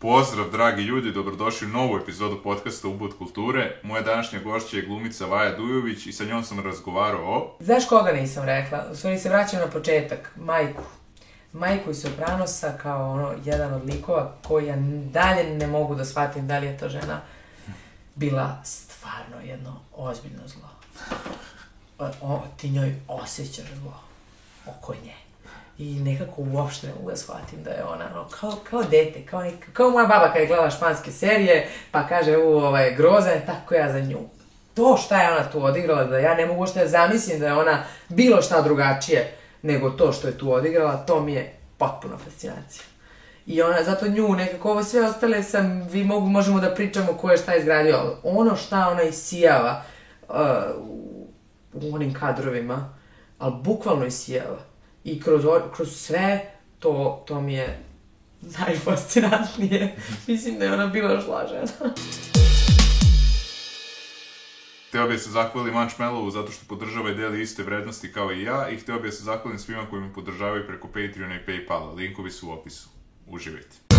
Pozdrav, 0.00 0.50
dragi 0.50 0.82
ljudi, 0.82 1.12
dobrodošli 1.12 1.66
u 1.66 1.70
novu 1.70 1.96
epizodu 1.96 2.42
podcasta 2.42 2.88
Ubud 2.88 3.18
kulture. 3.18 3.80
Moja 3.82 4.02
današnja 4.02 4.40
gošća 4.40 4.76
je 4.76 4.82
glumica 4.82 5.26
Vaja 5.26 5.56
Dujović 5.56 6.06
i 6.06 6.12
sa 6.12 6.24
njom 6.24 6.44
sam 6.44 6.60
razgovarao 6.60 7.36
o... 7.36 7.56
Znaš 7.60 7.86
koga 7.88 8.12
nisam 8.12 8.44
rekla? 8.44 8.86
U 8.92 8.96
stvari 8.96 9.18
se 9.18 9.28
vraćam 9.28 9.60
na 9.60 9.66
početak. 9.66 10.32
Majku. 10.36 10.82
Majku 11.52 11.90
iz 11.90 12.02
Sopranosa 12.02 12.72
kao 12.82 13.12
ono, 13.12 13.34
jedan 13.44 13.74
od 13.74 13.84
likova 13.84 14.34
koji 14.46 14.66
ja 14.66 14.76
dalje 15.12 15.44
ne 15.44 15.66
mogu 15.66 15.94
da 15.94 16.04
shvatim 16.04 16.46
da 16.46 16.58
li 16.58 16.66
je 16.66 16.78
ta 16.78 16.88
žena 16.88 17.20
bila 18.14 18.60
stvarno 18.64 19.40
jedno 19.44 19.80
ozbiljno 19.96 20.42
zlo. 20.48 20.68
O, 22.20 22.42
ti 22.56 22.70
njoj 22.70 22.94
osjećaš 23.08 23.66
zlo 23.82 24.00
oko 24.66 24.94
nje. 24.94 25.27
I 25.78 26.00
nekako 26.00 26.42
uopšte 26.52 26.86
ne 26.86 26.92
mogu 26.94 27.10
da 27.10 27.16
shvatim 27.16 27.62
da 27.62 27.70
je 27.70 27.84
ona 27.84 28.04
ono, 28.14 28.28
kao, 28.28 28.52
kao 28.70 28.82
dete, 28.82 29.26
kao, 29.26 29.42
nek, 29.42 29.72
kao 29.72 29.90
moja 29.90 30.06
baba 30.06 30.26
kada 30.26 30.38
je 30.38 30.46
gledala 30.46 30.70
španske 30.70 31.12
serije, 31.12 31.68
pa 31.90 32.06
kaže, 32.06 32.36
u, 32.36 32.58
ovaj, 32.58 32.94
groza 32.94 33.28
je, 33.30 33.46
tako 33.46 33.74
ja 33.74 33.92
za 33.92 34.00
nju. 34.00 34.18
To 34.74 34.96
šta 34.96 35.22
je 35.22 35.32
ona 35.32 35.50
tu 35.50 35.64
odigrala, 35.64 36.04
da 36.04 36.18
ja 36.18 36.34
ne 36.34 36.46
mogu 36.46 36.60
uopšte 36.60 36.80
da 36.80 36.88
zamislim 36.88 37.40
da 37.40 37.46
je 37.46 37.54
ona 37.54 37.82
bilo 38.08 38.42
šta 38.42 38.62
drugačije 38.62 39.34
nego 39.62 39.90
to 39.90 40.12
što 40.12 40.28
je 40.28 40.38
tu 40.38 40.52
odigrala, 40.52 40.96
to 40.96 41.20
mi 41.20 41.32
je 41.32 41.54
potpuno 41.78 42.18
fascinacija. 42.18 42.84
I 43.46 43.62
ona, 43.62 43.82
zato 43.84 44.08
nju 44.08 44.28
nekako, 44.28 44.70
ovo 44.70 44.84
sve 44.84 45.06
ostale 45.06 45.42
sam, 45.42 45.88
vi 45.90 46.04
mogu, 46.04 46.26
možemo 46.26 46.60
da 46.60 46.74
pričamo 46.74 47.12
ko 47.12 47.30
je 47.30 47.36
šta 47.36 47.56
izgradio, 47.56 47.96
ali 47.96 48.10
ono 48.22 48.56
šta 48.56 48.88
ona 48.88 49.02
isijava 49.02 49.82
uh, 50.28 50.36
u, 50.78 51.26
u 51.72 51.94
onim 51.94 52.14
kadrovima, 52.14 52.94
ali 53.38 53.54
bukvalno 53.62 54.06
isijava. 54.06 54.67
I 55.08 55.20
kroz, 55.20 55.42
kroz 55.76 55.96
sve, 55.96 56.52
to, 56.78 57.24
to 57.26 57.40
mi 57.40 57.54
je 57.54 57.78
najfascinantnije. 58.40 59.96
Mislim 60.26 60.58
da 60.58 60.64
je 60.64 60.72
ona 60.72 60.86
bila 60.86 61.12
još 61.12 61.26
lažena. 61.26 61.94
Hteo 64.88 65.08
bih 65.08 65.20
se 65.20 65.30
zahvalim 65.30 65.74
Manchmellovu 65.74 66.30
zato 66.30 66.52
što 66.52 66.64
podržava 66.68 67.10
i 67.10 67.14
deli 67.14 67.42
iste 67.42 67.62
vrednosti 67.62 68.12
kao 68.12 68.32
i 68.32 68.42
ja 68.42 68.68
i 68.68 68.76
hteo 68.76 69.00
bih 69.00 69.14
se 69.14 69.22
zahvalim 69.22 69.58
svima 69.58 69.86
koji 69.90 70.02
me 70.02 70.12
podržavaju 70.12 70.66
preko 70.66 70.88
Patreona 70.88 71.34
i 71.34 71.46
Paypala. 71.46 71.94
Linkovi 71.94 72.30
su 72.30 72.48
u 72.48 72.52
opisu. 72.52 72.88
Uživajte. 73.26 73.97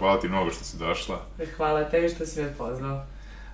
Hvala 0.00 0.20
ti 0.20 0.28
mnogo 0.28 0.50
što 0.50 0.64
si 0.64 0.76
došla. 0.76 1.20
Hvala 1.56 1.84
tebi 1.84 2.08
što 2.08 2.26
si 2.26 2.42
me 2.42 2.54
pozvao. 2.58 3.02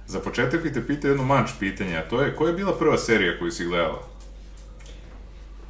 Za 0.07 0.21
početak 0.21 0.63
bih 0.63 0.73
te 0.73 0.87
pitao 0.87 1.09
jedno 1.09 1.25
manč 1.25 1.51
pitanje, 1.61 1.97
a 1.97 2.09
to 2.09 2.23
je, 2.23 2.37
koja 2.37 2.49
je 2.49 2.55
bila 2.55 2.79
prva 2.79 2.99
serija 2.99 3.39
koju 3.39 3.51
si 3.51 3.65
gledala? 3.65 4.03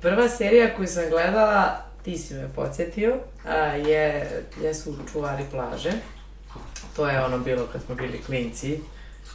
Prva 0.02 0.28
serija 0.28 0.74
koju 0.76 0.86
sam 0.86 1.10
gledala, 1.10 1.76
ti 2.04 2.18
si 2.18 2.34
me 2.34 2.48
podsjetio, 2.54 3.16
je, 3.86 4.30
jesu 4.62 4.96
Čuvari 5.12 5.44
plaže. 5.50 5.92
To 6.96 7.08
je 7.08 7.24
ono 7.24 7.38
bilo 7.38 7.66
kad 7.72 7.82
smo 7.82 7.94
bili 7.94 8.22
klinci, 8.26 8.80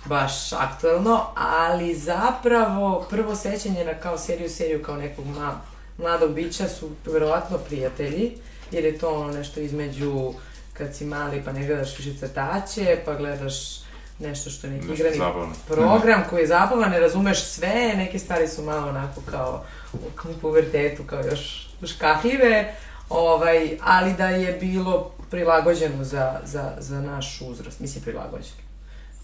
baš 0.05 0.53
aktuelno, 0.53 1.25
ali 1.35 1.95
zapravo 1.95 3.05
prvo 3.09 3.35
sećanje 3.35 3.85
na 3.85 3.93
kao 3.93 4.17
seriju, 4.17 4.49
seriju 4.49 4.83
kao 4.83 4.95
nekog 4.95 5.25
ma, 5.25 5.61
mladog 5.97 6.33
bića 6.33 6.67
su 6.67 6.89
verovatno 7.05 7.57
prijatelji, 7.57 8.31
jer 8.71 8.85
je 8.85 8.97
to 8.97 9.09
ono 9.09 9.31
nešto 9.31 9.59
između 9.59 10.33
kad 10.81 10.95
si 10.95 11.05
mali 11.05 11.41
pa 11.45 11.51
ne 11.51 11.65
gledaš 11.65 11.97
više 11.97 12.17
crtaće, 12.19 12.97
pa 13.05 13.15
gledaš 13.15 13.81
nešto 14.19 14.49
što 14.49 14.67
je 14.67 14.73
neki 14.73 14.87
Nešto 14.87 15.03
igrani 15.03 15.17
zabavno. 15.17 15.53
program 15.67 16.23
koji 16.29 16.41
je 16.41 16.47
zabavan, 16.47 16.91
ne 16.91 16.99
razumeš 16.99 17.43
sve, 17.43 17.93
neke 17.95 18.19
stvari 18.19 18.47
su 18.47 18.63
malo 18.63 18.89
onako 18.89 19.21
kao 19.31 19.63
u 19.93 20.33
pubertetu, 20.41 21.03
kao 21.03 21.21
još 21.21 21.69
škakljive, 21.85 22.73
ovaj, 23.09 23.77
ali 23.83 24.13
da 24.13 24.29
je 24.29 24.53
bilo 24.53 25.11
prilagođeno 25.29 26.03
za, 26.03 26.39
za, 26.43 26.71
za 26.79 27.01
naš 27.01 27.41
uzrast, 27.41 27.79
mislim 27.79 28.03
prilagođeno. 28.03 28.61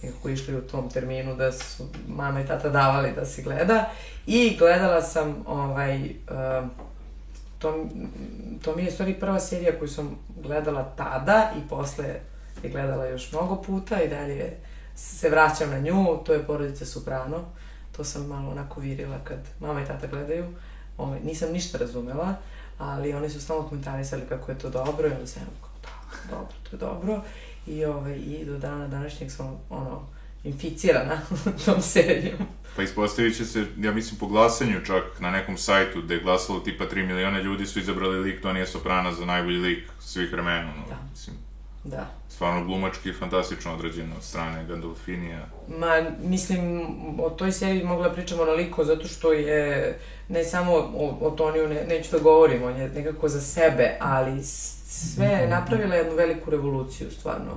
Nekako 0.04 0.30
išli 0.30 0.56
u 0.56 0.62
tom 0.62 0.90
terminu 0.90 1.36
da 1.36 1.52
su 1.52 1.84
mama 2.08 2.42
i 2.42 2.48
tata 2.48 2.70
davali 2.70 3.12
da 3.16 3.26
se 3.26 3.42
gleda 3.42 3.90
i 4.28 4.56
gledala 4.60 5.02
sam 5.02 5.44
ovaj, 5.48 5.96
um, 6.00 6.72
to, 7.60 7.86
to 8.62 8.76
mi 8.76 8.84
je 8.84 8.92
stvari 8.92 9.20
prva 9.20 9.40
serija 9.40 9.80
koju 9.80 9.90
sam 9.90 10.18
gledala 10.44 10.94
tada 10.98 11.52
i 11.58 11.70
posle 11.70 12.06
je 12.64 12.70
gledala 12.70 13.06
još 13.06 13.32
mnogo 13.32 13.62
puta 13.62 14.02
i 14.02 14.10
dalje 14.10 14.58
se 14.96 15.30
vraćam 15.30 15.70
na 15.70 15.80
nju, 15.80 16.18
to 16.26 16.34
je 16.34 16.46
porodica 16.46 16.86
Soprano. 16.86 17.46
To 17.98 18.04
sam 18.04 18.28
malo 18.28 18.52
onako 18.52 18.80
virila 18.80 19.18
kad 19.24 19.40
mama 19.60 19.82
i 19.82 19.86
tata 19.86 20.08
gledaju. 20.08 20.46
Ovaj, 20.98 21.20
nisam 21.20 21.52
ništa 21.52 21.78
razumela, 21.78 22.36
ali 22.78 23.14
oni 23.14 23.30
su 23.30 23.42
stalno 23.42 23.70
komentarisali 23.70 24.22
kako 24.30 24.52
je 24.52 24.60
to 24.60 24.70
dobro 24.70 25.08
i 25.08 25.12
onda 25.12 25.28
sam 25.28 25.44
kao, 25.62 25.70
da, 25.82 26.36
dobro, 26.36 26.54
to 26.64 26.76
je 26.76 26.80
dobro. 26.80 27.22
I, 27.68 27.86
ovaj, 27.86 28.16
i 28.16 28.46
do 28.46 28.58
dana 28.58 28.88
današnjeg 28.88 29.32
sam 29.32 29.60
ono, 29.70 30.08
inficirana 30.48 31.22
tom 31.66 31.82
serijom. 31.82 32.38
Pa 32.76 32.84
ispostavit 32.84 33.38
će 33.38 33.46
se, 33.46 33.66
ja 33.80 33.92
mislim, 33.92 34.20
po 34.20 34.28
glasanju 34.28 34.86
čak 34.86 35.04
na 35.20 35.32
nekom 35.32 35.58
sajtu 35.58 36.02
gde 36.02 36.14
je 36.14 36.22
glasalo 36.22 36.60
tipa 36.60 36.84
3 36.86 37.06
miliona 37.06 37.40
ljudi 37.42 37.66
su 37.66 37.80
izabrali 37.80 38.20
lik 38.20 38.42
Tonija 38.42 38.68
Soprana 38.68 39.14
za 39.14 39.26
najbolji 39.26 39.58
lik 39.58 39.84
svih 40.00 40.32
vremena. 40.32 40.74
No, 40.78 40.84
Da. 40.90 40.98
Mislim, 41.12 41.36
Da. 41.84 42.08
stvarno 42.30 42.66
glumački 42.66 43.14
fantastično 43.14 43.74
odrađeno 43.74 44.16
od 44.16 44.24
strane 44.24 44.66
Gandolfinija. 44.68 45.46
Ma, 45.80 46.02
mislim, 46.24 46.82
o 47.20 47.30
toj 47.30 47.52
seriji 47.52 47.84
mogla 47.84 48.14
pričamo 48.14 48.42
onoliko 48.42 48.84
zato 48.84 49.08
što 49.08 49.34
je, 49.34 50.00
ne 50.30 50.44
samo 50.44 50.74
o, 50.74 51.18
o 51.22 51.32
Toniju, 51.32 51.68
ne, 51.70 51.84
neću 51.88 52.12
da 52.12 52.20
govorim, 52.20 52.64
on 52.64 52.76
je 52.76 52.90
nekako 52.90 53.30
za 53.30 53.42
sebe, 53.42 53.98
ali 54.00 54.44
sve 54.44 55.26
je 55.26 55.48
napravila 55.48 55.96
jednu 55.96 56.16
veliku 56.16 56.50
revoluciju, 56.52 57.12
stvarno, 57.12 57.52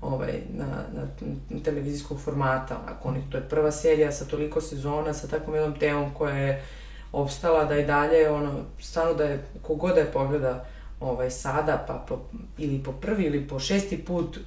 ovaj, 0.00 0.40
na, 0.52 0.66
na, 0.92 1.60
televizijskog 1.64 2.20
formata, 2.20 2.78
onako, 2.82 3.08
oni, 3.08 3.22
to 3.30 3.36
je 3.36 3.48
prva 3.48 3.72
serija 3.72 4.12
sa 4.12 4.24
toliko 4.24 4.60
sezona, 4.60 5.12
sa 5.12 5.28
takvom 5.28 5.54
jednom 5.54 5.78
temom 5.78 6.14
koja 6.14 6.36
je 6.36 6.64
opstala 7.12 7.64
da 7.64 7.78
i 7.78 7.86
dalje, 7.86 8.30
ono, 8.30 8.52
stvarno 8.80 9.14
da 9.14 9.24
je, 9.24 9.44
kogod 9.62 9.94
da 9.94 10.00
je 10.00 10.12
pogleda 10.12 10.64
ovaj, 11.00 11.30
sada, 11.30 11.84
pa 11.88 12.04
po, 12.08 12.18
ili 12.58 12.82
po 12.82 12.92
prvi 12.92 13.24
ili 13.24 13.48
po 13.48 13.58
šesti 13.58 14.04
put, 14.04 14.38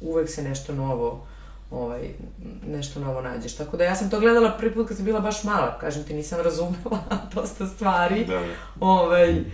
uvek 0.00 0.30
se 0.30 0.42
nešto 0.42 0.74
novo 0.74 1.26
ovaj, 1.70 2.08
nešto 2.66 3.00
novo 3.00 3.20
nađeš. 3.20 3.56
Tako 3.56 3.76
da 3.76 3.84
ja 3.84 3.94
sam 3.94 4.10
to 4.10 4.20
gledala 4.20 4.56
prvi 4.58 4.74
put 4.74 4.88
kad 4.88 4.96
sam 4.96 5.04
bila 5.04 5.20
baš 5.20 5.44
mala, 5.44 5.78
kažem 5.78 6.04
ti, 6.04 6.14
nisam 6.14 6.40
razumela 6.40 7.02
dosta 7.34 7.66
stvari. 7.66 8.24
Da. 8.24 8.42
Ovaj, 8.80 9.44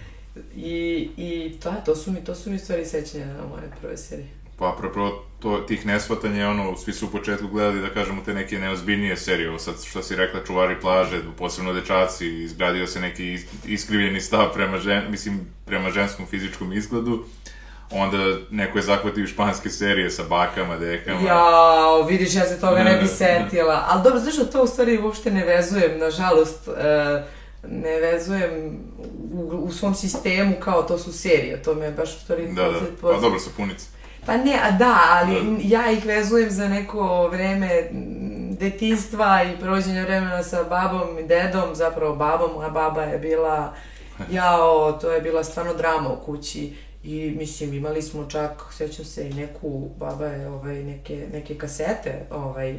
I, 0.57 1.11
i 1.17 1.59
to, 1.63 1.73
to 1.85 1.97
su 1.97 2.13
mi, 2.13 2.25
to 2.25 2.35
su 2.35 2.51
mi 2.51 2.59
stvari 2.59 2.87
sećanja 2.87 3.27
na 3.27 3.47
moje 3.47 3.71
prve 3.81 3.97
serije. 3.97 4.29
Pa 4.59 4.73
apropo 4.73 5.32
to, 5.43 5.59
tih 5.59 5.87
nesvatanja, 5.87 6.49
ono, 6.49 6.77
svi 6.77 6.93
su 6.93 7.07
u 7.07 7.11
početku 7.11 7.49
gledali, 7.49 7.81
da 7.81 7.91
kažemo, 7.91 8.23
te 8.25 8.35
neke 8.35 8.59
neozbiljnije 8.59 9.17
serije, 9.17 9.49
ovo 9.49 9.59
sad 9.59 9.75
što 9.85 10.03
si 10.03 10.17
rekla, 10.17 10.41
čuvari 10.47 10.81
plaže, 10.81 11.21
posebno 11.39 11.73
dečaci, 11.73 12.29
izgradio 12.29 12.87
se 12.87 13.01
neki 13.01 13.33
is- 13.33 13.47
iskrivljeni 13.67 14.21
stav 14.21 14.53
prema, 14.55 14.79
žen, 14.79 15.03
mislim, 15.11 15.41
prema 15.67 15.91
ženskom 15.91 16.27
fizičkom 16.27 16.73
izgledu, 16.73 17.25
onda 17.91 18.19
neko 18.51 18.79
je 18.79 18.83
zahvatio 18.83 19.27
španske 19.27 19.71
serije 19.71 20.11
sa 20.11 20.23
bakama, 20.23 20.77
dekama. 20.77 21.21
Jao, 21.21 22.03
vidiš, 22.03 22.35
ja 22.35 22.47
se 22.47 22.61
toga 22.61 22.83
ne 22.83 22.95
bi 22.95 23.03
Da, 23.03 23.09
setila. 23.09 23.85
Ali 23.89 24.03
dobro, 24.03 24.19
znaš 24.19 24.37
da 24.37 24.45
to 24.45 24.63
u 24.63 24.67
stvari 24.67 24.99
uopšte 24.99 25.31
ne 25.31 25.45
vezujem, 25.45 25.99
nažalost, 25.99 26.69
e, 26.69 27.23
ne 27.63 28.01
vezujem 28.01 28.79
u, 29.33 29.41
u 29.41 29.73
svom 29.73 29.95
sistemu 29.95 30.55
kao 30.61 30.83
to 30.83 30.99
su 30.99 31.13
serije. 31.13 31.63
To 31.63 31.75
me 31.75 31.91
baš 31.91 32.17
u 32.17 32.21
stvari... 32.21 32.47
Da, 32.53 32.63
da, 32.63 32.81
pa 33.01 33.13
dobro, 33.21 33.39
sapunice. 33.39 33.87
Pa 34.27 34.37
ne, 34.37 34.59
a 34.63 34.71
da, 34.71 34.99
ali 35.09 35.57
ja 35.65 35.91
ih 35.93 36.07
vezujem 36.07 36.51
za 36.51 36.69
neko 36.69 37.29
vreme 37.29 37.89
detinstva 38.61 39.43
i 39.43 39.61
provođenja 39.61 40.03
vremena 40.03 40.43
sa 40.43 40.65
babom 40.65 41.19
i 41.19 41.23
dedom, 41.23 41.75
zapravo 41.75 42.17
babom, 42.17 42.51
moja 42.55 42.71
baba 42.71 43.03
je 43.03 43.19
bila, 43.19 43.75
jao, 44.37 44.93
to 44.93 45.13
je 45.13 45.21
bila 45.21 45.45
stvarno 45.45 45.75
drama 45.75 46.13
u 46.13 46.25
kući. 46.25 46.73
I 47.05 47.35
mislim 47.39 47.75
imali 47.75 48.03
smo 48.03 48.27
čak, 48.27 48.63
sećam 48.73 49.05
se 49.05 49.29
i 49.29 49.35
neku, 49.35 49.91
baba 49.99 50.27
je 50.27 50.49
ovaj, 50.49 50.83
neke, 50.83 51.27
neke 51.33 51.59
kasete, 51.59 52.27
ovaj, 52.31 52.77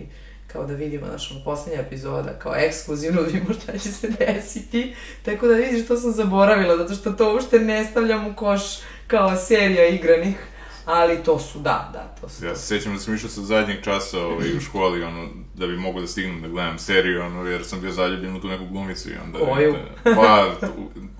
kao 0.47 0.65
da 0.65 0.73
vidimo, 0.73 1.05
znaš, 1.05 1.31
ono, 1.31 1.43
posljednja 1.43 1.81
epizoda, 1.81 2.39
kao 2.39 2.55
ekskluzivno 2.55 3.21
vidimo 3.31 3.53
šta 3.53 3.77
će 3.77 3.91
se 3.91 4.09
desiti, 4.09 4.95
tako 5.25 5.47
da 5.47 5.53
vidiš 5.53 5.85
što 5.85 5.97
sam 5.97 6.11
zaboravila, 6.11 6.77
zato 6.77 6.93
što 6.93 7.11
to 7.11 7.33
uopšte 7.33 7.59
ne 7.59 7.85
stavljam 7.85 8.27
u 8.27 8.35
koš 8.35 8.61
kao 9.07 9.35
serija 9.35 9.87
igranih, 9.87 10.37
ali 10.85 11.23
to 11.23 11.39
su, 11.39 11.59
da, 11.59 11.89
da, 11.93 12.15
to 12.21 12.29
su. 12.29 12.45
Ja 12.45 12.55
se 12.55 12.67
sjećam 12.67 12.93
da 12.93 12.99
sam 12.99 13.15
išao 13.15 13.29
sa 13.29 13.41
zadnjeg 13.41 13.83
časa 13.83 14.19
ovaj, 14.19 14.57
u 14.57 14.59
školi, 14.59 15.03
ono, 15.03 15.27
da 15.55 15.67
bi 15.67 15.77
mogu 15.77 16.01
da 16.01 16.07
stignem 16.07 16.41
da 16.41 16.47
gledam 16.47 16.79
seriju, 16.79 17.21
ono, 17.21 17.43
jer 17.43 17.65
sam 17.65 17.81
bio 17.81 17.91
zaljubljen 17.91 18.35
u 18.35 18.41
tu 18.41 18.47
neku 18.47 18.65
glumicu 18.65 19.09
i 19.09 19.13
onda... 19.25 19.39
Koju? 19.39 19.75
Pa, 20.03 20.55
tu, 20.59 20.67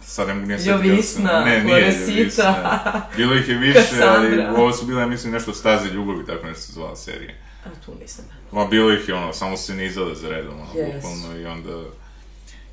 sad 0.02 0.28
ne 0.28 0.34
mogu 0.34 0.48
nije 0.48 0.60
setiti. 0.60 0.88
Jovisna, 0.88 1.46
Ne, 1.46 1.64
nije. 1.64 1.82
Jovisna. 2.08 3.02
Bilo 3.18 3.36
ih 3.36 3.50
je 3.50 3.58
više, 3.58 4.04
ali 4.08 4.46
ovo 4.58 4.74
su 4.74 4.86
bile, 4.86 5.02
ja 5.02 5.08
mislim, 5.08 5.34
nešto 5.34 5.54
staze 5.54 5.90
ljubavi, 5.90 6.26
tako 6.26 6.48
nešto 6.48 6.62
se 6.62 6.74
zvala 6.74 6.96
serija. 6.96 7.34
A 7.66 7.70
tu 7.86 7.92
nisam. 8.02 8.26
Ma 8.52 8.66
bilo 8.66 8.92
ih 8.92 9.10
je 9.10 9.16
ono, 9.16 9.34
samo 9.34 9.58
se 9.58 9.76
nizale 9.76 10.16
za 10.16 10.30
redom, 10.30 10.54
ono, 10.54 10.80
Jesu. 10.80 10.96
bukvalno, 10.96 11.40
i 11.40 11.46
onda... 11.46 11.84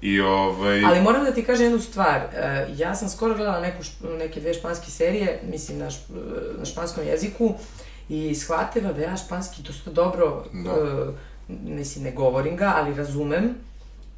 I 0.03 0.21
ovaj... 0.21 0.85
Ali 0.85 1.01
moram 1.01 1.25
da 1.25 1.33
ti 1.33 1.45
kažem 1.45 1.65
jednu 1.67 1.81
stvar. 1.81 2.17
E, 2.17 2.67
ja 2.77 2.95
sam 2.95 3.09
skoro 3.09 3.35
gledala 3.35 3.61
neku, 3.61 3.83
neke 4.19 4.41
dve 4.41 4.55
španske 4.55 4.91
serije, 4.91 5.41
mislim 5.51 5.79
na, 5.79 5.91
šp- 5.91 6.59
na 6.59 6.65
španskom 6.65 7.05
jeziku, 7.07 7.55
i 8.09 8.35
shvatila 8.35 8.93
da 8.93 9.03
ja 9.03 9.17
španski 9.17 9.63
dosta 9.63 9.91
dobro, 9.91 10.45
Da. 10.53 10.71
e, 10.71 11.13
mislim, 11.49 12.05
ne 12.05 12.13
govorim 12.13 12.57
ga, 12.57 12.73
ali 12.77 12.95
razumem. 12.95 13.55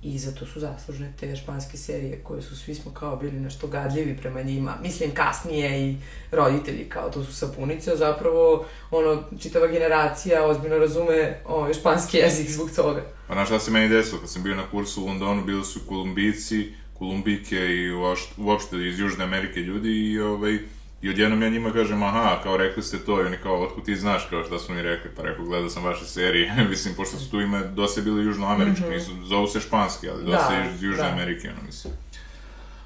I 0.03 0.19
zato 0.19 0.47
su 0.47 0.61
zaslužne 0.61 1.13
te 1.21 1.37
španske 1.37 1.77
serije 1.77 2.21
koje 2.25 2.43
su, 2.43 2.57
svi 2.57 2.75
smo 2.75 2.93
kao 2.93 3.17
bili 3.17 3.41
nešto 3.41 3.67
gadljivi 3.67 4.17
prema 4.17 4.43
njima. 4.43 4.77
Mislim, 4.83 5.11
kasnije 5.15 5.91
i 5.91 5.97
roditelji 6.31 6.89
kao 6.89 7.11
to 7.11 7.25
su 7.25 7.33
sapunice, 7.33 7.93
a 7.93 7.97
zapravo, 7.97 8.65
ono, 8.91 9.23
čitava 9.41 9.67
generacija 9.67 10.47
ozbiljno 10.47 10.79
razume 10.79 11.41
ovaj, 11.47 11.75
španski 11.75 12.17
jezik 12.17 12.51
zbog 12.51 12.71
toga. 12.71 13.03
Pa 13.29 13.35
znaš 13.35 13.49
šta 13.49 13.59
se 13.59 13.71
meni 13.71 13.89
desilo, 13.89 14.21
kad 14.21 14.31
sam 14.31 14.43
bio 14.43 14.55
na 14.55 14.71
kursu 14.71 15.03
u 15.03 15.07
Londonu, 15.07 15.45
bili 15.45 15.65
su 15.65 15.81
Kolumbijci, 15.89 16.73
Kolumbike 16.99 17.57
i 17.57 17.93
uopšte 18.39 18.89
iz 18.89 18.99
Južne 18.99 19.25
Amerike 19.25 19.61
ljudi 19.61 19.89
i 19.89 20.21
ovaj, 20.21 20.59
i 21.03 21.11
odjednom 21.11 21.43
ja 21.43 21.49
njima 21.49 21.73
kažem, 21.73 22.03
aha, 22.03 22.41
kao 22.43 22.57
rekli 22.57 22.83
ste 22.83 22.99
to, 22.99 23.23
i 23.23 23.25
oni 23.25 23.37
kao, 23.43 23.63
otkud 23.63 23.85
ti 23.85 23.97
znaš, 23.97 24.27
kao 24.31 24.45
šta 24.45 24.59
su 24.59 24.73
mi 24.73 24.83
rekli, 24.83 25.11
pa 25.17 25.23
rekao, 25.23 25.45
gledao 25.45 25.71
sam 25.71 25.85
vaše 25.85 26.07
serije, 26.07 26.53
mislim, 26.71 26.95
pošto 26.95 27.17
su 27.17 27.31
tu 27.31 27.41
ime 27.41 27.61
dosta 27.61 28.01
bili 28.01 28.25
južnoamerički, 28.25 28.85
nisu, 28.91 29.11
zovu 29.25 29.47
se 29.47 29.61
španski, 29.61 30.09
ali 30.09 30.25
dosta. 30.25 30.49
Da, 30.49 30.71
iz 30.75 30.83
Južne 30.83 31.03
da. 31.03 31.11
Amerike, 31.13 31.49
ono, 31.49 31.63
mislim. 31.67 31.95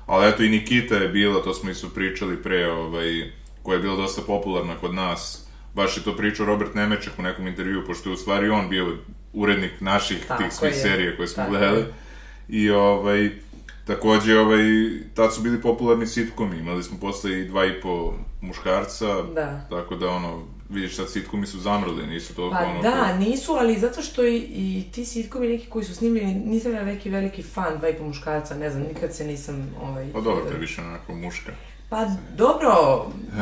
Ali 0.06 0.28
eto, 0.28 0.42
i 0.42 0.48
Nikita 0.48 0.94
je 0.94 1.08
bila, 1.08 1.42
to 1.42 1.54
smo 1.54 1.70
isto 1.70 1.88
pričali 1.88 2.42
pre, 2.42 2.70
ovaj, 2.70 3.30
koja 3.62 3.76
je 3.76 3.82
bila 3.82 3.96
dosta 3.96 4.22
popularna 4.26 4.76
kod 4.76 4.94
nas, 4.94 5.46
baš 5.74 5.96
je 5.96 6.02
to 6.02 6.16
pričao 6.16 6.46
Robert 6.46 6.74
Nemeček 6.74 7.12
u 7.18 7.22
nekom 7.22 7.46
intervjuu, 7.46 7.82
pošto 7.86 8.08
je 8.08 8.12
u 8.12 8.16
stvari 8.16 8.48
on 8.48 8.68
bio 8.68 8.96
urednik 9.32 9.80
naših 9.80 10.24
Tako 10.28 10.42
tih 10.42 10.52
svih 10.52 10.72
je. 10.74 10.80
serija 10.80 11.16
koje 11.16 11.28
smo 11.28 11.42
Tako 11.42 11.50
gledali. 11.50 11.78
je. 11.78 11.92
I 12.48 12.70
ovaj, 12.70 13.30
takođe, 13.86 14.38
ovaj, 14.38 14.62
tad 15.14 15.34
su 15.34 15.40
bili 15.40 15.62
popularni 15.62 16.06
sitkomi, 16.06 16.58
imali 16.58 16.82
smo 16.82 16.98
posle 17.00 17.40
i 17.40 17.44
dva 17.44 17.66
i 17.66 17.80
po 17.80 18.12
muškarca, 18.40 19.22
Da. 19.24 19.66
tako 19.70 19.96
da 19.96 20.08
ono, 20.08 20.42
vidiš 20.68 20.96
sad 20.96 21.10
sitkomi 21.10 21.46
su 21.46 21.58
zamrli, 21.58 22.06
nisu 22.06 22.34
toliko 22.34 22.56
Pa 22.56 22.64
ono... 22.64 22.82
da, 22.82 22.90
kao- 22.92 23.16
nisu, 23.18 23.52
ali 23.52 23.78
zato 23.78 24.02
što 24.02 24.24
i, 24.24 24.36
i 24.36 24.84
ti 24.92 25.04
sitkomi 25.04 25.48
neki 25.48 25.66
koji 25.66 25.84
su 25.84 25.94
snimljeni, 25.94 26.34
nisam 26.34 26.74
ja 26.74 26.84
neki 26.84 27.10
veliki 27.10 27.42
fan 27.42 27.78
dva 27.78 27.88
i 27.88 27.94
po 27.94 28.04
muškarca, 28.04 28.54
ne 28.54 28.70
znam, 28.70 28.82
nikad 28.84 29.14
se 29.14 29.24
nisam, 29.24 29.74
ovaj... 29.82 30.12
Pa 30.12 30.20
dobro, 30.20 30.44
to 30.44 30.50
je 30.50 30.58
više 30.58 30.80
onako 30.80 31.14
muška. 31.14 31.52
Pa 31.88 32.06
dobro, 32.36 32.70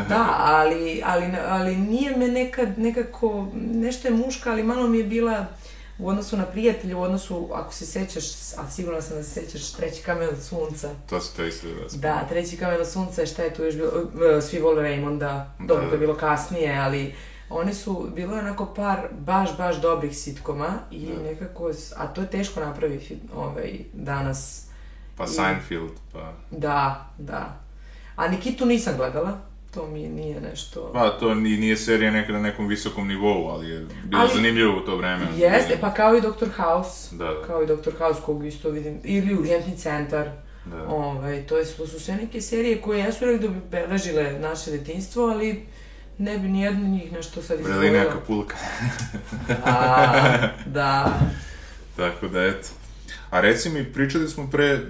da, 0.09 0.35
ali, 0.55 1.03
ali, 1.05 1.25
ali 1.49 1.77
nije 1.77 2.17
me 2.17 2.29
nekad 2.29 2.79
nekako, 2.79 3.49
nešto 3.55 4.09
je 4.09 4.15
muška, 4.17 4.51
ali 4.51 4.63
malo 4.63 4.87
mi 4.89 4.99
je 4.99 5.05
bila 5.05 5.47
u 5.99 6.09
odnosu 6.09 6.37
na 6.37 6.45
prijatelje, 6.45 6.95
u 6.95 7.03
odnosu, 7.03 7.49
ako 7.53 7.73
se 7.75 7.87
sećaš, 7.87 8.25
a 8.55 8.71
sigurno 8.71 9.03
sam 9.03 9.17
da 9.17 9.23
se 9.23 9.31
sećaš, 9.31 9.73
treći 9.73 10.03
kamen 10.03 10.29
od 10.29 10.43
sunca. 10.43 10.89
To 11.09 11.21
se 11.21 11.37
to 11.37 11.45
isto 11.45 11.67
da 11.69 11.99
Da, 11.99 12.27
treći 12.29 12.57
kamen 12.57 12.81
od 12.81 12.89
sunca, 12.89 13.27
šta 13.27 13.43
je 13.43 13.55
tu 13.55 13.65
još 13.65 13.75
bilo, 13.75 13.91
e, 14.29 14.43
svi 14.43 14.59
vole 14.59 14.83
Raymonda, 14.83 15.45
dobro, 15.59 15.75
Da, 15.77 15.81
to 15.81 15.87
je 15.87 15.91
da. 15.91 15.97
bilo 15.99 16.15
kasnije, 16.17 16.79
ali 16.79 17.15
oni 17.51 17.75
su, 17.75 18.11
bilo 18.15 18.35
je 18.35 18.41
onako 18.41 18.67
par 18.67 18.99
baš, 19.13 19.57
baš 19.57 19.77
dobrih 19.77 20.19
sitkoma 20.19 20.69
i 20.91 21.07
Da. 21.07 21.23
nekako, 21.23 21.71
a 21.97 22.07
to 22.07 22.21
je 22.21 22.31
teško 22.31 22.61
napraviti 22.61 23.19
ovaj, 23.37 23.79
danas. 23.93 24.65
Pa 25.17 25.25
I- 25.25 25.29
Seinfeld, 25.29 25.93
pa... 26.13 26.33
Da, 26.51 27.07
da. 27.19 27.57
A 28.17 28.29
Nikitu 28.29 28.67
nisam 28.67 28.95
gledala, 28.97 29.39
to 29.75 29.87
mi 29.87 30.01
nije 30.01 30.41
nešto... 30.41 30.91
Pa 30.93 31.11
to 31.11 31.35
ni, 31.35 31.51
nije 31.51 31.77
serija 31.77 32.11
neka 32.11 32.33
na 32.33 32.41
nekom 32.41 32.67
visokom 32.67 33.09
nivou, 33.09 33.49
ali 33.49 33.69
je 33.69 33.79
bilo 34.05 34.23
Ali- 34.23 34.31
zanimljivo 34.35 34.77
u 34.77 34.81
to 34.81 34.97
vreme. 34.97 35.27
Jeste, 35.37 35.79
pa 35.81 35.95
kao 35.95 36.17
i 36.17 36.21
Dr. 36.21 36.49
House, 36.57 37.17
Da, 37.17 37.25
da. 37.25 37.43
kao 37.43 37.63
i 37.63 37.67
Dr. 37.67 37.91
House 37.99 38.21
kog 38.23 38.47
isto 38.47 38.71
vidim, 38.71 39.01
ili 39.05 39.35
Urgentni 39.35 39.77
centar. 39.77 40.31
Da. 40.65 40.83
Ovaj, 40.85 41.43
to, 41.43 41.59
je, 41.59 41.65
to 41.67 41.87
su 41.87 42.01
sve 42.01 42.17
neke 42.17 42.41
serije 42.41 42.81
koje 42.81 42.99
jesu 43.01 43.25
rekli 43.25 43.49
da 43.49 43.55
bi 43.55 43.61
beležile 43.71 44.33
naše 44.33 44.71
detinjstvo, 44.71 45.25
ali 45.25 45.67
ne 46.19 46.39
bi 46.39 46.49
nijedna 46.49 46.89
njih 46.89 47.13
nešto 47.13 47.43
sad 47.43 47.59
Vreli 47.59 47.71
izdvojila. 47.71 47.99
neka 48.05 48.21
pulka. 48.21 48.57
Da, 49.49 50.51
da. 50.67 51.13
Tako 51.97 52.29
da, 52.29 52.45
eto. 52.45 52.69
A 53.31 53.41
reci 53.41 53.71
mi, 53.71 53.85
pričali 53.85 54.29
smo 54.29 54.51
pre 54.51 54.81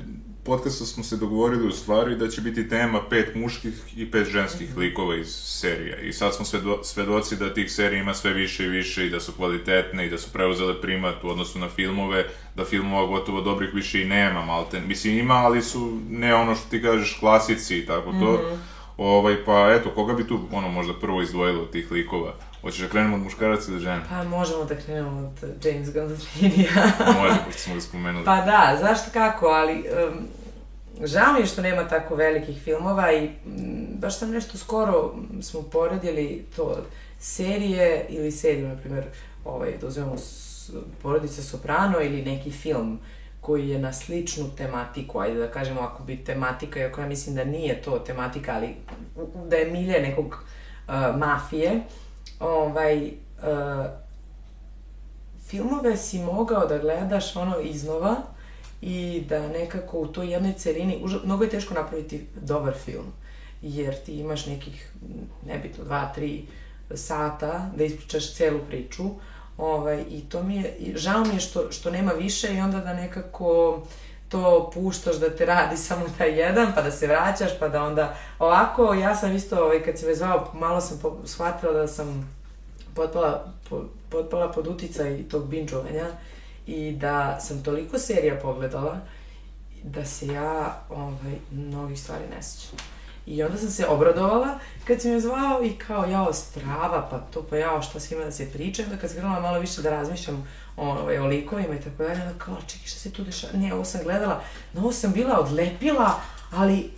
podcasta 0.44 0.84
smo 0.84 1.04
se 1.04 1.16
dogovorili 1.16 1.68
u 1.68 1.72
stvari 1.72 2.16
da 2.16 2.28
će 2.28 2.40
biti 2.40 2.68
tema 2.68 3.00
pet 3.10 3.34
muških 3.34 3.72
i 3.96 4.10
pet 4.10 4.28
ženskih 4.28 4.76
likova 4.76 5.16
iz 5.16 5.28
serija. 5.34 6.00
I 6.00 6.12
sad 6.12 6.34
smo 6.34 6.44
svedo, 6.44 6.80
svedoci 6.82 7.36
da 7.36 7.54
tih 7.54 7.72
serija 7.72 8.00
ima 8.00 8.14
sve 8.14 8.32
više 8.32 8.64
i 8.64 8.68
više 8.68 9.06
i 9.06 9.10
da 9.10 9.20
su 9.20 9.32
kvalitetne 9.32 10.06
i 10.06 10.10
da 10.10 10.18
su 10.18 10.32
preuzele 10.32 10.80
primat 10.80 11.24
u 11.24 11.28
odnosu 11.28 11.58
na 11.58 11.68
filmove, 11.68 12.26
da 12.56 12.64
filmova 12.64 13.06
gotovo 13.06 13.40
dobrih 13.40 13.74
više 13.74 14.02
i 14.02 14.08
nema, 14.08 14.44
malte. 14.44 14.80
Mislim, 14.80 15.18
ima, 15.18 15.34
ali 15.34 15.62
su 15.62 16.00
ne 16.08 16.34
ono 16.34 16.54
što 16.54 16.70
ti 16.70 16.82
kažeš 16.82 17.16
klasici 17.20 17.78
i 17.78 17.86
tako 17.86 18.12
to. 18.12 18.58
Ovaj, 18.96 19.44
pa 19.44 19.74
eto, 19.80 19.90
koga 19.90 20.12
bi 20.12 20.28
tu 20.28 20.40
ono 20.52 20.68
možda 20.68 20.94
prvo 21.00 21.22
izdvojilo 21.22 21.62
od 21.62 21.70
tih 21.70 21.90
likova? 21.90 22.34
Hoćeš 22.64 22.80
da 22.80 22.88
krenemo 22.88 23.16
od 23.16 23.22
muškaraca 23.22 23.72
ili 23.72 23.80
žena? 23.80 24.02
Pa 24.08 24.24
možemo 24.24 24.64
da 24.64 24.74
krenemo 24.74 25.32
od 25.42 25.64
James 25.64 25.92
Gandolfinija. 25.92 26.70
Može, 27.20 27.36
pošto 27.46 27.60
smo 27.60 27.74
ga 27.74 27.80
spomenuli. 27.80 28.24
Pa 28.24 28.40
da, 28.40 28.78
zašto 28.80 29.10
kako, 29.12 29.46
ali 29.46 29.72
um, 29.74 30.26
žao 31.06 31.32
mi 31.32 31.40
je 31.40 31.46
što 31.46 31.62
nema 31.62 31.88
tako 31.88 32.14
velikih 32.14 32.62
filmova 32.62 33.12
i 33.12 33.28
mm, 33.28 34.00
baš 34.00 34.18
sam 34.18 34.30
nešto 34.30 34.58
skoro 34.58 35.14
mm, 35.16 35.42
smo 35.42 35.62
poredili 35.62 36.44
to 36.56 36.76
serije 37.18 38.06
ili 38.08 38.32
seriju, 38.32 38.68
na 38.68 38.76
primjer, 38.76 39.04
ovaj, 39.44 39.72
da 39.80 39.86
uzmemo 39.86 40.16
Porodica 41.02 41.42
Soprano 41.42 42.00
ili 42.00 42.22
neki 42.22 42.50
film 42.50 42.98
koji 43.40 43.68
je 43.68 43.78
na 43.78 43.92
sličnu 43.92 44.44
tematiku, 44.56 45.18
ajde 45.18 45.38
da 45.38 45.50
kažemo 45.50 45.80
ako 45.80 46.02
bi 46.02 46.24
tematika, 46.24 46.80
iako 46.80 47.00
ja 47.00 47.06
mislim 47.06 47.36
da 47.36 47.44
nije 47.44 47.82
to 47.82 47.98
tematika, 47.98 48.54
ali 48.54 48.74
da 49.48 49.56
je 49.56 49.70
milje 49.70 50.00
nekog 50.00 50.26
uh, 50.26 50.94
mafije, 51.18 51.80
ovaj, 52.40 53.06
uh, 53.06 53.86
filmove 55.46 55.96
si 55.96 56.18
mogao 56.18 56.66
da 56.66 56.78
gledaš 56.78 57.36
ono 57.36 57.60
iznova 57.60 58.16
i 58.82 59.24
da 59.28 59.48
nekako 59.48 59.98
u 59.98 60.06
toj 60.06 60.32
jednoj 60.32 60.52
celini, 60.52 60.98
uža, 61.02 61.18
mnogo 61.24 61.44
je 61.44 61.50
teško 61.50 61.74
napraviti 61.74 62.26
dobar 62.40 62.74
film, 62.74 63.12
jer 63.62 63.94
ti 64.04 64.18
imaš 64.18 64.46
nekih, 64.46 64.92
nebitno, 65.46 65.84
dva, 65.84 66.12
tri 66.14 66.46
sata 66.94 67.70
da 67.76 67.84
ispričaš 67.84 68.34
celu 68.34 68.58
priču, 68.68 69.04
ovaj, 69.58 70.04
i 70.10 70.20
to 70.20 70.42
mi 70.42 70.56
je, 70.56 70.92
žao 70.94 71.24
mi 71.24 71.34
je 71.34 71.40
što, 71.40 71.72
što 71.72 71.90
nema 71.90 72.12
više 72.12 72.54
i 72.54 72.60
onda 72.60 72.80
da 72.80 72.94
nekako 72.94 73.80
to 74.34 74.70
puštaš 74.74 75.16
da 75.16 75.36
te 75.36 75.46
radi 75.46 75.76
samo 75.76 76.06
taj 76.18 76.40
jedan, 76.40 76.72
pa 76.74 76.82
da 76.82 76.90
se 76.90 77.06
vraćaš, 77.06 77.50
pa 77.60 77.68
da 77.68 77.82
onda 77.82 78.14
ovako, 78.38 78.94
ja 78.94 79.16
sam 79.16 79.36
isto, 79.36 79.64
ovaj, 79.64 79.82
kad 79.82 79.98
si 79.98 80.06
me 80.06 80.14
zvao, 80.14 80.50
malo 80.54 80.80
sam 80.80 80.98
shvatila 81.24 81.72
da 81.72 81.86
sam 81.86 82.36
potpala, 82.94 83.52
po, 83.68 83.84
potpala 84.10 84.52
pod 84.52 84.66
uticaj 84.66 85.28
tog 85.30 85.48
binđovanja 85.48 86.06
i 86.66 86.92
da 86.92 87.40
sam 87.40 87.62
toliko 87.62 87.98
serija 87.98 88.40
pogledala 88.42 88.96
da 89.82 90.04
se 90.04 90.26
ja 90.26 90.82
ovaj, 90.90 91.34
mnogih 91.50 92.00
stvari 92.00 92.24
ne 92.36 92.42
sjećam. 92.42 92.78
I 93.26 93.42
onda 93.42 93.58
sam 93.58 93.68
se 93.68 93.86
obradovala 93.86 94.58
kad 94.86 95.00
si 95.00 95.08
me 95.08 95.20
zvao 95.20 95.64
i 95.64 95.72
kao, 95.72 96.04
jao, 96.04 96.32
strava, 96.32 97.08
pa 97.10 97.18
to, 97.18 97.42
pa 97.50 97.56
jao, 97.56 97.82
šta 97.82 98.00
svima 98.00 98.24
da 98.24 98.30
se 98.30 98.52
priča. 98.52 98.82
Onda 98.82 98.96
kad 98.96 99.10
sam 99.10 99.42
malo 99.42 99.60
više 99.60 99.82
da 99.82 99.90
razmišljam 99.90 100.48
ovaj, 100.76 101.18
o 101.18 101.26
likovima 101.26 101.74
i 101.74 101.80
tako 101.80 102.02
dalje, 102.02 102.22
onda 102.22 102.38
kao, 102.38 102.56
čekaj, 102.66 102.86
šta 102.86 102.98
se 102.98 103.12
tu 103.12 103.24
dešava? 103.24 103.52
Ne, 103.56 103.74
ovo 103.74 103.84
sam 103.84 104.00
gledala, 104.04 104.42
na 104.72 104.80
ovo 104.80 104.92
sam 104.92 105.12
bila 105.12 105.40
odlepila, 105.40 106.20
ali 106.50 106.90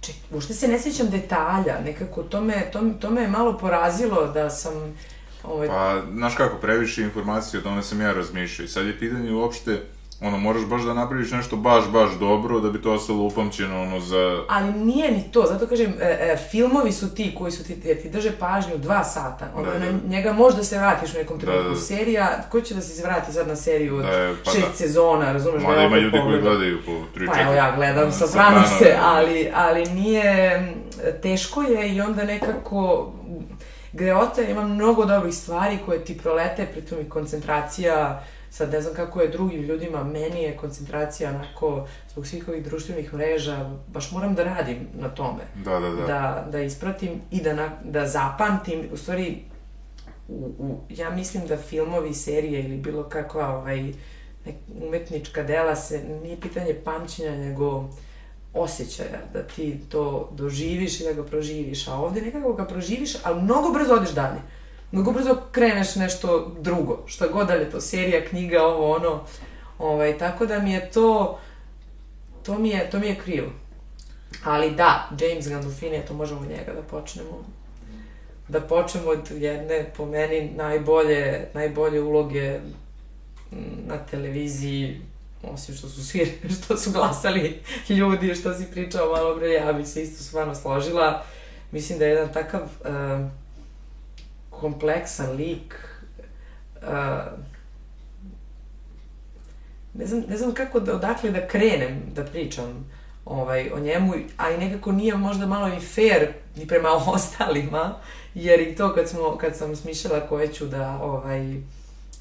Ček, 0.00 0.14
uopšte 0.30 0.54
se 0.54 0.68
ne 0.68 0.78
sjećam 0.80 1.10
detalja, 1.10 1.80
nekako 1.84 2.22
to 2.22 2.40
me, 2.40 2.70
to, 2.72 2.80
to 3.00 3.10
me 3.10 3.22
je 3.22 3.28
malo 3.28 3.58
porazilo 3.58 4.26
da 4.26 4.50
sam... 4.50 4.72
Ovaj, 5.44 5.68
Pa, 5.68 6.02
znaš 6.12 6.34
kako, 6.34 6.56
previše 6.56 7.02
informacije 7.02 7.60
o 7.60 7.62
tome 7.62 7.82
sam 7.82 8.00
ja 8.00 8.12
razmišljao 8.12 8.64
i 8.64 8.68
sad 8.68 8.86
je 8.86 8.98
pitanje 8.98 9.32
uopšte 9.32 9.82
ono, 10.20 10.38
moraš 10.38 10.64
baš 10.64 10.82
da 10.82 10.94
napraviš 10.94 11.30
nešto 11.30 11.56
baš, 11.56 11.84
baš 11.88 12.10
dobro 12.20 12.60
da 12.60 12.70
bi 12.70 12.82
to 12.82 12.92
ostalo 12.92 13.22
upamćeno, 13.22 13.82
ono, 13.82 14.00
za... 14.00 14.42
Ali 14.48 14.72
nije 14.72 15.10
ni 15.12 15.22
to, 15.32 15.42
zato 15.48 15.66
kažem, 15.66 15.94
e, 16.00 16.04
e, 16.04 16.36
filmovi 16.50 16.92
su 16.92 17.14
ti 17.14 17.34
koji 17.38 17.52
su 17.52 17.64
ti, 17.64 17.80
jer 17.84 18.02
ti 18.02 18.10
drže 18.10 18.32
pažnju 18.38 18.78
dva 18.78 19.04
sata, 19.04 19.48
onda 19.56 19.70
Da, 19.70 19.78
da. 19.78 19.84
na 19.92 19.98
njega 20.08 20.32
možda 20.32 20.64
se 20.64 20.78
vratiš 20.78 21.14
u 21.14 21.18
nekom 21.18 21.40
trenutku. 21.40 21.68
Da, 21.68 21.74
da. 21.74 21.80
Serija, 21.80 22.42
ko 22.50 22.60
će 22.60 22.74
da 22.74 22.80
se 22.80 23.02
vrati 23.02 23.32
sad 23.32 23.48
na 23.48 23.56
seriju 23.56 23.96
od 23.96 24.02
Da 24.02 24.10
je, 24.10 24.36
pa 24.44 24.50
šest 24.50 24.66
da. 24.68 24.76
sezona, 24.76 25.32
razumeš? 25.32 25.62
Mada 25.62 25.76
da 25.76 25.82
ima 25.82 25.96
ljudi 25.96 26.18
koji 26.22 26.40
gledaju 26.40 26.78
po 26.86 26.92
3-4. 26.92 27.26
Pa 27.26 27.40
evo 27.40 27.52
ja 27.52 27.72
gledam 27.76 28.12
Sopranose, 28.12 28.96
ali, 29.02 29.50
ali 29.54 29.84
nije, 29.84 30.62
teško 31.22 31.62
je 31.62 31.94
i 31.94 32.00
onda 32.00 32.24
nekako, 32.24 33.12
Greota 33.92 34.42
ima 34.42 34.62
mnogo 34.62 35.04
dobrih 35.04 35.34
stvari 35.34 35.78
koje 35.86 36.04
ti 36.04 36.18
prolete, 36.18 36.66
pritom 36.72 36.98
i 37.00 37.08
koncentracija, 37.08 38.22
sad 38.56 38.72
ne 38.72 38.80
znam 38.80 38.94
kako 38.94 39.20
je 39.20 39.28
drugim 39.28 39.62
ljudima, 39.62 40.04
meni 40.04 40.42
je 40.42 40.56
koncentracija 40.56 41.30
onako, 41.30 41.86
zbog 42.10 42.26
svih 42.26 42.48
ovih 42.48 42.64
društvenih 42.64 43.14
mreža, 43.14 43.70
baš 43.88 44.12
moram 44.12 44.34
da 44.34 44.44
radim 44.44 44.88
na 44.94 45.08
tome. 45.08 45.42
Da, 45.64 45.80
da, 45.80 45.90
da. 45.90 46.06
Da, 46.06 46.48
da 46.52 46.60
ispratim 46.60 47.20
i 47.30 47.42
da, 47.42 47.54
na, 47.54 47.70
da 47.84 48.06
zapamtim, 48.06 48.88
u 48.92 48.96
stvari, 48.96 49.42
u, 50.28 50.52
u, 50.58 50.80
ja 50.88 51.10
mislim 51.10 51.46
da 51.46 51.56
filmovi, 51.56 52.14
serije 52.14 52.64
ili 52.64 52.76
bilo 52.76 53.02
kakva 53.02 53.48
ovaj, 53.56 53.82
nek, 54.46 54.54
umetnička 54.86 55.42
dela 55.42 55.76
se, 55.76 56.04
nije 56.22 56.40
pitanje 56.40 56.74
pamćenja, 56.84 57.36
nego 57.36 57.88
osjećaja, 58.54 59.20
da 59.32 59.42
ti 59.42 59.80
to 59.88 60.30
doživiš 60.32 61.00
i 61.00 61.04
da 61.04 61.12
ga 61.12 61.24
proživiš, 61.24 61.88
a 61.88 61.94
ovde 61.94 62.22
nekako 62.22 62.52
ga 62.52 62.64
proživiš, 62.64 63.16
ali 63.22 63.42
mnogo 63.42 63.72
brzo 63.72 63.94
odeš 63.94 64.10
dalje. 64.10 64.40
Mnogo 64.92 65.12
brzo 65.12 65.36
kreneš 65.52 65.94
nešto 65.94 66.56
drugo, 66.60 67.02
šta 67.06 67.26
god 67.26 67.46
da 67.46 67.54
li 67.54 67.60
je 67.60 67.70
to 67.70 67.80
serija, 67.80 68.24
knjiga, 68.24 68.62
ovo, 68.62 68.94
ono, 68.94 69.24
ovaj, 69.78 70.18
tako 70.18 70.46
da 70.46 70.58
mi 70.58 70.72
je 70.72 70.90
to, 70.90 71.38
to 72.42 72.58
mi 72.58 72.68
je, 72.68 72.90
to 72.90 72.98
mi 72.98 73.06
je 73.06 73.18
krivo. 73.24 73.50
Ali 74.44 74.70
da, 74.70 75.10
James 75.20 75.48
Gandolfini, 75.48 76.02
to 76.08 76.14
možemo 76.14 76.40
njega 76.40 76.72
da 76.72 76.82
počnemo. 76.82 77.44
Da 78.48 78.60
počnemo 78.60 79.10
od 79.10 79.30
jedne, 79.30 79.90
po 79.96 80.06
meni, 80.06 80.50
najbolje, 80.56 81.48
najbolje 81.54 82.00
uloge 82.00 82.58
mm, 83.52 83.56
na 83.86 83.98
televiziji, 83.98 85.00
osim 85.42 85.74
što 85.74 85.88
su 85.88 86.06
svi, 86.06 86.38
što 86.62 86.76
su 86.76 86.92
glasali 86.92 87.62
ljudi, 87.88 88.34
što 88.34 88.54
si 88.54 88.70
pričao 88.70 89.12
malo 89.12 89.36
pre, 89.36 89.52
ja 89.52 89.72
bih 89.72 89.88
se 89.88 90.02
isto 90.02 90.22
stvarno 90.22 90.54
složila. 90.54 91.24
Mislim 91.72 91.98
da 91.98 92.04
je 92.04 92.10
jedan 92.10 92.32
takav 92.32 92.60
um, 92.60 93.30
kompleksan 94.60 95.36
lik, 95.36 95.74
uh, 96.82 96.88
ne 99.94 100.06
znam, 100.06 100.24
ne 100.28 100.36
znam 100.36 100.54
kako 100.54 100.80
da, 100.80 100.94
odakle 100.94 101.30
da 101.30 101.48
krenem 101.48 102.02
da 102.14 102.24
pričam 102.24 102.90
ovaj, 103.24 103.70
o 103.70 103.80
njemu, 103.80 104.14
a 104.36 104.50
i 104.50 104.58
nekako 104.58 104.92
nije 104.92 105.16
možda 105.16 105.46
malo 105.46 105.68
i 105.68 105.80
fair 105.80 106.28
ni 106.56 106.66
prema 106.66 106.88
ostalima, 107.14 107.94
jer 108.34 108.60
i 108.60 108.76
to 108.76 108.94
kad, 108.94 109.08
smo, 109.08 109.36
kad 109.36 109.56
sam 109.56 109.76
smišljala 109.76 110.20
koje 110.20 110.52
ću 110.52 110.66
da, 110.66 110.98
ovaj, 111.02 111.54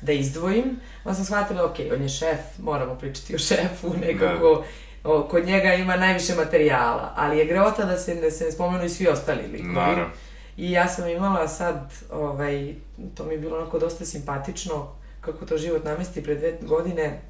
da 0.02 0.12
izdvojim, 0.12 0.80
onda 1.04 1.16
sam 1.16 1.26
shvatila, 1.26 1.66
ok, 1.66 1.76
on 1.96 2.02
je 2.02 2.10
šef, 2.10 2.40
moramo 2.60 2.96
pričati 2.96 3.36
o 3.36 3.40
šefu, 3.40 3.94
nekako, 4.02 4.64
o, 5.04 5.24
kod 5.24 5.46
njega 5.46 5.74
ima 5.74 5.96
najviše 5.96 6.36
materijala, 6.36 7.14
ali 7.16 7.38
je 7.38 7.46
greota 7.46 7.86
da 7.86 7.98
se, 7.98 8.16
da 8.16 8.32
se 8.32 8.46
ne 8.46 8.52
spomenu 8.52 8.86
i 8.86 8.90
svi 8.90 9.08
ostali 9.08 9.48
likovi. 9.48 9.74
Naravno. 9.74 10.10
I 10.58 10.72
ja 10.72 10.88
sam 10.88 11.10
imala 11.10 11.48
sad, 11.48 11.94
ovaj, 12.12 12.76
to 13.16 13.26
mi 13.26 13.34
je 13.34 13.40
bilo 13.40 13.58
onako 13.58 13.80
dosta 13.80 14.06
simpatično, 14.06 14.88
kako 15.22 15.46
to 15.46 15.58
život 15.58 15.84
namesti 15.84 16.24
pre 16.24 16.36
dve 16.36 16.58
godine, 16.62 17.22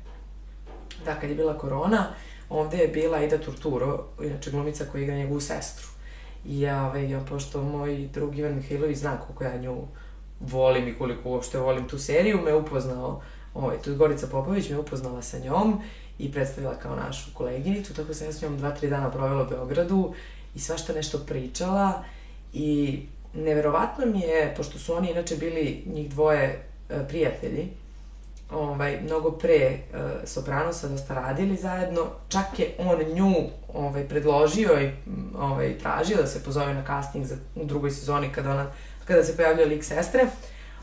da, 1.06 1.16
kad 1.16 1.30
je 1.30 1.36
bila 1.36 1.58
korona, 1.58 2.08
ovde 2.50 2.78
je 2.78 2.88
bila 2.88 3.24
Ida 3.24 3.38
Turturo, 3.38 4.06
inače 4.24 4.52
glumica 4.52 4.86
koja 4.92 5.04
igra 5.04 5.16
njegovu 5.16 5.42
sestru. 5.42 5.88
I 6.46 6.62
ja, 6.62 6.86
ovaj, 6.88 7.10
ja, 7.10 7.20
pošto 7.30 7.64
moj 7.64 8.10
drug 8.14 8.38
Ivan 8.38 8.56
Mihajlović 8.56 8.98
zna 8.98 9.18
koliko 9.18 9.44
ja 9.44 9.58
nju 9.58 9.88
volim 10.40 10.88
i 10.88 10.98
koliko 10.98 11.30
uopšte 11.30 11.58
volim 11.58 11.88
tu 11.88 11.98
seriju, 11.98 12.42
me 12.42 12.54
upoznao, 12.54 13.22
ovaj, 13.54 13.78
tu 13.82 13.96
Gorica 13.96 14.28
Popović 14.28 14.70
me 14.70 14.78
upoznala 14.78 15.22
sa 15.22 15.40
njom 15.40 15.82
i 16.20 16.32
predstavila 16.32 16.76
kao 16.76 16.96
našu 16.96 17.34
koleginicu, 17.34 17.94
tako 17.94 18.14
sam 18.14 18.28
ja 18.28 18.34
s 18.34 18.42
njom 18.42 18.58
dva, 18.58 18.72
tri 18.72 18.90
dana 18.90 19.12
provela 19.12 19.44
u 19.44 19.50
Beogradu 19.50 20.14
i 20.56 20.60
svašta 20.60 20.94
nešto 20.94 21.18
pričala 21.18 22.04
i 22.54 23.00
neverovatno 23.36 24.06
mi 24.06 24.20
je, 24.20 24.54
pošto 24.58 24.80
su 24.80 24.94
oni 24.94 25.12
inače 25.12 25.36
bili 25.36 25.84
njih 25.86 26.10
dvoje 26.10 26.66
e, 26.90 27.08
prijatelji, 27.08 27.70
ovaj, 28.52 29.02
mnogo 29.02 29.32
pre 29.32 29.78
uh, 29.94 30.00
Sopranosa 30.24 30.88
dosta 30.88 31.14
radili 31.14 31.56
zajedno, 31.56 32.02
čak 32.30 32.60
je 32.60 32.76
on 32.80 33.00
nju 33.14 33.34
ovaj, 33.74 34.08
predložio 34.08 34.82
i 34.82 34.92
ovaj, 35.38 35.78
tražio 35.78 36.18
da 36.18 36.28
se 36.28 36.44
pozove 36.44 36.74
na 36.74 36.84
casting 36.86 37.26
za, 37.26 37.36
u 37.56 37.66
drugoj 37.66 37.92
sezoni 37.92 38.32
kada, 38.32 38.52
ona, 38.52 38.72
kada 39.06 39.24
se 39.24 39.36
pojavljuje 39.36 39.68
lik 39.68 39.84
sestre. 39.84 40.28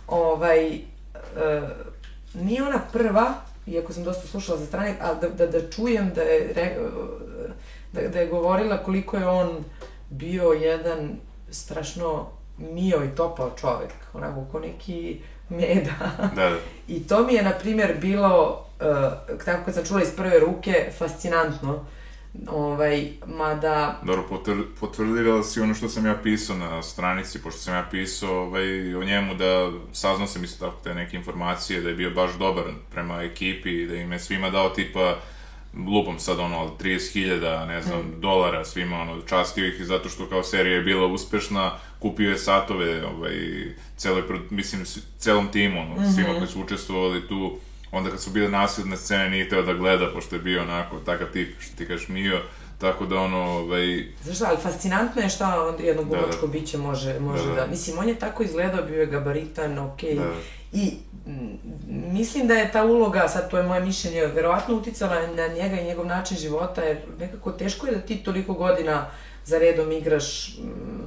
Ovaj, 0.08 0.74
uh, 0.74 1.68
nije 2.34 2.62
ona 2.62 2.80
prva, 2.92 3.34
iako 3.66 3.92
sam 3.92 4.04
dosta 4.04 4.26
slušala 4.26 4.58
za 4.58 4.66
strane, 4.66 4.96
ali 5.00 5.18
da, 5.20 5.28
da, 5.28 5.46
da 5.46 5.70
čujem 5.70 6.10
da 6.14 6.22
je, 6.22 6.52
re, 6.54 6.76
da, 7.92 8.08
da 8.08 8.20
je 8.20 8.26
govorila 8.26 8.78
koliko 8.78 9.16
je 9.16 9.28
on 9.28 9.64
bio 10.10 10.52
jedan 10.52 11.16
strašno 11.50 12.26
mio 12.62 13.04
i 13.04 13.16
topao 13.16 13.50
čovek, 13.60 13.90
onako 14.14 14.44
ko 14.52 14.60
neki 14.60 15.18
meda. 15.48 15.92
Da, 16.36 16.50
da. 16.50 16.58
I 16.88 17.00
to 17.00 17.26
mi 17.26 17.34
je, 17.34 17.42
na 17.42 17.50
primjer, 17.52 17.94
bilo, 18.00 18.50
uh, 18.80 19.36
tako 19.44 19.64
kad 19.64 19.74
sam 19.74 19.84
čula 19.84 20.02
iz 20.02 20.10
prve 20.16 20.38
ruke, 20.40 20.90
fascinantno. 20.98 21.84
Ovaj, 22.48 23.08
mada, 23.26 24.00
Dobro, 24.02 24.24
potr- 24.30 24.64
potvrdila 24.80 25.42
si 25.42 25.60
ono 25.60 25.74
što 25.74 25.88
sam 25.88 26.06
ja 26.06 26.14
pisao 26.14 26.56
na 26.56 26.82
stranici, 26.82 27.42
pošto 27.42 27.60
sam 27.60 27.74
ja 27.74 27.84
pisao 27.90 28.36
ovaj, 28.36 28.94
o 28.94 29.04
njemu 29.04 29.34
da 29.34 29.70
saznao 29.92 30.26
sam 30.26 30.44
isto 30.44 30.66
tako 30.66 30.80
te 30.84 30.94
neke 30.94 31.16
informacije, 31.16 31.80
da 31.80 31.88
je 31.88 31.94
bio 31.94 32.10
baš 32.10 32.30
dobar 32.32 32.64
prema 32.90 33.22
ekipi, 33.22 33.86
da 33.86 33.94
im 33.94 34.12
je 34.12 34.18
svima 34.18 34.50
dao 34.50 34.68
tipa 34.68 35.16
lupom 35.88 36.18
sad 36.18 36.38
ono 36.38 36.70
30.000, 36.78 37.66
ne 37.66 37.82
znam, 37.82 38.00
Mm. 38.00 38.20
dolara 38.20 38.64
svima, 38.64 38.96
ono, 38.96 39.20
častio 39.22 39.66
ih 39.66 39.80
i 39.80 39.84
zato 39.84 40.08
što 40.08 40.26
kao 40.26 40.42
serija 40.42 40.74
je 40.74 40.82
bila 40.82 41.06
uspešna, 41.06 41.72
kupio 42.02 42.30
je 42.30 42.38
satove, 42.38 43.06
ovaj, 43.06 43.34
celoj, 43.96 44.22
mislim, 44.50 44.84
celom 45.18 45.48
timu, 45.48 45.80
ono, 45.80 45.94
Mhm. 45.94 46.10
svima 46.10 46.28
koji 46.30 46.46
su 46.48 46.60
učestvovali 46.60 47.28
tu, 47.28 47.56
onda 47.92 48.10
kad 48.10 48.20
su 48.20 48.30
bile 48.30 48.48
nasilne 48.48 48.96
scene 48.96 49.30
nije 49.30 49.48
teo 49.48 49.62
da 49.62 49.72
gleda, 49.74 50.10
pošto 50.14 50.36
je 50.36 50.42
bio 50.42 50.62
onako, 50.62 50.96
takav 50.98 51.26
tip, 51.28 51.60
što 51.60 51.76
ti 51.76 51.86
kažeš, 51.86 52.08
mio, 52.08 52.40
tako 52.78 53.06
da 53.06 53.16
ono, 53.18 53.38
ovaj, 53.40 54.04
znaš 54.22 54.36
šta, 54.36 54.46
ali 54.48 54.58
fascinantno 54.58 55.22
je 55.22 55.28
šta 55.28 55.62
on 55.62 55.84
jedno 55.84 56.02
Da, 56.02 56.08
glumačko 56.08 56.46
da. 56.46 56.52
biće 56.52 56.78
može, 56.78 57.20
može 57.20 57.44
Da, 57.44 57.50
da, 57.50 57.54
da. 57.56 57.66
Mislim, 57.66 57.98
on 57.98 58.08
je 58.08 58.14
tako 58.14 58.42
izgledao, 58.42 58.82
bio 58.82 59.00
je 59.00 59.06
gabaritan, 59.06 59.78
okej. 59.78 60.14
da, 60.14 60.30
I 60.72 60.92
mm, 61.26 61.58
mislim 62.12 62.46
da 62.46 62.54
je 62.54 62.72
ta 62.72 62.84
uloga, 62.84 63.28
sad 63.28 63.50
to 63.50 63.58
je 63.58 63.62
moje 63.62 63.80
mišljenje, 63.80 64.26
verovatno 64.26 64.74
uticala 64.76 65.26
na 65.26 65.46
njega 65.48 65.76
i 65.76 65.84
njegov 65.84 66.06
način 66.06 66.36
života, 66.36 66.82
jer 66.82 66.96
nekako 67.18 67.52
teško 67.52 67.86
je 67.86 67.94
da 67.94 68.00
ti 68.00 68.16
toliko 68.16 68.54
godina 68.54 69.06
za 69.44 69.58
redom 69.58 69.92
igraš 69.92 70.58
mm, 70.58 71.02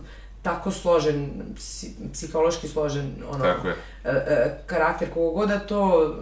tako 0.46 0.72
složen, 0.72 1.30
psi, 1.56 1.96
psihološki 2.14 2.68
složen 2.68 3.14
ono, 3.32 3.44
tako 3.44 3.68
je. 3.68 3.75
e, 4.04 4.10
e, 4.10 4.58
karakter, 4.66 5.10
kogo 5.14 5.32
god 5.32 5.50
da 5.50 5.60
to, 5.60 6.16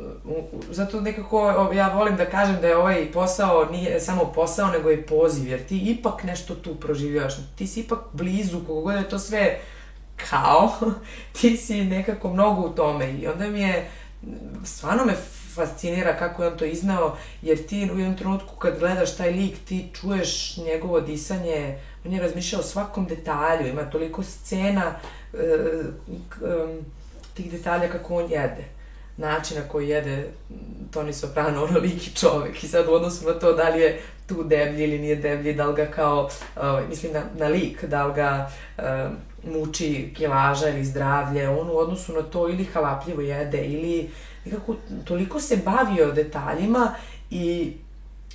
zato 0.69 1.01
nekako 1.01 1.69
ja 1.73 1.93
volim 1.93 2.15
da 2.15 2.25
kažem 2.25 2.57
da 2.61 2.67
je 2.67 2.77
ovaj 2.77 3.11
posao 3.11 3.65
nije 3.65 3.99
samo 3.99 4.31
posao, 4.35 4.71
nego 4.71 4.91
i 4.91 5.01
poziv, 5.01 5.47
jer 5.47 5.65
ti 5.65 5.77
ipak 5.77 6.23
nešto 6.23 6.55
tu 6.55 6.75
proživljavaš, 6.75 7.33
ti 7.55 7.67
si 7.67 7.79
ipak 7.79 7.99
blizu, 8.13 8.59
kogo 8.67 8.81
god 8.81 8.93
da 8.93 8.99
je 8.99 9.09
to 9.09 9.19
sve 9.19 9.59
kao, 10.29 10.71
ti 11.41 11.57
si 11.57 11.85
nekako 11.85 12.29
mnogo 12.29 12.61
u 12.61 12.69
tome 12.69 13.11
i 13.11 13.27
onda 13.27 13.47
mi 13.47 13.61
je, 13.61 13.89
stvarno 14.63 15.05
me 15.05 15.13
fascinira 15.55 16.17
kako 16.17 16.43
je 16.43 16.49
on 16.49 16.57
to 16.57 16.65
iznao, 16.65 17.17
jer 17.41 17.65
ti 17.65 17.89
u 17.93 17.99
jednom 17.99 18.17
trenutku 18.17 18.55
kad 18.55 18.79
gledaš 18.79 19.17
taj 19.17 19.31
lik, 19.31 19.55
ti 19.65 19.89
čuješ 20.01 20.57
njegovo 20.57 21.01
disanje, 21.01 21.79
on 22.05 22.13
je 22.13 22.21
razmišljao 22.21 22.59
o 22.59 22.63
svakom 22.63 23.05
detalju, 23.05 23.67
ima 23.67 23.89
toliko 23.89 24.23
scena 24.23 24.95
e, 25.33 25.37
em, 26.45 26.85
tih 27.33 27.51
detalja 27.51 27.89
kako 27.91 28.15
on 28.15 28.31
jede 28.31 28.63
način 29.17 29.57
na 29.57 29.67
koji 29.67 29.89
jede 29.89 30.27
Tony 30.93 31.13
Soprano, 31.13 31.63
onoliki 31.69 32.15
čovek. 32.15 32.63
I 32.63 32.67
sad 32.67 32.87
u 32.87 32.91
odnosu 32.91 33.27
na 33.27 33.33
to 33.33 33.53
da 33.53 33.69
li 33.69 33.81
je 33.81 34.01
tu 34.27 34.43
deblji 34.43 34.83
ili 34.83 34.99
nije 34.99 35.15
deblji, 35.15 35.53
da 35.53 35.65
li 35.65 35.75
ga 35.75 35.85
kao, 35.85 36.29
ovaj, 36.55 36.87
mislim 36.87 37.13
na, 37.13 37.21
na 37.37 37.47
lik, 37.47 37.85
da 37.85 38.05
li 38.05 38.13
ga 38.13 38.51
um, 38.77 39.17
muči 39.53 40.13
kilaža 40.17 40.69
ili 40.69 40.85
zdravlje, 40.85 41.49
on 41.49 41.69
u 41.69 41.77
odnosu 41.77 42.13
na 42.13 42.21
to 42.21 42.49
ili 42.49 42.65
halapljivo 42.65 43.21
jede 43.21 43.65
ili 43.65 44.09
nekako 44.45 44.75
toliko 45.05 45.39
se 45.39 45.57
bavio 45.57 46.11
detaljima 46.11 46.95
i 47.29 47.73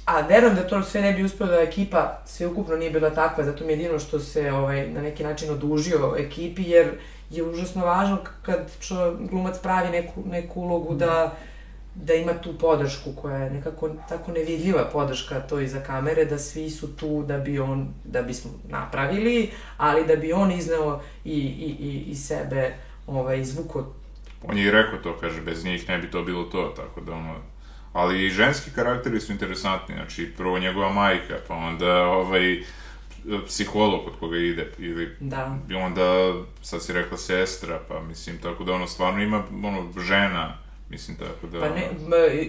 A 0.08 0.20
verujem 0.20 0.56
da 0.56 0.66
to 0.66 0.82
sve 0.82 1.00
ne 1.00 1.12
bi 1.12 1.24
uspelo 1.24 1.50
da 1.50 1.60
ekipa 1.60 2.20
sve 2.26 2.46
ukupno 2.46 2.76
nije 2.76 2.90
bila 2.90 3.10
takva, 3.10 3.44
zato 3.44 3.64
mi 3.64 3.72
je 3.72 3.78
jedino 3.78 3.98
što 3.98 4.18
se 4.18 4.52
ovaj, 4.52 4.90
na 4.90 5.02
neki 5.02 5.24
način 5.24 5.50
odužio 5.50 6.14
ekipi, 6.18 6.62
jer 6.62 6.90
je 7.30 7.42
užasno 7.42 7.84
važno 7.84 8.18
kad 8.42 8.70
čo, 8.80 9.16
glumac 9.30 9.58
pravi 9.62 9.90
neku, 9.90 10.22
neku 10.26 10.60
ulogu 10.60 10.94
da 10.94 11.36
da 11.94 12.14
ima 12.14 12.32
tu 12.32 12.58
podršku 12.58 13.12
koja 13.12 13.36
je 13.36 13.50
nekako 13.50 13.90
tako 14.08 14.32
nevidljiva 14.32 14.84
podrška 14.92 15.40
to 15.40 15.60
iza 15.60 15.80
kamere, 15.80 16.24
da 16.24 16.38
svi 16.38 16.70
su 16.70 16.96
tu 16.96 17.22
da 17.22 17.38
bi 17.38 17.58
on, 17.58 17.88
da 18.04 18.22
bismo 18.22 18.50
napravili, 18.68 19.50
ali 19.76 20.06
da 20.06 20.16
bi 20.16 20.32
on 20.32 20.52
izneo 20.52 21.00
i, 21.24 21.38
i, 21.38 21.76
i, 21.80 22.04
i 22.10 22.14
sebe 22.14 22.74
ovaj, 23.06 23.40
izvuko. 23.40 23.86
On 24.48 24.58
je 24.58 24.64
i 24.64 24.70
rekao 24.70 24.98
to, 24.98 25.16
kaže, 25.20 25.40
bez 25.40 25.64
njih 25.64 25.88
ne 25.88 25.98
bi 25.98 26.10
to 26.10 26.22
bilo 26.22 26.44
to, 26.44 26.72
tako 26.76 27.00
da 27.00 27.12
ono, 27.12 27.34
ali 27.98 28.26
i 28.26 28.30
ženski 28.30 28.70
karakteri 28.70 29.20
su 29.20 29.32
interesantni, 29.32 29.94
znači 29.94 30.32
prvo 30.36 30.58
njegova 30.58 30.92
majka, 30.92 31.34
pa 31.48 31.54
onda 31.54 32.04
ovaj 32.06 32.62
psiholog 33.46 34.04
kod 34.04 34.12
koga 34.20 34.36
ide, 34.36 34.70
ili 34.78 35.16
Da. 35.20 35.56
onda, 35.84 36.32
sad 36.62 36.82
si 36.82 36.92
rekla 36.92 37.16
sestra, 37.18 37.80
pa 37.88 38.00
mislim, 38.00 38.38
tako 38.38 38.64
da 38.64 38.72
ono 38.72 38.86
stvarno 38.86 39.22
ima, 39.22 39.42
ono, 39.64 40.00
žena, 40.00 40.58
mislim, 40.90 41.16
tako 41.16 41.46
da... 41.46 41.60
Pa 41.60 41.68
ne, 41.68 41.88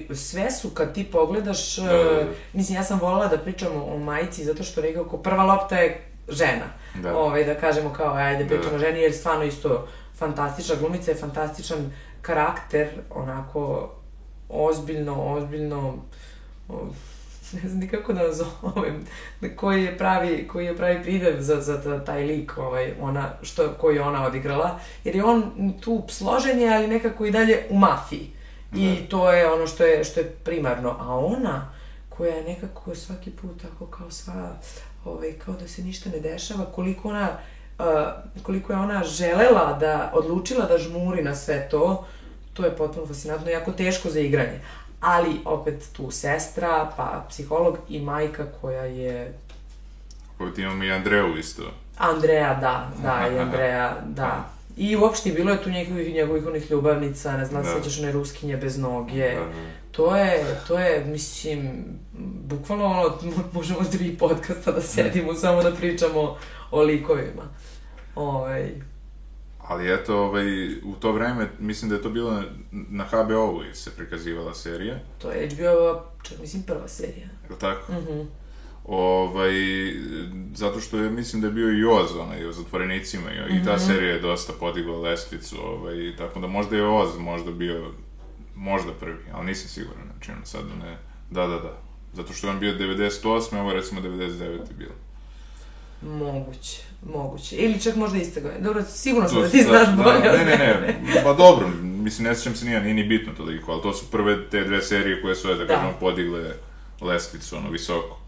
m, 0.10 0.16
sve 0.16 0.52
su 0.52 0.70
kad 0.70 0.94
ti 0.94 1.04
pogledaš, 1.12 1.76
Da, 1.78 1.84
da, 1.84 2.04
da. 2.04 2.20
e, 2.22 2.28
mislim 2.54 2.76
ja 2.76 2.84
sam 2.84 3.00
voljela 3.00 3.28
da 3.28 3.38
pričam 3.38 3.72
o 3.76 3.98
majici 3.98 4.44
zato 4.44 4.64
što 4.64 4.82
nekako 4.82 5.18
prva 5.18 5.44
lopta 5.44 5.76
je 5.78 6.06
žena. 6.30 6.66
Da. 6.96 7.18
Ovaj, 7.18 7.44
da 7.44 7.56
kažemo 7.56 7.94
kao 7.94 8.14
ajde 8.14 8.44
Da. 8.44 8.50
pričamo 8.56 8.76
o 8.76 8.80
ženi 8.80 9.00
jer 9.00 9.14
stvarno 9.14 9.44
isto 9.44 9.88
fantastična 10.18 10.76
glumica 10.76 11.12
je 11.12 11.18
fantastičan 11.18 11.92
karakter, 12.22 12.88
onako 13.10 13.92
ozbiljno, 14.50 15.34
ozbiljno 15.34 15.94
ne 17.54 17.70
znam 17.70 17.80
ni 17.80 17.88
kako 17.88 18.14
da 18.14 18.24
nazovem, 18.24 19.06
koji 19.56 19.84
je 19.84 19.98
pravi, 19.98 20.48
koji 20.48 20.66
je 20.66 20.78
pravi 20.78 21.04
pridev 21.04 21.42
za, 21.42 21.62
za 21.62 21.82
ta- 21.82 22.06
taj 22.06 22.24
lik, 22.24 22.58
ovaj, 22.58 22.94
ona, 23.02 23.30
što, 23.42 23.74
koji 23.82 23.96
je 23.96 24.02
ona 24.02 24.26
odigrala, 24.26 24.80
jer 25.04 25.16
je 25.16 25.24
on 25.24 25.44
tu 25.82 26.04
složen 26.10 26.60
je, 26.60 26.76
ali 26.76 26.88
nekako 26.88 27.26
i 27.26 27.32
dalje 27.32 27.64
u 27.70 27.78
mafiji. 27.78 28.32
I 28.76 29.10
to 29.10 29.32
je 29.32 29.52
ono 29.52 29.68
što 29.68 29.86
je, 29.86 30.04
što 30.04 30.20
je 30.20 30.30
primarno. 30.44 30.96
A 31.00 31.18
ona, 31.18 31.72
koja 32.10 32.36
je 32.36 32.44
nekako 32.44 32.96
svaki 32.96 33.32
put 33.32 33.62
tako 33.62 33.86
kao 33.86 34.12
sva, 34.12 34.52
ovaj, 35.06 35.32
kao 35.46 35.54
da 35.54 35.68
se 35.68 35.82
ništa 35.82 36.10
ne 36.10 36.20
dešava, 36.20 36.66
koliko 36.66 37.10
ona, 37.10 37.30
uh, 37.80 37.86
koliko 38.44 38.74
je 38.74 38.80
ona 38.80 39.04
želela 39.04 39.78
da, 39.80 40.12
odlučila 40.14 40.66
da 40.66 40.78
žmuri 40.78 41.24
na 41.24 41.36
sve 41.36 41.68
to, 41.72 42.06
to 42.54 42.66
je 42.66 42.76
potpuno 42.76 43.06
fascinantno, 43.08 43.50
jako 43.50 43.72
teško 43.72 44.10
za 44.10 44.20
igranje. 44.20 44.60
Ali 45.02 45.40
opet 45.46 45.90
tu 45.94 46.12
sestra, 46.12 46.92
pa 46.98 47.26
psiholog 47.30 47.78
i 47.90 48.00
majka 48.02 48.46
koja 48.62 48.84
je 48.84 49.34
Ovdje 50.40 50.64
imamo 50.64 50.84
i 50.84 50.92
Andreju 50.92 51.38
isto. 51.38 51.64
Andreja, 51.98 52.54
da, 52.54 52.90
da, 53.04 53.28
i 53.28 53.40
Andreja, 53.46 53.98
da. 54.06 54.50
I 54.78 54.96
uopšte 54.96 55.32
bilo 55.32 55.52
je 55.52 55.64
tu 55.64 55.70
njegovih, 55.70 56.14
njegovih 56.14 56.48
onih 56.48 56.72
ljubavnica, 56.72 57.38
ne 57.38 57.46
znam, 57.46 57.64
Da. 57.64 57.70
da. 57.70 57.78
sećaš 57.78 58.00
one 58.00 58.12
ruskinje 58.12 58.58
bez 58.58 58.78
noge. 58.78 59.30
Da, 59.34 59.40
da. 59.40 59.46
To 59.92 60.16
je, 60.16 60.46
to 60.68 60.80
je, 60.80 61.06
mislim, 61.06 61.86
bukvalno 62.46 62.86
ono, 62.86 63.04
mo- 63.24 63.44
možemo 63.54 63.80
tri 63.84 64.18
podcasta 64.18 64.72
da 64.72 64.82
sedimo 64.82 65.34
samo 65.34 65.64
da 65.64 65.72
pričamo 65.72 66.38
o 66.72 66.82
likovima. 66.82 67.44
Ovaj, 68.16 68.72
Ali 69.70 69.94
eto, 69.94 70.18
ovaj, 70.18 70.46
u 70.74 70.96
to 71.00 71.12
vreme, 71.12 71.48
mislim 71.60 71.90
da 71.90 71.96
je 71.96 72.02
to 72.02 72.10
bilo 72.10 72.32
na, 72.32 72.44
na 72.72 73.04
HBO-u 73.04 73.62
se 73.74 73.92
prikazivala 73.92 74.54
serija, 74.54 74.96
to 75.18 75.32
je 75.32 75.50
HBO, 75.50 76.04
čak 76.24 76.40
mislim 76.40 76.64
prva 76.64 76.88
serija. 76.88 77.28
je 77.44 77.50
li 77.50 77.60
tako? 77.60 77.92
Mhm. 77.94 78.20
Ovaj, 78.86 79.52
zato 80.54 80.80
što 80.80 80.98
je, 80.98 81.10
mislim 81.10 81.42
da 81.42 81.48
je 81.48 81.54
bio 81.54 81.72
i 81.72 81.86
Oz, 81.86 82.16
onaj, 82.18 82.46
o 82.46 82.52
zatvorenicima, 82.52 83.32
i, 83.32 83.56
i 83.56 83.64
ta 83.66 83.76
Mhm. 83.76 83.86
serija 83.86 84.14
je 84.14 84.20
dosta 84.20 84.54
podigla 84.54 85.00
lestvicu, 85.00 85.56
ovaj, 85.60 86.16
tako 86.18 86.40
da 86.40 86.48
možda 86.48 86.76
je 86.76 86.88
Oz 86.88 87.18
možda 87.20 87.52
bio, 87.52 87.92
možda 88.56 88.92
prvi, 88.94 89.24
ali 89.34 89.46
nisam 89.46 89.70
siguran, 89.70 90.04
znači, 90.12 90.32
sad 90.44 90.62
ne, 90.80 90.98
da, 91.32 91.48
da, 91.48 91.58
da. 91.58 91.78
Zato 92.14 92.34
što 92.34 92.48
je 92.48 92.52
on 92.52 92.60
bio 92.60 92.74
98, 92.74 93.26
ovo 93.60 93.70
je 93.70 93.76
recimo 93.76 94.02
99 94.02 94.42
je 94.42 94.76
bilo. 94.78 94.92
Moguće, 96.02 96.82
moguće. 97.14 97.56
Ili 97.56 97.82
čak 97.82 97.96
možda 97.96 98.18
iste 98.18 98.42
godine. 98.42 98.62
Dobro, 98.62 98.84
sigurno 98.84 99.30
sam 99.30 99.42
da 99.42 99.50
ti 99.50 99.64
znaš 99.64 99.88
bolje 99.96 100.20
da, 100.20 100.38
Ne, 100.38 100.46
ne, 100.46 101.00
ne, 101.02 101.24
pa 101.24 101.34
dobro, 101.34 101.68
mislim, 101.84 102.28
ne 102.28 102.36
sjećam 102.36 102.56
se 102.56 102.66
nije, 102.66 102.82
nije 102.82 102.94
ni 102.94 103.04
bitno 103.04 103.34
toliko, 103.34 103.72
ali 103.72 103.82
to 103.82 103.94
su 103.94 104.12
prve 104.12 104.50
te 104.50 104.64
dve 104.64 104.82
serije 104.82 105.22
koje 105.22 105.36
su, 105.36 105.48
da 105.48 105.56
Da. 105.56 105.68
kažemo, 105.68 105.94
podigle 106.00 106.54
lestvicu, 107.02 107.56
ono, 107.56 107.70
visoko. 107.70 108.20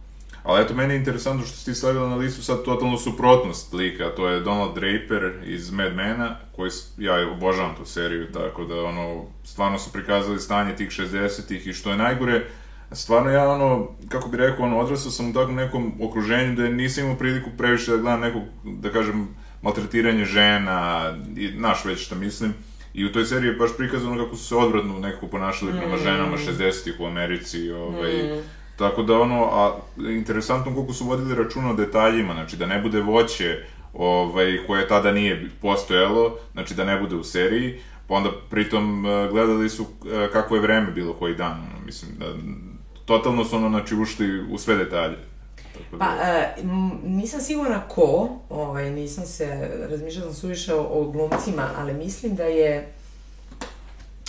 Ali 0.43 0.61
eto, 0.61 0.73
meni 0.73 0.93
je 0.93 0.97
interesantno 0.97 1.45
što 1.45 1.55
si 1.57 1.65
ti 1.65 1.75
stavila 1.75 2.09
na 2.09 2.15
listu 2.15 2.43
sad 2.43 2.63
totalnu 2.63 2.97
suprotnost 2.97 3.73
lika, 3.73 4.09
to 4.15 4.27
je 4.27 4.39
Donald 4.39 4.75
Draper 4.75 5.31
iz 5.45 5.71
Mad 5.71 5.95
Mena, 5.95 6.37
koji, 6.55 6.71
ja 6.97 7.31
obožavam 7.31 7.75
tu 7.75 7.85
seriju, 7.85 8.31
tako 8.31 8.65
da, 8.65 8.83
ono, 8.83 9.25
stvarno 9.43 9.79
su 9.79 9.91
prikazali 9.91 10.39
stanje 10.39 10.75
tih 10.75 10.89
60-ih 10.89 11.67
i 11.67 11.73
što 11.73 11.91
je 11.91 11.97
najgore, 11.97 12.45
stvarno 12.91 13.29
ja, 13.29 13.49
ono, 13.49 13.87
kako 14.09 14.29
bi 14.29 14.37
rekao, 14.37 14.65
ono, 14.65 14.79
odrastao 14.79 15.11
sam 15.11 15.29
u 15.29 15.33
takvom 15.33 15.55
nekom 15.55 15.93
okruženju 16.01 16.55
da 16.55 16.69
nisam 16.69 17.03
imao 17.03 17.17
priliku 17.17 17.49
previše 17.57 17.91
da 17.91 17.97
gledam 17.97 18.19
nekog, 18.19 18.43
da 18.63 18.89
kažem, 18.89 19.27
maltretiranje 19.61 20.25
žena, 20.25 21.11
i, 21.37 21.47
znaš 21.57 21.85
već 21.85 22.05
šta 22.05 22.15
mislim. 22.15 22.53
I 22.93 23.05
u 23.05 23.11
toj 23.11 23.25
seriji 23.25 23.49
je 23.49 23.55
baš 23.55 23.77
prikazano 23.77 24.23
kako 24.23 24.35
su 24.35 24.45
se 24.45 24.55
odvratno 24.55 24.99
nekako 24.99 25.27
ponašali 25.27 25.71
prema 25.79 25.97
ženama 25.97 26.37
60-ih 26.37 26.99
u 26.99 27.05
Americi, 27.05 27.71
ovaj, 27.71 28.41
Tako 28.77 29.03
da 29.03 29.19
ono, 29.19 29.43
a 29.45 29.79
interesantno 30.09 30.73
koliko 30.73 30.93
su 30.93 31.05
vodili 31.05 31.35
računa 31.35 31.69
o 31.69 31.73
detaljima, 31.73 32.33
znači 32.33 32.57
da 32.57 32.65
ne 32.65 32.81
bude 32.81 33.01
voće 33.01 33.63
ovaj, 33.93 34.57
koje 34.67 34.87
tada 34.87 35.11
nije 35.11 35.49
postojalo, 35.61 36.37
znači 36.53 36.73
da 36.73 36.85
ne 36.85 36.99
bude 36.99 37.15
u 37.15 37.23
seriji, 37.23 37.79
pa 38.07 38.13
onda 38.15 38.29
pritom 38.49 39.05
e, 39.05 39.27
gledali 39.31 39.69
su 39.69 39.85
e, 40.11 40.29
kakvo 40.31 40.55
je 40.55 40.61
vreme 40.61 40.91
bilo 40.91 41.13
koji 41.13 41.35
dan, 41.35 41.51
ono, 41.51 41.85
mislim 41.85 42.11
da 42.19 42.25
totalno 43.05 43.45
su 43.45 43.55
ono, 43.55 43.69
znači, 43.69 43.95
ušli 43.95 44.41
u 44.51 44.57
sve 44.57 44.75
detalje. 44.75 45.17
Tako 45.73 45.97
Pa, 45.99 46.05
da, 46.05 46.21
e, 46.23 46.55
m, 46.63 46.91
nisam 47.03 47.41
sigurna 47.41 47.87
ko, 47.87 48.29
ovaj, 48.49 48.91
nisam 48.91 49.25
se, 49.25 49.69
razmišljala 49.89 50.31
sam 50.31 50.41
suviše 50.41 50.73
o, 50.73 50.87
o 50.91 51.11
glumcima, 51.11 51.69
ali 51.77 51.93
mislim 51.93 52.35
da 52.35 52.43
je, 52.43 52.91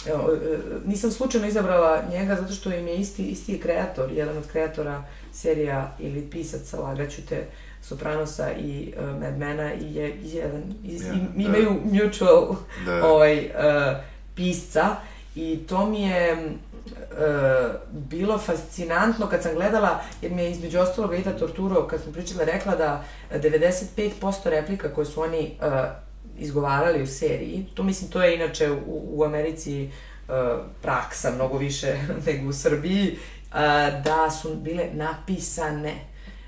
evo, 0.06 0.32
e, 0.34 0.58
nisam 0.86 1.10
slučajno 1.10 1.46
izabrala 1.46 2.02
njega 2.10 2.34
zato 2.36 2.52
što 2.52 2.72
im 2.72 2.88
je 2.88 2.96
isti, 2.96 3.22
isti 3.26 3.52
je 3.52 3.60
kreator, 3.60 4.12
jedan 4.12 4.36
od 4.36 4.46
kreatora 4.52 5.04
serija 5.32 5.96
ili 6.00 6.28
pisaca, 6.30 6.80
lagaću 6.80 7.26
te, 7.28 7.46
Sopranosa 7.82 8.52
i 8.52 8.94
uh, 8.96 9.20
Mad 9.20 9.38
Mena 9.38 9.74
i 9.74 9.94
je 9.94 10.16
jedan, 10.22 10.62
iz, 10.84 11.02
Ja, 11.02 11.12
im- 11.12 11.28
da. 11.36 11.42
imaju 11.42 11.80
mutual 11.84 12.56
da, 12.86 13.06
ovaj, 13.06 13.38
uh, 13.38 13.96
pisca 14.34 14.96
i 15.34 15.58
to 15.68 15.86
mi 15.86 16.02
je 16.02 16.52
uh, 16.94 17.74
bilo 17.90 18.38
fascinantno 18.38 19.26
kad 19.26 19.42
sam 19.42 19.54
gledala, 19.54 20.00
jer 20.22 20.32
mi 20.32 20.42
je 20.42 20.50
između 20.50 20.78
ostalog 20.78 21.14
Ida 21.14 21.36
Torturo, 21.36 21.86
kad 21.86 22.02
smo 22.02 22.12
pričali, 22.12 22.44
rekla 22.44 22.76
da 22.76 23.04
95% 23.32 24.32
replika 24.44 24.94
koje 24.94 25.04
su 25.04 25.20
oni 25.20 25.56
uh, 25.60 25.72
izgovarali 26.38 27.02
u 27.02 27.06
seriji, 27.06 27.66
to 27.74 27.82
mislim, 27.82 28.10
to 28.10 28.22
je 28.22 28.34
inače 28.34 28.70
u, 28.70 29.02
u 29.12 29.24
Americi 29.24 29.84
uh, 30.28 30.34
praksa 30.82 31.30
mnogo 31.34 31.58
više 31.58 31.96
nego 32.26 32.48
u 32.48 32.52
Srbiji, 32.52 33.12
uh, 33.12 33.56
da 34.04 34.30
su 34.30 34.54
bile 34.54 34.84
napisane. 34.92 35.94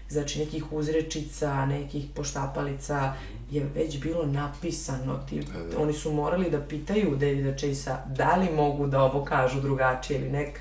Znači 0.09 0.39
nekih 0.39 0.73
uzrečica, 0.73 1.67
nekih 1.67 2.05
poštapalica 2.15 3.13
je 3.51 3.67
već 3.75 4.01
bilo 4.01 4.27
napisano. 4.27 5.19
Ti, 5.29 5.41
Da, 5.41 5.59
da. 5.59 5.83
Oni 5.83 5.93
su 5.93 6.13
morali 6.13 6.51
da 6.51 6.61
pitaju 6.61 7.17
Davida 7.17 7.57
Chase-a 7.57 8.05
da 8.07 8.37
li 8.37 8.51
mogu 8.57 8.87
da 8.87 9.03
ovo 9.03 9.25
kažu 9.25 9.61
drugačije 9.61 10.19
ili 10.21 10.31
nek. 10.31 10.61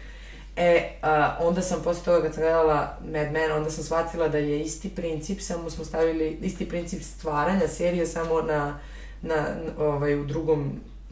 E, 0.55 0.89
a, 1.01 1.37
onda 1.39 1.61
sam 1.61 1.81
posle 1.83 2.03
toga 2.03 2.21
kad 2.21 2.33
sam 2.33 2.43
gledala 2.43 2.97
Mad 3.05 3.31
Men, 3.31 3.51
onda 3.51 3.69
sam 3.69 3.83
shvatila 3.83 4.27
da 4.27 4.37
je 4.37 4.61
isti 4.61 4.89
princip, 4.89 5.41
samo 5.41 5.69
smo 5.69 5.85
stavili 5.85 6.37
isti 6.41 6.69
princip 6.69 7.01
stvaranja 7.03 7.67
serije 7.67 8.05
samo 8.07 8.41
na, 8.41 8.79
na, 9.21 9.35
na 9.35 9.85
ovaj, 9.85 10.19
u 10.19 10.25
drugom 10.25 10.59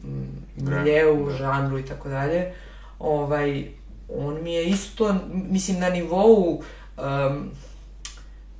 mm, 0.04 0.44
Vreme, 0.56 0.82
miljeu, 0.82 1.26
da. 1.26 1.32
žanru 1.36 1.78
i 1.78 1.84
tako 1.84 2.08
dalje. 2.08 2.52
Ovaj, 2.98 3.68
on 4.08 4.42
mi 4.42 4.54
je 4.54 4.64
isto, 4.64 5.16
mislim, 5.32 5.78
na 5.78 5.90
nivou 5.90 6.62
um, 6.98 7.50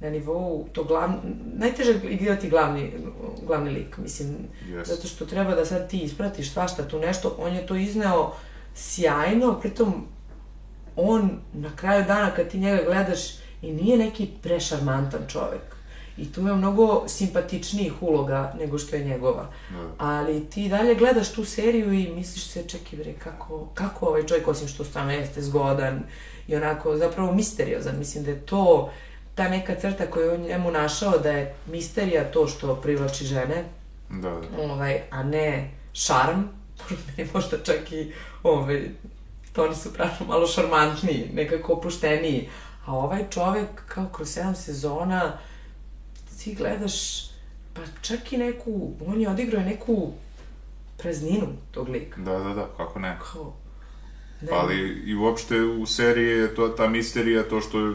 na 0.03 0.11
nivou 0.11 0.69
to 0.73 0.85
glavni, 0.85 1.17
najteže 1.55 1.93
je 1.93 2.01
igrati 2.11 2.49
glavni, 2.49 2.93
glavni 3.47 3.71
lik, 3.71 3.99
mislim, 3.99 4.37
Yes. 4.69 4.85
zato 4.85 5.09
što 5.09 5.27
treba 5.27 5.55
da 5.55 5.65
sad 5.65 5.91
ti 5.91 5.99
ispratiš 5.99 6.53
svašta 6.53 6.88
tu 6.88 6.99
nešto, 6.99 7.37
on 7.38 7.55
je 7.55 7.67
to 7.67 7.75
izneo 7.77 8.33
sjajno, 8.75 9.61
pritom 9.61 10.07
on 10.97 11.31
na 11.53 11.77
kraju 11.77 12.05
dana 12.05 12.31
kad 12.31 12.49
ti 12.49 12.59
njega 12.59 12.83
gledaš 12.85 13.21
i 13.62 13.73
nije 13.73 13.99
neki 13.99 14.29
prešarmantan 14.43 15.21
čovek. 15.29 15.77
I 16.17 16.33
tu 16.33 16.47
je 16.47 16.55
mnogo 16.55 17.05
simpatičnijih 17.09 18.03
uloga 18.03 18.55
nego 18.59 18.79
što 18.79 18.97
je 18.97 19.05
njegova. 19.05 19.49
Da. 19.71 19.95
Ali 19.99 20.45
ti 20.51 20.69
dalje 20.69 20.95
gledaš 20.95 21.33
tu 21.33 21.45
seriju 21.45 21.93
i 21.93 22.09
misliš 22.15 22.47
se, 22.47 22.69
čekaj 22.69 22.99
bre, 22.99 23.12
kako, 23.12 23.69
kako 23.75 24.07
ovaj 24.07 24.27
čovjek, 24.27 24.49
osim 24.49 24.69
što 24.69 24.85
stvarno 24.85 25.12
jeste 25.12 25.43
zgodan 25.43 26.03
i 26.49 26.57
onako 26.57 26.97
zapravo 26.97 27.33
misteriozan. 27.35 27.99
Mislim 27.99 28.25
da 28.25 28.31
je 28.31 28.47
to 28.47 28.91
ta 29.35 29.49
neka 29.49 29.75
crta 29.75 30.07
koju 30.11 30.25
je 30.25 30.33
on 30.33 30.40
njemu 30.40 30.71
našao 30.71 31.18
da 31.18 31.31
je 31.31 31.55
misterija 31.66 32.31
to 32.31 32.47
što 32.47 32.77
privlači 32.77 33.25
žene, 33.25 33.64
Da, 34.11 34.31
da. 34.31 34.62
ovaj, 34.62 35.01
a 35.11 35.23
ne 35.23 35.71
šarm, 35.92 36.40
meni 37.16 37.31
možda 37.35 37.59
čak 37.64 37.92
i 37.92 38.12
ovaj, 38.42 38.88
Toni 39.53 39.75
Soprano 39.75 40.27
malo 40.29 40.47
šarmantniji, 40.47 41.31
nekako 41.35 41.73
opušteniji. 41.73 42.49
A 42.87 42.97
ovaj 42.97 43.25
čovek, 43.31 43.68
kao 43.87 44.09
kroz 44.12 44.29
sedam 44.29 44.55
sezona, 44.55 45.38
ti 46.38 46.55
gledaš, 46.55 47.27
pa 47.75 47.81
čak 48.03 48.33
i 48.33 48.37
neku, 48.37 48.92
on 49.07 49.21
je 49.21 49.29
odigrao 49.29 49.62
neku 49.62 50.12
prazninu 50.99 51.47
tog 51.71 51.88
lika. 51.88 52.21
Da, 52.21 52.38
da, 52.38 52.55
da, 52.55 52.68
kako 52.77 52.99
ne. 52.99 53.18
Kao, 53.33 53.55
ne, 54.40 54.49
Ali 54.53 55.03
i 55.07 55.14
uopšte 55.14 55.61
u 55.61 55.87
seriji 55.87 56.38
je 56.38 56.55
to, 56.55 56.68
ta 56.68 56.88
misterija 56.88 57.49
to 57.49 57.61
što 57.61 57.95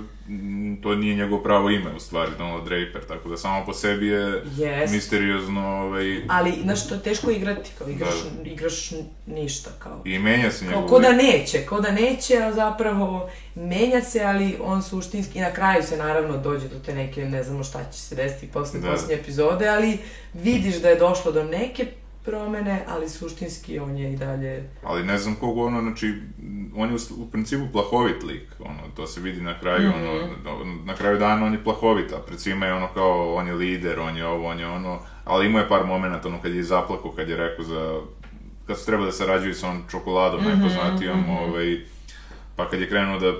to 0.84 0.96
nije 0.96 1.16
njegovo 1.16 1.44
pravo 1.44 1.70
ime 1.70 1.96
u 1.96 2.00
stvari, 2.00 2.32
Donald 2.38 2.64
Draper, 2.66 3.08
tako 3.08 3.30
da 3.30 3.38
samo 3.38 3.66
po 3.66 3.74
sebi 3.74 4.08
je 4.08 4.44
Jest. 4.58 4.94
misteriozno 4.94 5.68
ovaj, 5.68 6.22
Ali, 6.30 6.54
znaš, 6.64 6.88
to 6.88 6.96
je 6.96 7.02
teško 7.02 7.32
igrati, 7.32 7.72
kao 7.78 7.90
igraš, 7.90 8.14
igraš 8.46 8.92
ništa, 9.28 9.70
kao. 9.80 10.02
i 10.06 10.20
menja 10.20 10.52
se 10.52 10.66
Kao, 10.66 10.76
njegov 10.76 10.90
ko 10.90 11.00
da 11.00 11.12
neće, 11.12 11.66
ko 11.66 11.82
da 11.82 11.92
neće, 11.92 12.38
a 12.38 12.54
zapravo 12.54 13.30
menja 13.56 14.02
se, 14.02 14.24
ali 14.24 14.58
on 14.62 14.84
suštinski, 14.84 15.38
i 15.40 15.42
na 15.42 15.54
kraju 15.54 15.84
se 15.84 15.98
naravno 15.98 16.38
dođe 16.38 16.68
do 16.68 16.80
te 16.86 16.96
neke, 16.96 17.26
ne 17.26 17.44
znamo 17.44 17.64
šta 17.64 17.80
će 17.94 18.00
se 18.00 18.16
desiti 18.16 18.48
posle 18.48 18.80
Da. 18.80 18.92
posljednje 18.92 19.16
epizode, 19.16 19.68
ali 19.68 19.98
vidiš 20.34 20.76
da 20.76 20.90
je 20.90 20.96
došlo 21.00 21.32
do 21.32 21.44
neke 21.44 21.86
promene, 22.28 22.84
ali 22.88 23.10
suštinski 23.10 23.80
on 23.80 23.98
je 23.98 24.14
i 24.14 24.18
dalje... 24.18 24.70
Ali 24.84 25.04
ne 25.04 25.18
znam 25.18 25.36
koga 25.36 25.62
ono, 25.62 25.82
znači, 25.82 26.14
on 26.76 26.90
je 26.90 26.96
u, 26.96 27.00
u 27.18 27.28
principu 27.28 27.66
plahovit 27.68 28.24
lik, 28.24 28.48
ono, 28.62 28.80
to 28.96 29.08
se 29.08 29.22
vidi 29.22 29.42
na 29.42 29.60
kraju, 29.60 29.90
Mhm. 29.90 30.00
ono, 30.00 30.14
na- 30.46 30.84
na 30.84 30.96
kraju 30.96 31.18
dana 31.20 31.46
on 31.46 31.54
je 31.54 31.64
plahovit, 31.64 32.14
a 32.14 32.20
pred 32.20 32.40
svima 32.40 32.66
je 32.66 32.74
ono 32.74 32.88
kao, 32.90 33.34
on 33.34 33.48
je 33.48 33.54
lider, 33.56 34.00
on 34.00 34.18
je 34.18 34.28
ovo, 34.28 34.48
on 34.48 34.60
je 34.60 34.68
ono, 34.68 34.94
ali 35.26 35.46
imao 35.46 35.62
je 35.62 35.70
par 35.70 35.86
momenata, 35.86 36.28
ono, 36.28 36.42
kad 36.42 36.54
je 36.54 36.64
zaplako, 36.66 37.12
kad 37.12 37.30
je 37.30 37.38
rekao 37.38 37.66
za, 37.66 38.00
kad 38.68 38.80
su 38.80 38.86
treba 38.86 39.06
da 39.06 39.12
sarađuju 39.12 39.54
sa 39.54 39.70
onom 39.70 39.84
čokoladom, 39.90 40.42
Mhm, 40.42 40.50
najpoznatijom, 40.50 41.30
ovaj, 41.32 41.78
pa 42.58 42.70
kad 42.70 42.82
je 42.82 42.90
krenuo 42.90 43.20
da, 43.20 43.34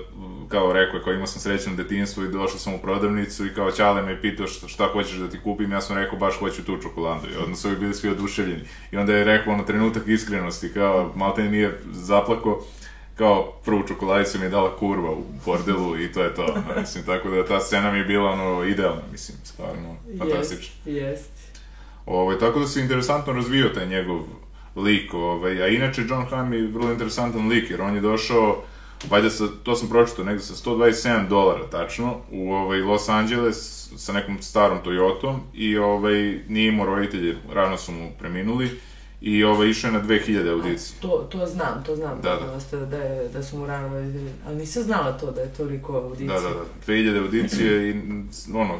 kao 0.48 0.72
rekao 0.72 0.98
je, 0.98 1.04
kao 1.04 1.12
imao 1.12 1.26
sam 1.26 1.40
srećno 1.40 1.74
detinjstvo 1.74 2.24
i 2.24 2.28
došao 2.28 2.58
sam 2.58 2.74
u 2.74 2.78
prodavnicu 2.78 3.46
i 3.46 3.54
kao 3.54 3.70
Ćale 3.70 4.02
me 4.02 4.10
je 4.10 4.20
pitao 4.20 4.46
šta, 4.46 4.68
šta 4.68 4.88
hoćeš 4.92 5.16
da 5.16 5.30
ti 5.30 5.38
kupim, 5.44 5.72
ja 5.72 5.80
sam 5.80 5.96
rekao 5.96 6.18
baš 6.18 6.38
hoću 6.38 6.64
tu 6.64 6.78
čokoladu 6.82 7.26
i 7.32 7.36
odmah 7.36 7.58
su 7.58 7.68
bili 7.80 7.94
svi 7.94 8.10
oduševljeni. 8.10 8.62
I 8.92 8.96
onda 8.96 9.14
je 9.14 9.24
rekao 9.24 9.52
ono 9.52 9.64
trenutak 9.64 10.08
iskrenosti, 10.08 10.72
kao 10.74 11.12
malte 11.16 11.42
nije 11.42 11.78
zaplako, 11.92 12.64
kao 13.16 13.52
prvu 13.64 13.82
čokoladicu 13.88 14.38
mi 14.38 14.44
je 14.44 14.50
dala 14.50 14.76
kurva 14.76 15.10
u 15.10 15.24
bordelu 15.46 15.98
i 16.00 16.12
to 16.12 16.22
je 16.22 16.34
to. 16.34 16.42
ono, 16.44 16.80
mislim, 16.80 17.04
tako 17.04 17.30
da 17.30 17.46
ta 17.46 17.60
scena 17.60 17.92
mi 17.92 17.98
je 17.98 18.04
bila 18.04 18.30
ono 18.30 18.64
idealna, 18.64 19.02
mislim, 19.12 19.38
stvarno, 19.44 19.96
fantastična. 20.18 20.74
Jest, 20.84 20.86
jest. 20.86 21.30
Ovaj, 22.06 22.38
tako 22.38 22.60
da 22.60 22.66
se 22.66 22.80
interesantno 22.80 23.32
razvio 23.32 23.68
taj 23.68 23.86
njegov 23.86 24.20
lik, 24.76 25.14
ovaj, 25.14 25.62
a 25.62 25.68
inače 25.68 26.02
John 26.08 26.26
Hamm 26.30 26.52
je 26.52 26.66
vrlo 26.66 26.92
interesantan 26.92 27.48
lik, 27.48 27.70
jer 27.70 27.82
on 27.82 27.94
je 27.94 28.00
došao, 28.00 28.62
valjda 29.10 29.30
sa, 29.30 29.44
to 29.62 29.76
sam 29.76 29.88
pročitao, 29.88 30.24
negde 30.24 30.42
sa 30.42 30.54
127 30.54 31.28
dolara 31.28 31.66
tačno, 31.70 32.16
u 32.30 32.52
ovaj, 32.52 32.80
Los 32.80 33.08
Angeles 33.08 33.88
sa 33.96 34.12
nekom 34.12 34.42
starom 34.42 34.78
Toyotom 34.84 35.38
i 35.54 35.78
ovaj, 35.78 36.40
nije 36.48 36.68
imao 36.68 36.86
roditelje, 36.86 37.36
rano 37.52 37.76
su 37.78 37.92
mu 37.92 38.10
preminuli 38.18 38.70
i 39.20 39.44
ovaj, 39.44 39.68
išao 39.68 39.88
je 39.88 39.92
na 39.92 40.02
2000 40.02 40.50
audicije. 40.50 41.00
To, 41.00 41.28
to 41.30 41.46
znam, 41.46 41.82
to 41.86 41.96
znam. 41.96 42.20
Da, 42.22 42.36
da. 42.36 42.52
Dosta, 42.54 42.76
da, 42.76 42.96
je, 42.96 43.28
da 43.28 43.42
su 43.42 43.58
mu 43.58 43.66
rano 43.66 43.88
roditelji. 43.88 44.30
Ali 44.46 44.56
nisam 44.56 44.82
znala 44.82 45.12
to, 45.12 45.30
da 45.30 45.40
je 45.40 45.54
toliko 45.54 45.96
audicija. 45.96 46.40
Da, 46.40 46.40
da, 46.40 46.48
da, 46.48 46.92
2000 46.92 47.22
audicije 47.22 47.90
i 47.90 47.94
ono, 48.54 48.78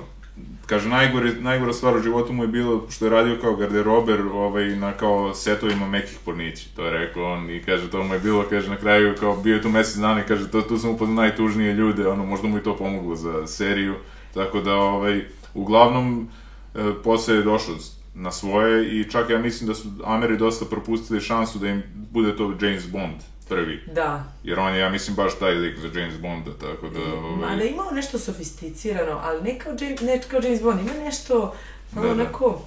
kaže, 0.67 0.89
najgore, 0.89 1.33
najgora 1.41 1.73
stvar 1.73 1.97
u 1.97 2.03
životu 2.03 2.33
mu 2.33 2.45
je 2.45 2.49
bilo 2.49 2.87
što 2.91 3.05
je 3.05 3.11
radio 3.11 3.37
kao 3.41 3.57
garderober 3.57 4.21
ovaj, 4.21 4.77
na 4.77 4.93
kao 4.93 5.35
setovima 5.35 5.87
mekih 5.87 6.19
pornića, 6.25 6.69
to 6.77 6.85
je 6.85 6.91
rekao 6.91 7.33
on 7.33 7.51
i 7.51 7.63
kaže, 7.63 7.91
to 7.91 8.03
mu 8.05 8.15
je 8.15 8.21
bilo, 8.21 8.45
kaže, 8.51 8.71
na 8.71 8.77
kraju, 8.77 9.15
kao 9.21 9.37
bio 9.37 9.55
je 9.55 9.63
tu 9.63 9.69
mesec 9.69 9.97
dana 9.97 10.21
i 10.21 10.27
kaže, 10.29 10.51
to, 10.51 10.63
tu 10.63 10.79
sam 10.79 10.91
upoznao 10.91 11.17
najtužnije 11.17 11.75
ljude, 11.75 12.09
ono, 12.09 12.27
možda 12.27 12.49
mu 12.49 12.59
i 12.59 12.63
to 12.63 12.77
pomoglo 12.77 13.15
za 13.15 13.47
seriju, 13.47 13.95
tako 14.35 14.61
da, 14.61 14.75
ovaj, 14.75 15.25
uglavnom, 15.55 16.29
e, 16.75 16.79
posle 17.05 17.35
je 17.35 17.43
došao 17.43 17.75
na 18.15 18.31
svoje 18.31 19.01
i 19.01 19.11
čak 19.11 19.31
ja 19.31 19.39
mislim 19.39 19.69
da 19.69 19.75
su 19.75 19.89
Ameri 20.05 20.37
dosta 20.37 20.65
propustili 20.65 21.21
šansu 21.21 21.59
da 21.59 21.69
im 21.69 21.83
bude 22.11 22.37
to 22.37 22.55
James 22.61 22.91
Bond 22.91 23.17
prvi. 23.49 23.85
Da. 23.93 24.25
Jer 24.45 24.59
on 24.59 24.75
je, 24.75 24.81
ja 24.81 24.91
mislim, 24.91 25.17
baš 25.17 25.39
taj 25.39 25.53
lik 25.53 25.79
za 25.79 26.01
James 26.01 26.19
Bonda, 26.21 26.51
tako 26.61 26.89
da... 26.89 27.01
Ovaj... 27.01 27.51
Mada 27.51 27.65
imao 27.65 27.91
nešto 27.91 28.19
sofisticirano, 28.19 29.21
ali 29.25 29.43
ne 29.43 29.59
kao 29.59 29.73
James, 29.81 30.01
ne 30.01 30.21
kao 30.31 30.41
James 30.43 30.63
Bond, 30.63 30.81
ima 30.81 31.05
nešto, 31.05 31.55
ono, 31.97 32.09
Da, 32.09 32.15
da. 32.15 32.23
onako, 32.23 32.61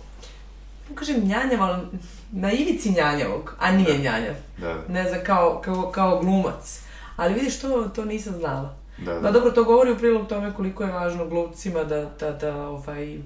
ne 0.90 0.96
kažem 0.96 1.28
njanjav, 1.28 1.62
ali 1.64 1.82
na 2.32 2.52
ivici 2.52 2.92
njanjavog, 2.92 3.56
a 3.60 3.72
nije 3.72 3.98
njanjav. 3.98 4.36
Da, 4.58 4.68
da, 4.68 4.94
Ne 4.94 5.10
znam, 5.10 5.20
kao, 5.26 5.62
kao, 5.66 5.92
kao 5.92 6.20
glumac. 6.20 6.82
Ali 7.16 7.34
vidiš, 7.34 7.60
to, 7.60 7.90
to 7.96 8.06
nisam 8.06 8.34
znala. 8.34 8.76
da, 8.98 9.14
Ma 9.14 9.20
da. 9.20 9.32
dobro, 9.32 9.52
to 9.52 9.64
govori 9.64 9.92
u 9.92 9.98
prilog 9.98 10.28
tome 10.28 10.54
koliko 10.54 10.84
je 10.84 10.92
važno 10.92 11.26
glumcima 11.26 11.84
da, 11.84 12.12
da, 12.20 12.32
da 12.32 12.68
ovaj, 12.68 13.18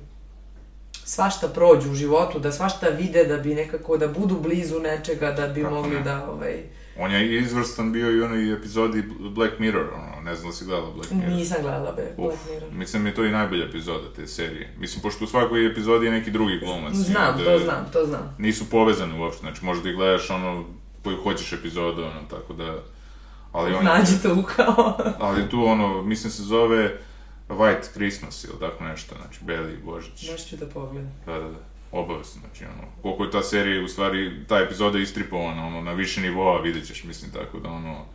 svašta 1.03 1.47
prođu 1.47 1.91
u 1.91 1.95
životu, 1.95 2.39
da 2.39 2.51
svašta 2.51 2.87
vide, 2.89 3.23
da 3.23 3.37
bi 3.37 3.55
nekako, 3.55 3.97
da 3.97 4.07
budu 4.07 4.39
blizu 4.39 4.79
nečega, 4.79 5.31
da 5.31 5.47
bi 5.47 5.63
Kako 5.63 5.75
mogli 5.75 5.95
ne. 5.95 6.01
da, 6.01 6.29
ovaj, 6.29 6.63
On 6.99 7.11
je 7.11 7.37
izvrstan 7.37 7.91
bio 7.91 8.11
i 8.11 8.21
onoj 8.21 8.53
epizodi 8.53 9.03
Black 9.19 9.59
Mirror, 9.59 9.85
ono, 9.93 10.21
ne 10.21 10.35
znam 10.35 10.49
da 10.49 10.55
si 10.55 10.65
gledala 10.65 10.91
Black 10.91 11.11
Mirror. 11.11 11.31
nisam 11.31 11.57
gledala 11.61 11.91
be, 11.91 12.13
Uf, 12.17 12.25
Black 12.25 12.39
Mirror. 12.49 12.71
mislim 12.73 13.03
da 13.03 13.09
je 13.09 13.15
to 13.15 13.23
i 13.23 13.31
najbolja 13.31 13.65
epizoda 13.65 14.13
te 14.15 14.27
serije. 14.27 14.73
Mislim, 14.77 15.01
pošto 15.01 15.23
u 15.23 15.27
svakoj 15.27 15.67
epizodi 15.67 16.05
je 16.05 16.11
neki 16.11 16.31
drugi 16.31 16.59
glumac. 16.59 16.93
Znam, 16.93 17.37
to 17.37 17.59
znam, 17.59 17.89
to 17.93 18.05
znam. 18.05 18.35
Nisu 18.37 18.69
povezani 18.69 19.19
uopšte, 19.19 19.39
znači 19.39 19.65
možda 19.65 19.89
i 19.89 19.93
gledaš 19.93 20.29
ono 20.29 20.65
koju 21.03 21.17
hoćeš 21.23 21.53
epizodu, 21.53 22.01
ono, 22.01 22.21
tako 22.29 22.53
da... 22.53 22.75
Ali 23.51 23.73
on, 23.73 23.85
Nađi 23.85 24.21
to 24.23 24.43
kao... 24.55 24.97
ali 25.19 25.49
tu 25.49 25.65
ono, 25.65 26.01
mislim 26.01 26.31
se 26.31 26.43
zove 26.43 26.97
White 27.49 27.91
Christmas 27.93 28.43
ili 28.43 28.59
tako 28.59 28.83
nešto, 28.83 29.15
znači 29.21 29.39
Beli 29.43 29.77
Božić. 29.85 30.31
Baš 30.31 30.45
ću 30.49 30.55
da 30.55 30.65
pogledam. 30.65 31.11
Da, 31.25 31.33
da, 31.33 31.39
da. 31.47 31.74
Obavezno, 31.95 32.41
znači 32.41 32.63
ono, 32.65 32.87
koliko 33.01 33.23
je 33.23 33.31
ta 33.31 33.41
serija, 33.43 33.83
u 33.83 33.87
stvari, 33.87 34.31
ta 34.47 34.59
epizoda 34.59 34.99
istripovana, 34.99 35.67
ono, 35.67 35.81
na 35.81 35.93
više 35.93 36.21
nivoa, 36.21 36.61
vidjet 36.61 36.87
ćeš, 36.87 37.03
mislim, 37.03 37.31
tako 37.31 37.59
da, 37.59 37.69
ono... 37.69 38.05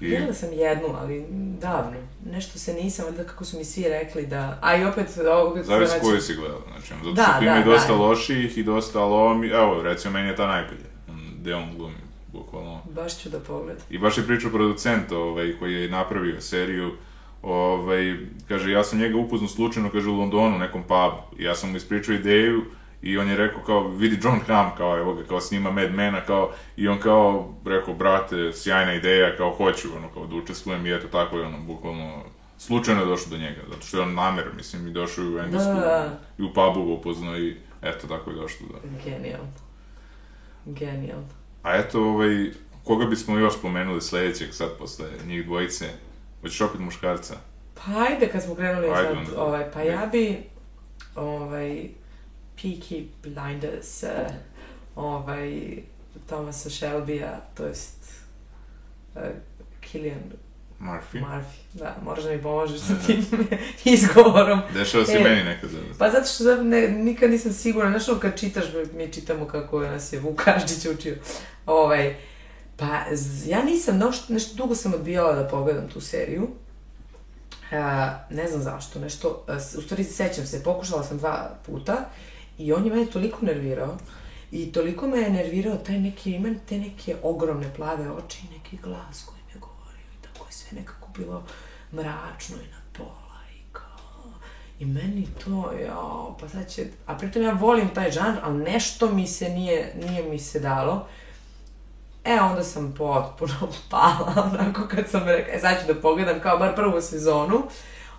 I, 0.00 0.08
Gledala 0.08 0.32
sam 0.32 0.52
jednu, 0.52 0.88
ali 0.98 1.24
davno. 1.60 1.96
Nešto 2.32 2.58
se 2.58 2.74
nisam, 2.74 3.04
valjda 3.04 3.24
kako 3.24 3.44
su 3.44 3.58
mi 3.58 3.64
svi 3.64 3.82
rekli 3.88 4.26
da... 4.26 4.58
A 4.62 4.76
i 4.76 4.84
opet, 4.84 5.06
opet 5.48 5.64
zavisi 5.64 5.92
vraćam- 5.92 6.00
koju 6.00 6.20
si 6.20 6.34
gledala, 6.34 6.62
znači, 6.72 6.92
ono, 6.92 7.04
zato 7.04 7.14
Da, 7.14 7.22
što 7.22 7.38
tu 7.38 7.44
ima 7.44 7.54
da, 7.54 7.60
i 7.60 7.64
dosta 7.64 7.92
da. 7.92 7.98
lošijih 7.98 8.58
i 8.58 8.62
dosta, 8.62 9.00
ali 9.02 9.12
ovo 9.12 9.34
mi, 9.34 9.48
evo, 9.48 9.82
recimo, 9.82 10.12
meni 10.12 10.28
je 10.28 10.36
ta 10.36 10.46
najbolja, 10.46 10.88
gde 11.40 11.54
on 11.54 11.76
glumi, 11.76 11.94
bukvalno. 12.32 12.82
Baš 12.90 13.18
ću 13.22 13.28
da 13.28 13.40
pogledam. 13.40 13.82
I 13.90 13.98
baš 13.98 14.18
je 14.18 14.26
pričao 14.26 14.50
producent, 14.50 15.12
ovaj, 15.12 15.52
koji 15.58 15.74
je 15.74 15.88
napravio 15.90 16.40
seriju, 16.40 16.92
ovaj, 17.42 18.16
kaže, 18.48 18.70
ja 18.72 18.84
sam 18.84 18.98
njega 18.98 19.16
upoznao 19.18 19.48
slučajno, 19.48 19.90
kaže, 19.90 20.08
u 20.08 20.14
Londonu, 20.16 20.56
u 20.56 20.58
nekom 20.58 20.82
pubu, 20.82 21.38
i 21.38 21.44
ja 21.44 21.54
sam 21.54 21.70
mu 21.70 21.76
ispričao 21.76 22.14
ideju, 22.14 22.62
i 23.02 23.18
on 23.18 23.28
je 23.28 23.36
rekao 23.36 23.62
kao, 23.62 23.88
vidi 23.88 24.18
John 24.22 24.40
Hamm, 24.46 24.70
kao 24.76 24.98
evo 24.98 25.14
ga, 25.14 25.24
kao 25.24 25.40
snima 25.40 25.70
Mad 25.70 25.94
Mena, 25.94 26.20
kao, 26.20 26.52
i 26.76 26.88
on 26.88 26.98
kao, 27.00 27.54
rekao, 27.64 27.94
brate, 27.94 28.52
sjajna 28.52 28.94
ideja, 28.94 29.36
kao, 29.36 29.50
hoću, 29.50 29.88
ono, 29.96 30.08
kao, 30.08 30.26
da 30.26 30.34
učestvujem, 30.34 30.86
i 30.86 30.94
eto, 30.94 31.06
tako 31.08 31.38
je, 31.38 31.46
ono, 31.46 31.58
bukvalno, 31.58 32.22
slučajno 32.58 33.00
je 33.00 33.06
došao 33.06 33.30
do 33.30 33.36
njega, 33.38 33.60
zato 33.68 33.86
što 33.86 33.96
je 33.96 34.02
on 34.02 34.14
namer, 34.14 34.44
mislim, 34.56 34.88
i 34.88 34.92
došao 34.92 35.24
u 35.24 35.38
Englesku, 35.38 35.74
Da. 35.74 36.18
i 36.38 36.42
u 36.42 36.52
pubu 36.52 36.86
ga 36.86 36.92
upoznao, 36.92 37.38
i 37.38 37.56
eto, 37.82 38.06
tako 38.06 38.30
je 38.30 38.36
došlo 38.36 38.66
do... 38.72 38.78
Genijalno. 39.04 39.52
Genijalno. 40.66 41.28
A 41.62 41.76
eto, 41.76 42.02
ovaj, 42.02 42.50
koga 42.84 43.06
bismo 43.06 43.38
još 43.38 43.54
spomenuli 43.58 44.00
sledećeg 44.02 44.54
sad 44.54 44.68
posle 44.78 45.06
njih 45.26 45.44
dvojice? 45.44 45.86
Hoćeš 46.40 46.60
opet 46.60 46.80
muškarca? 46.80 47.34
Pa 47.74 47.82
ajde 48.08 48.28
kad 48.28 48.42
smo 48.42 48.54
krenuli 48.54 48.86
Ajde 48.88 49.08
sad, 49.08 49.16
onda. 49.16 49.42
ovaj, 49.42 49.70
pa 49.74 49.80
ja 49.80 50.08
bi, 50.12 50.38
ovaj, 51.14 51.88
Peaky 52.56 53.04
Blinders, 53.22 54.02
eh, 54.02 54.26
ovaj, 54.96 55.76
Thomasa 56.26 56.70
Shelby-a, 56.70 57.40
to 57.54 57.66
jest, 57.66 57.96
uh, 59.14 59.22
Killian 59.82 60.20
Murphy? 60.80 61.20
Murphy, 61.20 61.44
da, 61.74 61.96
moraš 62.02 62.24
da 62.24 62.30
mi 62.30 62.42
pomožeš 62.42 62.80
sa 62.80 62.94
tim 62.96 63.26
izgovorom. 63.86 64.60
Dešava 64.74 65.06
se 65.06 65.12
E, 65.12 65.20
meni 65.20 65.44
nekad. 65.44 65.70
da- 65.70 65.78
Pa 65.98 66.10
zato 66.10 66.26
što 66.26 66.44
zapravo 66.44 66.64
ne, 66.64 66.88
nikad 66.88 67.30
nisam 67.30 67.52
sigurna, 67.52 67.90
znaš 67.90 68.08
ono 68.08 68.20
kad 68.20 68.40
čitaš, 68.40 68.64
mi 68.92 69.08
čitamo 69.08 69.46
kako 69.46 69.80
nas 69.80 70.12
je 70.12 70.20
Vuk 70.20 70.36
Karadžić 70.36 70.86
učio, 70.88 71.16
ovaj, 71.66 72.16
pa 72.76 72.86
ja 73.46 73.62
nisam, 73.64 73.98
nešto, 73.98 74.32
nešto 74.32 74.56
dugo 74.56 74.74
sam 74.74 74.94
odbijala 74.94 75.32
da 75.34 75.48
pogledam 75.48 75.88
tu 75.88 76.00
seriju, 76.00 76.48
A, 77.72 78.18
ne 78.30 78.48
znam 78.48 78.62
zašto, 78.62 78.98
nešto, 78.98 79.44
s- 79.50 79.74
u 79.74 79.82
stvari 79.82 80.04
sećam 80.04 80.46
se, 80.46 80.62
pokušala 80.62 81.02
sam 81.02 81.18
dva 81.18 81.34
puta 81.62 82.08
i 82.58 82.72
on 82.72 82.84
je 82.84 82.92
mene 82.92 83.06
toliko 83.06 83.46
nervirao 83.46 83.96
i 84.50 84.72
toliko 84.72 85.06
me 85.06 85.18
je 85.18 85.30
nervirao 85.30 85.76
taj 85.76 85.98
neki, 86.00 86.32
ima 86.32 86.48
te 86.68 86.78
neke 86.78 87.16
ogromne 87.22 87.74
plave 87.76 88.10
oči 88.10 88.38
i 88.46 88.58
neki 88.58 88.76
glas 88.82 89.24
koji 89.26 89.40
mi 89.46 89.52
je 89.52 89.60
govorio 89.60 90.06
i 90.20 90.22
tako 90.22 90.46
je 90.46 90.52
sve 90.52 90.78
nekako 90.78 91.08
bilo 91.16 91.44
mračno 91.92 92.56
i 92.56 92.70
na 92.70 92.80
pola 92.92 93.40
i 93.54 93.72
kao... 93.72 94.30
I 94.78 94.86
meni 94.86 95.26
to, 95.44 95.72
jao, 95.86 96.36
pa 96.40 96.48
sad 96.48 96.70
će... 96.70 96.86
A 97.06 97.16
pritom 97.16 97.42
ja 97.42 97.52
volim 97.52 97.88
taj 97.88 98.10
žanr, 98.10 98.38
ali 98.42 98.64
nešto 98.64 99.12
mi 99.12 99.26
se 99.26 99.48
nije, 99.48 99.94
nije 100.00 100.22
mi 100.22 100.38
se 100.38 100.60
dalo. 100.60 101.06
E, 102.24 102.40
onda 102.40 102.62
sam 102.62 102.94
potpuno 102.98 103.54
pala, 103.90 104.50
onako 104.52 104.88
kad 104.88 105.10
sam 105.10 105.24
rekla, 105.24 105.54
e, 105.54 105.60
sad 105.60 105.80
ću 105.80 105.92
da 105.92 106.00
pogledam 106.00 106.40
kao 106.40 106.58
bar 106.58 106.74
prvu 106.74 107.00
sezonu. 107.00 107.62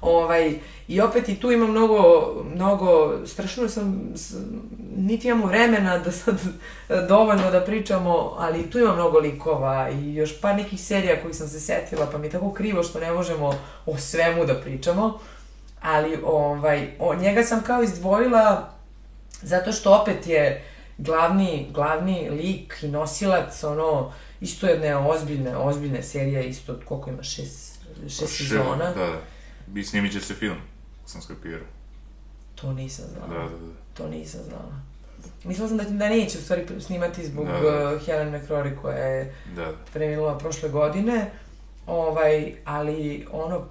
Ovaj, 0.02 0.60
I 0.88 1.02
opet 1.02 1.30
i 1.30 1.36
tu 1.36 1.52
ima 1.52 1.68
mnogo, 1.68 2.34
mnogo, 2.56 3.18
strašno 3.26 3.70
sam, 3.70 4.14
niti 4.98 5.28
imamo 5.28 5.46
vremena 5.46 5.98
da 6.00 6.12
sad 6.12 6.40
dovoljno 7.10 7.52
da 7.52 7.62
pričamo, 7.62 8.36
ali 8.38 8.70
tu 8.70 8.80
ima 8.80 8.94
mnogo 8.94 9.20
likova 9.20 9.90
i 9.90 10.16
još 10.16 10.42
par 10.42 10.56
nekih 10.56 10.82
serija 10.82 11.22
kojih 11.22 11.36
sam 11.36 11.48
se 11.48 11.60
setila, 11.60 12.08
pa 12.12 12.18
mi 12.18 12.28
je 12.28 12.32
tako 12.32 12.54
krivo 12.54 12.84
što 12.84 13.00
ne 13.00 13.12
možemo 13.12 13.54
o 13.86 13.98
svemu 13.98 14.46
da 14.46 14.56
pričamo. 14.56 15.20
Ali 15.82 16.20
ovaj, 16.26 16.88
o, 17.00 17.16
njega 17.16 17.44
sam 17.44 17.64
kao 17.64 17.84
izdvojila 17.84 18.70
zato 19.42 19.72
što 19.72 19.94
opet 20.02 20.28
je 20.28 20.64
glavni, 20.98 21.68
glavni 21.74 22.30
lik 22.30 22.76
i 22.82 22.88
nosilac, 22.88 23.64
ono, 23.64 24.12
isto 24.42 24.68
jedne 24.68 24.98
ozbiljne, 24.98 25.58
ozbiljne 25.58 26.04
serije, 26.04 26.48
isto, 26.50 26.80
koliko 26.86 27.10
ima, 27.10 27.24
šest, 27.24 27.80
šest 28.10 28.34
Še- 28.34 28.48
sezona. 28.48 28.94
Da. 28.96 29.37
I 29.76 29.84
snimit 29.84 30.14
će 30.14 30.22
se 30.22 30.34
film, 30.34 30.58
sam 31.06 31.22
skapirao. 31.22 31.68
To 32.56 32.74
nisam 32.74 33.06
znala. 33.14 33.44
Da, 33.44 33.50
da, 33.50 33.58
da. 33.58 33.74
To 33.94 34.08
nisam 34.08 34.42
znala. 34.48 34.82
Mislila 35.44 35.68
sam 35.70 35.78
da, 35.78 35.84
da 35.84 36.10
neće 36.10 36.38
u 36.38 36.42
stvari 36.42 36.66
snimati 36.80 37.26
zbog 37.28 37.48
Da, 37.48 37.60
da. 37.60 37.96
uh, 37.96 38.06
Helen 38.06 38.34
McCrory 38.34 38.82
koja 38.82 38.98
je 38.98 39.36
Da, 39.56 39.66
da. 39.66 39.74
preminula 39.94 40.38
prošle 40.38 40.70
godine, 40.70 41.32
ovaj, 41.88 42.54
ali 42.66 43.28
ono, 43.32 43.66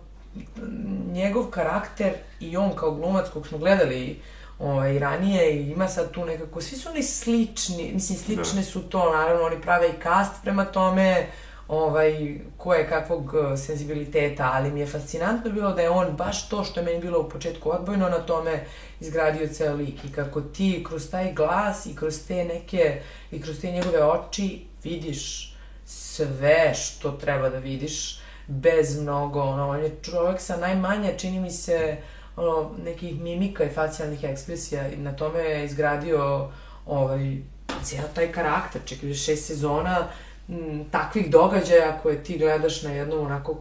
njegov 1.12 1.44
karakter 1.44 2.12
i 2.40 2.56
on 2.56 2.76
kao 2.76 2.90
glumac 2.90 3.26
kog 3.32 3.46
smo 3.46 3.59
gledali 3.59 4.20
ovaj, 4.59 4.98
ranije 4.98 5.56
i 5.56 5.70
ima 5.70 5.88
sad 5.88 6.11
tu 6.11 6.24
nekako, 6.24 6.61
svi 6.61 6.76
su 6.76 6.88
oni 6.88 7.02
slični, 7.02 7.90
mislim 7.94 8.18
slične 8.18 8.62
su 8.62 8.82
to, 8.82 9.12
naravno 9.12 9.44
oni 9.44 9.61
prave 9.61 9.88
i 9.88 10.02
cast 10.02 10.42
prema 10.42 10.64
tome, 10.64 11.26
ovaj, 11.68 12.38
ko 12.57 12.74
je 12.74 12.88
kakvog 12.88 13.35
eh, 13.35 13.57
senzibiliteta, 13.57 14.50
ali 14.55 14.70
mi 14.70 14.81
je 14.81 14.87
fascinantno 14.87 15.50
bilo 15.50 15.72
da 15.72 15.83
je 15.83 15.90
on 15.90 16.16
baš 16.16 16.48
to 16.48 16.64
što 16.64 16.81
je 16.81 16.87
meni 16.87 17.00
bilo 17.00 17.20
u 17.20 17.29
početku 17.29 17.70
odbojno 17.70 18.09
na 18.09 18.18
tome 18.18 18.64
izgradio 19.00 19.48
ceo 19.48 19.74
lik 19.74 20.05
i 20.05 20.12
kako 20.12 20.40
ti 20.40 20.85
kroz 20.88 21.11
taj 21.11 21.33
glas 21.33 21.87
i 21.87 21.96
kroz 21.96 22.26
te 22.29 22.44
neke, 22.44 23.02
i 23.31 23.42
kroz 23.42 23.61
te 23.61 23.70
njegove 23.70 24.05
oči 24.05 24.64
vidiš 24.85 25.52
sve 25.85 26.74
što 26.74 27.11
treba 27.12 27.48
da 27.48 27.59
vidiš 27.59 28.20
bez 28.46 29.00
mnogo, 29.00 29.42
ono, 29.42 29.68
on 29.68 29.83
je 29.83 29.96
čovjek 30.02 30.40
sa 30.40 30.57
najmanje, 30.57 31.14
čini 31.18 31.40
mi 31.40 31.50
se, 31.50 31.96
ono, 32.37 32.70
nekih 32.85 33.20
mimika 33.20 33.64
i 33.64 33.70
facijalnih 33.70 34.24
ekspresija 34.24 34.88
i 34.88 34.96
na 34.96 35.12
tome 35.12 35.40
je 35.40 35.64
izgradio 35.64 36.50
ovaj, 36.87 37.37
cijel 37.83 38.05
taj 38.14 38.33
karakter, 38.33 38.81
čekaj, 38.85 39.14
šest 39.14 39.46
sezona 39.46 40.09
m, 40.48 40.56
takvih 40.87 41.30
događaja 41.30 41.98
koje 41.98 42.22
ti 42.22 42.38
gledaš 42.38 42.82
na 42.82 42.90
jednom 42.90 43.20
onako 43.20 43.56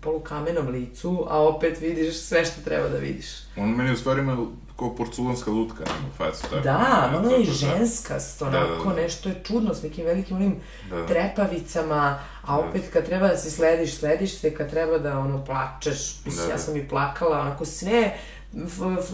polukamenom 0.00 0.68
licu, 0.68 1.26
a 1.28 1.38
opet 1.38 1.80
vidiš 1.80 2.16
sve 2.16 2.44
što 2.44 2.60
treba 2.62 2.88
da 2.88 2.98
vidiš. 2.98 3.26
On 3.56 3.68
meni 3.68 3.92
u 3.92 3.96
stvari 3.96 4.20
ima 4.20 4.36
kao 4.78 4.94
porculanska 4.94 5.50
lutka 5.50 5.84
u 5.84 6.16
facu. 6.16 6.42
Tako, 6.42 6.56
Da, 6.56 7.12
ono 7.16 7.30
je 7.30 7.42
i 7.42 7.46
tako 7.46 7.58
da- 7.60 7.76
ženskast, 7.76 8.40
Da, 8.40 8.46
onako 8.46 8.84
da, 8.84 8.90
da. 8.90 8.96
nešto 8.96 9.28
je 9.28 9.40
čudno 9.44 9.74
s 9.74 9.82
nekim 9.82 10.04
velikim 10.04 10.36
onim 10.36 10.56
Da, 10.90 10.96
da. 10.96 11.06
trepavicama, 11.06 12.18
a 12.42 12.58
opet 12.58 12.82
kad 12.92 13.04
treba 13.04 13.28
da 13.28 13.36
se 13.36 13.50
slediš, 13.50 13.94
slediš 13.94 14.34
se, 14.34 14.54
kad 14.54 14.70
treba 14.70 14.98
da 14.98 15.18
ono 15.18 15.44
plačeš, 15.44 15.98
mislim, 16.24 16.46
Da, 16.46 16.52
ja 16.52 16.56
da. 16.56 16.58
sam 16.58 16.76
i 16.76 16.88
plakala, 16.88 17.40
onako 17.40 17.64
sve, 17.64 18.12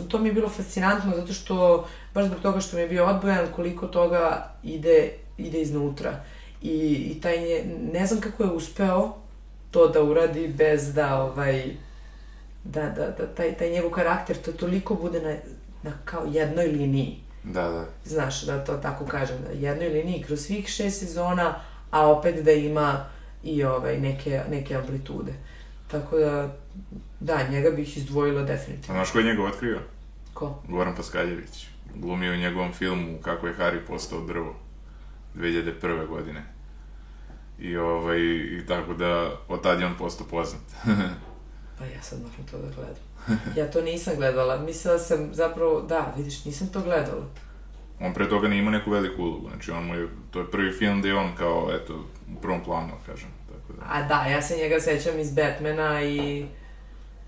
to 0.09 0.19
mi 0.19 0.29
je 0.29 0.33
bilo 0.33 0.49
fascinantno 0.49 1.13
zato 1.17 1.33
što, 1.33 1.87
baš 2.15 2.27
zbog 2.27 2.41
toga 2.41 2.61
što 2.61 2.77
mi 2.77 2.83
je 2.83 2.89
bio 2.89 3.07
odbojan, 3.07 3.47
koliko 3.49 3.87
toga 3.87 4.51
ide, 4.63 5.09
ide 5.39 5.61
iznutra. 5.61 6.25
I, 6.65 6.95
i 7.11 7.21
taj 7.21 7.39
nje, 7.39 7.65
ne 7.93 8.07
znam 8.07 8.21
kako 8.21 8.43
je 8.43 8.51
uspeo 8.51 9.15
to 9.71 9.89
da 9.89 10.03
uradi 10.03 10.49
bez 10.49 10.95
da, 10.95 11.23
ovaj, 11.23 11.65
da, 12.65 12.83
da, 12.83 13.11
da 13.19 13.27
taj, 13.35 13.55
taj 13.55 13.71
njegov 13.71 13.91
karakter 13.91 14.37
to 14.37 14.53
toliko 14.53 14.95
bude 14.95 15.21
na, 15.21 15.35
na 15.83 15.97
kao 16.05 16.27
jednoj 16.33 16.67
liniji 16.67 17.17
Da, 17.45 17.63
da. 17.63 17.87
znaš, 18.05 18.43
da 18.43 18.65
to 18.65 18.77
tako 18.77 19.07
kažem, 19.07 19.37
na 19.45 19.51
jednoj 19.51 19.89
liniji 19.89 20.23
kroz 20.23 20.41
svih 20.41 20.69
šest 20.69 20.99
sezona, 20.99 21.55
a 21.91 22.11
opet 22.11 22.45
da 22.45 22.53
ima 22.53 23.05
i 23.43 23.65
ovaj, 23.65 24.01
neke, 24.01 24.41
neke 24.51 24.75
amplitude. 24.77 25.33
Tako 25.91 26.19
da, 26.19 26.57
da, 27.21 27.49
njega 27.51 27.71
bih 27.71 27.97
izdvojila 27.97 28.41
A 28.41 28.45
definitivno. 28.45 28.95
znaš 28.95 29.11
ko 29.11 29.19
je 29.19 29.25
njega 29.25 29.43
otkrio? 29.45 29.81
Ko? 30.35 30.63
Goran 30.69 30.97
Paskaljević. 30.97 31.67
Glumio 31.95 32.33
u 32.33 32.37
njegovom 32.37 32.73
filmu 32.73 33.19
Kako 33.23 33.47
je 33.47 33.55
Harry 33.59 33.87
postao 33.87 34.21
drvo. 34.21 34.55
2001. 35.37 36.07
godine. 36.07 36.54
I 37.59 37.77
ovaj, 37.77 38.21
i 38.21 38.65
tako 38.69 38.95
da, 38.95 39.31
od 39.49 39.63
tad 39.63 39.81
je 39.81 39.87
on 39.87 39.95
postao 39.99 40.27
poznat. 40.27 40.63
Pa 41.79 41.85
ja 41.85 42.03
sad 42.03 42.19
moram 42.19 42.47
to 42.51 42.59
da 42.59 42.75
gledam. 42.75 43.03
Ja 43.57 43.71
to 43.71 43.81
nisam 43.83 44.15
gledala, 44.17 44.59
mislila 44.59 44.99
sam 44.99 45.35
zapravo, 45.35 45.81
da, 45.81 46.15
vidiš, 46.17 46.45
nisam 46.45 46.69
to 46.73 46.81
gledala. 46.81 47.27
on 48.01 48.15
pre 48.15 48.29
toga 48.29 48.49
nije 48.49 48.59
imao 48.59 48.73
neku 48.73 48.91
veliku 48.91 49.23
ulogu, 49.23 49.49
znači 49.49 49.71
on 49.71 49.85
mu 49.85 49.95
je, 49.95 50.09
to 50.31 50.39
je 50.41 50.51
prvi 50.51 50.73
film 50.73 51.01
gde 51.01 51.09
je 51.09 51.15
on 51.15 51.35
kao, 51.39 51.71
eto, 51.73 52.05
u 52.37 52.41
prvom 52.41 52.65
planu, 52.65 52.93
kažem, 53.07 53.29
tako 53.49 53.81
da. 53.81 53.87
A 53.89 54.03
da, 54.03 54.31
ja 54.31 54.43
se 54.43 54.57
njega 54.57 54.81
sećam 54.81 55.19
iz 55.19 55.35
Batmana 55.35 56.05
i... 56.05 56.47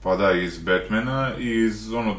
Pa 0.02 0.16
da, 0.16 0.32
iz 0.32 0.58
Batmana 0.58 1.32
i 1.38 1.64
iz 1.64 1.92
ono 1.92 2.14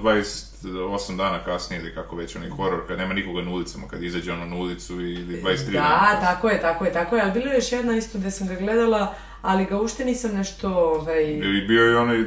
28 0.63 1.17
dana 1.17 1.43
kasnije 1.43 1.81
ili 1.81 1.93
kako 1.95 2.15
već 2.15 2.35
onaj 2.35 2.49
horor 2.49 2.87
kad 2.87 2.97
nema 2.97 3.13
nikoga 3.13 3.41
na 3.41 3.51
ulicama, 3.51 3.87
kad 3.87 4.03
izađe 4.03 4.33
ono 4.33 4.45
na 4.45 4.55
ulicu 4.55 4.93
ili 4.93 5.41
23 5.41 5.65
Da, 5.65 5.71
dana. 5.71 5.99
kasnije. 5.99 6.21
tako 6.21 6.49
je, 6.49 6.61
tako 6.61 6.85
je, 6.85 6.93
tako 6.93 7.15
je, 7.15 7.21
ali 7.21 7.31
bilo 7.31 7.47
je 7.47 7.55
još 7.55 7.71
jedna 7.71 7.97
isto 7.97 8.17
gde 8.17 8.31
sam 8.31 8.47
ga 8.47 8.55
gledala, 8.55 9.13
ali 9.41 9.65
ga 9.65 9.79
ušte 9.81 10.05
nisam 10.05 10.31
nešto, 10.35 10.69
ovaj... 10.69 11.23
I 11.33 11.65
bio 11.67 11.83
je 11.83 11.97
onaj, 11.97 12.17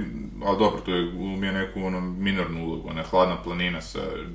ali 0.44 0.58
dobro, 0.58 0.80
to 0.80 0.94
je 0.94 1.12
glumio 1.12 1.52
neku 1.52 1.80
ono 1.82 2.00
minornu 2.00 2.64
ulogu, 2.66 2.88
ona 2.88 3.02
hladna 3.02 3.42
planina 3.42 3.80
sa 3.80 3.98
eh, 3.98 4.26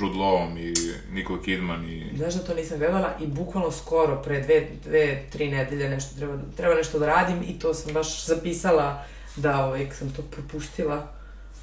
Jude 0.00 0.18
Lawom 0.18 0.58
i 0.58 0.74
Nicole 1.12 1.42
Kidman 1.44 1.84
i... 1.84 2.12
Znaš 2.16 2.34
da 2.34 2.42
to 2.42 2.54
nisam 2.54 2.78
gledala 2.78 3.16
i 3.20 3.26
bukvalno 3.26 3.70
skoro, 3.70 4.22
pre 4.22 4.40
dve, 4.40 4.66
dve 4.84 5.22
tri 5.32 5.50
nedelje 5.50 5.88
nešto 5.88 6.16
treba, 6.16 6.38
treba 6.56 6.74
nešto 6.74 6.98
da 6.98 7.06
radim 7.06 7.42
i 7.42 7.58
to 7.58 7.74
sam 7.74 7.94
baš 7.94 8.26
zapisala 8.26 9.04
da 9.36 9.64
ovaj, 9.66 9.90
sam 9.92 10.10
to 10.10 10.22
propustila 10.22 11.12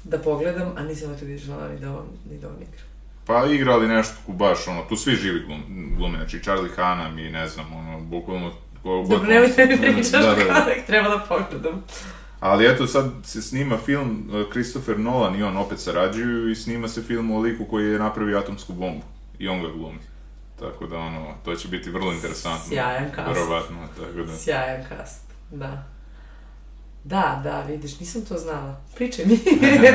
da 0.04 0.18
pogledam, 0.18 0.72
a 0.76 0.82
nisam 0.82 1.18
to 1.18 1.24
vidjela 1.24 1.68
ni 1.68 1.80
da 1.80 1.90
on, 1.90 2.06
ni 2.30 2.38
da 2.38 2.48
on 2.48 2.54
igra. 2.54 2.82
Pa 3.26 3.46
igrali 3.46 3.88
nešto 3.88 4.14
ku 4.26 4.32
baš, 4.32 4.68
ono, 4.68 4.84
tu 4.88 4.96
svi 4.96 5.14
živi 5.14 5.44
glum, 5.46 5.62
glume, 5.96 6.16
znači 6.18 6.42
Charlie 6.42 6.70
Hunnam 6.70 7.18
i 7.18 7.30
ne 7.30 7.48
znam, 7.48 7.72
ono, 7.72 8.00
bukvalno... 8.00 8.52
Dobro, 8.84 9.28
nemoj 9.28 9.48
da 9.56 9.64
mi 9.70 9.76
pričaš 9.76 10.10
Da, 10.10 10.18
da, 10.20 10.34
da. 10.34 10.52
da 10.66 10.74
treba 10.86 11.08
da 11.08 11.24
pogledam. 11.28 11.84
Ali 12.40 12.66
eto, 12.66 12.86
sad 12.86 13.10
se 13.24 13.42
snima 13.42 13.76
film, 13.78 14.30
uh, 14.30 14.50
Christopher 14.50 14.98
Nolan 14.98 15.36
i 15.36 15.42
on 15.42 15.56
opet 15.56 15.80
sarađuju 15.80 16.50
i 16.50 16.54
snima 16.54 16.88
se 16.88 17.02
film 17.02 17.30
o 17.30 17.40
liku 17.40 17.64
koji 17.64 17.92
je 17.92 17.98
napravio 17.98 18.38
atomsku 18.38 18.72
bombu. 18.72 19.04
I 19.38 19.48
on 19.48 19.62
ga 19.62 19.68
glumi. 19.68 19.98
Tako 20.58 20.86
da, 20.86 20.98
ono, 20.98 21.34
to 21.44 21.54
će 21.54 21.68
biti 21.68 21.90
vrlo 21.90 22.12
interesantno. 22.12 22.68
Sjajan 22.68 23.10
cast. 23.14 23.28
Verovatno, 23.28 23.76
tako 23.96 24.22
da. 24.26 24.36
Sjajan 24.36 24.84
kast, 24.88 25.22
da. 25.50 25.84
Da, 27.04 27.40
da, 27.44 27.62
vidiš, 27.62 28.00
nisam 28.00 28.22
to 28.22 28.38
znala. 28.38 28.80
Pričaj 28.94 29.24
mi. 29.24 29.38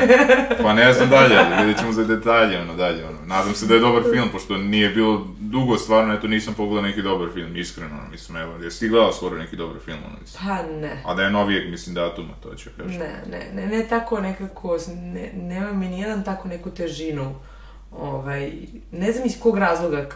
Pa 0.62 0.72
ne 0.72 0.92
znam 0.92 1.10
dalje, 1.10 1.36
vidjet 1.58 1.78
ćemo 1.78 1.92
za 1.92 2.04
detalje, 2.04 2.60
ono, 2.60 2.76
dalje, 2.76 3.04
ono. 3.06 3.18
Nadam 3.26 3.54
se 3.54 3.66
da 3.66 3.74
je 3.74 3.80
dobar 3.80 4.02
film, 4.02 4.28
pošto 4.32 4.56
nije 4.56 4.90
bilo 4.90 5.26
dugo, 5.40 5.78
stvarno, 5.78 6.14
eto, 6.14 6.26
nisam 6.26 6.54
pogledao 6.54 6.82
neki 6.82 7.02
dobar 7.02 7.28
film, 7.34 7.56
iskreno, 7.56 7.94
ono, 8.00 8.10
mislim, 8.10 8.36
evo, 8.36 8.56
jesi 8.62 8.80
ti 8.80 8.88
gledala 8.88 9.12
skoro 9.12 9.38
neki 9.38 9.56
dobar 9.56 9.76
film, 9.84 9.98
ono, 10.06 10.16
mislim. 10.20 10.44
pa 10.46 10.62
ne. 10.62 11.02
A 11.06 11.14
da 11.14 11.22
je 11.22 11.30
novijeg, 11.30 11.70
mislim, 11.70 11.94
datuma, 11.94 12.34
to 12.42 12.54
ću 12.54 12.70
kažem. 12.76 12.98
Ne, 13.00 13.22
ne, 13.30 13.50
ne, 13.54 13.66
ne 13.66 13.86
tako 13.88 14.20
nekako, 14.20 14.78
ne, 14.96 15.30
nema 15.34 15.72
mi 15.72 15.88
nijedan 15.88 16.24
tako 16.24 16.48
neku 16.48 16.70
težinu. 16.70 17.34
Ovaj, 17.92 18.52
ne 18.92 19.12
znam 19.12 19.26
iz 19.26 19.40
kog 19.40 19.58
razloga. 19.58 20.08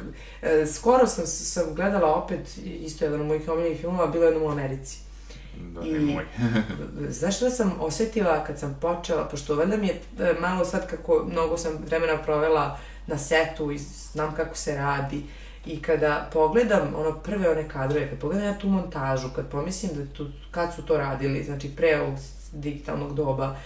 e, 0.43 0.67
Skoro 0.67 1.07
sam, 1.07 1.27
sam 1.27 1.75
gledala 1.75 2.15
opet, 2.15 2.59
isto 2.65 3.05
jedan 3.05 3.21
od 3.21 3.27
mojih 3.27 3.49
omiljenih 3.49 3.81
filmova, 3.81 4.07
bilo 4.07 4.25
je 4.25 4.29
jednom 4.29 4.43
u 4.43 4.53
Americi. 4.53 5.08
Da, 5.57 5.81
I- 5.81 5.93
nemoj. 5.93 6.25
Znaš 7.19 7.37
šta 7.37 7.51
sam 7.51 7.73
osetila 7.81 8.45
kad 8.45 8.59
sam 8.59 8.79
počela, 8.81 9.25
pošto 9.25 9.55
valjda 9.57 9.77
mi 9.77 9.87
je 9.87 10.01
e, 10.19 10.35
malo 10.41 10.65
sad 10.65 10.87
kako 10.91 11.27
mnogo 11.31 11.57
sam 11.57 11.73
vremena 11.87 12.17
provela 12.17 12.79
na 13.07 13.19
setu 13.19 13.73
i 13.73 13.79
znam 14.13 14.35
kako 14.35 14.57
se 14.57 14.77
radi. 14.77 15.23
I 15.67 15.83
kada 15.83 16.29
pogledam 16.33 16.95
ono 16.97 17.19
prve 17.19 17.51
one 17.51 17.69
kadrove, 17.69 18.11
kad 18.11 18.19
pogledam 18.19 18.47
ja 18.47 18.59
tu 18.59 18.69
montažu, 18.69 19.29
kad 19.37 19.51
pomislim 19.51 19.91
da 19.95 20.13
tu, 20.13 20.27
kad 20.51 20.75
su 20.75 20.83
to 20.83 20.97
radili, 20.97 21.45
znači 21.45 21.77
pre 21.77 22.01
ovog 22.01 22.15
digitalnog 22.53 23.15
doba, 23.15 23.57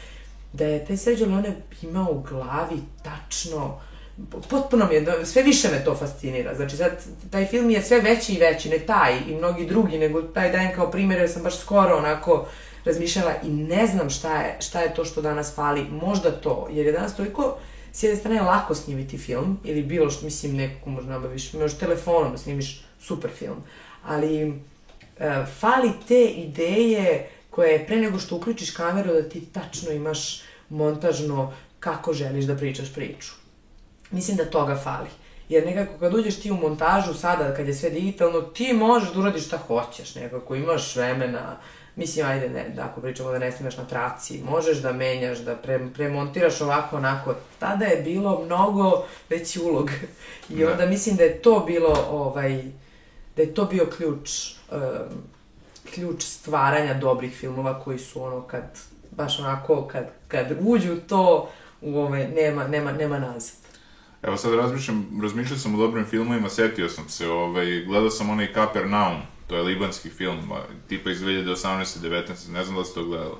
da 0.52 0.64
je 0.66 0.84
taj 0.86 0.96
Sergio 0.96 1.26
Leone 1.26 1.56
imao 1.82 2.10
u 2.10 2.22
glavi 2.28 2.80
tačno 3.02 3.80
potpuno 4.48 4.86
mi 4.86 4.94
je, 4.94 5.26
sve 5.26 5.42
više 5.42 5.68
me 5.68 5.84
to 5.84 5.94
fascinira. 5.94 6.54
Znači 6.54 6.76
sad, 6.76 7.04
taj 7.30 7.46
film 7.46 7.70
je 7.70 7.82
sve 7.82 8.00
veći 8.00 8.34
i 8.34 8.38
veći, 8.38 8.68
ne 8.68 8.78
taj 8.78 9.18
i 9.28 9.34
mnogi 9.34 9.66
drugi, 9.66 9.98
nego 9.98 10.22
taj 10.22 10.52
dajem 10.52 10.74
kao 10.74 10.90
primjer 10.90 11.20
jer 11.20 11.30
sam 11.30 11.42
baš 11.42 11.58
skoro 11.58 11.96
onako 11.96 12.46
razmišljala 12.84 13.32
i 13.44 13.48
ne 13.48 13.86
znam 13.86 14.10
šta 14.10 14.42
je, 14.42 14.56
šta 14.60 14.80
je 14.80 14.94
to 14.94 15.04
što 15.04 15.22
danas 15.22 15.54
fali. 15.54 15.84
Možda 15.90 16.30
to, 16.30 16.68
jer 16.70 16.86
je 16.86 16.92
danas 16.92 17.16
toliko 17.16 17.56
s 17.92 18.02
jedne 18.02 18.18
strane 18.18 18.42
lako 18.42 18.74
snimiti 18.74 19.18
film, 19.18 19.58
ili 19.64 19.82
bilo 19.82 20.10
što, 20.10 20.24
mislim, 20.24 20.56
nekako 20.56 20.90
možda 20.90 21.10
nabaviš, 21.10 21.52
možeš 21.52 21.78
telefonom 21.78 22.32
da 22.32 22.38
snimiš 22.38 22.84
super 23.00 23.30
film, 23.30 23.56
ali 24.04 24.62
e, 25.18 25.44
fali 25.60 25.90
te 26.08 26.24
ideje 26.24 27.28
koje 27.50 27.86
pre 27.86 27.96
nego 27.96 28.18
što 28.18 28.36
uključiš 28.36 28.70
kameru 28.70 29.12
da 29.12 29.28
ti 29.28 29.40
tačno 29.40 29.92
imaš 29.92 30.42
montažno 30.68 31.52
kako 31.80 32.12
želiš 32.12 32.44
da 32.44 32.56
pričaš 32.56 32.94
priču. 32.94 33.41
Mislim 34.12 34.36
da 34.36 34.50
toga 34.50 34.76
fali. 34.76 35.08
Jer 35.48 35.66
nekako 35.66 35.98
kad 35.98 36.14
uđeš 36.14 36.40
ti 36.40 36.50
u 36.50 36.56
montažu 36.56 37.14
sada, 37.14 37.54
kad 37.54 37.68
je 37.68 37.74
sve 37.74 37.90
digitalno, 37.90 38.40
ti 38.40 38.72
možeš 38.72 39.12
da 39.12 39.20
uradiš 39.20 39.46
šta 39.46 39.58
hoćeš, 39.58 40.14
nekako 40.14 40.54
imaš 40.54 40.96
vremena, 40.96 41.56
mislim, 41.96 42.26
ajde, 42.26 42.48
ne, 42.48 42.68
da 42.68 42.82
ako 42.84 43.00
pričamo 43.00 43.30
da 43.30 43.38
ne 43.38 43.52
snimaš 43.52 43.76
na 43.76 43.84
traci, 43.84 44.42
možeš 44.50 44.78
da 44.78 44.92
menjaš, 44.92 45.38
da 45.38 45.56
pre, 45.56 45.80
premontiraš 45.94 46.60
ovako, 46.60 46.96
onako. 46.96 47.34
Tada 47.58 47.84
je 47.84 48.02
bilo 48.02 48.42
mnogo 48.44 49.04
veći 49.30 49.60
ulog. 49.60 49.90
I 50.48 50.56
Da. 50.56 50.70
onda 50.70 50.86
mislim 50.86 51.16
da 51.16 51.22
je 51.22 51.42
to 51.42 51.64
bilo, 51.66 52.06
ovaj, 52.10 52.62
da 53.36 53.42
je 53.42 53.54
to 53.54 53.64
bio 53.64 53.86
ključ, 53.96 54.30
um, 54.72 54.78
ključ 55.94 56.22
stvaranja 56.22 56.94
dobrih 56.94 57.36
filmova 57.36 57.80
koji 57.80 57.98
su 57.98 58.22
ono 58.22 58.42
kad, 58.42 58.78
baš 59.10 59.38
onako, 59.38 59.88
kad, 59.88 60.10
kad 60.28 60.46
uđu 60.60 60.96
to, 61.08 61.50
u 61.80 61.98
ove, 61.98 62.28
nema, 62.28 62.68
nema, 62.68 62.92
nema 62.92 63.18
nazad. 63.18 63.61
Evo 64.22 64.36
sad 64.36 64.54
razmišljam, 64.54 65.20
razmišljao 65.22 65.58
sam 65.58 65.74
o 65.74 65.78
dobrim 65.78 66.04
filmovima, 66.04 66.48
setio 66.48 66.88
sam 66.88 67.08
se, 67.08 67.28
ovaj, 67.28 67.84
gledao 67.84 68.10
sam 68.10 68.30
onaj 68.30 68.52
Kapernaum, 68.52 69.16
to 69.46 69.56
je 69.56 69.62
libanski 69.62 70.10
film, 70.10 70.38
tipa 70.88 71.10
iz 71.10 71.20
2018. 71.20 71.98
19. 72.02 72.52
ne 72.52 72.64
znam 72.64 72.76
da 72.76 72.84
ste 72.84 72.94
to 72.94 73.04
gledali. 73.04 73.34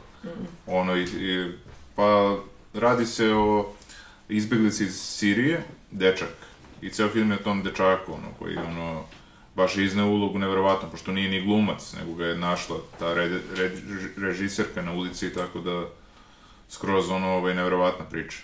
Ono, 0.66 0.97
i, 0.97 1.03
i, 1.03 1.53
pa 1.97 2.37
radi 2.75 3.07
se 3.07 3.35
o 3.35 3.73
izbjeglici 4.29 4.85
iz 4.85 5.01
Sirije, 5.01 5.62
dečak, 5.90 6.35
i 6.81 6.90
ceo 6.90 7.09
film 7.09 7.31
je 7.31 7.37
o 7.37 7.42
tom 7.42 7.62
dečaku, 7.62 8.12
ono, 8.12 8.29
koji, 8.38 8.57
ono, 8.57 9.05
baš 9.57 9.77
izneo 9.77 10.07
ulogu 10.07 10.38
neverovatno, 10.38 10.90
pošto 10.90 11.12
nije 11.12 11.31
ni 11.31 11.47
glumac, 11.47 11.95
nego 12.01 12.14
ga 12.14 12.27
je 12.27 12.38
našla 12.38 12.77
ta 12.99 13.14
red, 13.14 13.33
red, 13.57 13.73
režiserka 14.16 14.83
na 14.83 14.92
ulici, 14.92 15.35
tako 15.35 15.61
da 15.61 15.85
skroz 16.68 17.11
ono, 17.11 17.29
ovaj, 17.29 17.55
neverovatna 17.55 18.05
priča. 18.05 18.38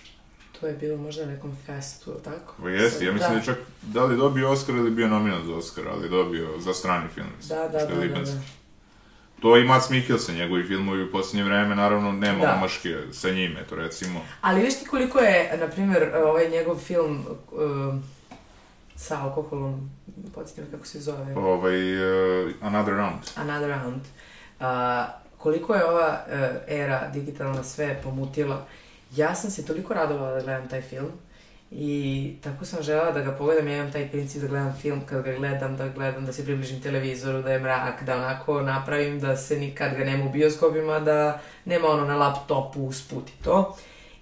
To 0.60 0.66
je 0.66 0.72
bilo 0.72 0.96
možda 0.96 1.26
na 1.26 1.32
nekom 1.32 1.56
festu, 1.66 2.10
ili 2.10 2.22
tako? 2.22 2.54
Pa 2.62 2.68
jeste, 2.68 3.04
ja 3.04 3.12
mislim 3.12 3.30
da. 3.32 3.38
je 3.38 3.44
čak, 3.44 3.58
da 3.82 4.04
li 4.04 4.16
dobio 4.16 4.50
Oscar 4.50 4.74
ili 4.74 4.90
bio 4.90 5.08
nominat 5.08 5.44
za 5.46 5.54
Oscar, 5.54 5.84
ali 5.88 6.08
dobio 6.08 6.58
za 6.58 6.74
strani 6.74 7.08
film, 7.14 7.26
mislim, 7.36 7.58
Da, 7.58 7.68
da, 7.68 7.78
što 7.78 7.88
je 7.88 7.88
da, 7.88 7.94
da, 7.94 8.00
libanski. 8.00 8.36
da. 8.36 8.42
To 9.42 9.56
i 9.56 9.64
Mats 9.64 9.90
Mikkelsen, 9.90 10.34
njegovi 10.34 10.64
filmovi 10.64 11.02
u 11.02 11.12
posljednje 11.12 11.44
vreme, 11.44 11.74
naravno, 11.76 12.12
nema 12.12 12.38
Da. 12.38 12.54
omaške 12.54 12.96
sa 13.12 13.30
njim, 13.30 13.56
eto, 13.56 13.76
recimo. 13.76 14.20
Ali 14.40 14.62
viš 14.62 14.78
ti 14.78 14.86
koliko 14.86 15.18
je, 15.18 15.56
na 15.60 15.66
primjer, 15.68 16.10
ovaj 16.16 16.48
njegov 16.50 16.76
film 16.76 17.24
um, 17.52 18.02
sa 18.96 19.22
alkoholom, 19.22 19.90
podsjetim 20.34 20.64
kako 20.70 20.86
se 20.86 21.00
zove, 21.00 21.34
Ovaj, 21.36 21.94
uh, 22.46 22.52
Another 22.62 22.94
Round. 22.94 23.20
Another 23.36 23.68
Round, 23.68 24.00
a, 24.60 25.06
koliko 25.36 25.74
je 25.74 25.84
ova 25.84 26.24
e, 26.30 26.60
era 26.68 27.08
digitalna 27.08 27.62
sve 27.62 28.00
pomutila. 28.02 28.66
Ja 29.16 29.34
sam 29.34 29.50
se 29.50 29.66
toliko 29.66 29.94
radovala 29.94 30.34
da 30.34 30.40
gledam 30.40 30.68
taj 30.68 30.82
film 30.82 31.12
i 31.70 32.34
tako 32.42 32.64
sam 32.64 32.82
želela 32.82 33.12
da 33.12 33.20
ga 33.20 33.32
pogledam, 33.32 33.68
ja 33.68 33.76
imam 33.76 33.92
taj 33.92 34.08
princip 34.08 34.42
da 34.42 34.48
gledam 34.48 34.74
film 34.82 35.00
kad 35.06 35.24
ga 35.24 35.32
gledam, 35.32 35.76
da 35.76 35.88
gledam, 35.88 36.26
da 36.26 36.32
se 36.32 36.44
približim 36.44 36.82
televizoru, 36.82 37.42
da 37.42 37.52
je 37.52 37.58
mrak, 37.58 38.02
da 38.02 38.16
onako 38.16 38.62
napravim 38.62 39.20
da 39.20 39.36
se 39.36 39.58
nikad 39.58 39.96
ga 39.96 40.04
nema 40.04 40.24
u 40.24 40.32
bioskopima, 40.32 41.00
da 41.00 41.40
nema 41.64 41.88
ono 41.88 42.04
na 42.04 42.16
laptopu 42.16 42.86
usput 42.86 43.28
i 43.28 43.42
to. 43.44 43.76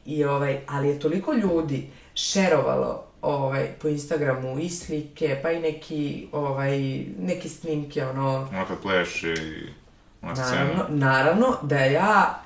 I 0.05 0.25
ovaj, 0.25 0.61
ali 0.67 0.89
je 0.89 1.01
toliko 1.01 1.33
ljudi 1.33 1.91
šerovalo 2.15 3.05
ovaj, 3.23 3.67
po 3.83 3.89
Instagramu 3.89 4.59
i 4.59 4.71
slike, 4.71 5.39
pa 5.43 5.51
i 5.51 5.61
neki, 5.61 6.29
ovaj, 6.33 6.79
neke 7.19 7.49
snimke, 7.49 8.07
ono, 8.07 8.49
Ono 8.53 8.67
kad 8.69 8.83
pleše 8.83 9.33
i 9.33 9.69
ona 10.23 10.37
scena. 10.37 10.65
Naravno, 10.65 10.85
naravno 10.89 11.57
da 11.63 11.79
ja, 11.79 12.43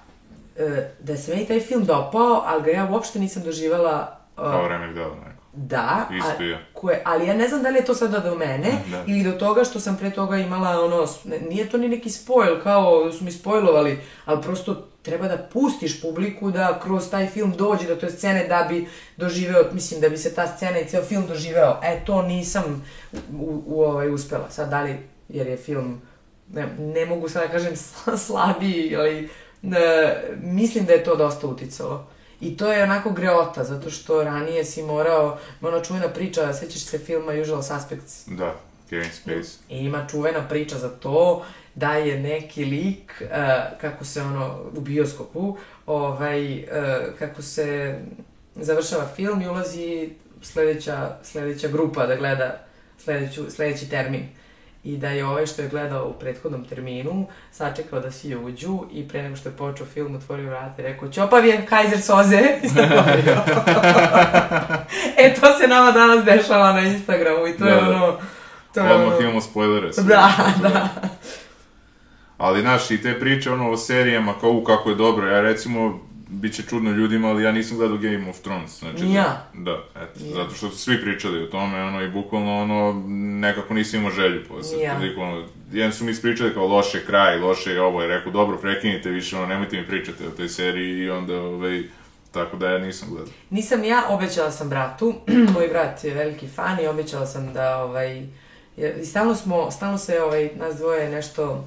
da 1.01 1.17
se 1.17 1.35
meni 1.35 1.47
taj 1.47 1.61
film 1.61 1.85
dopao, 1.85 2.43
ali 2.47 2.63
ga 2.63 2.71
ja 2.71 2.89
uopšte 2.91 3.19
nisam 3.19 3.43
doživala 3.43 4.19
e, 4.33 4.37
Kao 4.37 4.69
remek 4.69 4.95
delo 4.95 5.15
neko. 5.17 5.41
da, 5.53 6.09
Isto 6.13 6.43
a- 6.43 6.47
ja. 6.47 6.59
koje, 6.73 7.03
ali 7.05 7.27
ja 7.27 7.35
ne 7.35 7.49
znam 7.49 7.63
da 7.63 7.69
li 7.69 7.77
je 7.77 7.85
to 7.85 7.95
sada 7.95 8.19
do 8.19 8.35
mene 8.35 8.69
Da. 8.87 9.05
ili 9.07 9.25
do 9.25 9.33
toga 9.33 9.65
što 9.65 9.81
sam 9.81 9.97
pre 9.97 10.11
toga 10.11 10.37
imala 10.37 10.81
ono, 10.81 11.07
nije 11.49 11.69
to 11.69 11.79
ni 11.79 11.89
neki 11.89 12.11
spoil 12.11 12.61
kao 12.63 13.13
su 13.13 13.25
mi 13.25 13.33
spojlovali, 13.33 13.99
ali 14.25 14.43
prosto 14.43 14.75
treba 15.03 15.29
da 15.29 15.39
pustiš 15.39 16.03
publiku 16.03 16.51
da 16.51 16.81
kroz 16.81 17.11
taj 17.11 17.27
film 17.27 17.53
dođe 17.53 17.87
do 17.87 17.97
te 17.97 18.11
scene 18.11 18.45
da 18.45 18.67
bi 18.69 18.89
doživeo, 19.17 19.65
mislim 19.73 20.01
da 20.01 20.09
bi 20.09 20.17
se 20.17 20.35
ta 20.35 20.47
scena 20.49 20.79
i 20.79 20.87
ceo 20.87 21.03
film 21.03 21.27
doživeo. 21.27 21.77
E, 21.83 22.05
to 22.05 22.23
nisam 22.23 22.85
u, 23.13 23.17
u, 23.35 23.63
u 23.67 23.83
ovaj, 23.83 24.11
uspela. 24.11 24.51
Sad, 24.51 24.71
da 24.71 24.83
li, 24.83 24.97
jer 25.29 25.47
je 25.47 25.57
film, 25.57 26.01
ne, 26.49 26.67
ne 26.79 27.07
mogu 27.07 27.29
sad 27.29 27.43
da 27.43 27.49
kažem 27.49 27.73
slabiji, 28.27 28.97
ali 28.97 29.29
ne, 29.63 30.15
mislim 30.43 30.85
da 30.85 30.93
je 30.93 31.05
to 31.05 31.17
dosta 31.17 31.47
uticalo. 31.47 32.07
I 32.41 32.57
to 32.57 32.73
je 32.73 32.83
onako 32.83 33.11
greota, 33.11 33.65
zato 33.65 33.91
što 33.91 34.25
ranije 34.25 34.65
si 34.65 34.83
morao, 34.83 35.39
ona 35.63 35.83
čuvena 35.83 36.09
priča, 36.09 36.53
sećaš 36.53 36.83
se 36.83 36.99
filma 36.99 37.33
Usual 37.43 37.63
Suspects, 37.63 38.27
Da, 38.27 38.55
Kevin 38.91 39.11
Spacey. 39.11 39.57
i 39.69 39.79
ima 39.79 40.07
čuvena 40.11 40.49
priča 40.49 40.79
za 40.79 40.89
to 40.89 41.45
da 41.75 41.93
je 41.93 42.21
neki 42.21 42.65
lik, 42.65 43.23
uh, 43.23 43.29
kako 43.81 44.05
se 44.05 44.23
ono, 44.23 44.59
u 44.77 44.81
bioskopu, 44.81 45.57
ovaj, 45.87 46.59
uh, 46.59 46.65
kako 47.19 47.43
se 47.43 47.99
završava 48.57 49.09
film 49.17 49.43
i 49.43 49.49
ulazi 49.49 50.11
sledeća, 50.43 51.17
sledeća 51.23 51.69
grupa 51.69 52.07
da 52.07 52.17
gleda 52.17 52.65
sledeću, 52.99 53.51
sledeći 53.51 53.91
termin. 53.91 54.29
I 54.85 54.97
da 54.97 55.09
je 55.09 55.27
ovaj 55.27 55.47
što 55.47 55.63
je 55.63 55.69
gledao 55.69 56.09
u 56.09 56.13
prethodnom 56.13 56.65
terminu 56.65 57.27
sačekao 57.53 58.01
da 58.01 58.11
svi 58.11 58.37
uđu 58.37 58.79
i 58.93 59.09
pre 59.09 59.23
nego 59.23 59.37
što 59.37 59.49
je 59.49 59.57
počeo 59.57 59.87
film 59.87 60.15
otvorio 60.15 60.49
vrata 60.49 60.83
i 60.83 60.85
rekao 60.85 61.09
Ćopav 61.09 61.47
je 61.47 61.67
Kaiser 61.67 62.01
Soze 62.01 62.37
i 62.65 62.67
e, 65.25 65.35
to 65.41 65.59
se 65.59 65.69
nama 65.69 65.93
danas 65.93 66.25
dešava 66.25 66.73
na 66.73 66.81
Instagramu 66.81 67.47
i 67.47 67.59
to 67.59 67.67
je 67.67 67.75
Da, 67.75 67.81
da. 67.81 67.87
ono... 67.87 68.17
To 68.75 68.81
je 68.81 68.93
Odmah 68.93 69.09
ono... 69.09 69.21
imamo 69.21 69.41
spoilere. 69.41 69.93
sve. 69.93 70.05
Da, 70.05 70.33
da. 70.63 70.89
Ali, 72.39 72.61
znaš, 72.61 72.91
i 72.91 73.03
te 73.03 73.21
priče, 73.21 73.51
ono, 73.51 73.71
o 73.71 73.77
serijama, 73.77 74.35
kao, 74.41 74.51
u, 74.51 74.65
kako 74.65 74.91
je 74.91 74.97
dobro, 74.97 75.29
ja 75.29 75.41
recimo, 75.41 76.01
bit 76.31 76.55
će 76.55 76.63
čudno 76.63 76.91
ljudima, 76.91 77.29
ali 77.29 77.43
ja 77.43 77.53
nisam 77.53 77.77
gledao 77.77 77.99
Game 77.99 78.31
of 78.31 78.41
Thrones, 78.41 78.79
znači... 78.79 79.13
Ja. 79.13 79.47
Da, 79.55 79.85
eto, 79.97 80.21
Ni 80.21 80.31
ja. 80.31 80.35
zato 80.35 80.55
što 80.55 80.71
su 80.71 80.79
svi 80.79 81.03
pričali 81.03 81.43
o 81.43 81.47
tome, 81.47 81.83
ono, 81.83 82.03
i 82.03 82.11
bukvalno, 82.11 82.63
ono, 82.63 83.03
nekako 83.41 83.75
nisam 83.75 84.01
imao 84.01 84.13
želju 84.13 84.45
posle, 84.49 84.83
ja. 84.83 84.95
toliko, 84.95 85.21
ono, 85.21 85.47
jedan 85.73 85.93
su 85.93 86.05
mi 86.05 86.11
ispričali 86.11 86.55
kao 86.55 86.67
loše 86.67 87.07
kraj, 87.07 87.39
loše 87.39 87.71
je 87.71 87.83
ovo, 87.83 88.03
je 88.03 88.09
rekao, 88.09 88.33
dobro, 88.33 88.57
prekinite 88.57 89.11
više, 89.11 89.37
ono, 89.37 89.47
nemojte 89.47 89.81
mi 89.81 89.87
pričati 89.87 90.27
o 90.27 90.31
toj 90.31 90.49
seriji, 90.49 90.99
i 90.99 91.11
onda, 91.11 91.41
ovaj, 91.41 91.83
tako 92.33 92.57
da 92.57 92.71
ja 92.71 92.79
nisam 92.79 93.09
gledao. 93.11 93.33
Nisam 93.51 93.85
ja, 93.85 94.03
obećala 94.09 94.51
sam 94.51 94.69
bratu, 94.69 95.15
moj 95.55 95.69
brat 95.69 96.05
je 96.05 96.15
veliki 96.15 96.49
fan 96.49 96.81
i 96.81 96.87
obećala 96.87 97.27
sam 97.27 97.53
da, 97.53 97.83
ovaj, 97.83 98.27
i 98.77 99.05
stalno 99.05 99.35
smo, 99.35 99.71
stalno 99.71 99.99
se, 99.99 100.23
ovaj, 100.23 100.51
nas 100.57 100.77
dvoje 100.77 101.11
nešto 101.11 101.65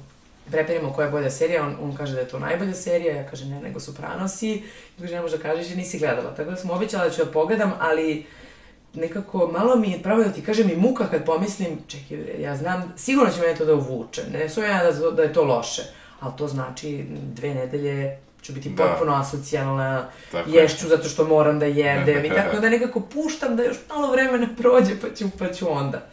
preperimo 0.50 0.92
koja 0.92 1.04
je 1.04 1.10
bolja 1.10 1.30
serija, 1.30 1.62
on, 1.62 1.76
on 1.82 1.96
kaže 1.96 2.14
da 2.14 2.20
je 2.20 2.28
to 2.28 2.38
najbolja 2.38 2.74
serija, 2.74 3.16
ja 3.16 3.26
kažem 3.26 3.48
ne, 3.50 3.60
nego 3.60 3.80
Sopranosi, 3.80 4.50
i 4.98 5.00
kaže 5.00 5.14
ne 5.14 5.20
može 5.22 5.36
da 5.36 5.42
kažeš 5.42 5.68
jer 5.68 5.76
nisi 5.78 5.98
gledala, 5.98 6.34
tako 6.34 6.50
da 6.50 6.56
sam 6.56 6.70
obećala 6.70 7.04
da 7.04 7.10
ću 7.10 7.24
da 7.24 7.30
pogledam, 7.30 7.72
ali 7.80 8.26
nekako 8.94 9.46
malo 9.48 9.76
mi 9.76 9.90
je, 9.90 10.02
pravo 10.02 10.22
da 10.22 10.32
ti 10.32 10.42
kažem 10.44 10.70
i 10.70 10.76
muka 10.76 11.06
kad 11.06 11.24
pomislim, 11.24 11.78
čekaj, 11.86 12.42
ja 12.42 12.56
znam, 12.56 12.92
sigurno 12.96 13.30
će 13.32 13.40
mene 13.40 13.54
to 13.54 13.64
da 13.64 13.74
uvuče, 13.74 14.22
ne 14.32 14.48
sumnjam 14.48 14.72
ja 14.72 14.92
da, 14.92 15.10
da 15.10 15.22
je 15.22 15.32
to 15.32 15.44
loše, 15.44 15.82
ali 16.20 16.32
to 16.38 16.48
znači 16.48 17.04
dve 17.10 17.54
nedelje 17.54 18.18
ću 18.42 18.52
biti 18.52 18.68
Da. 18.68 18.84
potpuno 18.84 19.14
asocijalna, 19.14 20.08
Tako 20.32 20.50
je. 20.50 20.62
ješću 20.62 20.88
zato 20.88 21.08
što 21.08 21.24
moram 21.24 21.58
da 21.58 21.66
jedem 21.66 22.24
i 22.24 22.28
tako 22.38 22.60
da 22.60 22.68
nekako 22.68 23.00
puštam 23.00 23.56
da 23.56 23.62
još 23.62 23.76
malo 23.88 24.12
vremena 24.12 24.48
prođe 24.58 24.92
pa 25.00 25.06
ću, 25.16 25.24
pa 25.38 25.52
ću 25.52 25.72
onda. 25.72 26.06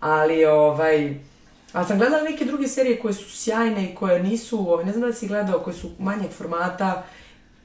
Ali 0.00 0.44
ovaj, 0.44 1.14
ali 1.76 1.86
sam 1.86 1.98
gledala 1.98 2.22
neke 2.22 2.44
druge 2.44 2.68
serije 2.68 3.00
koje 3.00 3.14
su 3.14 3.30
sjajne 3.30 3.84
i 3.84 3.94
koje 3.94 4.22
nisu, 4.22 4.72
ovaj, 4.72 4.84
ne 4.84 4.92
znam 4.92 5.10
da 5.10 5.16
si 5.16 5.26
gledao, 5.26 5.60
koje 5.60 5.74
su 5.74 5.90
manjeg 5.98 6.30
formata, 6.30 7.04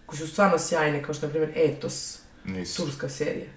koje 0.06 0.20
su 0.20 0.28
stvarno 0.28 0.60
sjajne, 0.60 1.04
kao 1.04 1.14
što 1.14 1.26
na 1.26 1.30
primjer 1.30 1.52
Etos, 1.56 2.20
Nisam. 2.46 2.86
turska 2.86 3.10
serija. 3.10 3.50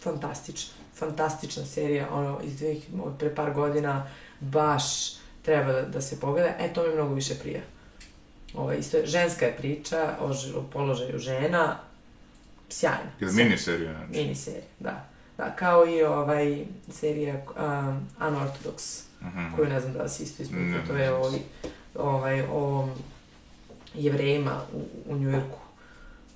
Fantastična, 0.00 0.74
fantastična 0.94 1.66
serija, 1.66 2.08
ono, 2.12 2.40
iz 2.44 2.56
dvih, 2.56 2.84
od 3.04 3.12
pre 3.18 3.34
par 3.34 3.52
godina, 3.52 4.10
baš 4.40 5.14
treba 5.42 5.72
da, 5.72 5.82
da 5.82 6.00
se 6.00 6.20
pogleda, 6.20 6.48
e, 6.58 6.72
to 6.72 6.86
mi 6.86 6.94
mnogo 6.94 7.14
više 7.14 7.34
prija. 7.34 7.60
Ovaj, 8.54 8.78
isto 8.78 8.96
je, 8.96 9.06
ženska 9.06 9.46
je 9.46 9.56
priča 9.56 10.16
o, 10.20 10.58
o 10.58 10.62
položaju 10.72 11.18
žena, 11.18 11.78
sjajna. 12.68 13.10
Ili 13.20 13.32
miniserija, 13.32 13.92
znači. 13.92 14.20
Mini 14.20 14.34
serija, 14.34 14.64
da. 14.80 15.06
Da, 15.36 15.56
kao 15.56 15.86
i 15.86 16.02
ovaj 16.02 16.64
serija 16.92 17.34
um, 17.34 18.08
Unorthodox, 18.20 19.02
Mhm. 19.24 19.56
koju 19.56 19.68
ne 19.68 19.80
znam 19.80 19.92
da 19.92 20.02
li 20.02 20.08
si 20.08 20.22
isto 20.22 20.42
ispratio, 20.42 20.66
Ne, 20.66 20.84
to 20.88 20.96
je 20.96 21.12
o, 21.12 21.30
ovaj, 21.94 22.42
o 22.52 22.88
jevrejima 23.94 24.60
u, 24.72 24.82
u 25.06 25.16
Njujorku. 25.18 25.58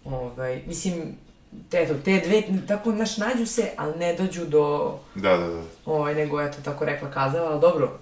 Ovaj, 0.05 0.63
mislim, 0.67 0.95
eto, 1.73 1.95
te 2.05 2.23
dve, 2.27 2.43
tako, 2.67 2.93
znaš, 2.93 3.17
nađu 3.17 3.47
se, 3.47 3.71
ali 3.77 3.99
ne 3.99 4.15
dođu 4.15 4.45
do, 4.45 4.99
Da, 5.15 5.37
da, 5.37 5.47
da. 5.47 5.63
ovaj, 5.87 6.15
nego, 6.15 6.41
eto, 6.41 6.59
tako 6.65 6.85
rekla, 6.85 7.11
kazala, 7.11 7.51
ali 7.51 7.61
dobro, 7.61 7.99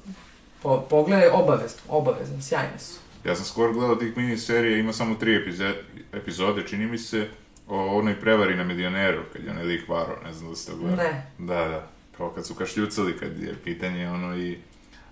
Po, 0.62 0.80
pogledaj, 0.90 1.28
obavezno, 1.28 1.80
obavezno, 1.88 2.42
sjajne 2.42 2.78
su. 2.78 3.00
Ja 3.24 3.36
sam 3.36 3.44
skoro 3.44 3.72
gledao 3.72 3.96
tih 3.96 4.16
mini 4.16 4.38
serija, 4.38 4.78
ima 4.78 4.92
samo 4.92 5.14
tri 5.14 5.36
epize, 5.36 5.74
epizode, 6.12 6.62
čini 6.66 6.86
mi 6.86 6.98
se, 6.98 7.28
o 7.68 7.98
onoj 7.98 8.20
prevari 8.20 8.56
na 8.56 8.64
milioneru, 8.64 9.22
kad 9.32 9.44
je 9.44 9.50
onaj 9.50 9.64
lik 9.64 9.88
varo, 9.88 10.18
ne 10.24 10.32
znam 10.32 10.50
da 10.50 10.56
ste 10.56 10.72
to 10.72 10.78
gledali. 10.78 11.08
Ne. 11.08 11.26
Da, 11.38 11.54
da, 11.68 11.88
kao 12.16 12.30
kad 12.30 12.46
su 12.46 12.54
kašljucali, 12.54 13.18
kad 13.18 13.38
je 13.42 13.54
pitanje 13.64 14.08
ono 14.10 14.36
i... 14.36 14.58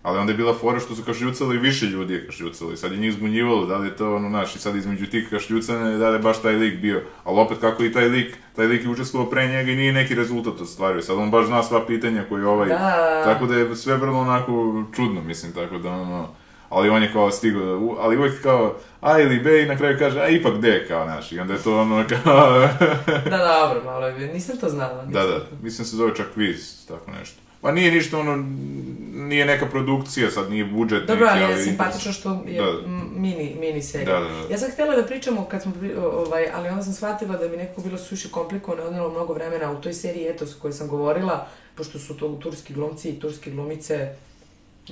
Ali 0.05 0.19
onda 0.19 0.33
je 0.33 0.37
bila 0.37 0.55
fora 0.55 0.81
što 0.81 0.95
su 0.95 1.03
kašljucali 1.03 1.59
više 1.59 1.87
ljudi 1.87 2.15
je 2.15 2.27
kašljucali, 2.27 2.77
sad 2.77 2.93
je 2.93 2.99
njih 2.99 3.13
zbunjivalo, 3.13 3.67
da 3.67 3.77
li 3.77 3.87
je 3.87 3.97
to 3.97 4.17
ono 4.17 4.29
naš, 4.29 4.57
i 4.57 4.59
sad 4.59 4.77
između 4.77 5.07
tih 5.07 5.29
kašljucanja, 5.31 5.97
da 5.99 6.09
li 6.09 6.15
je 6.15 6.21
baš 6.21 6.43
taj 6.43 6.53
lik 6.55 6.81
bio, 6.81 7.03
ali 7.25 7.41
opet 7.41 7.59
kako 7.61 7.85
i 7.85 7.93
taj 7.93 8.05
lik, 8.05 8.37
taj 8.57 8.67
lik 8.67 8.85
je 8.85 8.91
učestvovao 8.91 9.31
pre 9.31 9.49
njega 9.49 9.71
i 9.71 9.77
nije 9.77 9.93
neki 9.93 10.15
rezultat 10.15 10.61
ostvario, 10.61 11.03
sad 11.03 11.17
on 11.17 11.31
baš 11.31 11.47
zna 11.47 11.63
sva 11.63 11.87
pitanja 11.87 12.25
koje 12.29 12.47
ovaj, 12.47 12.69
Da. 12.69 13.23
tako 13.25 13.47
da 13.47 13.55
je 13.55 13.77
sve 13.77 13.97
vrlo 13.97 14.21
onako 14.21 14.53
čudno, 14.95 15.23
mislim, 15.23 15.53
tako 15.53 15.79
da 15.79 15.91
ono, 15.91 16.29
ali 16.69 16.89
on 16.89 17.03
je 17.03 17.13
kao 17.13 17.31
stigao, 17.31 17.63
da- 17.63 18.03
ali 18.03 18.19
uvijek 18.19 18.43
kao 18.43 18.75
A 19.01 19.21
ili 19.21 19.39
B 19.39 19.63
i 19.63 19.67
na 19.67 19.77
kraju 19.77 19.97
kaže, 19.99 20.21
a 20.21 20.29
ipak 20.29 20.55
D 20.55 20.85
kao 20.89 21.05
naš, 21.07 21.33
i 21.33 21.41
onda 21.41 21.53
je 21.53 21.63
to 21.63 21.81
ono 21.81 22.05
kao, 22.25 22.59
Da, 23.25 23.39
dobro, 23.65 23.83
malo 23.85 24.07
je, 24.07 24.29
nisam 24.29 24.57
to 24.57 24.69
znala. 24.69 25.05
nisam 25.05 25.13
da, 25.23 25.29
da, 25.29 25.39
to- 25.41 25.57
mislim 25.63 25.85
se 25.85 25.97
zove 25.97 26.15
čak 26.15 26.27
Viz, 26.37 26.87
tako 26.87 27.11
nešto. 27.11 27.37
Pa 27.65 27.73
nije 27.73 27.93
ništa 27.93 28.19
ono, 28.19 28.45
nije 29.15 29.45
neka 29.47 29.67
produkcija, 29.67 30.31
sad 30.31 30.51
nije 30.51 30.65
budžet 30.65 31.07
Dobro, 31.07 31.27
neki, 31.27 31.45
ali 31.45 31.53
je 31.53 31.59
simpatično 31.59 32.12
što 32.12 32.43
je 32.47 32.62
Da. 32.62 32.73
mini, 33.17 33.57
mini 33.61 33.83
serija. 33.83 34.15
Da, 34.15 34.25
da, 34.25 34.35
da. 34.35 34.53
Ja 34.53 34.59
sam 34.59 34.71
htjela 34.71 34.97
da 34.97 35.03
pričamo 35.03 35.45
kad 35.45 35.62
smo, 35.62 35.73
ovaj, 36.03 36.45
ali 36.55 36.69
onda 36.69 36.83
sam 36.83 36.93
shvatila 36.93 37.37
da 37.37 37.49
mi 37.49 37.57
nekako 37.57 37.81
bilo 37.81 37.99
suši 37.99 38.31
komplikovano, 38.31 38.83
odnelo 38.85 39.11
mnogo 39.11 39.33
vremena 39.33 39.73
u 39.73 39.81
toj 39.81 39.93
seriji 39.93 40.27
Etos 40.27 40.55
o 40.55 40.61
kojoj 40.61 40.73
sam 40.73 40.89
govorila, 40.89 41.47
pošto 41.75 41.99
su 41.99 42.17
to 42.17 42.29
turski 42.33 42.75
glumci 42.75 43.09
i 43.09 43.21
turske 43.21 43.51
glumice, 43.51 44.09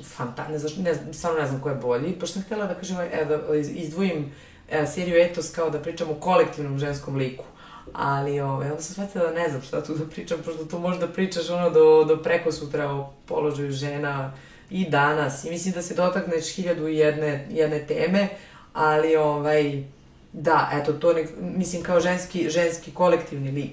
fanta, 0.07 0.49
ne, 0.49 0.59
znam, 0.59 0.85
ne, 0.85 0.95
znam, 0.95 1.15
stvarno 1.15 1.41
ne 1.41 1.47
znam 1.47 1.61
ko 1.61 1.69
je 1.69 1.75
bolji, 1.75 2.13
pošto 2.13 2.33
sam 2.33 2.43
htjela 2.43 2.67
da 2.67 2.75
kažem, 2.75 2.97
e, 3.03 3.25
da 3.25 3.57
iz- 3.57 3.77
izdvojim 3.77 4.33
e, 4.71 4.87
seriju 4.87 5.17
Etos 5.17 5.51
kao 5.51 5.71
da 5.71 5.79
pričam 5.79 6.11
o 6.11 6.15
kolektivnom 6.15 6.79
ženskom 6.79 7.17
liku. 7.17 7.45
Ali 7.93 8.41
ovaj, 8.41 8.71
onda 8.71 8.83
sam 8.83 8.93
shvatila 8.93 9.25
da 9.25 9.35
ne 9.35 9.49
znam 9.49 9.63
šta 9.63 9.85
tu 9.85 9.95
da 9.95 10.07
pričam, 10.07 10.39
pošto 10.39 10.65
tu 10.65 10.79
možda 10.79 11.09
pričaš 11.09 11.51
ono 11.51 11.71
do, 11.71 12.05
do 12.05 12.17
preko 12.19 12.53
sutra 12.53 12.91
o 12.91 13.13
položaju 13.27 13.73
žena 13.73 14.33
i 14.71 14.91
danas. 14.91 15.45
I 15.45 15.51
mislim 15.51 15.75
da 15.75 15.83
se 15.83 15.95
dotakneš 15.95 16.55
hiljadu 16.55 16.89
i 16.89 16.97
jedne, 16.97 17.47
jedne 17.51 17.79
teme, 17.81 18.29
ali 18.73 19.17
ovaj, 19.17 19.85
da, 20.33 20.71
eto, 20.75 20.93
to 20.93 21.13
nek, 21.13 21.29
mislim 21.41 21.83
kao 21.83 22.01
ženski, 22.01 22.51
ženski 22.51 22.91
kolektivni 22.91 23.51
lik 23.51 23.73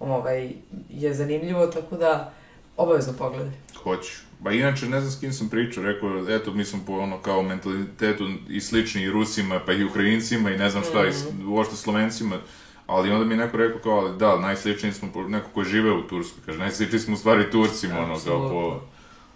ovaj, 0.00 0.50
je 0.90 1.14
zanimljivo, 1.14 1.66
tako 1.66 1.96
da 1.96 2.32
obavezno 2.76 3.12
pogledaj. 3.12 3.52
Hoću. 3.76 4.10
Ba 4.40 4.52
inače, 4.52 4.86
ne 4.86 5.00
znam 5.00 5.12
s 5.12 5.20
kim 5.20 5.32
sam 5.32 5.48
pričao, 5.48 5.84
rekao, 5.84 6.24
eto, 6.28 6.50
mi 6.50 6.64
smo 6.64 6.80
po 6.86 6.92
ono 6.92 7.18
kao 7.18 7.42
mentalitetu 7.42 8.24
i 8.48 8.60
slični 8.60 9.02
i 9.02 9.10
Rusima, 9.10 9.60
pa 9.66 9.72
i 9.72 9.84
Ukrajincima 9.84 10.50
i 10.50 10.58
ne 10.58 10.70
znam 10.70 10.82
šta, 10.84 11.06
i 11.06 11.12
s- 11.12 11.24
uopšte 11.46 11.76
Slovencima, 11.76 12.38
ali 12.86 13.10
onda 13.10 13.24
mi 13.24 13.34
je 13.34 13.38
neko 13.38 13.56
rekao 13.56 13.80
kao, 13.80 13.92
ali 13.92 14.18
da, 14.18 14.38
najsličniji 14.40 14.92
smo 14.92 15.08
neko 15.28 15.48
ko 15.54 15.64
žive 15.64 15.92
u 15.92 16.02
Turskoj, 16.02 16.42
kaže, 16.46 16.58
najsličniji 16.58 17.00
smo 17.00 17.14
u 17.14 17.18
stvari 17.18 17.50
Turcima, 17.50 17.98
ono, 18.00 18.18
kao 18.26 18.48
po 18.48 18.80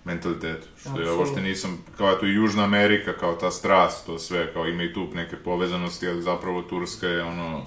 mentalitetu, 0.04 0.66
što 0.76 0.88
ja 0.88 0.94
Apsolutno. 0.94 1.18
uopšte 1.18 1.40
nisam, 1.40 1.84
kao 1.98 2.12
eto 2.12 2.26
i 2.26 2.34
Južna 2.34 2.64
Amerika, 2.64 3.12
kao 3.12 3.34
ta 3.34 3.50
strast, 3.50 4.06
to 4.06 4.18
sve, 4.18 4.52
kao 4.52 4.66
ima 4.66 4.82
i 4.82 4.92
tu 4.92 5.06
neke 5.14 5.36
povezanosti, 5.36 6.08
ali 6.08 6.22
zapravo 6.22 6.62
Turska 6.62 7.06
je 7.08 7.22
ono, 7.22 7.66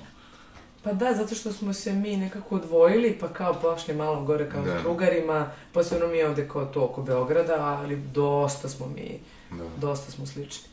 Pa 0.83 0.93
da, 0.93 1.13
zato 1.13 1.35
što 1.35 1.53
smo 1.53 1.73
se 1.73 1.93
mi 1.93 2.17
nekako 2.17 2.55
odvojili, 2.55 3.17
pa 3.19 3.27
kao 3.27 3.53
pošli 3.53 3.93
malo 3.95 4.23
gore 4.25 4.49
kao 4.49 4.61
Da. 4.63 4.79
s 4.79 4.83
drugarima, 4.83 5.51
posebno 5.73 6.07
mi 6.07 6.23
ovde 6.23 6.47
kao 6.47 6.65
to 6.65 6.83
oko 6.85 7.01
Beograda, 7.01 7.55
ali 7.59 7.95
dosta 7.97 8.69
smo 8.69 8.87
mi, 8.87 9.19
da. 9.51 9.63
dosta 9.77 10.11
smo 10.11 10.25
slični. 10.25 10.69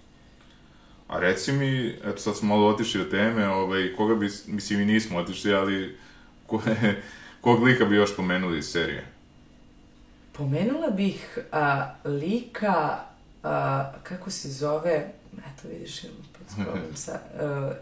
A 1.09 1.19
reci 1.19 1.53
mi, 1.53 1.89
eto 2.05 2.17
sad 2.19 2.37
smo 2.37 2.49
malo 2.49 2.69
otišli 2.69 3.01
od 3.01 3.11
teme, 3.11 3.49
ovaj, 3.49 3.93
koga 3.97 4.15
bi, 4.15 4.31
mislim 4.47 4.81
i 4.81 4.85
nismo 4.85 5.19
otišli, 5.19 5.55
ali 5.55 5.99
ko, 6.47 6.63
kog 7.41 7.63
lika 7.63 7.85
bi 7.85 7.97
još 7.97 8.17
pomenuli 8.17 8.59
iz 8.59 8.67
serije? 8.67 9.07
Pomenula 10.33 10.91
bih 10.91 11.39
a, 11.53 11.95
lika, 12.05 13.01
a, 13.43 13.93
kako 14.03 14.31
se 14.31 14.51
zove, 14.51 15.13
eto 15.39 15.69
vidiš, 15.69 16.05
imam 16.05 16.17
problem 16.65 16.97
sa, 16.97 17.13
a, 17.39 17.73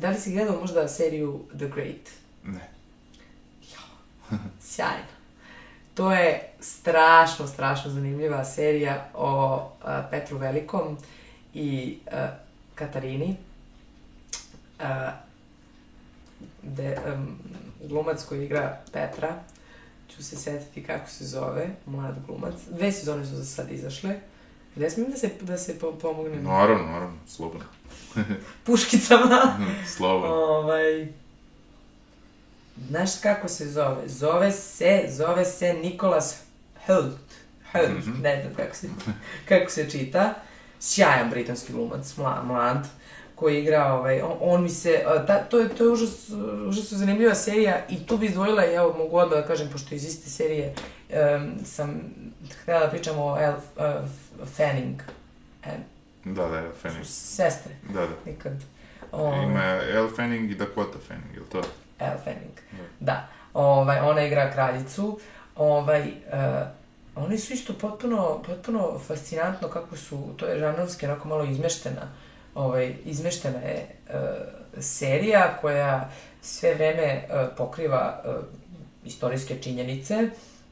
da 0.00 0.10
li 0.10 0.16
si 0.20 0.32
gledao 0.32 0.60
možda 0.60 0.88
seriju 0.88 1.40
The 1.56 1.68
Great? 1.74 2.10
Ne. 2.44 2.70
Sjajno. 4.60 5.14
To 5.94 6.12
je 6.12 6.52
strašno, 6.60 7.46
strašno 7.46 7.90
zanimljiva 7.90 8.44
serija 8.44 9.10
o 9.14 9.60
a, 9.84 10.02
Petru 10.10 10.38
Velikom 10.38 10.98
i 11.54 11.98
a, 12.12 12.28
Katarini. 12.74 13.36
A, 14.80 15.10
de, 16.62 16.96
um, 17.14 17.38
glumac 17.82 18.24
koji 18.24 18.44
igra 18.44 18.80
Petra, 18.92 19.34
ću 20.08 20.24
se 20.24 20.36
setiti 20.36 20.84
kako 20.84 21.10
se 21.10 21.24
zove, 21.24 21.68
mlad 21.86 22.14
glumac. 22.26 22.54
Dve 22.70 22.92
sezone 22.92 23.26
su 23.26 23.34
za 23.34 23.44
sad 23.44 23.72
izašle. 23.72 24.16
Gde 24.76 24.90
smijem 24.90 25.10
da 25.10 25.16
se, 25.16 25.30
da 25.40 25.58
se 25.58 25.78
po, 25.78 25.92
pomognem 25.92 26.44
Naravno, 26.44 26.86
naravno, 26.86 27.16
slobodno. 27.28 27.66
puškicama? 28.64 29.58
Slobodno. 29.96 30.34
Ovaj... 30.34 31.08
Znaš 32.88 33.10
kako 33.22 33.48
se 33.48 33.68
zove? 33.68 34.08
Zove 34.08 34.52
se, 34.52 35.06
zove 35.08 35.44
se 35.44 35.72
Nikolas 35.74 36.40
Holt. 36.86 37.18
Holt, 37.72 37.90
Mhm. 37.98 38.22
ne 38.22 38.42
znam 38.42 38.54
kako 38.54 38.76
se, 38.76 38.88
kako 39.48 39.70
se 39.70 39.90
čita. 39.90 40.34
Sjajan 40.84 41.30
britanski 41.30 41.72
glumac, 41.72 42.16
mla, 42.16 42.42
mlad, 42.42 42.86
koji 43.34 43.62
igra, 43.62 43.92
ovaj, 43.92 44.20
on, 44.22 44.36
on 44.40 44.62
mi 44.62 44.68
se, 44.68 45.02
ta, 45.26 45.38
to 45.38 45.58
je, 45.58 45.68
to 45.68 45.84
je 45.84 45.90
užas, 45.90 46.30
užasno 46.68 46.98
zanimljiva 46.98 47.34
serija 47.34 47.80
i 47.88 48.06
tu 48.06 48.16
bi 48.18 48.26
izdvojila, 48.26 48.66
i 48.66 48.74
evo 48.74 48.94
mogu 48.98 49.16
odmah 49.16 49.38
da 49.38 49.46
kažem, 49.46 49.68
pošto 49.72 49.94
iz 49.94 50.04
iste 50.04 50.30
serije 50.30 50.74
em, 51.10 51.54
sam 51.64 52.00
htjela 52.62 52.80
da 52.80 52.90
pričam 52.90 53.18
o 53.18 53.38
Elle 53.38 53.56
uh, 53.76 54.08
Fanning, 54.56 55.00
em, 55.64 55.80
Da, 56.24 56.48
da, 56.48 56.58
Elle 56.58 56.72
Fanning. 56.82 57.04
sestre, 57.06 57.72
Da, 57.88 58.00
da. 58.00 58.14
nikad. 58.26 58.52
Ovaj, 59.12 59.44
Ima 59.44 59.62
Elle 59.64 60.08
Fanning 60.16 60.50
i 60.50 60.54
Dakota 60.54 60.98
Fanning, 61.08 61.36
ili 61.36 61.46
to? 61.46 61.62
Elle 61.98 62.18
Fanning. 62.24 62.56
Da. 62.72 62.84
Da. 63.00 63.28
Ovaj, 63.54 63.98
ona 64.00 64.22
igra 64.22 64.50
kraljicu. 64.52 65.18
Ovaj, 65.56 66.00
uh, 66.02 66.66
oni 67.16 67.38
su 67.38 67.52
isto 67.52 67.72
potpuno, 67.80 68.42
potpuno 68.46 68.98
fascinantno 69.06 69.68
kako 69.68 69.96
su, 69.96 70.34
to 70.36 70.46
je 70.46 70.58
žanrovski 70.58 71.06
onako 71.06 71.28
malo 71.28 71.44
izmeštena, 71.44 72.08
ovaj, 72.54 72.94
izmeštena 73.04 73.58
je 73.58 73.96
uh, 74.08 74.14
serija 74.78 75.58
koja 75.60 76.10
sve 76.42 76.74
vreme 76.74 77.28
uh, 77.28 77.56
pokriva 77.56 78.22
uh, 78.24 78.44
istorijske 79.04 79.62
činjenice, 79.62 80.28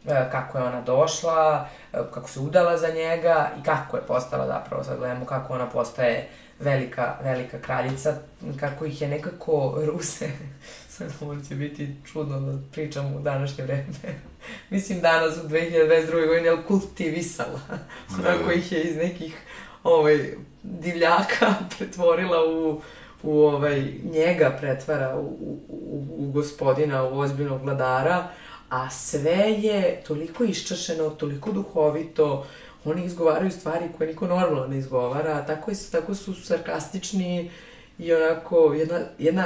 kako 0.07 0.59
je 0.59 0.65
ona 0.65 0.81
došla, 0.81 1.69
uh, 1.93 1.99
kako 2.15 2.29
se 2.29 2.41
udala 2.41 2.79
za 2.79 2.89
njega 2.89 3.51
i 3.61 3.63
kako 3.63 3.97
je 3.97 4.03
postala 4.03 4.47
zapravo, 4.47 4.85
sad 4.85 4.99
gledamo 4.99 5.27
kako 5.27 5.55
ona 5.55 5.69
postaje 5.69 6.29
velika, 6.61 7.17
velika 7.23 7.59
kraljica, 7.59 8.15
kako 8.61 8.85
ih 8.85 9.03
je 9.03 9.09
nekako 9.09 9.83
Ruse, 9.87 10.31
sad 10.95 11.13
ovo 11.21 11.37
će 11.49 11.55
biti 11.55 11.95
čudno 12.13 12.41
da 12.41 12.59
pričam 12.73 13.17
u 13.17 13.21
današnje 13.21 13.65
vreme, 13.65 13.85
mislim 14.71 15.01
danas 15.01 15.37
u 15.37 15.49
2022. 15.49 16.27
godini, 16.27 16.49
ali 16.49 16.65
kultivisala, 16.69 17.61
Da, 17.69 18.29
onako 18.29 18.47
da. 18.47 18.53
ih 18.53 18.73
je 18.73 18.83
iz 18.83 18.97
nekih 18.97 19.37
ovaj, 19.85 20.35
divljaka 20.63 21.55
pretvorila 21.79 22.39
u, 22.47 22.81
u 23.23 23.41
ovaj, 23.41 23.93
njega 24.13 24.57
pretvara 24.61 25.17
u, 25.17 25.21
u, 25.21 25.61
u, 25.69 26.07
u 26.19 26.33
gospodina, 26.33 27.03
u 27.03 27.19
ozbiljnog 27.19 27.63
vladara, 27.63 28.29
a 28.73 28.91
sve 28.91 29.53
je 29.53 30.03
toliko 30.07 30.45
iščašeno, 30.45 31.11
toliko 31.11 31.53
duhovito, 31.53 32.47
oni 32.85 33.05
izgovaraju 33.05 33.51
stvari 33.51 33.85
koje 33.99 34.09
niko 34.09 34.27
normalno 34.27 34.67
ne 34.67 34.79
izgovara, 34.79 35.47
tako, 35.47 35.71
je, 35.71 35.77
tako 35.93 36.15
su 36.15 36.35
sarkastični 36.35 37.51
i 37.99 38.15
onako 38.15 38.73
jedna, 38.75 39.01
jedna 39.19 39.45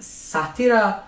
satira, 0.00 1.02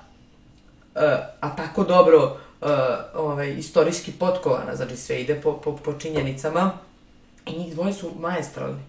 uh, 0.95 1.03
a 1.41 1.57
tako 1.57 1.85
dobro 1.85 2.25
uh, 2.25 2.69
ovaj, 3.15 3.55
istorijski 3.59 4.13
potkovana, 4.13 4.77
znači 4.77 4.97
sve 4.97 5.21
ide 5.21 5.41
po, 5.41 5.61
po, 5.61 5.77
po 5.77 5.93
činjenicama 5.93 6.79
i 7.47 7.59
njih 7.59 7.75
dvoje 7.75 7.93
su 7.93 8.13
maestralni, 8.19 8.83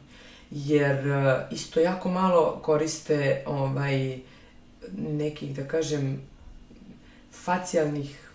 jer 0.52 1.08
uh, 1.08 1.34
isto 1.52 1.80
jako 1.80 2.10
malo 2.10 2.60
koriste 2.62 3.44
ovaj, 3.46 4.20
nekih, 4.98 5.56
da 5.56 5.68
kažem, 5.68 6.22
facijalnih 7.44 8.27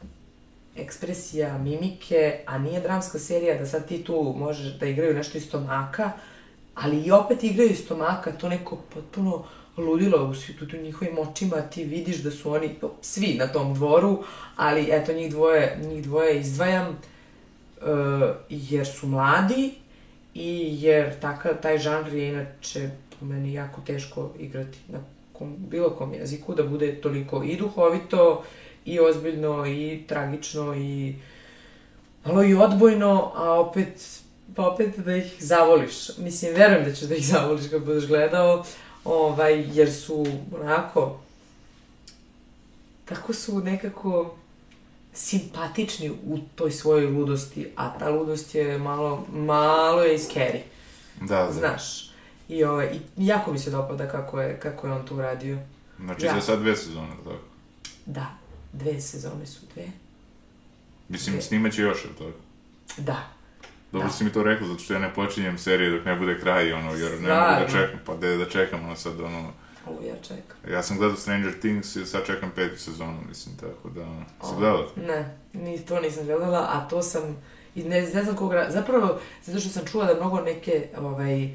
ekspresija, 0.76 1.58
mimike, 1.58 2.38
a 2.46 2.58
nije 2.58 2.80
dramska 2.80 3.18
serija 3.18 3.58
da 3.58 3.66
sad 3.66 3.88
ti 3.88 4.04
tu 4.04 4.34
možeš 4.38 4.78
da 4.78 4.86
igraju 4.86 5.14
nešto 5.14 5.38
iz 5.38 5.44
stomaka, 5.44 6.10
ali 6.74 7.02
i 7.02 7.10
opet 7.10 7.44
igraju 7.44 7.70
iz 7.70 7.78
stomaka, 7.78 8.32
to 8.32 8.48
neko 8.48 8.76
potpuno 8.94 9.44
ludilo 9.76 10.24
u 10.24 10.34
svijetu 10.34 10.66
tu 10.66 10.76
njihovim 10.76 11.18
očima, 11.18 11.56
ti 11.56 11.84
vidiš 11.84 12.16
da 12.16 12.30
su 12.30 12.52
oni 12.52 12.74
svi 13.00 13.34
na 13.38 13.46
tom 13.46 13.74
dvoru, 13.74 14.24
ali 14.56 14.88
eto 14.90 15.12
njih 15.12 15.30
dvoje, 15.30 15.78
njih 15.88 16.02
dvoje 16.02 16.40
izdvajam, 16.40 16.88
uh, 16.88 16.96
jer 18.48 18.86
su 18.86 19.06
mladi 19.06 19.74
i 20.34 20.76
jer 20.80 21.20
takav, 21.20 21.52
taj 21.62 21.78
žanr 21.78 22.14
je 22.14 22.28
inače 22.28 22.90
po 23.20 23.26
meni 23.26 23.52
jako 23.52 23.80
teško 23.86 24.30
igrati 24.38 24.78
na 24.88 24.98
kom, 25.32 25.56
bilo 25.58 25.90
kom 25.90 26.14
jeziku, 26.14 26.54
da 26.54 26.62
bude 26.62 27.00
toliko 27.00 27.42
i 27.42 27.56
duhovito, 27.56 28.44
i 28.84 29.00
ozbiljno, 29.00 29.66
i 29.66 30.04
tragično, 30.08 30.74
i 30.74 31.14
malo 32.24 32.42
i 32.42 32.54
odbojno, 32.54 33.32
a 33.34 33.60
opet, 33.60 34.20
pa 34.56 34.66
opet 34.66 34.98
da 34.98 35.16
ih 35.16 35.34
zavoliš. 35.38 36.18
Mislim, 36.18 36.54
verujem 36.54 36.84
da 36.84 36.92
ćeš 36.92 37.08
da 37.08 37.14
ih 37.14 37.26
zavoliš 37.26 37.70
kad 37.70 37.84
budeš 37.84 38.06
gledao, 38.06 38.64
ovaj, 39.04 39.64
jer 39.72 39.92
su 39.92 40.26
onako, 40.60 41.20
tako 43.04 43.32
su 43.32 43.60
nekako 43.60 44.34
simpatični 45.12 46.10
u 46.10 46.38
toj 46.54 46.70
svojoj 46.70 47.06
ludosti, 47.10 47.68
a 47.76 47.98
ta 47.98 48.08
ludost 48.10 48.54
je 48.54 48.78
malo, 48.78 49.26
malo 49.32 50.02
je 50.02 50.14
i 50.14 50.18
scary. 50.18 50.60
Da, 51.20 51.36
da. 51.36 51.52
Znaš. 51.52 52.10
I, 52.48 52.64
ovaj, 52.64 52.86
I 53.16 53.26
jako 53.26 53.52
mi 53.52 53.58
se 53.58 53.70
dopada 53.70 54.08
kako 54.08 54.40
je, 54.40 54.60
kako 54.60 54.86
je 54.86 54.92
on 54.92 55.06
to 55.06 55.14
uradio. 55.14 55.58
Znači, 56.00 56.26
Ja. 56.26 56.34
za 56.34 56.40
sad 56.40 56.60
dve 56.60 56.76
sezone, 56.76 57.10
tako? 57.24 57.36
Da, 58.06 58.26
dve 58.72 59.00
sezone 59.00 59.46
su 59.46 59.60
dve. 59.74 59.84
Mislim, 61.08 61.34
Dve. 61.34 61.42
snimat 61.42 61.72
će 61.72 61.82
još, 61.82 62.04
je 62.04 62.10
li 62.10 62.16
tako? 62.16 62.38
Da. 62.96 63.22
Dobro 63.92 64.08
Da. 64.08 64.14
si 64.14 64.24
mi 64.24 64.32
to 64.32 64.42
rekla, 64.42 64.66
zato 64.66 64.78
što 64.80 64.92
ja 64.92 64.98
ne 64.98 65.14
počinjem 65.14 65.58
serije 65.58 65.90
dok 65.90 66.04
ne 66.04 66.16
bude 66.16 66.40
kraj, 66.40 66.72
ono, 66.72 66.94
jer 66.94 67.12
ne 67.12 67.28
mogu 67.28 67.60
da 67.60 67.66
čekam, 67.72 68.00
pa 68.06 68.14
de 68.16 68.36
da 68.36 68.48
čekam, 68.48 68.84
ono, 68.84 68.96
sad, 68.96 69.20
ono, 69.20 69.52
Ovo 69.86 69.98
ja 70.08 70.14
čekam. 70.22 70.72
ja 70.72 70.82
sam 70.82 70.98
gledao 70.98 71.16
Stranger 71.16 71.60
Things 71.60 71.96
i 71.96 72.06
sad 72.06 72.26
čekam 72.26 72.52
petu 72.54 72.78
sezonu, 72.78 73.18
mislim, 73.28 73.56
tako 73.56 73.88
da, 73.88 74.02
ono, 74.02 74.24
si 74.42 74.56
gledala? 74.58 74.86
Ne, 74.96 75.36
ni, 75.52 75.78
to 75.78 76.00
nisam 76.00 76.24
gledala, 76.26 76.58
a 76.72 76.88
to 76.88 77.02
sam, 77.02 77.36
i 77.74 77.82
ne, 77.84 78.00
ne 78.14 78.22
znam 78.24 78.36
koga, 78.36 78.66
zapravo, 78.70 79.20
zato 79.44 79.60
što 79.60 79.68
sam 79.68 79.86
čula 79.86 80.04
da 80.06 80.14
mnogo 80.14 80.40
neke, 80.40 80.88
ovaj, 80.98 81.50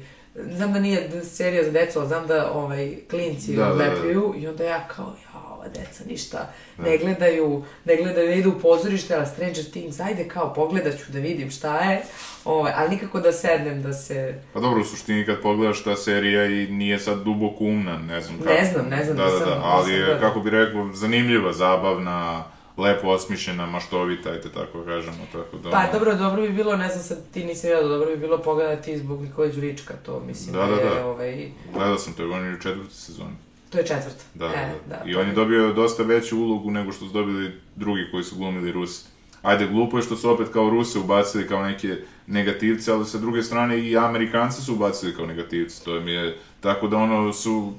znam 0.56 0.72
da 0.72 0.80
nije 0.80 1.24
serija 1.24 1.64
za 1.64 1.70
decu, 1.70 1.98
ali 1.98 2.08
znam 2.08 2.26
da 2.26 2.50
ovaj, 2.52 2.96
klinci 3.10 3.56
Da, 3.56 3.64
da, 3.64 3.74
da. 3.74 4.38
i 4.38 4.46
onda 4.46 4.64
ja 4.64 4.88
kao, 4.88 5.06
ja, 5.24 5.27
ova 5.58 5.68
deca 5.68 6.04
ništa 6.06 6.38
Da. 6.76 6.82
ne 6.82 6.98
gledaju, 6.98 7.64
ne 7.84 7.96
gledaju, 7.96 8.28
ne 8.28 8.38
idu 8.38 8.50
u 8.50 8.60
pozorište, 8.60 9.14
ali 9.14 9.26
Stranger 9.26 9.64
Things, 9.64 10.00
ajde 10.00 10.28
kao 10.28 10.54
pogledat 10.54 10.94
ću 10.96 11.12
da 11.12 11.18
vidim 11.18 11.50
šta 11.50 11.78
je, 11.80 12.02
ovaj, 12.44 12.72
ali 12.76 12.90
nikako 12.90 13.20
da 13.20 13.32
sednem 13.32 13.82
da 13.82 13.92
se, 13.92 14.40
Pa 14.52 14.60
dobro, 14.60 14.80
u 14.80 14.84
suštini 14.84 15.26
kad 15.26 15.40
pogledaš 15.40 15.84
ta 15.84 15.96
serija 15.96 16.46
i 16.46 16.66
nije 16.66 16.98
sad 16.98 17.18
duboko 17.18 17.64
umna, 17.64 17.98
ne 17.98 18.20
znam 18.20 18.38
kako. 18.38 18.50
Ne 18.50 18.64
znam, 18.64 18.86
ne 18.86 19.04
znam, 19.04 19.16
Da, 19.16 19.24
da, 19.24 19.30
nisam- 19.30 19.48
da, 19.48 19.60
ali 19.64 19.92
je, 19.92 19.98
gledala. 19.98 20.20
kako 20.20 20.40
bi 20.40 20.50
rekao, 20.50 20.90
zanimljiva, 20.94 21.52
zabavna, 21.52 22.44
lepo 22.76 23.08
osmišljena, 23.08 23.66
maštovita, 23.66 24.30
ajte 24.30 24.48
tako 24.50 24.84
kažemo, 24.84 25.16
tako 25.32 25.56
da... 25.56 25.70
Pa 25.70 25.82
dobro, 25.92 26.14
dobro 26.14 26.42
bi 26.42 26.48
bilo, 26.50 26.76
ne 26.76 26.88
znam 26.88 27.02
sad 27.02 27.18
ti 27.32 27.44
nisi 27.44 27.66
gledao, 27.66 27.88
dobro 27.88 28.06
bi 28.06 28.16
bilo 28.16 28.38
pogledati 28.38 28.98
zbog 28.98 29.22
Nikole 29.22 29.48
Đurička, 29.48 29.94
to 29.96 30.20
mislim 30.20 30.52
Da, 30.52 30.66
da, 30.66 30.74
je, 30.74 30.94
da. 30.94 31.06
ovaj, 31.06 31.48
Gledao 31.74 31.98
sam 31.98 32.12
to, 32.12 32.24
on 32.24 32.44
je 32.44 32.52
u 32.52 32.60
četvrtoj 32.60 32.90
sezoni. 32.92 33.36
To 33.70 33.78
je 33.78 33.86
četvrta. 33.86 34.24
Da, 34.34 34.48
da, 34.48 34.54
e, 34.54 34.74
da. 34.88 35.02
I 35.06 35.12
to 35.12 35.20
on 35.20 35.26
je 35.26 35.32
dobio 35.32 35.72
dosta 35.72 36.02
veću 36.02 36.38
ulogu 36.38 36.70
nego 36.70 36.92
što 36.92 37.06
su 37.06 37.12
dobili 37.12 37.52
drugi 37.76 38.08
koji 38.10 38.24
su 38.24 38.36
glumili 38.36 38.72
Rusi. 38.72 39.04
Ajde, 39.42 39.66
glupo 39.66 39.96
je 39.96 40.02
što 40.02 40.16
su 40.16 40.30
opet 40.30 40.48
kao 40.52 40.70
Ruse 40.70 40.98
ubacili 40.98 41.48
kao 41.48 41.62
neke 41.62 41.96
negativce, 42.26 42.92
ali 42.92 43.04
sa 43.06 43.18
druge 43.18 43.42
strane 43.42 43.78
i 43.78 43.96
Amerikanci 43.96 44.62
su 44.62 44.74
ubacili 44.74 45.14
kao 45.16 45.26
negativce. 45.26 45.84
To 45.84 46.00
mi 46.00 46.12
je, 46.12 46.36
tako 46.60 46.88
da 46.88 46.96
ono 46.96 47.32
su, 47.32 47.72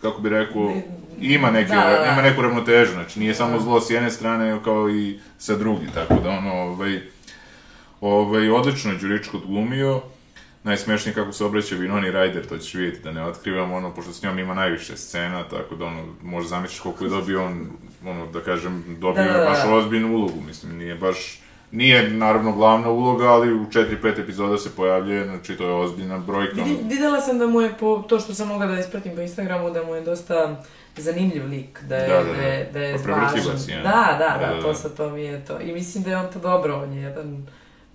kako 0.00 0.20
bi 0.20 0.28
rekao, 0.28 0.72
ima, 1.20 1.50
neke, 1.50 1.74
da, 1.74 1.80
da, 1.80 2.04
da. 2.04 2.12
ima 2.12 2.22
neku 2.22 2.42
ravnotežu, 2.42 2.92
znači 2.92 3.20
nije 3.20 3.34
samo 3.34 3.60
zlo 3.60 3.80
s 3.80 3.90
jedne 3.90 4.10
strane 4.10 4.60
kao 4.64 4.90
i 4.90 5.18
sa 5.38 5.56
drugi, 5.56 5.86
tako 5.94 6.14
da 6.14 6.30
ono, 6.30 6.52
ovaj, 6.52 7.00
ovaj, 8.00 8.50
odlično 8.50 8.92
je 8.92 8.98
Đuričko 8.98 9.36
odglumio, 9.36 10.02
najsmešnije 10.66 11.14
kako 11.14 11.32
se 11.32 11.44
obraća 11.44 11.74
Vinoni 11.76 12.08
Ryder, 12.08 12.48
to 12.48 12.58
ćeš 12.58 12.74
vidjeti 12.74 13.02
da 13.02 13.12
ne 13.12 13.24
otkrivam, 13.24 13.72
ono, 13.72 13.94
pošto 13.94 14.12
s 14.12 14.22
njom 14.22 14.38
ima 14.38 14.54
najviše 14.54 14.96
scena, 14.96 15.48
tako 15.48 15.74
da 15.76 15.84
ono, 15.84 16.02
možeš 16.22 16.50
zamisliti 16.50 16.82
koliko 16.82 17.04
je 17.04 17.10
dobio 17.10 17.44
on, 17.44 17.66
ono, 18.06 18.26
da 18.26 18.40
kažem, 18.40 18.84
dobio 19.00 19.22
Da, 19.24 19.30
je 19.30 19.32
da, 19.32 19.38
da. 19.38 19.44
baš 19.50 19.58
ozbiljnu 19.64 20.16
ulogu, 20.16 20.40
mislim, 20.46 20.78
nije 20.78 20.94
baš, 20.94 21.40
nije 21.70 22.10
naravno 22.10 22.52
glavna 22.52 22.90
uloga, 22.90 23.24
ali 23.24 23.52
u 23.54 23.66
4-5 23.66 24.20
epizoda 24.20 24.58
se 24.58 24.76
pojavljuje, 24.76 25.24
znači 25.24 25.56
to 25.56 25.64
je 25.64 25.74
ozbiljna 25.74 26.18
brojka. 26.18 26.62
Videla 26.88 27.20
sam 27.20 27.38
da 27.38 27.46
mu 27.46 27.60
je, 27.60 27.74
po 27.80 28.04
to 28.08 28.20
što 28.20 28.34
sam 28.34 28.48
mogla 28.48 28.66
da 28.66 28.78
ispratim 28.78 29.14
po 29.14 29.20
Instagramu, 29.20 29.70
da 29.70 29.82
mu 29.84 29.94
je 29.94 30.00
dosta 30.00 30.62
zanimljiv 30.96 31.46
lik, 31.46 31.82
da 31.88 31.96
je, 31.96 32.08
Da, 32.08 32.14
da, 32.24 32.32
da, 32.32 32.42
je, 32.42 32.70
da 32.72 32.80
je 32.80 32.96
Pa 33.06 33.12
važan. 33.12 33.56
je, 33.68 33.76
Da, 33.76 34.16
da, 34.18 34.38
da, 34.40 34.46
da, 34.46 34.54
da, 34.54 34.62
to 34.62 34.68
da. 34.68 34.74
sa 34.74 34.88
to 34.88 35.10
mi 35.10 35.22
je 35.22 35.44
to. 35.44 35.60
I 35.60 35.72
mislim 35.72 36.04
da 36.04 36.10
je 36.10 36.16
on 36.16 36.32
to 36.32 36.38
dobro, 36.38 36.82
on 36.82 36.92
je 36.92 37.02
jedan 37.02 37.46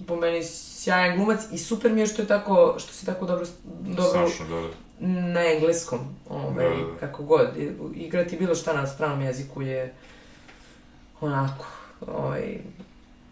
po 0.02 0.16
meni 0.16 0.43
sjajan 0.43 1.18
glumac 1.18 1.39
i 1.52 1.58
super 1.58 1.91
mi 1.91 1.99
je 1.99 2.08
što 2.08 2.22
je 2.22 2.28
tako, 2.28 2.76
što 2.80 2.93
si 2.93 3.06
tako 3.06 3.26
dobro, 3.26 3.45
dobro 3.82 4.30
Saša, 4.30 4.43
da, 4.45 4.56
da. 4.58 4.68
na 5.34 5.43
engleskom, 5.45 5.99
ovaj, 6.30 6.64
Da, 6.66 6.76
da, 6.76 6.84
da. 6.84 6.97
kako 6.97 7.24
god, 7.24 7.58
i- 7.58 7.72
igrati 7.95 8.38
bilo 8.38 8.56
šta 8.56 8.74
na 8.74 8.88
stranom 8.88 9.22
jeziku 9.22 9.62
je 9.62 9.93
onako, 11.22 11.66
ovaj, 12.08 12.58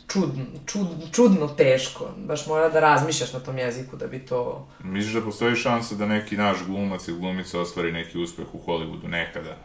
čudno, 0.08 0.30
čud, 0.66 0.88
čudno 1.12 1.48
teško, 1.48 2.06
baš 2.18 2.48
mora 2.48 2.70
da 2.70 2.80
razmišljaš 2.82 3.34
na 3.34 3.40
tom 3.40 3.58
jeziku 3.58 3.96
da 3.96 4.08
bi 4.08 4.20
to... 4.20 4.68
Misliš 4.82 5.14
da 5.14 5.22
postoji 5.22 5.56
šansa 5.56 5.96
da 5.96 6.06
neki 6.08 6.38
naš 6.38 6.58
glumac 6.66 7.08
ili 7.08 7.20
glumica 7.20 7.60
ostvari 7.60 7.92
neki 7.92 8.18
uspeh 8.20 8.46
u 8.54 8.60
Hollywoodu 8.62 9.08
nekada? 9.08 9.58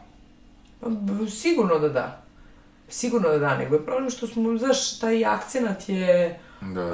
Pa, 0.80 0.88
b- 0.88 1.28
Sigurno 1.28 1.78
da 1.78 1.88
da. 1.88 2.20
Sigurno 2.88 3.28
da 3.28 3.38
da, 3.38 3.58
nego 3.58 3.74
je 3.74 3.84
problem 3.84 4.10
što 4.10 4.26
smo, 4.26 4.58
znaš, 4.58 4.98
taj 4.98 5.24
akcenat 5.26 5.88
je, 5.88 6.40
Da. 6.64 6.86
uh, 6.86 6.92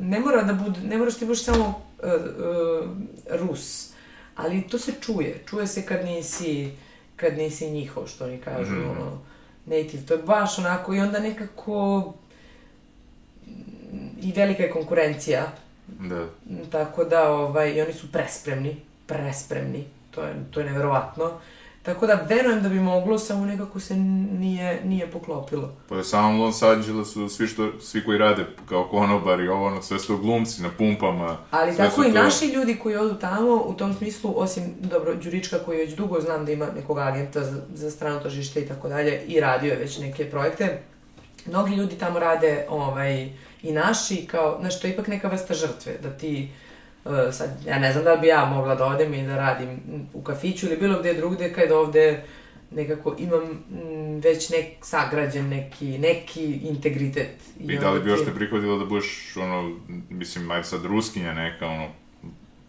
ne 0.00 0.20
mora 0.20 0.42
da 0.42 0.52
bude, 0.54 0.80
ne 0.80 0.98
moraš 0.98 1.14
ti 1.14 1.26
baš 1.26 1.42
samo 1.42 1.64
uh, 1.64 2.10
uh, 2.12 2.90
Rus, 3.40 3.90
ali 4.36 4.62
to 4.62 4.78
se 4.78 4.92
čuje, 5.00 5.42
čuje 5.46 5.66
se 5.66 5.82
kad 5.82 6.04
nisi, 6.04 6.70
kad 7.16 7.36
nisi 7.36 7.70
njihov, 7.70 8.06
što 8.06 8.24
oni 8.24 8.38
kažu, 8.38 8.72
Mhm. 8.72 8.90
ono, 8.90 9.20
native, 9.66 10.02
to 10.02 10.14
je 10.14 10.22
baš 10.22 10.58
onako, 10.58 10.94
i 10.94 11.00
onda 11.00 11.18
nekako, 11.20 12.00
mm, 13.46 13.50
i 14.22 14.32
velika 14.32 14.62
je 14.62 14.70
konkurencija, 14.70 15.52
Da. 15.88 16.26
tako 16.70 17.04
da, 17.04 17.30
ovaj, 17.30 17.70
i 17.70 17.82
oni 17.82 17.92
su 17.92 18.12
prespremni, 18.12 18.76
prespremni, 19.06 19.84
to 20.10 20.22
je, 20.22 20.34
to 20.50 20.60
je 20.60 20.66
neverovatno. 20.66 21.30
Tako 21.82 22.06
da, 22.06 22.26
verujem 22.28 22.62
da 22.62 22.68
bi 22.68 22.80
moglo, 22.80 23.18
samo 23.18 23.46
nekako 23.46 23.80
se 23.80 23.96
nije, 23.96 24.80
nije 24.84 25.10
poklopilo. 25.10 25.72
Pa 25.88 25.96
je 25.96 26.04
samom 26.04 26.40
Los 26.40 26.62
Angelesu 26.62 27.28
svi, 27.28 27.46
što, 27.46 27.80
svi 27.80 28.04
koji 28.04 28.18
rade 28.18 28.46
kao 28.68 28.84
konobari, 28.84 29.48
ovo 29.48 29.66
ono, 29.66 29.82
sve 29.82 29.98
su 29.98 30.18
glumci 30.18 30.62
na 30.62 30.70
pumpama. 30.78 31.36
Ali 31.50 31.76
tako 31.76 32.02
i 32.02 32.12
to- 32.12 32.12
naši 32.14 32.46
ljudi 32.46 32.78
koji 32.82 32.96
odu 32.96 33.14
tamo, 33.14 33.62
u 33.66 33.74
tom 33.74 33.94
smislu, 33.94 34.34
osim, 34.36 34.74
dobro, 34.80 35.14
Đurička 35.14 35.58
koji 35.58 35.78
već 35.78 35.94
dugo 35.94 36.20
znam 36.20 36.44
da 36.44 36.52
ima 36.52 36.66
nekog 36.76 36.98
agenta 36.98 37.40
za, 37.40 37.60
za 37.74 37.90
strano 37.90 38.20
tržište 38.20 38.60
i 38.60 38.68
tako 38.68 38.88
dalje, 38.88 39.22
i 39.26 39.40
radio 39.40 39.72
je 39.72 39.78
već 39.78 39.98
neke 39.98 40.30
projekte, 40.30 40.82
mnogi 41.46 41.74
ljudi 41.74 41.94
tamo 41.94 42.18
rade, 42.18 42.66
ovaj, 42.68 43.30
i 43.62 43.72
naši, 43.72 44.26
kao, 44.26 44.56
znaš, 44.60 44.80
to 44.80 44.86
je 44.86 44.92
ipak 44.92 45.06
neka 45.06 45.28
vrsta 45.28 45.54
žrtve, 45.54 45.92
da 46.02 46.10
ti, 46.10 46.48
e, 47.04 47.32
sad, 47.32 47.50
ja 47.66 47.78
ne 47.78 47.92
znam 47.92 48.04
da 48.04 48.12
li 48.12 48.20
bi 48.20 48.26
ja 48.26 48.44
mogla 48.44 48.74
da 48.74 48.84
odem 48.84 49.14
i 49.14 49.26
da 49.26 49.36
radim 49.36 49.68
u 50.12 50.22
kafiću 50.22 50.66
ili 50.66 50.76
bilo 50.76 51.00
gde 51.00 51.14
drugde, 51.14 51.52
kad 51.52 51.72
ovde 51.72 52.22
nekako 52.70 53.16
imam 53.18 53.42
m, 53.42 54.20
već 54.20 54.50
nek 54.50 54.66
sagrađen 54.80 55.48
neki, 55.48 55.98
neki 55.98 56.44
integritet. 56.52 57.36
I 57.60 57.78
da 57.78 57.90
li 57.90 58.00
bi 58.00 58.10
još 58.10 58.24
te 58.24 58.34
prihvatilo 58.34 58.78
da 58.78 58.84
budeš, 58.84 59.36
ono, 59.36 59.76
mislim, 60.10 60.50
ajde 60.50 60.64
sad 60.64 60.84
ruskinja 60.84 61.34
neka, 61.34 61.66
ono, 61.66 61.88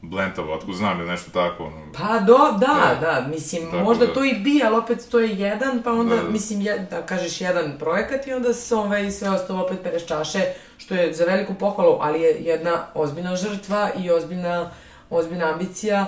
blentava, 0.04 0.54
otko 0.54 0.72
znam 0.74 1.00
ili 1.00 1.10
nešto 1.10 1.32
tako, 1.32 1.64
ono. 1.64 1.78
Pa 1.94 2.20
do, 2.20 2.38
da, 2.38 2.58
Da. 2.60 2.98
da, 3.02 3.28
mislim, 3.28 3.72
Tako 3.72 3.84
možda 3.84 4.06
da. 4.06 4.14
to 4.14 4.24
i 4.24 4.34
bi, 4.34 4.62
ali 4.66 4.76
opet 4.76 5.08
to 5.12 5.20
je 5.20 5.30
jedan, 5.30 5.84
pa 5.84 5.92
onda, 5.92 6.16
Da, 6.16 6.22
da. 6.24 6.30
mislim, 6.30 6.62
je, 6.62 6.88
da 6.90 7.02
kažeš 7.02 7.42
jedan 7.42 7.78
projekat 7.80 8.28
i 8.28 8.34
onda 8.34 8.54
se 8.54 8.76
ovaj, 8.76 9.12
sve 9.12 9.30
ostalo 9.30 9.64
opet 9.64 9.80
pereš 9.84 10.06
čaše, 10.06 10.40
što 10.78 10.96
je 10.96 11.14
za 11.14 11.26
veliku 11.26 11.54
pohvalu, 11.54 11.98
ali 12.02 12.22
je 12.22 12.30
jedna 12.40 12.86
ozbiljna 12.94 13.36
žrtva 13.36 13.90
i 13.98 14.12
ozbiljna, 14.12 14.72
ozbiljna 15.10 15.54
ambicija 15.54 16.06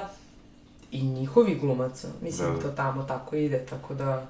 i 0.91 1.01
njihovih 1.03 1.61
glumaca. 1.61 2.07
Mislim, 2.21 2.49
Da, 2.49 2.55
da. 2.55 2.61
to 2.61 2.69
tamo 2.69 3.03
tako 3.03 3.35
ide, 3.35 3.65
tako 3.69 3.93
da... 3.93 4.25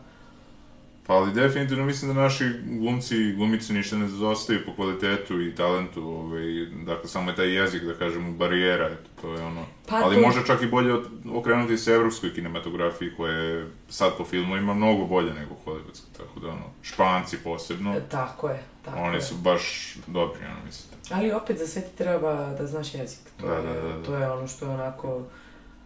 Pa 1.07 1.13
ali 1.13 1.33
definitivno 1.33 1.85
mislim 1.85 2.13
da 2.13 2.21
naši 2.21 2.45
glumci 2.63 3.17
i 3.17 3.33
glumice 3.33 3.73
ništa 3.73 3.95
ne 3.95 4.07
zostaju 4.07 4.59
po 4.65 4.73
kvalitetu 4.73 5.41
i 5.41 5.55
talentu, 5.55 6.01
ovaj, 6.03 6.43
dakle 6.85 7.09
samo 7.09 7.29
je 7.29 7.35
taj 7.35 7.53
jezik, 7.53 7.83
da 7.83 7.93
kažemo, 7.93 8.31
barijera, 8.31 8.85
eto, 8.87 9.09
to 9.21 9.33
je 9.33 9.41
ono. 9.41 9.65
Pa 9.89 9.95
ali 9.95 10.15
to- 10.15 10.21
može 10.21 10.45
čak 10.45 10.61
i 10.61 10.67
bolje 10.67 10.93
okrenuti 11.31 11.77
se 11.77 11.91
evropskoj 11.91 12.33
kinematografiji 12.33 13.11
koja 13.17 13.33
je 13.33 13.67
sad 13.89 14.17
po 14.17 14.25
filmu 14.25 14.57
ima 14.57 14.73
mnogo 14.73 15.05
bolje 15.05 15.33
nego 15.33 15.55
hollywoodska, 15.65 16.17
tako 16.17 16.39
da 16.39 16.47
ono, 16.47 16.65
španci 16.81 17.37
posebno, 17.37 17.95
Tako 18.01 18.49
je, 18.49 18.63
tako 18.85 18.97
oni 18.99 19.15
je. 19.15 19.21
su 19.21 19.35
baš 19.35 19.95
dobri, 20.07 20.45
ono, 20.45 20.65
mislim. 20.65 20.99
Ali 21.11 21.31
opet 21.33 21.57
za 21.57 21.67
sve 21.67 21.81
ti 21.81 21.97
treba 21.97 22.33
da 22.49 22.67
znaš 22.67 22.93
jezik. 22.93 23.19
To, 23.37 23.47
Da, 23.47 23.53
je, 23.53 23.61
da, 23.63 23.73
da, 23.73 23.87
da. 23.89 24.03
to 24.03 24.15
je 24.15 24.31
ono 24.31 24.47
što 24.47 24.65
je 24.65 24.71
onako... 24.71 25.21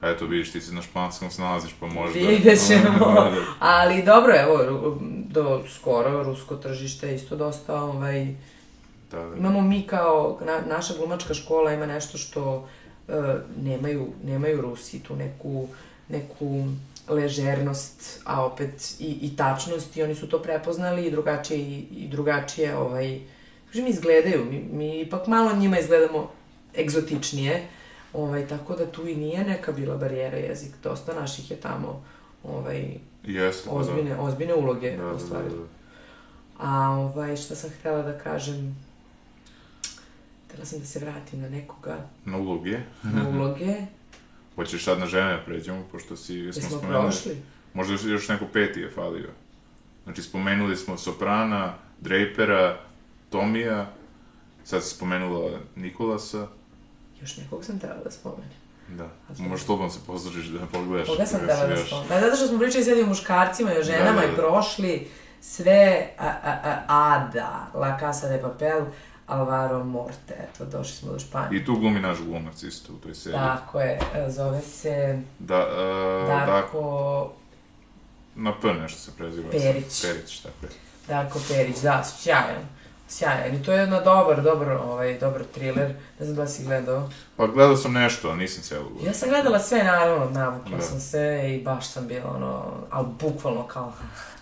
Eto, 0.02 0.26
vidiš, 0.26 0.52
ti 0.52 0.62
se 0.62 0.74
na 0.74 0.82
španskom 0.82 1.32
snalaziš, 1.32 1.72
pa 1.80 1.88
možda... 1.88 2.20
Vidjet 2.20 2.68
ćemo. 2.68 3.06
Da, 3.16 3.30
da. 3.30 3.46
Ali 3.60 4.04
dobro, 4.04 4.34
evo, 4.36 4.60
do 5.28 5.64
skoro 5.70 6.24
rusko 6.24 6.56
tržište 6.56 7.08
je 7.08 7.16
isto 7.16 7.36
dosta, 7.36 7.82
ovaj, 7.82 8.36
Da, 9.12 9.20
da. 9.20 9.36
imamo 9.38 9.62
mi 9.62 9.82
kao, 9.88 10.40
na, 10.46 10.76
naša 10.76 10.94
glumačka 10.98 11.34
škola 11.34 11.74
ima 11.74 11.86
nešto 11.86 12.18
što 12.18 12.68
e, 13.08 13.14
nemaju, 13.64 14.08
nemaju 14.24 14.62
Rusi 14.62 15.00
tu 15.00 15.16
neku, 15.16 15.68
neku 16.10 16.64
ležernost, 17.08 18.22
a 18.26 18.46
opet 18.46 18.96
i, 19.00 19.18
i 19.22 19.36
tačnost 19.36 19.98
i 19.98 20.04
oni 20.04 20.16
su 20.16 20.30
to 20.30 20.42
prepoznali 20.42 21.06
i 21.06 21.12
drugačije, 21.12 21.60
i, 21.60 21.86
i 21.92 22.08
drugačije 22.08 22.78
ovaj, 22.78 23.20
kažem, 23.68 23.88
izgledaju. 23.88 24.46
Mi, 24.46 24.66
mi 24.72 25.00
ipak 25.00 25.28
malo 25.28 25.56
njima 25.56 25.80
izgledamo 25.80 26.32
egzotičnije, 26.78 27.68
ovaj, 28.14 28.48
tako 28.48 28.76
da 28.76 28.86
tu 28.86 29.08
i 29.08 29.16
nije 29.16 29.44
neka 29.44 29.72
bila 29.72 29.98
barijera 29.98 30.38
jezik. 30.38 30.72
Dosta 30.84 31.14
naših 31.14 31.52
je 31.52 31.58
tamo 31.58 32.04
ovaj, 32.44 32.94
Jeste, 33.24 33.70
pa 33.70 33.76
da. 33.76 33.82
ozbiljne, 34.20 34.54
uloge 34.54 34.92
Da, 34.92 34.98
da, 34.98 35.04
da, 35.04 35.10
ostvarili. 35.10 35.58
da. 35.58 35.66
A 36.60 36.90
ovaj, 36.90 37.38
šta 37.38 37.56
sam 37.56 37.70
htjela 37.70 38.02
da 38.02 38.18
kažem, 38.18 38.78
htjela 40.48 40.66
sam 40.66 40.80
da 40.80 40.86
se 40.86 41.00
vratim 41.00 41.42
na 41.42 41.50
nekoga, 41.50 41.98
Na 42.26 42.38
uloge. 42.38 42.80
na 43.04 43.30
uloge, 43.30 43.76
Hoćeš 44.56 44.84
sad 44.84 45.00
na 45.00 45.06
žene 45.06 45.32
da 45.32 45.40
pređemo, 45.40 45.84
pošto 45.92 46.16
si, 46.16 46.24
smo 46.26 46.36
jesmo 46.46 46.70
spomenuli. 46.70 47.04
prošli. 47.04 47.38
Možda 47.74 47.94
još, 47.94 48.04
još 48.04 48.28
neko 48.28 48.46
peti 48.46 48.80
je 48.80 48.90
falio. 48.90 49.30
Znači, 50.04 50.22
spomenuli 50.22 50.78
smo 50.78 50.98
Soprana, 50.98 51.74
Drapera, 52.00 52.80
Tomija, 53.30 53.94
sad 54.64 54.84
si 54.84 54.90
spomenula 54.90 55.50
Nikolasa. 55.76 56.48
Još 57.22 57.38
nekog 57.38 57.66
sam 57.66 57.78
htjela 57.78 57.96
da 58.04 58.12
spomenem. 58.12 58.50
Da, 58.88 59.10
možeš 59.38 59.66
slobodno 59.66 59.90
se 59.92 60.00
poslužiš 60.08 60.46
da 60.48 60.66
pogledaš. 60.66 61.08
Koga 61.08 61.26
sam 61.26 61.40
si 61.40 61.46
htjela 61.46 61.68
da 61.68 61.86
spomenem? 61.86 62.22
Zato 62.24 62.36
što 62.36 62.48
smo 62.48 62.60
pričali 62.60 62.84
sad 62.84 62.98
i 62.98 63.02
o 63.02 63.06
muškarcima 63.06 63.74
i 63.74 63.78
o 63.80 63.84
ženama 63.84 64.22
Da, 64.22 64.28
da, 64.28 64.28
da. 64.28 64.34
i 64.34 64.36
prošli 64.36 65.08
sve 65.42 66.08
a, 66.18 66.28
a, 66.28 66.58
a, 66.64 66.84
Ada, 66.88 67.68
La 67.74 67.98
Casa 68.00 68.28
de 68.28 68.42
Papel, 68.42 68.86
Alvaro 69.28 69.84
Morte, 69.84 70.36
eto, 70.44 70.66
došli 70.66 70.94
smo 70.96 71.12
do 71.12 71.20
Španije. 71.20 71.62
I 71.62 71.66
tu 71.66 71.76
glumi 71.76 72.00
naš 72.00 72.18
glumac 72.18 72.64
isto 72.64 72.94
u 72.94 72.96
toj 72.96 73.16
seriji. 73.16 73.40
Tako 73.40 73.80
je, 73.82 74.00
e, 74.16 74.32
zove 74.32 74.62
se 74.62 75.20
Da, 75.40 75.58
uh, 75.58 76.28
Darko. 76.28 76.52
Darko, 76.52 77.32
Na 78.36 78.54
P 78.62 78.74
nešto 78.74 79.00
se 79.00 79.12
preziva. 79.18 79.50
Perić. 79.52 80.02
Perić, 80.02 80.40
tako 80.40 80.66
je. 80.66 80.70
Darko 81.08 81.40
Perić, 81.50 81.78
da, 81.78 82.04
sjajan. 82.04 82.79
Sjajan. 83.10 83.56
I 83.56 83.64
to 83.64 83.72
je 83.72 83.80
jedan 83.80 84.04
dobar, 84.04 84.42
dobar, 84.42 84.72
ovaj, 84.72 85.20
dobar 85.20 85.42
thriller. 85.54 85.88
Ne 86.20 86.26
znam 86.26 86.36
da 86.36 86.48
si 86.48 86.64
gledao. 86.64 87.10
Pa 87.38 87.48
gledao 87.48 87.76
sam 87.78 87.94
nešto, 87.94 88.30
ali 88.30 88.38
nisam 88.38 88.64
cijelu 88.64 88.90
gledao. 88.90 89.08
Ja 89.08 89.14
sam 89.14 89.30
gledala 89.30 89.60
sve, 89.60 89.84
naravno, 89.84 90.30
navukla 90.30 90.78
Da. 90.78 90.82
sam 90.84 91.00
se 91.00 91.42
i 91.50 91.64
baš 91.64 91.88
sam 91.88 92.08
bila, 92.08 92.32
ono, 92.36 92.66
ali 92.90 93.08
bukvalno 93.20 93.64
kao, 93.64 93.94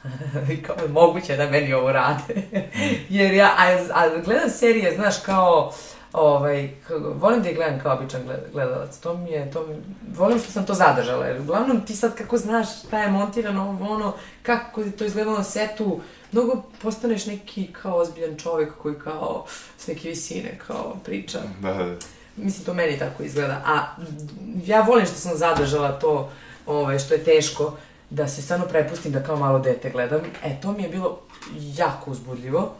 kao 0.67 0.75
je 0.81 0.87
moguće 0.89 1.35
da 1.37 1.49
meni 1.49 1.73
ovo 1.73 1.91
rade. 1.91 2.33
Jer 3.09 3.33
ja, 3.33 3.49
a, 3.57 3.77
a 3.93 4.09
gledam 4.25 4.49
serije, 4.49 4.95
znaš, 4.95 5.15
kao, 5.19 5.73
ovaj, 6.17 6.69
volim 7.15 7.43
da 7.43 7.49
ih 7.49 7.55
gledam 7.55 7.79
kao 7.79 7.97
običan 7.97 8.21
gled- 8.27 8.51
gledalac, 8.53 8.97
to 8.97 9.17
mi 9.17 9.31
je, 9.31 9.51
to 9.51 9.67
mi, 9.67 9.75
volim 10.17 10.39
što 10.39 10.51
sam 10.51 10.65
to 10.65 10.73
zadržala, 10.73 11.25
jer 11.25 11.41
uglavnom 11.41 11.85
ti 11.85 11.95
sad 11.95 12.15
kako 12.15 12.37
znaš 12.37 12.79
šta 12.79 12.99
je 12.99 13.11
montirano, 13.11 13.69
ovo, 13.69 13.93
ono, 13.93 14.13
kako 14.43 14.81
je 14.81 14.91
to 14.91 15.05
izgledalo 15.05 15.37
na 15.37 15.43
setu, 15.43 16.01
mnogo 16.31 16.63
postaneš 16.81 17.25
neki 17.25 17.67
kao 17.81 17.97
ozbiljan 17.97 18.37
čovjek 18.37 18.73
koji 18.81 18.95
kao 18.95 19.45
s 19.77 19.87
neke 19.87 20.09
visine 20.09 20.59
kao 20.67 20.95
priča. 21.05 21.39
Da, 21.61 21.73
da. 21.73 21.95
Mislim, 22.35 22.65
to 22.65 22.73
meni 22.73 22.99
tako 22.99 23.23
izgleda. 23.23 23.61
A 23.65 23.95
ja 24.65 24.81
volim 24.81 25.05
što 25.05 25.15
sam 25.15 25.37
zadržala 25.37 25.91
to, 25.91 26.29
ovaj, 26.65 26.99
što 26.99 27.13
je 27.13 27.23
teško, 27.23 27.77
da 28.09 28.27
se 28.27 28.41
stvarno 28.41 28.65
prepustim 28.65 29.11
da 29.11 29.23
kao 29.23 29.35
malo 29.35 29.59
dete 29.59 29.89
gledam. 29.89 30.21
E, 30.43 30.61
to 30.61 30.71
mi 30.71 30.83
je 30.83 30.89
bilo 30.89 31.19
jako 31.59 32.11
uzbudljivo. 32.11 32.73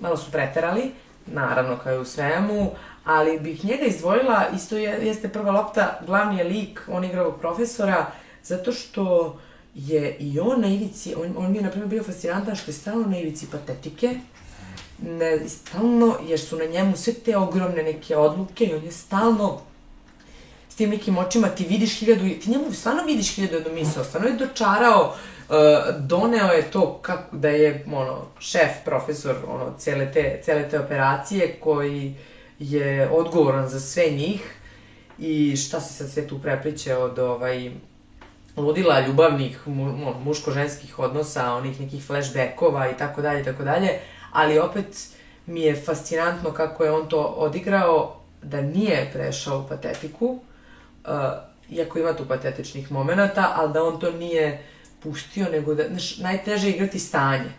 Malo 0.00 0.16
su 0.16 0.30
preterali, 0.30 0.90
naravno 1.26 1.78
kao 1.84 1.94
i 1.94 1.98
u 1.98 2.04
svemu, 2.04 2.70
ali 3.04 3.40
bih 3.40 3.64
njega 3.64 3.84
izdvojila, 3.84 4.48
isto 4.54 4.76
je, 4.76 5.06
jeste 5.06 5.28
prva 5.28 5.50
lopta, 5.50 6.00
glavni 6.06 6.38
je 6.38 6.44
lik, 6.44 6.80
on 6.88 7.04
igra 7.04 7.22
ovog 7.22 7.40
profesora, 7.40 8.06
zato 8.42 8.72
što 8.72 9.36
je 9.74 10.16
i 10.20 10.40
on 10.40 10.60
na 10.60 10.68
ivici, 10.68 11.14
on, 11.14 11.34
on 11.36 11.50
mi 11.50 11.58
je 11.58 11.62
na 11.62 11.70
primjer 11.70 11.88
bio 11.88 12.02
fascinantan 12.02 12.56
što 12.56 12.70
je 12.70 12.74
stalno 12.74 13.06
na 13.06 13.18
ivici 13.18 13.46
patetike, 13.50 14.20
ne, 15.02 15.48
stalno, 15.48 16.16
jer 16.28 16.40
su 16.40 16.56
na 16.56 16.64
njemu 16.64 16.96
sve 16.96 17.12
te 17.12 17.36
ogromne 17.36 17.82
neke 17.82 18.16
odluke 18.16 18.64
i 18.64 18.74
on 18.74 18.84
je 18.84 18.92
stalno 18.92 19.60
s 20.68 20.74
tim 20.74 20.90
nekim 20.90 21.18
očima, 21.18 21.48
ti 21.48 21.64
vidiš 21.64 21.98
hiljadu, 21.98 22.22
ti 22.22 22.50
njemu 22.50 22.72
stvarno 22.72 23.04
vidiš 23.04 23.34
hiljadu 23.34 23.54
jednu 23.54 23.72
misao, 23.72 24.04
stvarno 24.04 24.28
je 24.28 24.36
dočarao, 24.36 25.06
uh, 25.06 25.31
doneo 25.98 26.52
je 26.52 26.70
to 26.70 26.98
kako, 27.02 27.36
da 27.36 27.48
je, 27.48 27.84
ono, 27.92 28.18
šef, 28.38 28.70
profesor, 28.84 29.36
ono, 29.48 29.74
cele 29.78 30.12
te, 30.12 30.40
cele 30.44 30.68
te 30.68 30.80
operacije 30.80 31.56
koji 31.60 32.14
je 32.58 33.10
odgovoran 33.10 33.68
za 33.68 33.80
sve 33.80 34.04
njih 34.10 34.54
i 35.18 35.56
šta 35.56 35.80
se 35.80 35.94
sad 35.94 36.10
sve 36.10 36.26
tu 36.26 36.38
prepliče 36.42 36.96
od, 36.96 37.18
ovaj, 37.18 37.70
ludila 38.56 39.00
ljubavnih, 39.00 39.68
mu, 39.68 39.84
mu- 39.84 40.14
muško-ženskih 40.24 40.98
odnosa, 40.98 41.54
onih 41.54 41.80
nekih 41.80 42.04
flashbackova 42.06 42.90
i 42.90 42.96
tako 42.96 43.22
dalje 43.22 43.40
i 43.40 43.44
tako 43.44 43.64
dalje, 43.64 43.98
ali 44.32 44.58
opet 44.58 44.86
mi 45.46 45.60
je 45.60 45.76
fascinantno 45.76 46.52
kako 46.52 46.84
je 46.84 46.92
on 46.92 47.08
to 47.08 47.20
odigrao 47.20 48.16
da 48.42 48.60
nije 48.60 49.10
prešao 49.12 49.58
u 49.58 49.68
patetiku, 49.68 50.26
uh, 50.26 51.10
iako 51.70 51.98
ima 51.98 52.12
tu 52.12 52.24
patetičnih 52.28 52.92
momenata, 52.92 53.52
ali 53.56 53.72
da 53.72 53.84
on 53.84 54.00
to 54.00 54.10
nije 54.10 54.62
pustio, 55.02 55.48
nego 55.52 55.74
da, 55.74 55.88
znaš, 55.88 56.18
najteže 56.18 56.66
je 56.68 56.74
igrati 56.74 56.98
stanje. 56.98 57.52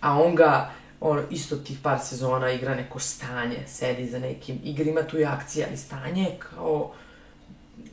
A 0.00 0.20
on 0.22 0.34
ga, 0.34 0.70
on 1.00 1.22
isto 1.30 1.56
tih 1.56 1.78
par 1.82 1.98
sezona 2.04 2.50
igra 2.50 2.74
neko 2.74 2.98
stanje, 2.98 3.64
sedi 3.66 4.06
za 4.06 4.18
nekim, 4.18 4.60
igra 4.64 4.84
ima 4.84 5.02
tu 5.02 5.18
i 5.18 5.24
akcija, 5.24 5.66
ali 5.68 5.76
stanje 5.76 6.22
je 6.22 6.38
kao, 6.38 6.92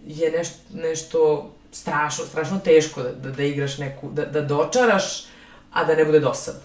je 0.05 0.31
nešto, 0.31 0.57
nešto 0.73 1.51
strašno, 1.71 2.25
strašno 2.25 2.59
teško 2.59 3.03
da, 3.03 3.11
da, 3.11 3.31
da 3.31 3.43
igraš 3.43 3.77
neku, 3.77 4.09
da, 4.11 4.25
da 4.25 4.41
dočaraš, 4.41 5.25
a 5.73 5.83
da 5.83 5.95
ne 5.95 6.05
bude 6.05 6.19
dosadno. 6.19 6.61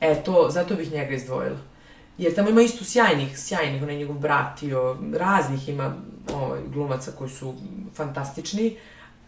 E, 0.00 0.22
to, 0.24 0.48
zato 0.50 0.74
bih 0.74 0.92
njega 0.92 1.14
izdvojila. 1.14 1.58
Jer 2.18 2.34
tamo 2.34 2.50
ima 2.50 2.62
isto 2.62 2.84
sjajnih, 2.84 3.38
sjajnih, 3.38 3.82
onaj 3.82 3.96
njegov 3.96 4.18
brat 4.18 4.62
i 4.62 4.70
raznih 5.18 5.68
ima 5.68 5.94
ovaj, 6.34 6.60
glumaca 6.72 7.12
koji 7.18 7.30
su 7.30 7.54
fantastični, 7.94 8.76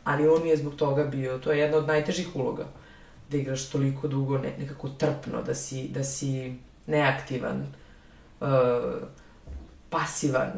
ali 0.05 0.29
on 0.29 0.43
mi 0.43 0.49
je 0.49 0.57
zbog 0.57 0.75
toga 0.75 1.05
bio, 1.05 1.39
to 1.39 1.53
je 1.53 1.59
jedna 1.59 1.77
od 1.77 1.87
najtežih 1.87 2.37
uloga. 2.37 2.65
Da 3.31 3.37
igraš 3.37 3.69
toliko 3.71 4.09
dugo, 4.09 4.39
ne, 4.39 4.55
nekako 4.59 4.89
trpno, 4.89 5.43
da 5.43 5.55
si, 5.55 5.89
da 5.89 6.05
si 6.05 6.59
neaktivan, 6.87 7.67
uh, 8.41 8.49
pasivan, 9.91 10.53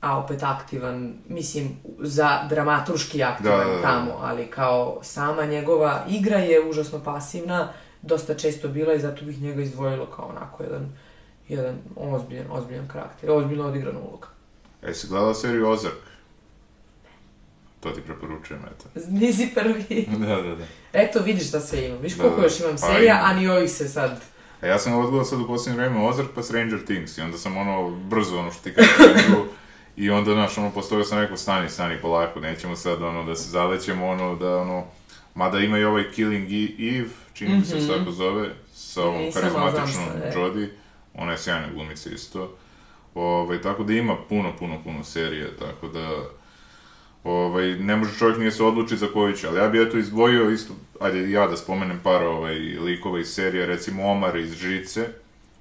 a 0.00 0.18
opet 0.18 0.42
aktivan, 0.42 1.14
mislim, 1.28 1.76
za 1.98 2.46
dramaturški 2.48 3.22
aktivan 3.22 3.58
Da, 3.58 3.64
da, 3.64 3.76
da. 3.76 3.82
tamo, 3.82 4.18
ali 4.20 4.46
kao 4.46 4.98
sama 5.02 5.46
njegova 5.46 6.04
igra 6.08 6.38
je 6.38 6.68
užasno 6.68 7.00
pasivna, 7.04 7.72
dosta 8.02 8.34
često 8.34 8.68
bila 8.68 8.94
i 8.94 9.00
zato 9.00 9.24
bih 9.24 9.42
njega 9.42 9.62
izdvojila 9.62 10.06
kao 10.16 10.28
onako 10.28 10.62
jedan, 10.62 10.92
jedan 11.48 11.78
ozbiljan, 11.96 12.46
ozbiljan 12.50 12.88
karakter, 12.88 13.30
ozbiljno 13.30 13.66
odigrana 13.66 13.98
uloga. 13.98 14.28
E, 14.82 14.94
si 14.94 15.06
gledala 15.06 15.34
seriju 15.34 15.68
Ozark? 15.68 16.09
To 17.80 17.90
ti 17.90 18.00
preporučujem, 18.00 18.62
eto. 18.62 19.00
Nisi 19.10 19.50
prvi. 19.54 20.06
Da, 20.26 20.36
da, 20.36 20.54
da. 20.54 20.64
Eto, 20.92 21.22
vidiš 21.22 21.48
šta 21.48 21.60
sve 21.60 21.86
imam. 21.86 21.98
Viš 22.02 22.12
Da, 22.12 22.22
koliko 22.22 22.40
da. 22.40 22.46
još 22.46 22.60
imam 22.60 22.72
Pa 22.72 22.78
serija, 22.78 23.14
ima. 23.14 23.24
a 23.24 23.32
ni 23.34 23.48
ovih 23.48 23.70
se 23.70 23.88
sad... 23.88 24.20
A 24.60 24.66
ja 24.66 24.78
sam 24.78 24.98
odgledao 24.98 25.24
sad 25.24 25.40
u 25.40 25.46
posljednje 25.46 25.78
vreme 25.78 26.06
Ozark 26.06 26.28
pa 26.34 26.42
Stranger 26.42 26.84
Things 26.84 27.18
i 27.18 27.20
onda 27.20 27.38
sam 27.38 27.56
ono 27.56 27.90
brzo 27.90 28.38
ono 28.38 28.50
što 28.50 28.62
ti 28.62 28.74
krenuo 28.74 29.46
i 29.96 30.10
onda 30.10 30.32
znaš 30.32 30.58
ono 30.58 30.70
posle 30.70 30.90
toga 30.90 31.04
sam 31.04 31.18
rekao 31.18 31.36
stani, 31.36 31.68
stani 31.68 31.96
polako, 32.02 32.40
nećemo 32.40 32.76
sad 32.76 33.02
ono 33.02 33.24
da 33.24 33.36
se 33.36 33.50
zalećemo 33.50 34.06
ono 34.06 34.34
da 34.36 34.56
ono 34.56 34.84
mada 35.34 35.58
ima 35.58 35.78
i 35.78 35.84
ovaj 35.84 36.10
Killing 36.14 36.52
Eve, 36.80 37.08
čini 37.32 37.58
mi 37.58 37.64
se 37.64 37.80
se 37.80 37.88
tako 37.88 38.10
zove, 38.10 38.48
sa 38.74 39.02
ovom 39.02 39.18
Nisam, 39.22 39.42
znam 39.50 39.62
karizmatičnom. 39.62 40.06
Jodie, 40.34 40.70
ona 41.14 41.32
je 41.32 41.38
sjajna 41.38 41.66
glumica 41.74 42.10
isto. 42.10 42.56
Ovaj, 43.14 43.62
tako 43.62 43.84
da 43.84 43.92
ima 43.92 44.16
puno, 44.28 44.52
puno, 44.58 44.82
puno 44.84 45.04
serije, 45.04 45.56
tako 45.56 45.88
da 45.88 46.24
ovaj, 47.24 47.68
ne 47.70 47.96
može 47.96 48.18
čovjek 48.18 48.38
nije 48.38 48.50
se 48.52 48.64
odluči 48.64 48.96
za 48.96 49.06
koju 49.06 49.32
će, 49.32 49.48
ali 49.48 49.58
ja 49.58 49.68
bi 49.68 49.82
eto 49.82 49.98
izdvojio 49.98 50.50
isto, 50.50 50.72
ajde 51.00 51.30
ja 51.30 51.46
da 51.46 51.56
spomenem 51.56 52.00
par 52.02 52.22
ovaj, 52.24 52.54
likova 52.58 53.20
iz 53.20 53.28
serija, 53.28 53.66
recimo 53.66 54.04
Omar 54.04 54.36
iz 54.36 54.52
Žice, 54.52 55.06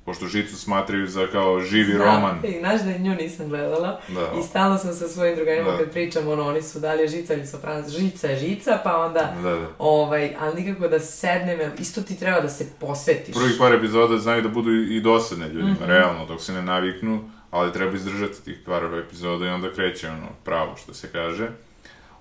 pošto 0.06 0.28
Žicu 0.28 0.56
smatraju 0.56 1.08
za 1.08 1.28
kao 1.28 1.60
živi 1.62 1.94
Znam. 1.94 2.02
roman. 2.06 2.40
I 2.46 2.60
znaš 2.60 2.82
da 2.82 2.98
nju 2.98 3.16
nisam 3.16 3.50
gledala. 3.50 4.00
Da. 4.08 4.32
I 4.40 4.44
stalno 4.44 4.78
sam 4.78 4.94
sa 4.94 5.08
svojim 5.08 5.36
drugarima 5.36 5.72
Da. 5.72 5.78
kad 5.78 5.92
pričam, 5.92 6.28
ono, 6.28 6.44
oni 6.44 6.62
su 6.62 6.80
da 6.80 6.94
li 6.94 7.02
je 7.02 7.08
žica 7.08 7.34
ili 7.34 7.46
sopranac. 7.48 7.90
Žica 7.90 8.28
je 8.28 8.40
žica, 8.40 8.80
pa 8.84 8.98
onda... 8.98 9.34
Da, 9.44 9.50
da. 9.52 9.68
Ovaj, 9.80 10.36
ali 10.40 10.64
nikako 10.64 10.88
da 10.88 11.00
sednem, 11.00 11.60
isto 11.80 12.02
ti 12.02 12.20
treba 12.20 12.40
da 12.40 12.50
se 12.50 12.66
posvetiš. 12.80 13.36
Prvih 13.36 13.56
par 13.60 13.74
epizoda 13.74 14.18
znaju 14.18 14.42
da 14.42 14.50
budu 14.50 14.72
i 14.74 15.02
dosadne 15.02 15.48
ljudima, 15.48 15.72
Mhm. 15.72 15.84
realno, 15.84 16.26
dok 16.26 16.42
se 16.42 16.54
ne 16.54 16.62
naviknu, 16.62 17.30
ali 17.52 17.74
treba 17.74 17.96
izdržati 17.96 18.46
tih 18.46 18.58
par 18.66 18.84
epizoda 19.06 19.46
i 19.46 19.50
onda 19.50 19.74
kreće 19.74 20.10
ono 20.10 20.28
pravo, 20.44 20.76
što 20.78 20.94
se 20.94 21.12
kaže. 21.12 21.50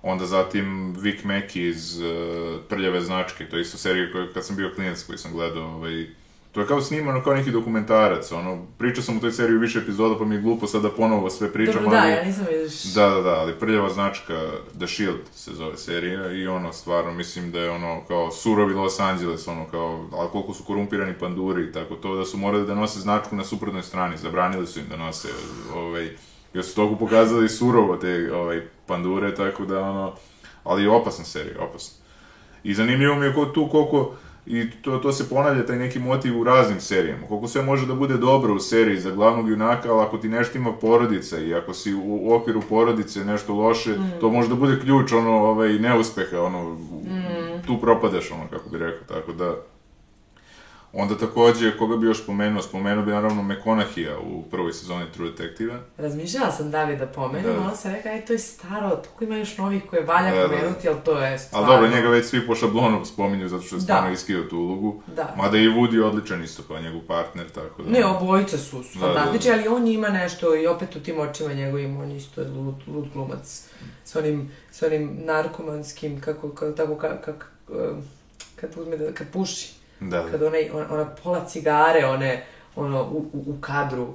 Onda 0.01 0.25
zatim 0.25 0.95
Vic 0.99 1.23
Mackey 1.23 1.69
iz 1.69 1.99
uh, 1.99 2.05
Prljave 2.69 3.01
značke, 3.01 3.49
to 3.49 3.55
je 3.55 3.61
isto 3.61 3.77
serija 3.77 4.11
koja, 4.11 4.33
kad 4.33 4.45
sam 4.45 4.55
bio 4.55 4.71
klinac 4.75 5.03
koji 5.03 5.17
sam 5.17 5.31
gledao, 5.31 5.63
ovaj, 5.63 6.07
To 6.51 6.61
je 6.61 6.67
kao 6.67 6.81
snimano 6.81 7.23
kao 7.23 7.33
neki 7.33 7.51
dokumentarac, 7.51 8.31
ono, 8.31 8.65
pričao 8.77 9.03
sam 9.03 9.17
u 9.17 9.19
toj 9.19 9.31
seriji 9.31 9.57
više 9.57 9.79
epizoda, 9.79 10.17
pa 10.17 10.25
mi 10.25 10.35
je 10.35 10.41
glupo 10.41 10.67
sad 10.67 10.81
da 10.81 10.89
ponovo 10.89 11.29
sve 11.29 11.53
pričam, 11.53 11.73
Dobro, 11.73 11.89
da, 11.89 11.97
ali... 11.97 12.11
ja 12.11 12.23
nisam 12.23 12.45
vidiš. 12.49 12.83
Da, 12.83 13.09
da, 13.09 13.21
da, 13.21 13.29
ali 13.29 13.59
prljava 13.59 13.89
značka 13.89 14.33
The 14.77 14.87
Shield 14.87 15.19
se 15.33 15.51
zove 15.53 15.77
serija 15.77 16.31
i 16.31 16.47
ono, 16.47 16.73
stvarno, 16.73 17.13
mislim 17.13 17.51
da 17.51 17.59
je 17.59 17.71
ono, 17.71 18.01
kao 18.07 18.31
surovi 18.31 18.73
Los 18.73 18.99
Angeles, 18.99 19.47
ono, 19.47 19.65
kao, 19.71 20.07
ali 20.13 20.29
koliko 20.31 20.53
su 20.53 20.63
korumpirani 20.63 21.13
panduri 21.19 21.63
i 21.63 21.71
tako 21.71 21.95
to, 21.95 22.15
da 22.15 22.25
su 22.25 22.37
morali 22.37 22.67
da 22.67 22.75
nose 22.75 22.99
značku 22.99 23.35
na 23.35 23.43
suprotnoj 23.43 23.83
strani, 23.83 24.17
zabranili 24.17 24.67
su 24.67 24.79
im 24.79 24.85
da 24.89 24.97
nose, 24.97 25.27
ovaj, 25.75 26.09
jer 26.53 26.65
su 26.65 26.75
toliko 26.75 26.95
pokazali 26.95 27.49
surovo 27.49 27.97
te, 27.97 28.33
ovaj, 28.33 28.61
pandure, 28.85 29.35
tako 29.35 29.65
da, 29.65 29.81
ono, 29.81 30.13
ali 30.63 30.83
je 30.83 30.89
opasna 30.89 31.25
serija, 31.25 31.61
opasna. 31.61 32.05
I 32.63 32.73
zanimljivo 32.73 33.15
mi 33.15 33.25
je 33.25 33.33
ko 33.33 33.45
tu 33.45 33.69
koliko, 33.71 34.15
i 34.45 34.69
to, 34.71 34.97
to 34.97 35.11
se 35.11 35.29
ponavlja, 35.29 35.65
taj 35.65 35.77
neki 35.77 35.99
motiv 35.99 36.39
u 36.39 36.43
raznim 36.43 36.79
serijama. 36.79 37.27
Koliko 37.27 37.47
sve 37.47 37.63
može 37.63 37.85
da 37.87 37.93
bude 37.95 38.17
dobro 38.17 38.53
u 38.53 38.59
seriji 38.59 38.99
za 38.99 39.11
glavnog 39.11 39.49
junaka, 39.49 39.91
ali 39.93 40.01
ako 40.01 40.17
ti 40.17 40.29
nešto 40.29 40.57
ima 40.57 40.71
porodica 40.73 41.39
i 41.39 41.53
ako 41.53 41.73
si 41.73 41.93
u, 41.93 42.01
u 42.03 42.33
okviru 42.33 42.61
porodice 42.69 43.25
nešto 43.25 43.53
loše, 43.53 43.89
Mm. 43.91 44.19
to 44.21 44.29
može 44.29 44.49
da 44.49 44.55
bude 44.55 44.79
ključ, 44.79 45.11
ono, 45.11 45.31
ovaj, 45.31 45.69
neuspeha, 45.73 46.41
ono, 46.41 46.77
tu 47.67 47.77
propadaš, 47.81 48.31
ono, 48.31 48.47
kako 48.49 48.69
bi 48.69 48.77
rekao, 48.77 49.17
tako 49.17 49.31
da... 49.33 49.55
Onda 50.93 51.17
takođe, 51.17 51.77
koga 51.77 51.97
bi 51.97 52.05
još 52.05 52.23
spomenuo, 52.23 52.61
spomenuo 52.61 53.05
bi 53.05 53.11
naravno 53.11 53.43
McConaughey 53.43 54.07
u 54.23 54.43
prvoj 54.43 54.73
sezoni 54.73 55.05
True 55.13 55.31
Detective-a. 55.31 55.79
Razmišljala 55.97 56.51
sam 56.51 56.71
da 56.71 56.83
li 56.83 56.97
da 56.97 57.07
pomenem, 57.07 57.53
Da. 57.53 57.59
onda 57.59 57.75
sam 57.75 57.91
rekla, 57.91 58.11
aj 58.11 58.25
to 58.25 58.33
je 58.33 58.39
staro, 58.39 58.89
toliko 58.89 59.23
ima 59.23 59.37
još 59.37 59.57
novih 59.57 59.83
koje 59.85 60.03
valja 60.03 60.31
Da, 60.31 60.37
da. 60.37 60.47
pomenuti, 60.47 60.89
ali 60.89 60.97
to 61.05 61.11
je 61.13 61.29
Ali 61.29 61.39
stvarno... 61.39 61.67
dobro, 61.67 61.87
njega 61.89 62.07
već 62.09 62.25
svi 62.25 62.47
po 62.47 62.55
šablonu 62.55 63.05
spominju 63.05 63.49
zato 63.49 63.63
što 63.63 63.75
je 63.75 63.77
Da. 63.77 63.83
stvarno 63.83 64.11
iskio 64.11 64.43
tu 64.43 64.57
ulogu. 64.57 65.01
Da. 65.07 65.33
Mada 65.37 65.57
i 65.57 65.67
Woody 65.67 65.93
je 65.93 66.03
odličan 66.03 66.43
isto 66.43 66.63
kao 66.63 66.79
njegov 66.79 67.01
partner, 67.01 67.49
tako 67.49 67.83
da... 67.83 67.89
Ne, 67.89 68.05
obojica 68.05 68.57
su 68.57 68.83
su 68.83 68.99
Da, 68.99 69.07
da, 69.07 69.13
da. 69.13 69.19
fantastični, 69.19 69.51
ali 69.51 69.67
on 69.67 69.87
ima 69.87 70.09
nešto 70.09 70.55
i 70.55 70.67
opet 70.67 70.95
u 70.95 70.99
tim 70.99 71.19
očima 71.19 71.53
njegovim, 71.53 71.97
on 71.97 72.11
isto 72.11 72.41
je 72.41 72.47
lud, 72.47 72.75
lud 72.87 73.07
glumac. 73.13 73.63
S 74.05 74.15
onim, 74.15 74.51
s 74.71 74.81
onim 74.81 75.17
narkomanskim, 75.19 76.21
kako, 76.21 76.49
kako, 76.49 76.71
tako, 76.71 76.95
kak, 76.95 77.25
kak, 77.25 77.51
em, 77.71 78.01
kad 78.55 78.69
uzme 78.77 78.97
da, 78.97 79.11
kad 79.11 79.27
puši, 79.29 79.78
Da, 79.99 80.23
da. 80.23 80.31
kad 80.31 80.41
onaj, 80.41 80.69
on, 80.73 80.85
ona 80.89 81.05
pola 81.23 81.45
cigare, 81.45 82.05
one, 82.05 82.45
ono, 82.75 83.03
u, 83.03 83.29
u, 83.33 83.43
u 83.47 83.61
kadru 83.61 84.13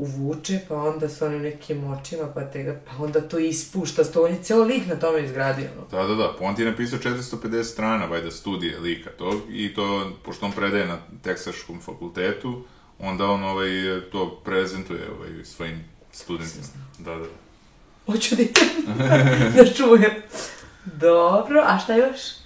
uvuče, 0.00 0.60
pa 0.68 0.74
onda 0.74 1.08
s 1.08 1.22
onim 1.22 1.42
nekim 1.42 1.84
očima, 1.84 2.26
pa 2.34 2.40
te 2.40 2.62
ga, 2.62 2.80
pa 2.86 3.04
onda 3.04 3.20
to 3.20 3.38
ispušta, 3.38 4.04
sto, 4.04 4.24
on 4.24 4.30
je 4.30 4.42
ceo 4.42 4.64
lik 4.64 4.86
na 4.86 4.96
tome 4.96 5.24
izgradio, 5.24 5.68
ono. 5.76 5.86
Da, 5.90 6.08
da, 6.08 6.14
da, 6.14 6.34
pa 6.38 6.44
on 6.44 6.54
ti 6.54 6.62
je 6.62 6.70
napisao 6.70 6.98
450 6.98 7.64
strana, 7.64 8.04
vajda, 8.04 8.30
studije 8.30 8.78
lika 8.78 9.10
tog, 9.10 9.34
i 9.50 9.74
to, 9.74 10.12
pošto 10.24 10.46
on 10.46 10.52
predaje 10.52 10.86
na 10.86 10.98
Teksaškom 11.22 11.80
fakultetu, 11.80 12.64
onda 12.98 13.24
on 13.24 13.44
ovaj, 13.44 13.70
to 14.12 14.40
prezentuje 14.44 15.10
ovaj, 15.16 15.44
svojim 15.44 15.84
studentima. 16.12 16.64
Da, 16.98 17.16
da. 17.16 17.24
Hoću 18.06 18.36
da 18.36 18.42
idem, 18.42 18.68
da 19.56 19.72
čujem. 19.74 20.12
Dobro, 20.84 21.62
a 21.66 21.78
šta 21.78 21.94
još? 21.94 22.39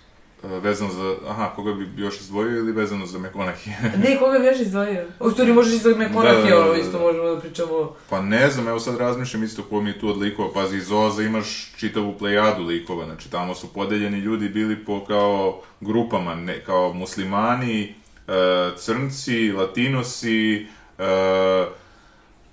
E, 0.53 0.61
Vezano 0.61 0.91
za, 0.93 1.15
aha, 1.29 1.51
koga 1.57 1.73
bi 1.73 2.03
još 2.03 2.21
izdvojio 2.21 2.59
ili 2.59 2.73
vezano 2.73 3.07
za 3.07 3.19
McConaughey? 3.19 3.71
Ne, 4.05 4.19
koga 4.19 4.39
bi 4.39 4.47
još 4.47 4.61
izdvojio? 4.61 5.07
U 5.21 5.31
stvari 5.31 5.53
možeš 5.53 5.73
izdvojiti 5.73 6.01
Da, 6.01 6.09
da, 6.09 6.15
McConaughey, 6.15 6.51
da, 6.51 6.61
ono, 6.61 6.73
da, 6.73 6.79
isto 6.79 6.99
da. 6.99 7.05
možemo 7.05 7.25
da 7.25 7.41
pričamo... 7.41 7.95
Pa 8.11 8.23
ne 8.23 8.51
znam, 8.51 8.69
evo 8.69 8.81
sad 8.81 8.97
razmišljam 8.97 9.43
isto 9.43 9.63
ko 9.63 9.81
mi 9.81 9.91
je 9.91 9.99
tu 9.99 10.09
odlikovao, 10.09 10.53
pazi, 10.53 10.77
iz 10.77 10.93
Oza 10.93 11.23
imaš 11.23 11.73
čitavu 11.77 12.15
plejadu 12.19 12.63
likova, 12.63 13.05
znači 13.05 13.31
tamo 13.31 13.55
su 13.55 13.73
podeljeni 13.73 14.19
ljudi 14.19 14.49
bili 14.49 14.85
po 14.85 15.05
kao 15.05 15.61
grupama, 15.81 16.35
ne, 16.35 16.65
kao 16.65 16.93
muslimani, 16.93 17.95
e, 18.29 18.33
crnci, 18.77 19.53
latinosi, 19.53 20.67
e, 20.99 21.05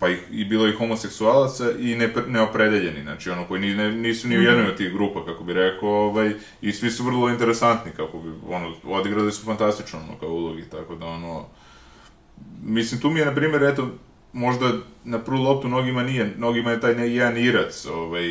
pa 0.01 0.09
i, 0.09 0.17
i 0.31 0.45
bilo 0.45 0.67
i 0.67 0.73
homoseksualaca 0.73 1.71
i 1.79 1.95
ne, 1.95 2.13
neopredeljeni, 2.27 3.01
znači 3.01 3.29
ono 3.29 3.45
koji 3.47 3.61
ni, 3.61 3.75
ne, 3.75 3.91
nisu 3.91 4.27
ni 4.27 4.37
u 4.37 4.41
jednoj 4.41 4.67
od 4.67 4.77
tih 4.77 4.93
grupa, 4.93 5.25
kako 5.25 5.43
bi 5.43 5.53
rekao, 5.53 5.89
ovaj, 5.89 6.33
i 6.61 6.71
svi 6.71 6.91
su 6.91 7.03
vrlo 7.03 7.29
interesantni, 7.29 7.91
kako 7.91 8.19
bi, 8.19 8.29
ono, 8.49 8.75
odigrali 8.83 9.31
su 9.31 9.45
fantastično, 9.45 9.99
ono, 9.99 10.19
kao 10.19 10.29
ulogi, 10.29 10.63
tako 10.71 10.95
da, 10.95 11.05
ono, 11.05 11.45
Mislim, 12.63 13.01
tu 13.01 13.09
mi 13.09 13.19
je, 13.19 13.25
na 13.25 13.35
primjer, 13.35 13.63
eto, 13.63 13.89
možda 14.33 14.71
na 15.03 15.19
prvu 15.19 15.43
loptu 15.43 15.67
mnogima 15.67 16.03
nije, 16.03 16.33
mnogima 16.37 16.71
je 16.71 16.81
taj 16.81 16.95
ne, 16.95 17.13
jedan 17.13 17.37
Irac, 17.37 17.85
ovaj, 17.85 18.23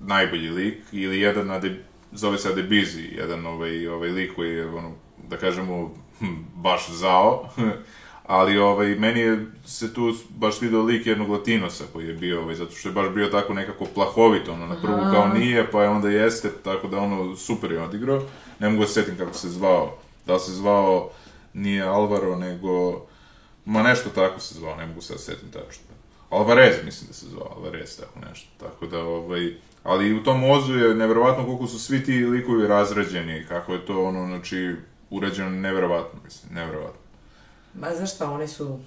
najbolji 0.00 0.48
lik, 0.48 0.78
ili 0.92 1.20
jedan, 1.20 1.50
ade, 1.50 1.84
zove 2.12 2.38
se 2.38 2.48
Adebizi, 2.48 3.02
jedan 3.02 3.46
ovaj, 3.46 3.86
ovaj 3.86 4.10
lik 4.10 4.34
koji 4.34 4.50
je, 4.50 4.66
ono, 4.66 4.92
da 5.28 5.36
kažemo, 5.36 5.94
hm, 6.18 6.34
baš 6.54 6.90
zao, 6.90 7.48
ali 8.30 8.58
ovaj, 8.58 8.94
meni 8.94 9.20
je 9.20 9.46
se 9.64 9.94
tu 9.94 10.14
baš 10.28 10.60
video 10.60 10.82
lik 10.82 11.06
jednog 11.06 11.28
latinosa 11.28 11.84
koji 11.92 12.06
je 12.06 12.14
bio, 12.14 12.42
ovaj, 12.42 12.54
zato 12.54 12.72
što 12.72 12.88
je 12.88 12.92
baš 12.92 13.08
bio 13.14 13.26
tako 13.26 13.54
nekako 13.54 13.84
plahovit, 13.94 14.48
ono, 14.48 14.66
na 14.66 14.76
prvu 14.82 14.98
kao 15.12 15.28
nije, 15.28 15.70
pa 15.70 15.82
je 15.82 15.88
onda 15.88 16.08
jeste, 16.08 16.50
tako 16.64 16.88
da 16.88 16.98
ono, 16.98 17.36
super 17.36 17.72
je 17.72 17.82
odigrao, 17.82 18.22
ne 18.58 18.68
mogu 18.68 18.82
da 18.82 18.86
se 18.86 18.94
setim 18.94 19.16
kako 19.16 19.34
se 19.34 19.48
zvao, 19.48 19.96
da 20.26 20.38
se 20.38 20.52
zvao, 20.52 21.10
nije 21.54 21.82
Alvaro, 21.82 22.36
nego, 22.36 23.06
Ma 23.64 23.82
nešto 23.82 24.10
tako 24.10 24.40
se 24.40 24.54
zvao, 24.54 24.76
ne 24.76 24.86
mogu 24.86 25.00
sad 25.00 25.20
setim 25.20 25.50
tačno. 25.50 25.84
Alvarez, 26.30 26.74
mislim 26.84 27.08
da 27.08 27.14
se 27.14 27.26
zvao, 27.26 27.52
Alvarez, 27.56 27.96
tako 27.96 28.20
nešto. 28.28 28.48
Tako 28.60 28.86
da, 28.86 29.04
ovaj, 29.04 29.54
ali 29.82 30.14
u 30.14 30.22
tom 30.22 30.50
ozu 30.50 30.78
je 30.78 30.94
nevjerovatno 30.94 31.44
koliko 31.44 31.66
su 31.66 31.78
svi 31.78 32.04
ti 32.04 32.24
likovi 32.24 32.66
razrađeni 32.66 33.44
kako 33.48 33.72
je 33.72 33.86
to, 33.86 34.04
ono, 34.04 34.26
znači, 34.26 34.76
urađeno 35.10 35.50
nevjerovatno, 35.50 36.20
mislim, 36.24 36.54
nevjerovatno. 36.54 36.99
Ma 37.74 37.94
znaš 37.94 38.14
šta, 38.14 38.30
oni 38.30 38.48
su 38.48 38.80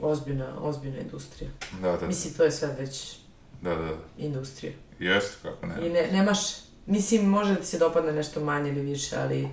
ozbiljna, 0.00 0.54
ozbiljna 0.60 0.98
industrija. 0.98 1.50
Da, 1.80 1.90
da, 1.90 1.96
da, 1.96 2.06
Mislim, 2.06 2.34
to 2.34 2.44
je 2.44 2.50
sad 2.50 2.78
već 2.78 3.16
da, 3.62 3.74
da, 3.74 3.84
da. 3.84 3.96
industrija. 4.18 4.72
Jeste, 4.98 5.36
kako 5.42 5.66
I 5.66 5.68
ne. 5.68 5.88
ne, 5.88 6.08
nemaš, 6.12 6.38
mislim, 6.86 7.28
može 7.28 7.54
da 7.54 7.60
ti 7.60 7.66
se 7.66 7.78
dopadne 7.78 8.12
nešto 8.12 8.44
manje 8.44 8.70
ili 8.70 8.80
više, 8.80 9.16
ali 9.16 9.48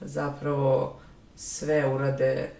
zapravo 0.00 1.00
sve 1.36 1.94
urade, 1.94 2.50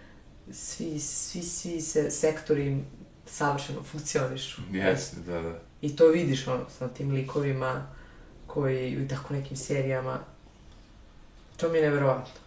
svi, 0.53 0.99
svi, 1.01 1.43
svi 1.43 1.81
se 1.81 2.11
sektori 2.11 2.85
savršeno 3.27 3.83
funkcionišu. 3.83 4.63
Jeste, 4.73 5.17
da, 5.27 5.41
da. 5.41 5.59
I 5.83 5.97
to 5.97 6.09
vidiš 6.09 6.49
ono, 6.49 6.65
sa 6.79 6.89
tim 6.89 7.11
likovima 7.11 7.87
koji, 8.47 8.93
i 8.93 9.09
tako 9.09 9.35
nekim 9.35 9.57
serijama. 9.57 10.19
To 11.57 11.69
mi 11.69 11.79
je 11.79 11.83
nevjerovatno. 11.83 12.44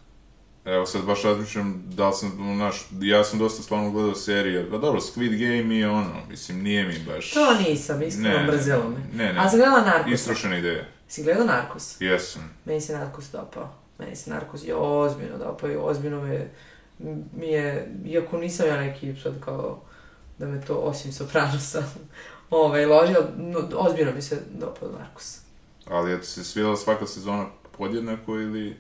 Evo 0.68 0.86
sad 0.86 1.06
baš 1.06 1.24
razmišljam 1.24 1.84
da 1.86 2.08
li 2.08 2.14
sam, 2.16 2.56
znaš, 2.56 2.88
ja 3.02 3.24
sam 3.24 3.40
dosta 3.40 3.64
stvarno 3.64 3.92
gledao 3.92 4.16
serije, 4.16 4.70
pa 4.70 4.78
dobro, 4.78 5.02
Squid 5.02 5.30
Game 5.30 5.76
je 5.76 5.90
ono, 5.90 6.14
mislim, 6.30 6.64
nije 6.64 6.84
mi 6.88 7.00
baš... 7.08 7.32
To 7.32 7.54
nisam, 7.54 8.04
iskreno 8.04 8.40
Ne, 8.40 8.48
mrzelo 8.48 8.90
me. 8.90 9.24
Ne, 9.24 9.34
ne, 9.34 9.40
A 9.40 9.50
sam 9.50 9.60
gledala 9.60 9.82
Narkosa. 9.82 10.14
istrošena 10.14 10.58
ideja. 10.58 10.86
Si 11.08 11.24
gledao 11.24 11.46
Narkos? 11.46 12.02
Jesam. 12.02 12.50
Meni 12.66 12.82
se 12.82 12.94
Narkos 12.94 13.32
dopao. 13.32 13.74
Meni 14.00 14.16
se 14.16 14.30
Narkos 14.30 14.64
je 14.64 14.76
ozbiljno 14.76 15.38
dopao 15.38 15.72
i 15.72 15.76
ozbiljno 15.76 16.22
me, 16.22 16.50
mi 17.38 17.48
je, 17.48 17.94
iako 18.06 18.38
nisam 18.38 18.68
ja 18.68 18.78
neki 18.78 19.16
sad 19.24 19.34
kao 19.46 19.82
da 20.38 20.46
me 20.46 20.62
to 20.62 20.76
osim 20.76 21.14
Sopranosa 21.14 21.84
ovaj, 22.50 22.86
loži, 22.86 23.14
no, 23.38 23.70
ozbiljno 23.76 24.12
mi 24.12 24.22
se 24.22 24.42
dopao 24.52 24.90
Narkos. 25.00 25.38
Ali 25.86 26.12
je 26.12 26.22
ti 26.22 26.28
se 26.28 26.44
svidjela 26.44 26.78
svaka 26.78 27.08
sezona 27.08 27.46
podjednako 27.78 28.36
ili... 28.36 28.78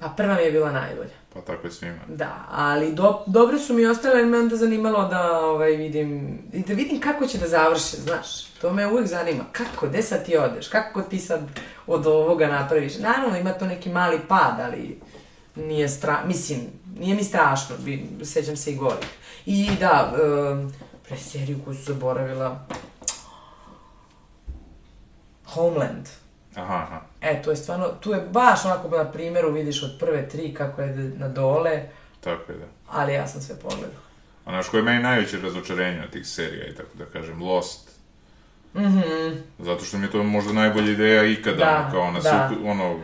Pa 0.00 0.08
prva 0.08 0.34
mi 0.34 0.42
je 0.42 0.52
bila 0.52 0.72
najbolja. 0.72 1.10
Pa 1.34 1.40
tako 1.40 1.66
je 1.66 1.72
svima. 1.72 1.98
Da, 2.08 2.44
ali 2.50 2.92
do, 2.92 3.22
dobro 3.26 3.58
su 3.58 3.74
mi 3.74 3.86
ostale, 3.86 4.18
jer 4.18 4.26
me 4.26 4.38
onda 4.38 4.56
zanimalo 4.56 5.08
da 5.08 5.40
ovaj, 5.40 5.70
vidim, 5.70 6.38
i 6.52 6.62
da 6.62 6.74
vidim 6.74 7.00
kako 7.00 7.26
će 7.26 7.38
da 7.38 7.48
završe, 7.48 7.96
znaš. 7.96 8.44
To 8.46 8.72
me 8.72 8.86
uvijek 8.86 9.08
zanima. 9.08 9.44
Kako, 9.52 9.86
gde 9.88 10.02
sad 10.02 10.26
ti 10.26 10.36
odeš? 10.36 10.68
Kako 10.68 11.02
ti 11.02 11.18
sad 11.18 11.40
od 11.86 12.06
ovoga 12.06 12.46
napraviš? 12.46 12.98
Naravno, 12.98 13.38
ima 13.38 13.52
to 13.52 13.66
neki 13.66 13.88
mali 13.88 14.20
pad, 14.28 14.60
ali 14.60 15.00
nije 15.56 15.88
stra... 15.88 16.22
Mislim, 16.26 16.60
nije 16.98 17.14
mi 17.14 17.24
strašno, 17.24 17.76
bi, 17.78 18.08
sećam 18.24 18.56
se 18.56 18.72
i 18.72 18.76
gori. 18.76 19.06
I 19.46 19.68
da, 19.80 20.14
um, 20.52 20.72
pre 21.08 21.16
seriju 21.16 21.58
koju 21.64 21.76
su 21.76 21.82
zaboravila, 21.82 22.66
Homeland. 25.44 26.08
Aha, 26.56 26.74
aha. 26.76 27.00
E, 27.20 27.42
to 27.42 27.50
je 27.50 27.56
stvarno, 27.56 27.88
tu 28.00 28.12
je 28.12 28.20
baš 28.20 28.64
onako 28.64 28.88
na 28.88 29.04
primjeru 29.04 29.52
vidiš 29.52 29.82
od 29.82 29.96
prve 30.00 30.28
tri 30.28 30.54
kako 30.54 30.82
je 30.82 30.88
na 31.16 31.28
dole, 31.28 31.82
Tako 32.20 32.52
je, 32.52 32.58
da. 32.58 32.64
ali 32.88 33.12
ja 33.12 33.26
sam 33.26 33.40
sve 33.40 33.56
pogledala. 33.56 34.00
A 34.44 34.50
znaš, 34.50 34.68
koje 34.68 34.78
je 34.78 34.84
meni 34.84 35.02
najveće 35.02 35.40
razočarenje 35.40 36.02
od 36.02 36.10
tih 36.10 36.26
serija 36.26 36.66
i 36.66 36.74
tako 36.74 36.88
da 36.94 37.04
kažem, 37.04 37.42
Lost. 37.42 37.90
Mhm. 38.74 39.00
Zato 39.58 39.84
što 39.84 39.98
mi 39.98 40.06
je 40.06 40.10
to 40.10 40.22
možda 40.22 40.52
najbolja 40.52 40.90
ideja 40.92 41.24
ikada, 41.24 41.56
Da, 41.56 41.88
kao 41.92 42.10
na 42.10 42.20
da. 42.20 42.48
suku, 42.48 42.68
ono, 42.68 43.00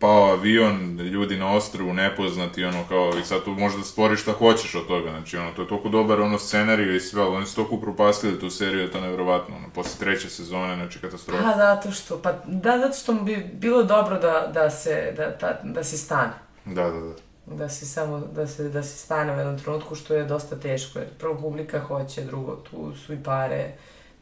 pao 0.00 0.24
avion, 0.24 0.96
ljudi 1.00 1.36
na 1.36 1.52
ostrvu, 1.52 1.92
nepoznati, 1.92 2.64
ono, 2.64 2.84
kao, 2.88 3.12
i 3.20 3.24
sad 3.24 3.44
tu 3.44 3.50
možda 3.50 3.82
stvoriš 3.82 4.22
šta 4.22 4.32
hoćeš 4.32 4.74
od 4.74 4.86
toga, 4.86 5.10
znači, 5.10 5.36
ono, 5.36 5.52
to 5.52 5.62
je 5.62 5.68
toliko 5.68 5.88
dobar, 5.88 6.20
ono, 6.20 6.38
scenariju 6.38 6.94
i 6.96 7.00
sve, 7.00 7.22
ali 7.22 7.36
oni 7.36 7.46
su 7.46 7.54
toliko 7.54 7.74
upropastili 7.74 8.40
tu 8.40 8.50
seriju, 8.50 8.76
da 8.76 8.82
je 8.82 8.90
to 8.90 9.00
nevjerovatno, 9.00 9.56
ono, 9.56 9.68
posle 9.74 9.98
treće 9.98 10.30
sezone, 10.30 10.74
znači, 10.74 10.98
katastrofa. 10.98 11.48
A, 11.48 11.56
zato 11.56 11.90
što, 11.90 12.18
pa, 12.22 12.32
da, 12.46 12.78
zato 12.78 12.96
što 12.98 13.14
bi 13.14 13.50
bilo 13.52 13.82
dobro 13.82 14.18
da, 14.18 14.50
da 14.54 14.70
se, 14.70 15.14
da, 15.16 15.36
da, 15.40 15.60
da 15.62 15.84
se 15.84 15.98
stane. 15.98 16.32
Da, 16.64 16.90
da, 16.90 17.00
da. 17.00 17.14
da 17.46 17.68
se 17.68 17.86
samo, 17.86 18.18
da 18.18 18.46
se, 18.46 18.68
da 18.68 18.82
se 18.82 18.98
stane 18.98 19.34
u 19.34 19.38
jednom 19.38 19.58
trenutku, 19.58 19.94
što 19.94 20.14
je 20.14 20.24
dosta 20.24 20.56
teško, 20.56 20.98
jer 20.98 21.08
prvo 21.18 21.34
publika 21.34 21.80
hoće, 21.80 22.24
drugo, 22.24 22.56
tu 22.56 22.92
su 23.06 23.12
i 23.12 23.22
pare, 23.24 23.72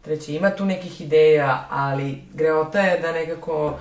treće, 0.02 0.34
ima 0.34 0.50
tu 0.50 0.64
nekih 0.64 1.00
ideja, 1.00 1.66
ali 1.70 2.18
greota 2.34 2.80
je 2.80 3.00
da 3.00 3.12
nekako 3.12 3.78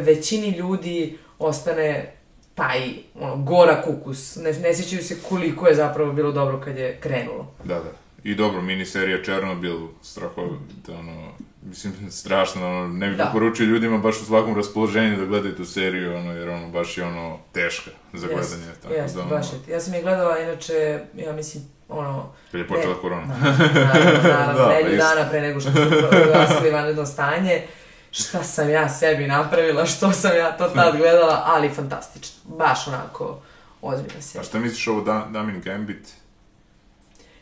većini 0.00 0.50
ljudi 0.50 1.18
ostane 1.38 2.12
taj, 2.54 2.80
ono, 3.20 3.36
gora 3.36 3.82
kukus. 3.82 4.36
Ne, 4.36 4.52
ne 4.52 4.74
sjećaju 4.74 5.04
se 5.04 5.16
koliko 5.28 5.66
je 5.66 5.74
zapravo 5.74 6.12
bilo 6.12 6.32
dobro 6.32 6.60
kad 6.64 6.76
je 6.76 6.98
krenulo. 7.00 7.54
Da, 7.64 7.74
da. 7.74 7.92
I 8.24 8.34
dobro, 8.34 8.62
miniserija 8.62 9.22
Černobil, 9.22 9.76
strahovita, 10.02 10.92
ono, 10.98 11.32
mislim, 11.62 11.92
strašno, 12.10 12.66
ono, 12.66 12.88
ne 12.88 13.08
bih 13.08 13.16
Da. 13.16 13.30
poručio 13.32 13.66
ljudima 13.66 13.98
baš 13.98 14.20
u 14.20 14.24
svakom 14.24 14.56
raspoloženju 14.56 15.16
da 15.16 15.24
gledaju 15.24 15.56
tu 15.56 15.64
seriju, 15.64 16.16
ono, 16.16 16.32
jer 16.32 16.48
ono, 16.48 16.68
baš 16.68 16.98
je 16.98 17.04
ono, 17.04 17.38
teška 17.52 17.90
za 18.12 18.26
gledanje, 18.26 18.72
tako 18.82 18.94
Jest, 18.94 19.14
da, 19.14 19.20
ono, 19.20 19.30
baš 19.30 19.46
je. 19.52 19.74
Ja 19.74 19.80
sam 19.80 19.94
je 19.94 20.02
gledala, 20.02 20.38
inače, 20.38 21.00
ja 21.16 21.32
mislim, 21.32 21.64
ono, 21.90 22.32
kad 22.50 22.60
je 22.60 22.68
počela 22.68 22.94
Ne. 22.94 23.00
korona. 23.00 23.34
naravno, 23.34 24.22
naravno, 24.24 24.52
Da, 24.58 24.70
pa 24.72 24.80
isto. 24.80 24.96
dana 24.98 25.28
pre 25.30 25.40
nego 25.40 25.60
što 25.60 25.70
su 25.70 25.78
proglasili 26.10 26.70
vanredno 26.70 27.06
stanje, 27.06 27.62
šta 28.10 28.42
sam 28.42 28.70
ja 28.70 28.88
sebi 28.90 29.26
napravila, 29.26 29.86
što 29.86 30.12
sam 30.12 30.36
ja 30.36 30.52
to 30.52 30.64
tad 30.66 30.96
gledala, 30.98 31.42
ali 31.46 31.68
fantastično. 31.70 32.36
Baš 32.46 32.88
onako 32.88 33.38
ozbiljna 33.82 34.18
A 34.18 34.22
serija. 34.22 34.44
šta 34.44 34.58
misliš 34.58 34.86
ovo 34.86 35.00
da, 35.00 35.26
Damin 35.30 35.60
Gambit? 35.60 36.08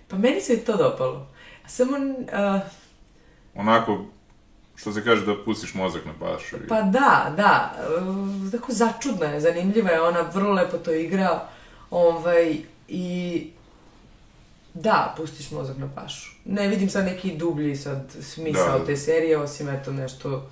Pa 0.09 0.17
meni 0.17 0.41
se 0.41 0.57
to 0.59 0.77
dopalo. 0.79 1.27
Samo, 1.67 1.97
uh, 1.97 2.61
Onako, 3.55 4.05
što 4.77 4.93
se 4.93 5.05
kaže 5.05 5.27
da 5.27 5.45
pustiš 5.45 5.75
mozak 5.75 6.03
na 6.05 6.13
pašu. 6.21 6.57
i- 6.57 6.69
pa 6.69 6.83
da, 6.83 7.33
da, 7.37 7.75
uh, 7.99 8.17
tako 8.53 8.73
začudna 8.73 9.27
je, 9.27 9.41
zanimljiva 9.41 9.91
je, 9.91 10.01
ona 10.03 10.21
vrlo 10.25 10.53
lepo 10.53 10.79
to 10.79 10.93
igra, 10.93 11.41
ovaj, 11.91 12.57
i 12.89 13.51
da, 14.83 15.15
pustiš 15.17 15.51
mozak 15.51 15.77
na 15.77 15.89
pašu. 15.95 16.31
Ne 16.45 16.69
vidim 16.69 16.91
sad 16.91 17.05
neki 17.05 17.37
dublji 17.37 17.77
sad 17.77 18.17
smisao 18.21 18.73
Da, 18.73 18.79
da. 18.79 18.85
te 18.85 18.97
serije, 18.97 19.39
osim 19.39 19.69
eto 19.69 19.93
nešto 19.93 20.49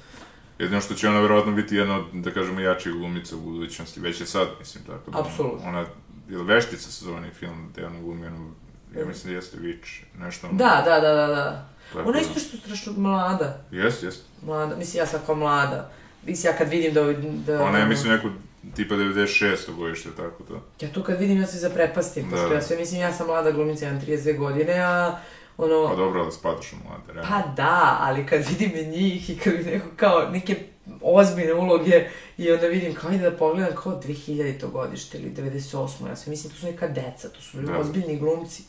Jedino 0.59 0.81
što 0.81 0.95
će 0.95 1.09
ona 1.09 1.21
verovatno 1.21 1.53
biti 1.53 1.77
jedna 1.77 1.97
od, 1.97 2.05
da 2.13 2.31
kažemo, 2.31 2.61
jačih 2.61 2.93
glumica 2.93 3.37
u 3.37 3.41
budućnosti, 3.41 4.01
već 4.01 4.21
je 4.21 4.27
sad, 4.27 4.49
mislim, 4.59 4.85
tako 4.85 5.11
da... 5.11 5.21
Apsolutno. 5.21 5.69
Ona, 5.69 5.87
je 6.29 6.43
Veštica 6.43 6.91
se 6.91 7.05
zove 7.05 7.31
film, 7.31 7.69
gde 7.73 7.87
ona 7.87 8.01
glumi 8.01 8.27
onu, 8.27 8.51
ja 8.99 9.07
mislim 9.07 9.33
da 9.33 9.37
jeste 9.37 9.57
Witch, 9.57 10.03
nešto 10.19 10.47
ono... 10.47 10.59
Da, 10.59 10.83
da, 10.85 11.01
da, 11.01 11.15
da, 11.15 11.27
da. 11.27 11.69
tako 11.93 12.09
Ona 12.09 12.13
da- 12.13 12.19
isto 12.19 12.41
što 12.41 12.57
je 12.57 12.61
strašno 12.61 12.93
mlada. 12.97 13.65
Jest, 13.71 14.03
jest. 14.03 14.25
Mlada, 14.43 14.77
mislim 14.77 14.99
ja 14.99 15.07
sam 15.07 15.21
kao 15.27 15.35
mlada. 15.35 15.91
Mislim 16.27 16.53
ja 16.53 16.59
kad 16.59 16.69
vidim 16.69 16.95
da... 16.95 17.13
da 17.47 17.63
Ona 17.65 17.79
je, 17.79 17.87
mislim, 17.87 18.13
neko 18.13 18.29
tipa 18.75 18.95
96. 18.95 19.75
godište, 19.75 20.09
tako 20.17 20.43
da... 20.49 20.87
Ja 20.87 20.93
to 20.93 21.03
kad 21.03 21.19
vidim 21.21 21.41
ja 21.41 21.47
se 21.47 21.59
zaprepastim, 21.59 22.31
pošto 22.31 22.49
Da. 22.49 22.55
ja 22.55 22.63
sve 22.63 22.77
mislim 22.77 23.01
ja 23.01 23.13
sam 23.13 23.27
mlada 23.27 23.51
glumica, 23.51 23.87
imam 23.89 24.01
32 24.01 24.39
godine, 24.39 24.79
a 24.79 25.19
ono... 25.57 25.89
Pa 25.89 25.97
dobro, 25.97 26.23
ali 26.23 26.33
spadaš 26.33 26.73
u 26.73 26.77
mlade, 26.89 27.13
realno. 27.13 27.31
Pa 27.31 27.53
da, 27.63 27.97
ali 28.01 28.27
kad 28.27 28.45
vidim 28.59 28.91
njih 28.91 29.31
i 29.31 29.39
kad 29.39 29.53
vidim 29.53 29.73
neko 29.73 29.87
kao 29.97 30.29
neke 30.31 30.57
ozbiljne 31.01 31.55
uloge 31.55 32.09
i 32.39 32.53
onda 32.53 32.67
vidim 32.67 32.95
kao 32.95 33.13
ide 33.13 33.31
da 33.31 33.37
pogledam 33.37 33.77
kao 33.83 34.01
2000. 34.03 34.71
godište 34.71 35.19
ili 35.19 35.31
98. 35.31 36.09
Ja 36.09 36.17
sve 36.17 36.31
mislim 36.31 36.53
to 36.53 36.59
su 36.59 36.67
neka 36.67 36.89
deca, 36.89 37.29
to 37.29 37.41
su 37.41 37.61
Da. 37.61 37.79
ozbiljni 37.79 38.19
glumci. 38.19 38.63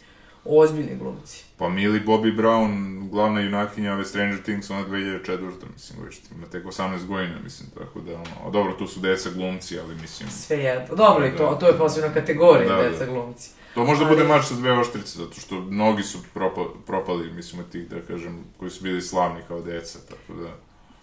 Ozbiljni 0.45 0.95
glumci. 0.95 1.43
Pa 1.57 1.69
Millie 1.69 2.01
Bobby 2.01 2.35
Brown, 2.35 2.97
glavna 3.09 3.41
junakinja 3.41 3.93
ove 3.93 4.05
Stranger 4.05 4.43
Things, 4.43 4.69
ona 4.69 4.85
2004. 4.87 5.49
mislim, 5.73 6.05
već 6.05 6.17
ima 6.31 6.47
tek 6.47 6.65
18 6.65 7.05
godina, 7.05 7.35
mislim, 7.43 7.69
tako 7.69 7.99
da, 7.99 8.13
ono, 8.13 8.47
a 8.47 8.49
dobro, 8.49 8.73
tu 8.73 8.87
su 8.87 8.99
deca 8.99 9.29
glumci, 9.29 9.79
ali 9.79 9.95
mislim, 9.95 10.29
Sve 10.29 10.57
jedno. 10.57 10.95
Dobro, 10.95 11.25
i 11.27 11.37
to, 11.37 11.57
to 11.59 11.67
je 11.67 11.77
posebna 11.77 12.13
kategorija, 12.13 12.69
Da, 12.69 12.83
da. 12.83 12.89
deca 12.89 13.05
glumci. 13.05 13.49
To 13.73 13.85
možda 13.85 14.05
Ali- 14.05 14.15
bude 14.15 14.27
mač 14.27 14.45
sa 14.45 14.53
dve 14.55 14.71
oštrice, 14.71 15.17
zato 15.17 15.39
što 15.39 15.55
mnogi 15.55 16.03
su 16.03 16.17
propa, 16.33 16.65
propali, 16.85 17.31
mislim, 17.31 17.61
od 17.61 17.69
tih, 17.69 17.87
da 17.89 18.01
kažem, 18.01 18.43
koji 18.59 18.71
su 18.71 18.83
bili 18.83 19.01
slavni 19.01 19.41
kao 19.47 19.61
deca, 19.61 19.99
tako 20.09 20.39
da... 20.39 20.49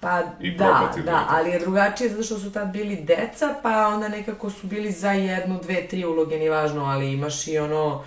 Pa 0.00 0.22
I 0.40 0.50
da, 0.50 0.92
da, 1.04 1.18
to. 1.18 1.26
ali 1.28 1.50
je 1.50 1.58
drugačije 1.58 2.10
zato 2.10 2.22
što 2.22 2.38
su 2.38 2.52
tad 2.52 2.72
bili 2.72 2.96
deca, 2.96 3.54
pa 3.62 3.86
onda 3.88 4.08
nekako 4.08 4.50
su 4.50 4.66
bili 4.66 4.92
za 4.92 5.12
jednu, 5.12 5.60
dve, 5.62 5.88
tri 5.88 6.04
uloge, 6.04 6.38
ni 6.38 6.48
važno, 6.48 6.84
ali 6.84 7.12
imaš 7.12 7.48
i 7.48 7.58
ono, 7.58 7.96
uh, 7.96 8.02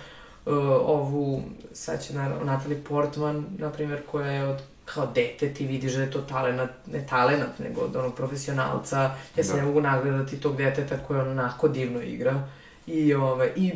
ovu, 0.86 1.42
sad 1.72 2.04
će 2.06 2.14
naravno, 2.14 2.44
Natalie 2.44 2.84
Portman, 2.88 3.46
na 3.58 3.70
primjer, 3.70 4.00
koja 4.10 4.32
je 4.32 4.44
od 4.44 4.62
kao 4.84 5.06
dete, 5.14 5.54
ti 5.54 5.66
vidiš 5.66 5.92
da 5.92 6.02
je 6.02 6.10
to 6.10 6.20
talenat, 6.20 6.70
ne 6.92 7.06
talenat, 7.06 7.58
nego 7.58 7.80
od 7.80 7.96
onog 7.96 8.14
profesionalca, 8.14 9.10
ja 9.36 9.44
se 9.44 9.52
Da. 9.52 9.56
ne 9.56 9.66
mogu 9.66 9.80
nagledati 9.80 10.40
tog 10.40 10.56
deteta 10.56 10.98
koje 11.06 11.20
on 11.20 11.28
onako 11.28 11.68
divno 11.68 12.02
igra. 12.02 12.42
I, 12.86 13.14
ove, 13.14 13.52
i 13.56 13.72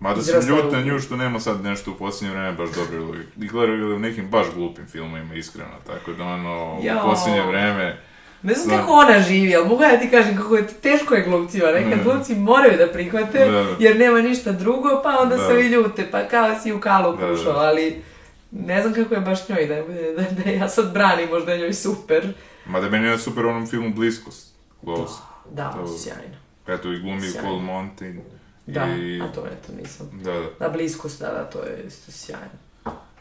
Mada 0.00 0.22
sam 0.22 0.48
ljut 0.48 0.72
na 0.72 0.82
nju 0.82 1.00
što 1.00 1.16
nema 1.16 1.40
sad 1.40 1.62
nešto 1.62 1.90
u 1.90 1.94
posljednje 1.94 2.34
vreme 2.34 2.52
baš 2.52 2.70
dobre 2.70 3.00
uloge. 3.00 3.22
I 3.40 3.46
gledaju 3.46 3.96
u 3.96 3.98
nekim 3.98 4.30
baš 4.30 4.46
glupim 4.54 4.86
filmovima, 4.86 5.34
iskreno, 5.34 5.70
tako 5.86 6.12
da 6.12 6.24
ono, 6.24 6.74
u 6.74 7.08
posljednje 7.10 7.42
vreme... 7.42 7.98
Ne 8.42 8.54
znam 8.54 8.68
Da. 8.68 8.76
kako 8.76 8.92
ona 8.92 9.20
živi, 9.20 9.56
ali 9.56 9.68
mogu 9.68 9.82
ja 9.82 10.00
ti 10.00 10.10
kažem 10.10 10.36
kako 10.36 10.56
je 10.56 10.66
teško 10.68 11.14
je 11.14 11.22
glumcima. 11.22 11.66
Nekad 11.66 11.98
Mm. 11.98 12.04
glumci 12.04 12.34
moraju 12.34 12.78
da 12.78 12.88
prihvate, 12.88 13.38
Da, 13.40 13.50
da. 13.52 13.76
jer 13.78 13.98
nema 13.98 14.20
ništa 14.20 14.52
drugo, 14.52 15.00
pa 15.02 15.18
onda 15.18 15.36
Da. 15.36 15.46
se 15.48 15.54
vi 15.54 15.62
ljute, 15.62 16.08
pa 16.10 16.22
kao 16.24 16.60
si 16.60 16.72
u 16.72 16.80
kalu 16.80 17.16
Da, 17.16 17.26
da. 17.26 17.32
kušao, 17.32 17.52
ali 17.54 18.02
ne 18.50 18.82
znam 18.82 18.94
kako 18.94 19.14
je 19.14 19.20
baš 19.20 19.48
njoj, 19.48 19.66
da, 19.66 19.74
da, 19.74 20.42
da 20.44 20.50
ja 20.50 20.68
sad 20.68 20.92
branim, 20.92 21.28
možda 21.28 21.52
je 21.52 21.58
njoj 21.58 21.72
super. 21.74 22.32
Mada 22.66 22.88
meni 22.88 23.06
je 23.06 23.18
super 23.18 23.46
u 23.46 23.50
onom 23.50 23.66
filmu 23.66 23.90
Bliskost, 23.90 24.54
Close. 24.82 25.14
Da, 25.50 25.70
To- 25.72 25.98
sjajno. 25.98 26.36
Eto, 26.68 26.92
i 26.92 26.98
glumi 26.98 27.20
Sjajno. 27.22 27.40
Cold 27.42 27.62
Mountain. 27.62 28.20
Da, 28.66 28.86
I... 28.86 29.20
a 29.20 29.26
to 29.26 29.40
eto 29.42 29.72
nisam. 29.74 30.10
Da, 30.14 30.32
da. 30.32 30.46
Da, 30.58 30.68
bliskost, 30.68 31.20
da, 31.20 31.26
da, 31.26 31.44
to 31.44 31.58
je 31.60 31.84
isto 31.86 32.12
sjajno. 32.12 32.58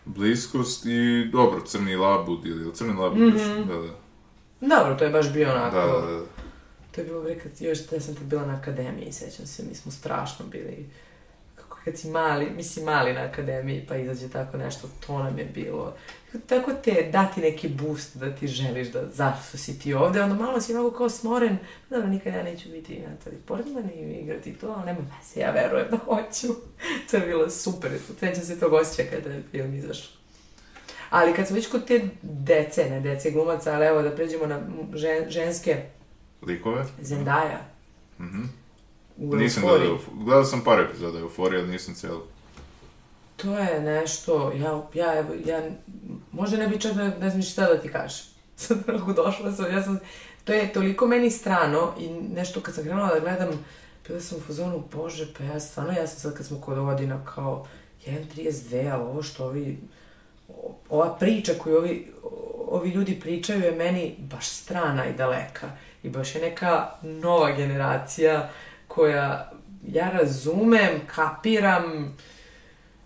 Bliskost 0.05 0.85
i, 0.85 1.25
dobro, 1.25 1.61
Crni 1.61 1.95
labud 1.95 2.45
ili 2.45 2.73
Crni 2.73 2.93
labud, 2.93 3.17
Mhm. 3.19 3.31
baš, 3.31 3.41
da, 3.67 3.75
da. 3.77 3.93
Dobro, 4.61 4.95
to 4.95 5.03
je 5.03 5.09
baš 5.09 5.33
bio 5.33 5.51
onako, 5.51 5.75
Da, 5.75 5.85
da, 5.85 6.11
da. 6.11 6.21
to 6.91 7.01
je 7.01 7.05
bilo 7.05 7.19
vrijeme 7.21 7.41
kad 7.41 7.51
još 7.59 7.87
da 7.87 7.99
sam 7.99 8.15
tad 8.15 8.23
bila 8.23 8.45
na 8.45 8.57
akademiji, 8.57 9.11
sećam 9.11 9.45
se, 9.47 9.63
mi 9.69 9.75
smo 9.75 9.91
strašno 9.91 10.45
bili, 10.45 10.89
kako 11.55 11.77
kad 11.85 11.97
si 11.97 12.07
mali, 12.09 12.49
mislim 12.49 12.85
mali 12.85 13.13
na 13.13 13.21
akademiji, 13.21 13.85
pa 13.89 13.95
izađe 13.95 14.29
tako 14.29 14.57
nešto, 14.57 14.87
to 15.07 15.23
nam 15.23 15.39
je 15.39 15.45
bilo. 15.45 15.93
Tako 16.47 16.71
te 16.83 17.09
dati 17.11 17.41
neki 17.41 17.69
boost 17.69 18.17
da 18.17 18.35
ti 18.35 18.47
želiš 18.47 18.87
da 18.87 19.09
zašto 19.09 19.57
si 19.57 19.79
ti 19.79 19.93
ovde, 19.93 20.21
onda 20.21 20.35
malo 20.35 20.61
si 20.61 20.75
onako 20.75 20.97
kao 20.97 21.09
smoren, 21.09 21.57
dobro, 21.89 22.07
nikad 22.07 22.33
ja 22.33 22.43
neću 22.43 22.69
biti 22.69 22.99
Natalie 22.99 23.39
Portman 23.45 23.89
i 23.89 24.19
igrati 24.21 24.53
to, 24.53 24.73
ali 24.77 24.85
nema 24.85 24.99
veze, 24.99 25.39
ja 25.39 25.51
verujem 25.51 25.87
da 25.91 25.97
hoću. 25.97 26.47
to 27.11 27.17
je 27.17 27.25
bilo 27.25 27.49
super, 27.49 27.91
sećam 28.19 28.43
se 28.43 28.59
tog 28.59 28.73
osjećaja 28.73 29.09
kada 29.09 29.33
je 29.33 29.43
film 29.51 29.75
izašao. 29.75 30.20
Ali 31.11 31.33
kad 31.33 31.47
smo 31.47 31.55
već 31.55 31.67
kod 31.67 31.87
te 31.87 32.07
dece, 32.21 32.89
ne 32.89 33.01
dece 33.01 33.31
glumaca, 33.31 33.73
ali 33.73 33.85
evo 33.85 34.01
da 34.01 34.11
pređemo 34.11 34.45
na 34.45 34.61
žen, 34.93 35.29
ženske, 35.29 35.83
Likove? 36.41 36.85
Zendaya. 37.01 37.57
Mhm. 38.19 38.43
U 39.17 39.35
Nisam 39.35 39.63
gledao, 39.63 39.99
gledao 40.13 40.43
sam 40.43 40.63
par 40.63 40.79
epizoda 40.79 41.19
Euforije, 41.19 41.61
ali 41.61 41.71
nisam 41.71 41.93
cijelo. 41.93 42.27
To 43.35 43.57
je 43.57 43.79
nešto, 43.79 44.51
ja, 44.55 44.83
ja, 44.93 45.19
evo, 45.19 45.33
ja, 45.45 45.61
možda 46.31 46.57
ne 46.57 46.67
bi 46.67 46.79
čak 46.79 46.93
da, 46.93 47.17
ne 47.17 47.29
znam 47.29 47.41
šta 47.41 47.67
da 47.67 47.81
ti 47.81 47.89
kažem. 47.89 48.25
Sad 48.55 48.77
onako 48.87 49.13
došla 49.13 49.51
sam, 49.51 49.71
ja 49.71 49.83
sam, 49.83 49.99
to 50.43 50.53
je 50.53 50.73
toliko 50.73 51.07
meni 51.07 51.31
strano 51.31 51.93
i 51.99 52.09
nešto 52.09 52.61
kad 52.61 52.75
sam 52.75 52.83
krenula 52.83 53.13
da 53.13 53.19
gledam, 53.19 53.65
bila 54.07 54.19
sam 54.19 54.37
u 54.37 54.41
fazonu, 54.41 54.83
bože, 54.93 55.33
pa 55.37 55.43
ja 55.43 55.59
stvarno, 55.59 55.93
ja 55.93 56.07
sam 56.07 56.19
sad 56.19 56.37
kad 56.37 56.45
smo 56.45 56.61
kod 56.61 56.77
godina 56.77 57.25
kao, 57.35 57.67
ja 58.05 58.13
imam 58.13 58.29
32, 58.35 58.93
ali 58.93 59.03
ovo 59.03 59.23
što 59.23 59.45
ovi, 59.45 59.77
ova 60.89 61.15
priča 61.19 61.53
koju 61.53 61.77
ovi, 61.77 62.11
ovi 62.67 62.89
ljudi 62.89 63.19
pričaju 63.19 63.63
je 63.63 63.71
meni 63.71 64.15
baš 64.19 64.47
strana 64.47 65.05
i 65.05 65.13
daleka. 65.13 65.69
I 66.03 66.09
baš 66.09 66.35
je 66.35 66.41
neka 66.41 66.89
nova 67.01 67.51
generacija 67.51 68.49
koja, 68.87 69.51
ja 69.87 70.09
razumem, 70.09 71.01
kapiram, 71.15 72.17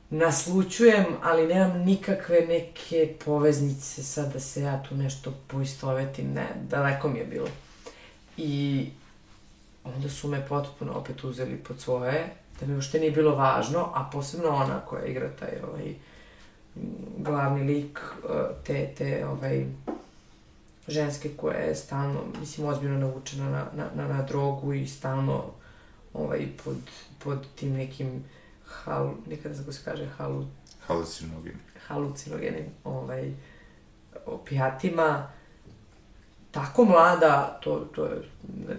naslučujem, 0.09 1.05
ali 1.23 1.47
nemam 1.47 1.77
nikakve 1.79 2.41
neke 2.47 3.13
poveznice 3.25 4.03
sad 4.03 4.33
da 4.33 4.39
se 4.39 4.61
ja 4.61 4.83
tu 4.83 4.95
nešto 4.95 5.33
poistovetim, 5.47 6.33
ne, 6.33 6.47
daleko 6.69 7.09
mi 7.09 7.19
je 7.19 7.25
bilo. 7.25 7.47
I 8.37 8.87
onda 9.83 10.09
su 10.09 10.27
me 10.27 10.47
potpuno 10.47 10.93
opet 10.93 11.23
uzeli 11.23 11.57
pod 11.57 11.79
svoje, 11.79 12.27
da 12.59 12.65
mi 12.65 12.75
uopšte 12.75 12.99
nije 12.99 13.11
bilo 13.11 13.35
važno, 13.35 13.91
a 13.93 14.09
posebno 14.11 14.49
ona 14.49 14.79
koja 14.79 15.05
igra 15.05 15.29
taj 15.39 15.59
ovaj, 15.69 15.87
m, 15.87 15.95
glavni 17.17 17.63
lik 17.63 17.99
eh, 18.29 18.29
te, 18.63 18.93
te 18.97 19.27
ovaj, 19.27 19.65
ženske 20.87 21.29
koja 21.37 21.57
je 21.57 21.75
stalno, 21.75 22.19
mislim, 22.39 22.67
ozbiljno 22.67 22.99
navučena 22.99 23.49
na, 23.49 23.65
na, 23.75 23.89
na, 23.95 24.07
na 24.13 24.21
drogu 24.21 24.73
i 24.73 24.87
stalno 24.87 25.43
ovaj, 26.13 26.47
pod, 26.63 26.77
pod 27.23 27.45
tim 27.55 27.73
nekim 27.73 28.23
hal, 28.65 29.13
nikad 29.27 29.51
ne 29.51 29.55
znam 29.55 29.65
kako 29.65 29.73
se 29.73 29.81
kaže, 29.85 30.05
halu, 30.17 30.45
Halucinogeni. 30.87 31.57
halucinogenim 31.87 32.65
ovaj, 32.83 33.31
opijatima. 34.25 35.27
Tako 36.51 36.85
mlada, 36.85 37.59
to, 37.63 37.79
to 37.95 38.05
je 38.05 38.29
ne, 38.67 38.75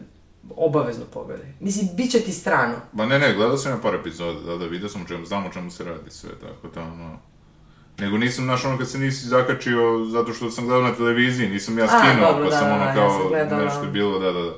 obavezno 0.57 1.05
pogledaj. 1.13 1.53
Mislim, 1.61 1.89
bit 1.95 2.11
će 2.11 2.21
ti 2.21 2.33
strano. 2.33 2.75
Ma 2.93 3.07
ne, 3.07 3.19
ne, 3.19 3.35
gledao 3.35 3.57
sam 3.57 3.73
ja 3.73 3.79
par 3.83 3.95
epizoda, 3.95 4.41
da, 4.41 4.57
da, 4.57 4.67
vidio 4.67 4.89
sam 4.89 5.03
o 5.03 5.09
čemu, 5.09 5.27
znam 5.27 5.47
o 5.47 5.53
čemu 5.53 5.71
se 5.71 5.85
radi 5.85 6.11
sve, 6.11 6.31
tako 6.41 6.69
da, 6.75 6.83
ono... 6.83 7.19
Nego 7.99 8.19
nisam, 8.19 8.45
znaš, 8.45 8.65
ono 8.65 8.79
kad 8.79 8.91
se 8.91 8.99
nisi 8.99 9.27
zakačio 9.29 10.05
zato 10.05 10.33
što 10.33 10.51
sam 10.51 10.67
gledao 10.67 10.89
na 10.89 10.95
televiziji, 10.95 11.49
nisam 11.49 11.79
ja 11.79 11.85
A, 11.85 11.89
skinuo, 11.89 12.33
dobro, 12.33 12.45
pa 12.45 12.51
da, 12.51 12.57
sam 12.57 12.69
da, 12.69 12.75
ono 12.75 12.85
da, 12.85 12.91
ja 12.91 12.95
kao 12.95 13.31
sam 13.51 13.65
nešto 13.65 13.87
bilo, 13.93 14.19
da, 14.19 14.33
da, 14.33 14.41
da. 14.41 14.53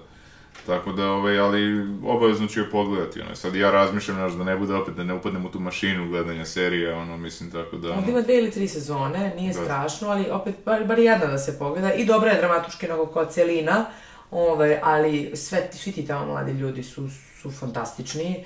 Tako 0.67 0.93
da, 0.93 1.11
ovaj, 1.11 1.39
ali 1.39 1.87
obavezno 2.05 2.47
ću 2.47 2.61
je 2.61 2.71
pogledati, 2.71 3.21
ono, 3.21 3.35
sad 3.35 3.55
ja 3.55 3.71
razmišljam, 3.71 4.17
znaš, 4.17 4.33
da 4.33 4.45
ne 4.45 4.57
bude 4.57 4.75
opet, 4.75 4.95
da 4.95 5.05
ne 5.05 5.15
upadnem 5.15 5.47
u 5.47 5.51
tu 5.51 5.61
mašinu 5.61 6.09
gledanja 6.09 6.45
serije, 6.45 6.95
ono, 6.95 7.17
mislim, 7.17 7.51
tako 7.51 7.77
da, 7.77 7.89
Ovdje 7.89 8.03
ono, 8.03 8.11
ima 8.11 8.21
dve 8.21 8.39
ili 8.39 8.51
tri 8.51 8.69
sezone, 8.69 9.33
nije 9.37 9.53
Da. 9.53 9.65
strašno, 9.65 10.09
ali 10.09 10.31
opet 10.31 10.55
bar, 10.65 10.85
bar 10.85 10.99
jedna 10.99 11.27
da 11.27 11.39
se 11.39 11.59
pogleda. 11.59 11.93
I 11.93 12.05
dobra 12.05 12.31
je 12.31 12.39
dramatuški 12.39 12.89
nego 12.89 13.07
kao 13.07 13.25
celina, 13.25 13.85
ovaj, 14.31 14.79
ali 14.83 15.31
sve, 15.37 15.69
svi 15.73 15.93
ti 15.93 16.07
tamo 16.07 16.27
mladi 16.27 16.53
ljudi 16.53 16.83
su, 16.83 17.09
su 17.43 17.51
fantastični. 17.51 18.45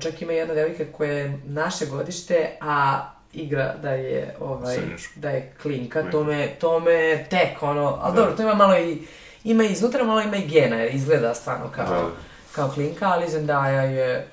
Čak 0.00 0.22
ima 0.22 0.32
jedna 0.32 0.54
devojka 0.54 0.84
koja 0.92 1.12
je 1.12 1.40
naše 1.46 1.86
godište, 1.86 2.56
a 2.60 3.04
igra 3.32 3.74
da 3.76 3.90
je 3.90 4.34
ovaj 4.40 4.76
Srednjoško- 4.76 5.18
da 5.18 5.30
je 5.30 5.52
klinka, 5.62 6.02
to 6.02 6.24
me, 6.24 6.48
to 6.50 6.80
me 6.80 7.24
tek 7.24 7.62
ono, 7.62 7.98
ali 8.00 8.14
Da. 8.14 8.20
dobro, 8.20 8.36
to 8.36 8.42
ima 8.42 8.54
malo 8.54 8.76
i 8.76 8.98
ima 9.44 9.64
i 9.64 9.72
iznutra, 9.72 10.04
malo 10.04 10.20
ima 10.20 10.36
i 10.36 10.46
gena, 10.46 10.76
jer 10.76 10.94
izgleda 10.94 11.34
stvarno 11.34 11.68
kao, 11.68 11.86
Da. 11.86 12.10
kao 12.52 12.68
klinka, 12.68 13.06
ali 13.06 13.26
Zendaya 13.26 13.66
je 13.82 14.26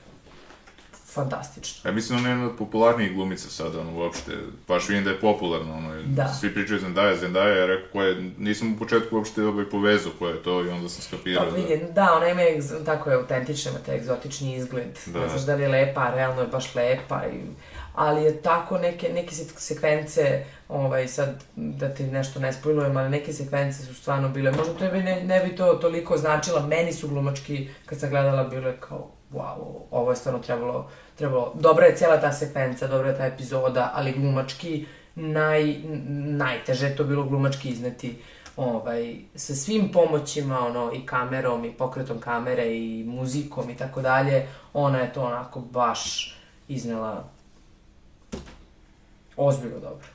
fantastična. 1.06 1.90
Ja 1.90 1.94
mislim 1.94 2.18
da 2.18 2.22
ona 2.22 2.30
je 2.30 2.34
jedna 2.34 2.46
od 2.46 2.58
popularnijih 2.58 3.14
glumica 3.14 3.50
sada, 3.50 3.80
ono, 3.82 3.94
uopšte, 3.94 4.32
baš 4.68 4.90
vidim 4.90 5.04
da 5.04 5.10
je 5.10 5.20
popularna, 5.20 5.74
ono, 5.74 6.02
Da. 6.06 6.28
svi 6.30 6.54
pričaju 6.54 6.80
Zendaya, 6.80 7.16
Zendaya, 7.18 7.58
ja 7.58 7.66
rekao, 7.66 7.88
ko 7.92 8.02
je, 8.02 8.16
nisam 8.38 8.74
u 8.74 8.80
početku 8.80 9.16
uopšte 9.18 9.44
ovaj 9.44 9.66
povezao 9.66 10.12
ko 10.20 10.28
je 10.28 10.44
to 10.44 10.64
i 10.64 10.70
onda 10.70 10.90
sam 10.90 11.02
skapirao 11.04 11.46
da... 11.46 11.52
vidi, 11.52 11.84
da, 11.86 12.14
ona 12.14 12.28
ima, 12.28 12.42
egz- 12.42 12.86
tako 12.86 13.10
je 13.10 13.16
autentična, 13.16 13.72
ima 13.72 13.80
taj 13.80 13.96
egzotični 13.96 14.56
izgled. 14.56 14.88
Da. 15.06 15.20
Ne 15.20 15.30
znaš 15.30 15.42
da 15.42 15.56
li 15.56 15.64
je 15.64 15.70
lepa, 15.70 16.10
realno 16.10 16.42
je 16.42 16.48
baš 16.48 16.76
lepa. 16.76 17.22
I, 17.26 17.40
ali 17.96 18.24
je 18.24 18.42
tako 18.42 18.78
neke, 18.78 19.10
neke 19.14 19.36
sek- 19.36 19.60
sekvence, 19.60 20.44
ovaj, 20.70 21.08
sad 21.08 21.44
da 21.56 21.90
ti 21.90 22.04
nešto 22.04 22.40
ne 22.40 22.54
spojlujem, 22.54 22.98
ali 22.98 23.10
neke 23.10 23.34
sekvence 23.34 23.86
su 23.86 23.96
stvarno 23.96 24.30
bile, 24.30 24.52
možda 24.52 24.74
tebi 24.74 25.04
ne, 25.04 25.24
ne 25.24 25.40
bi 25.40 25.56
to 25.56 25.74
toliko 25.74 26.18
značila, 26.18 26.68
meni 26.68 26.94
su 26.94 27.08
glumački, 27.08 27.70
kad 27.86 28.00
sam 28.00 28.10
gledala, 28.10 28.44
bile 28.44 28.80
kao, 28.80 29.08
wow, 29.34 29.58
ovo 29.92 30.10
je 30.10 30.16
stvarno 30.16 30.40
trebalo, 30.40 30.90
trebalo, 31.16 31.54
dobra 31.56 31.86
je 31.86 31.96
cijela 31.96 32.22
ta 32.22 32.32
sekvenca, 32.32 32.88
dobra 32.88 33.10
je 33.10 33.18
ta 33.18 33.26
epizoda, 33.26 33.92
ali 33.96 34.12
glumački, 34.12 34.86
naj, 35.16 35.76
najteže 36.38 36.96
to 36.96 37.04
bilo 37.04 37.24
glumački 37.24 37.70
izneti 37.70 38.22
ovaj, 38.58 39.16
sa 39.36 39.56
svim 39.56 39.92
pomoćima, 39.92 40.60
ono, 40.60 40.92
i 40.94 41.06
kamerom, 41.06 41.66
i 41.66 41.72
pokretom 41.72 42.20
kamere, 42.20 42.78
i 42.78 43.04
muzikom, 43.08 43.70
i 43.70 43.78
tako 43.78 44.02
dalje, 44.02 44.48
ona 44.74 45.00
je 45.00 45.14
to 45.14 45.24
onako 45.24 45.60
baš 45.60 46.36
iznela 46.68 47.30
ozbiljno 49.38 49.80
dobro. 49.80 50.08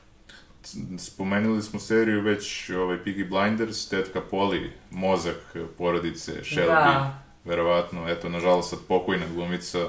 Spomenuli 0.97 1.61
smo 1.61 1.79
seriju 1.79 2.21
već, 2.21 2.69
ovaj, 2.69 2.97
Piggy 3.05 3.29
Blinders, 3.29 3.89
tetka 3.89 4.21
Poli, 4.21 4.71
mozak 4.91 5.55
porodice 5.77 6.31
Shelby, 6.43 6.65
Da. 6.65 7.19
verovatno, 7.45 8.09
eto, 8.09 8.29
nažalost 8.29 8.69
sad 8.69 8.79
pokojna 8.87 9.25
glumica, 9.35 9.87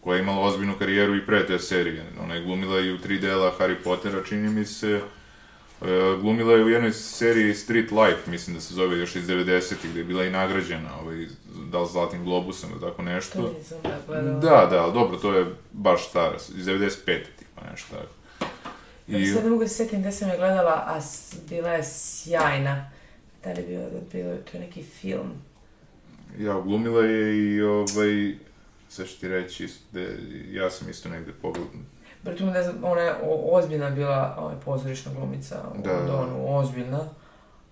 koja 0.00 0.16
je 0.16 0.22
imala 0.22 0.46
ozbiljnu 0.46 0.74
karijeru 0.78 1.16
i 1.16 1.26
pre 1.26 1.46
te 1.46 1.58
serije. 1.58 2.04
Ona 2.22 2.34
je 2.34 2.44
glumila 2.44 2.80
i 2.80 2.92
u 2.92 2.98
tri 2.98 3.18
dela 3.18 3.52
Harry 3.58 3.76
Pottera, 3.84 4.22
čini 4.28 4.48
mi 4.48 4.64
se. 4.64 5.00
E, 5.82 5.86
glumila 6.20 6.52
je 6.54 6.64
u 6.64 6.68
jednoj 6.68 6.92
seriji 6.92 7.54
Street 7.54 7.90
Life, 7.90 8.30
mislim 8.30 8.54
da 8.56 8.60
se 8.60 8.74
zove 8.74 8.98
još 8.98 9.16
iz 9.16 9.26
90-ih, 9.26 9.90
gde 9.90 10.00
je 10.00 10.04
bila 10.04 10.24
i 10.24 10.30
nagrađena, 10.30 10.98
ovaj, 11.00 11.26
da 11.70 11.80
li 11.80 11.88
Zlatnim 11.92 12.24
globusom 12.24 12.70
ili 12.70 12.80
tako 12.80 12.96
To 12.96 13.02
nešto. 13.02 13.54
nisam 13.58 13.78
da. 14.08 14.20
Da, 14.22 14.66
da, 14.70 14.82
ali 14.82 14.92
dobro, 14.92 15.16
to 15.18 15.34
je 15.34 15.46
baš 15.72 16.08
stara, 16.08 16.34
iz 16.56 16.66
95. 16.66 16.96
tipa 17.38 17.60
nešto 17.70 17.96
tako. 17.96 18.19
I... 19.18 19.26
Sad 19.26 19.44
ne 19.44 19.50
mogu 19.50 19.62
da 19.62 19.68
se 19.68 19.74
sjetim 19.74 20.00
gde 20.00 20.12
sam 20.12 20.28
je 20.28 20.36
gledala, 20.36 20.72
a 20.86 21.00
bila 21.48 21.68
je 21.70 21.84
sjajna. 21.84 22.90
Da 23.44 23.52
li 23.52 23.60
je 23.60 23.66
bio, 23.66 23.80
bio 24.12 24.36
to 24.52 24.58
neki 24.58 24.82
film? 24.82 25.32
Ja, 26.38 26.60
glumila 26.60 27.04
je 27.04 27.36
i 27.54 27.62
ovaj, 27.62 28.34
sve 28.88 29.06
što 29.06 29.20
ti 29.20 29.28
reći, 29.28 29.68
da, 29.92 30.00
ja 30.50 30.70
sam 30.70 30.90
isto 30.90 31.08
negde 31.08 31.32
pogledao. 31.42 31.72
Pritom 32.24 32.50
znam, 32.62 32.78
ona 32.82 33.00
je 33.00 33.14
ozbiljna 33.50 33.90
bila 33.90 34.36
ovaj, 34.38 34.54
pozorišna 34.64 35.12
glumica 35.14 35.62
u 35.74 35.82
Da, 35.82 35.92
da. 35.92 35.96
Londonu, 35.98 36.56
ozbiljna. 36.58 37.00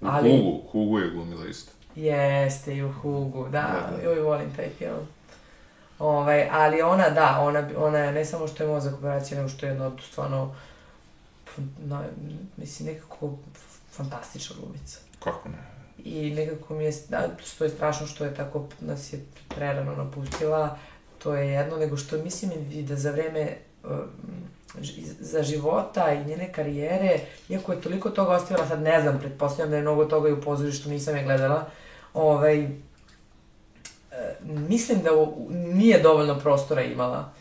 U 0.01 0.07
Ali- 0.07 0.31
Hugu, 0.31 0.63
Hugu 0.73 0.99
je 0.99 1.11
glumila 1.11 1.47
isto. 1.47 1.73
Jeste, 1.97 2.77
i 2.77 2.83
u 2.85 2.93
Hugu, 2.93 3.45
da, 3.45 3.51
Da, 3.51 3.97
da. 3.97 4.03
joj 4.03 4.21
volim 4.21 4.55
taj 4.57 4.69
film. 4.79 5.07
Ovaj, 5.99 6.49
ali 6.53 6.83
ona, 6.83 7.11
da, 7.11 7.39
ona, 7.41 7.69
ona 7.77 7.99
je 7.99 8.13
ne 8.13 8.25
samo 8.25 8.47
što 8.47 8.63
je 8.63 8.69
mozak 8.69 8.95
operacija, 8.95 9.37
nego 9.39 9.49
što 9.49 9.67
je 9.67 9.71
jedna 9.71 9.87
od 9.87 10.01
stvarno, 10.11 10.55
na, 11.79 12.05
mislim, 12.57 12.95
nekako 12.95 13.33
fantastična 13.93 14.57
glumica. 14.61 14.99
Kako 15.19 15.49
ne? 15.49 15.59
I 16.05 16.31
nekako 16.31 16.75
mi 16.75 16.85
je, 16.85 16.93
da, 17.09 17.29
što 17.45 17.65
je 17.65 17.71
strašno 17.71 18.07
što 18.07 18.25
je 18.25 18.35
tako, 18.35 18.67
nas 18.81 19.13
je 19.13 19.25
prerano 19.49 19.97
napustila, 19.97 20.79
to 21.19 21.35
je 21.35 21.49
jedno, 21.49 21.77
nego 21.77 21.97
što 21.97 22.19
mislim 22.19 22.51
i 22.73 22.83
da 22.83 22.97
za 22.97 23.11
vreme 23.11 23.57
um, 23.85 23.91
za 25.21 25.43
života 25.43 26.13
i 26.13 26.25
njene 26.25 26.53
karijere, 26.53 27.21
iako 27.49 27.73
je 27.73 27.81
toliko 27.81 28.11
toga 28.11 28.31
ostavila, 28.31 28.67
sad 28.67 28.83
ne 28.83 29.01
znam, 29.03 29.19
pretpostavljam 29.19 29.71
da 29.71 29.77
je 29.77 29.83
mnogo 29.83 30.05
toga 30.05 30.29
i 30.29 30.33
u 30.33 30.41
pozorištu, 30.41 30.89
nisam 30.89 31.17
je 31.17 31.25
gledala, 31.25 31.71
ovaj, 32.15 32.61
e, 32.63 32.69
mislim 34.43 35.03
da 35.03 35.11
nije 35.51 36.03
dovoljno 36.03 36.39
prostora 36.39 36.83
imala. 36.83 37.33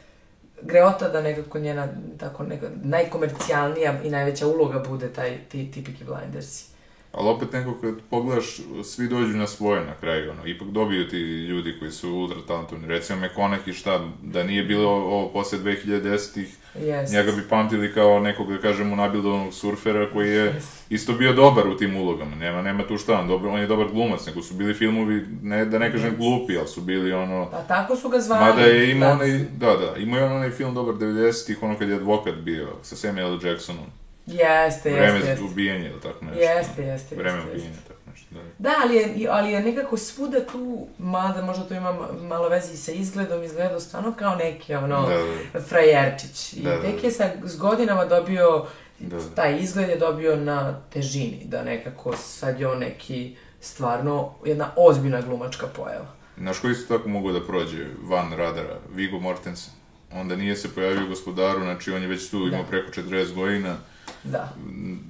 Greota 0.61 1.09
da 1.09 1.21
nekako 1.21 1.59
njena 1.59 1.87
tako 2.19 2.43
neka, 2.43 2.69
najkomercijalnija 2.83 4.01
i 4.03 4.09
najveća 4.09 4.47
uloga 4.47 4.79
bude 4.79 5.13
taj 5.13 5.37
ti, 5.49 5.71
ti 5.71 5.83
Peaky 5.83 6.05
Blindersi. 6.05 6.76
Ali 7.17 7.29
opet 7.29 7.53
neko 7.53 7.73
kad 7.81 7.95
pogledaš, 8.09 8.59
svi 8.83 9.07
dođu 9.07 9.37
na 9.37 9.47
svoje 9.47 9.85
na 9.85 9.93
kraju, 9.99 10.31
ono, 10.31 10.47
ipak 10.47 10.67
dobiju 10.67 11.09
ti 11.09 11.17
ljudi 11.19 11.75
koji 11.79 11.91
su 11.91 12.11
ultra 12.11 12.37
talentovni. 12.47 12.87
Recimo 12.87 13.19
McConaughey 13.21 13.73
šta, 13.73 13.99
da 14.23 14.43
nije 14.43 14.63
bilo 14.63 14.89
ovo 14.89 15.29
posle 15.29 15.59
2010-ih, 15.59 16.57
Jest. 16.79 17.13
njega 17.13 17.31
bi 17.31 17.41
pamtili 17.49 17.93
kao 17.93 18.19
nekog, 18.19 18.53
da 18.53 18.57
kažemo, 18.57 18.95
nabildovanog 18.95 19.53
surfera 19.53 20.09
koji 20.13 20.29
je 20.29 20.61
isto 20.89 21.13
bio 21.13 21.33
dobar 21.33 21.67
u 21.67 21.77
tim 21.77 21.95
ulogama. 21.97 22.35
Nema, 22.35 22.61
nema 22.61 22.87
tu 22.87 22.97
šta, 22.97 23.19
on, 23.19 23.27
dobro, 23.27 23.51
on 23.51 23.59
je 23.59 23.67
dobar 23.67 23.87
glumac, 23.91 24.25
nego 24.25 24.41
su 24.41 24.53
bili 24.53 24.73
filmovi, 24.73 25.25
ne, 25.41 25.65
da 25.65 25.79
ne 25.79 25.91
kažem 25.91 26.15
glupi, 26.17 26.57
ali 26.57 26.67
su 26.67 26.81
bili 26.81 27.13
ono... 27.13 27.49
Pa 27.51 27.61
tako 27.61 27.95
su 27.95 28.09
ga 28.09 28.19
zvali. 28.19 28.45
Mada 28.45 28.61
je 28.61 28.91
imao 28.91 29.09
da. 29.09 29.15
onaj, 29.15 29.39
da, 29.57 29.77
da, 29.77 29.95
imao 29.97 30.19
je 30.19 30.25
on 30.25 30.31
onaj 30.31 30.49
film 30.49 30.73
dobar 30.73 30.95
90-ih, 30.95 31.63
ono 31.63 31.77
kad 31.77 31.89
je 31.89 31.95
advokat 31.95 32.35
bio, 32.35 32.67
sa 32.81 32.95
Samuel 32.95 33.33
L. 33.33 33.47
Jacksonom. 33.47 33.85
Jeste, 34.27 34.89
Vreme 34.91 35.13
jeste, 35.13 35.29
jeste. 35.29 35.45
ubijanja 35.45 35.85
ili 35.85 36.01
tako 36.01 36.25
nešto. 36.25 36.39
Jeste, 36.41 36.83
jeste, 36.83 37.15
Vreme 37.15 37.37
jeste, 37.37 37.51
ubijanja, 37.51 37.75
tako 37.87 37.99
nešto, 38.07 38.35
da. 38.35 38.41
Da, 38.59 38.75
ali 38.83 38.95
je, 38.95 39.27
ali 39.29 39.51
je 39.51 39.61
nekako 39.61 39.97
svuda 39.97 40.45
tu, 40.45 40.87
mada 40.99 41.41
možda 41.41 41.63
to 41.63 41.73
ima 41.73 41.93
ma- 41.93 42.21
malo 42.21 42.49
veze 42.49 42.73
i 42.73 42.77
sa 42.77 42.91
izgledom, 42.91 43.43
izgledao 43.43 43.79
stvarno 43.79 44.13
kao 44.13 44.35
neki 44.35 44.75
ono, 44.75 45.01
Da, 45.01 45.17
da. 45.53 45.61
frajerčić. 45.61 46.53
I 46.53 46.61
Da, 46.61 46.69
da, 46.69 46.81
tek 46.81 46.95
da. 46.95 47.07
je 47.07 47.11
sa, 47.11 47.29
s 47.43 47.57
godinama 47.57 48.05
dobio, 48.05 48.65
Da. 48.99 49.17
taj 49.29 49.57
izgled 49.57 49.89
je 49.89 49.97
dobio 49.97 50.35
na 50.35 50.81
težini, 50.83 51.41
da 51.45 51.63
nekako 51.63 52.15
sad 52.15 52.59
je 52.59 52.67
on 52.67 52.79
neki 52.79 53.35
stvarno 53.61 54.33
jedna 54.45 54.71
ozbiljna 54.77 55.21
glumačka 55.21 55.67
pojava. 55.67 56.07
Znaš 56.37 56.59
koji 56.59 56.71
isto 56.71 56.97
tako 56.97 57.09
mogu 57.09 57.31
da 57.31 57.43
prođe 57.43 57.85
van 58.01 58.33
radara? 58.33 58.77
Viggo 58.91 59.19
Mortensen. 59.19 59.73
Onda 60.11 60.35
nije 60.35 60.55
se 60.55 60.69
pojavio 60.69 61.07
gospodaru, 61.07 61.59
znači 61.61 61.91
on 61.91 62.01
je 62.01 62.07
već 62.07 62.29
tu 62.29 62.37
imao 62.37 62.61
Da. 62.61 62.67
preko 62.67 62.91
40 62.91 63.33
godina. 63.33 63.77
Da. 64.23 64.49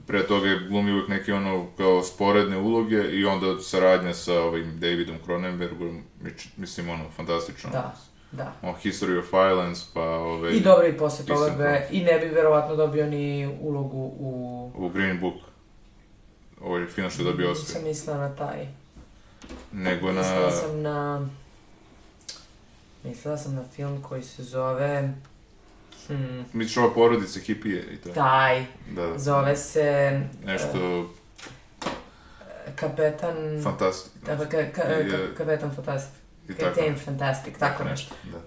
Pre 0.08 0.28
toga 0.28 0.48
je 0.48 0.60
glumio 0.60 0.94
uvijek 0.94 1.10
neke 1.10 1.34
ono 1.34 1.68
kao 1.78 2.04
sporedne 2.04 2.58
uloge 2.58 3.04
i 3.12 3.26
onda 3.26 3.60
saradnja 3.62 4.14
sa 4.14 4.42
ovim 4.42 4.80
Davidom 4.80 5.16
Cronenbergom, 5.26 6.04
mislim 6.58 6.90
ono, 6.90 7.04
fantastično. 7.16 7.70
Da, 7.70 7.96
da. 8.32 8.54
O, 8.62 8.76
History 8.84 9.20
of 9.20 9.34
Violence, 9.34 9.86
pa 9.94 10.02
ove... 10.02 10.58
I 10.58 10.62
dobro 10.62 10.88
i 10.88 10.98
posle 10.98 11.26
toga 11.26 11.50
ga, 11.58 11.88
i 11.92 12.04
ne 12.04 12.20
bi 12.20 12.26
verovatno 12.26 12.76
dobio 12.76 13.06
ni 13.06 13.58
ulogu 13.62 14.14
u... 14.20 14.72
U 14.76 14.90
Green 14.90 15.20
Book. 15.20 15.36
Ovo 16.62 16.78
je 16.78 16.88
film 16.88 17.10
što 17.10 17.22
je 17.22 17.26
dobio 17.26 17.52
Oscar. 17.52 17.68
Nisam 17.68 17.84
mislila 17.84 18.18
na 18.18 18.36
taj. 18.36 18.68
Nego 19.72 20.12
na... 20.12 20.22
Mislila 20.22 20.52
sam 20.52 20.82
na... 20.82 21.28
Mislila 23.04 23.38
sam 23.38 23.56
na 23.56 23.64
film 23.76 24.02
koji 24.02 24.24
se 24.24 24.44
zove... 24.44 25.14
Hmm, 26.08 26.46
Misliš 26.54 26.78
ova 26.78 26.94
porodica 26.94 27.40
hipije 27.40 27.84
i 27.94 27.98
to? 27.98 28.10
taj. 28.10 28.66
Da, 28.90 29.02
da. 29.08 29.18
Zove 29.18 29.56
se... 29.56 30.20
Nešto 30.46 31.10
e, 31.82 32.72
Kapetan... 32.76 33.62
fantastično. 33.64 34.36
Da, 34.36 34.46
ka, 34.46 34.58
ka, 34.72 34.82
ka, 34.82 35.36
kapetan 35.38 35.72
Captain 36.60 36.92
nešto. 36.92 37.06
Fantastic, 37.06 37.58
tako 37.58 37.84
nešto. 37.84 38.16
Da. 38.24 38.40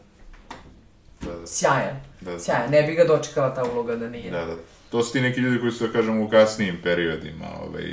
Da, 1.26 1.36
da. 1.40 1.46
Sjajan, 1.46 2.00
Da, 2.20 2.32
da. 2.32 2.38
sjajan. 2.38 2.70
Ne 2.70 2.82
bi 2.82 2.94
ga 2.94 3.04
dočekala 3.04 3.54
ta 3.54 3.64
uloga 3.64 3.96
da 3.96 4.08
nije. 4.08 4.30
Da, 4.30 4.44
da. 4.44 4.56
To 4.90 5.02
su 5.02 5.12
ti 5.12 5.20
neki 5.20 5.40
ljudi 5.40 5.60
koji 5.60 5.72
su, 5.72 5.86
da 5.86 5.92
kažem, 5.92 6.20
u 6.20 6.28
kasnijim 6.28 6.78
periodima 6.82 7.46
ovaj, 7.62 7.84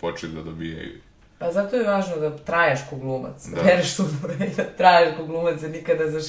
počeli 0.00 0.32
da 0.32 0.42
dobijaju. 0.42 1.00
Pa 1.38 1.52
zato 1.52 1.76
je 1.76 1.86
važno 1.88 2.16
da 2.16 2.36
traješ 2.36 2.80
ko 2.90 2.96
glumac, 2.96 3.46
da 3.46 3.62
Da. 3.62 3.62
sudove 3.84 4.34
i 4.46 4.56
da 4.56 4.64
traješ 4.64 5.16
ko 5.16 5.24
glumac, 5.24 5.62
jer 5.62 5.70
nikad 5.70 5.98
ne 5.98 6.10
znaš 6.10 6.24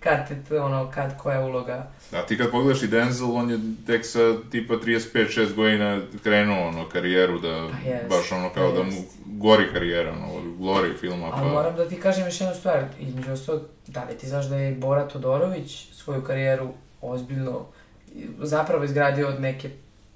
kad 0.00 0.28
te, 0.48 0.60
ono, 0.60 0.90
kad, 0.94 1.18
koja 1.18 1.38
je 1.38 1.44
uloga. 1.44 1.86
A 2.12 2.22
ti 2.22 2.38
kad 2.38 2.50
pogledaš 2.50 2.82
i 2.82 2.86
Denzel, 2.86 3.36
on 3.36 3.50
je 3.50 3.58
tek 3.86 4.06
sa 4.06 4.34
tipa 4.50 4.74
35-6 4.74 5.54
godina 5.54 6.00
krenuo 6.22 6.68
ono 6.68 6.88
karijeru 6.88 7.38
da 7.38 7.68
Pa 7.72 7.88
jest, 7.88 8.08
baš 8.08 8.32
ono 8.32 8.50
kao 8.50 8.70
pa 8.70 8.76
da 8.76 8.82
mu 8.82 9.04
gori 9.26 9.72
karijera, 9.72 10.12
ono, 10.12 10.34
od 10.34 10.44
Glory 10.44 10.98
filma, 11.00 11.26
Ali 11.32 11.48
pa... 11.48 11.48
moram 11.48 11.76
da 11.76 11.88
ti 11.88 12.00
kažem 12.00 12.26
još 12.26 12.40
jednu 12.40 12.54
stvar, 12.54 12.84
između 13.00 13.32
ostalog, 13.32 13.62
da 13.86 14.04
li 14.04 14.18
ti 14.18 14.28
znaš 14.28 14.46
da 14.46 14.56
je 14.56 14.74
Bora 14.74 15.08
Todorović 15.08 15.88
svoju 15.92 16.22
karijeru 16.22 16.68
ozbiljno 17.00 17.66
zapravo 18.38 18.84
izgradio 18.84 19.28
od 19.28 19.40
neke 19.40 19.70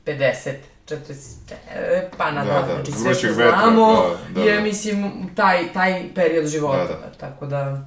50, 0.06 0.52
40, 0.88 2.02
pa 2.16 2.30
na 2.30 2.44
Da, 2.44 2.52
da, 2.52 2.74
znači 2.74 2.92
sve 2.92 3.14
što 3.14 3.26
vetra, 3.26 3.58
znamo 3.60 4.02
da, 4.34 4.40
da, 4.40 4.48
je, 4.48 4.56
da. 4.56 4.62
mislim, 4.62 5.12
taj, 5.34 5.72
taj 5.72 6.04
period 6.14 6.46
života, 6.46 6.86
Da, 6.86 6.94
da. 6.94 7.12
tako 7.20 7.46
da... 7.46 7.84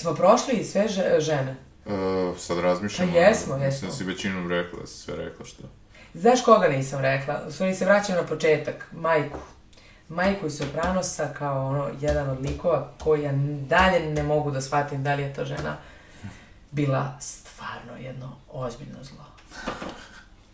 Smo 0.00 0.14
prošli 0.14 0.64
sve 0.64 0.88
že- 0.88 1.20
žene. 1.20 1.56
Uh, 1.86 2.38
sad 2.38 2.58
razmišljam. 2.58 3.08
Pa 3.12 3.18
jesmo, 3.18 3.54
jesmo. 3.54 3.66
Mislim 3.66 3.90
da 3.90 3.96
si 3.96 4.04
većinom 4.04 4.48
rekla, 4.48 4.80
da 4.80 4.86
si 4.86 4.98
sve 4.98 5.16
rekla 5.16 5.46
što. 5.46 5.62
Znaš 6.14 6.42
koga 6.44 6.68
nisam 6.68 7.00
rekla? 7.00 7.40
U 7.48 7.52
stvari 7.52 7.74
se 7.74 7.84
vraćam 7.84 8.14
na 8.16 8.22
početak. 8.22 8.86
Majku. 8.92 9.38
Majku 10.08 10.46
iz 10.46 10.56
Sopranosa 10.58 11.28
kao 11.38 11.66
ono, 11.66 11.90
jedan 12.00 12.30
od 12.30 12.40
likova 12.42 12.88
koji 12.98 13.22
ja 13.22 13.32
dalje 13.68 14.00
ne 14.00 14.22
mogu 14.22 14.50
da 14.50 14.60
shvatim 14.60 15.02
da 15.02 15.14
li 15.14 15.22
je 15.22 15.34
to 15.34 15.44
žena 15.44 15.76
bila 16.70 17.16
stvarno 17.20 17.96
jedno 18.00 18.36
ozbiljno 18.52 18.98
zlo. 19.04 19.24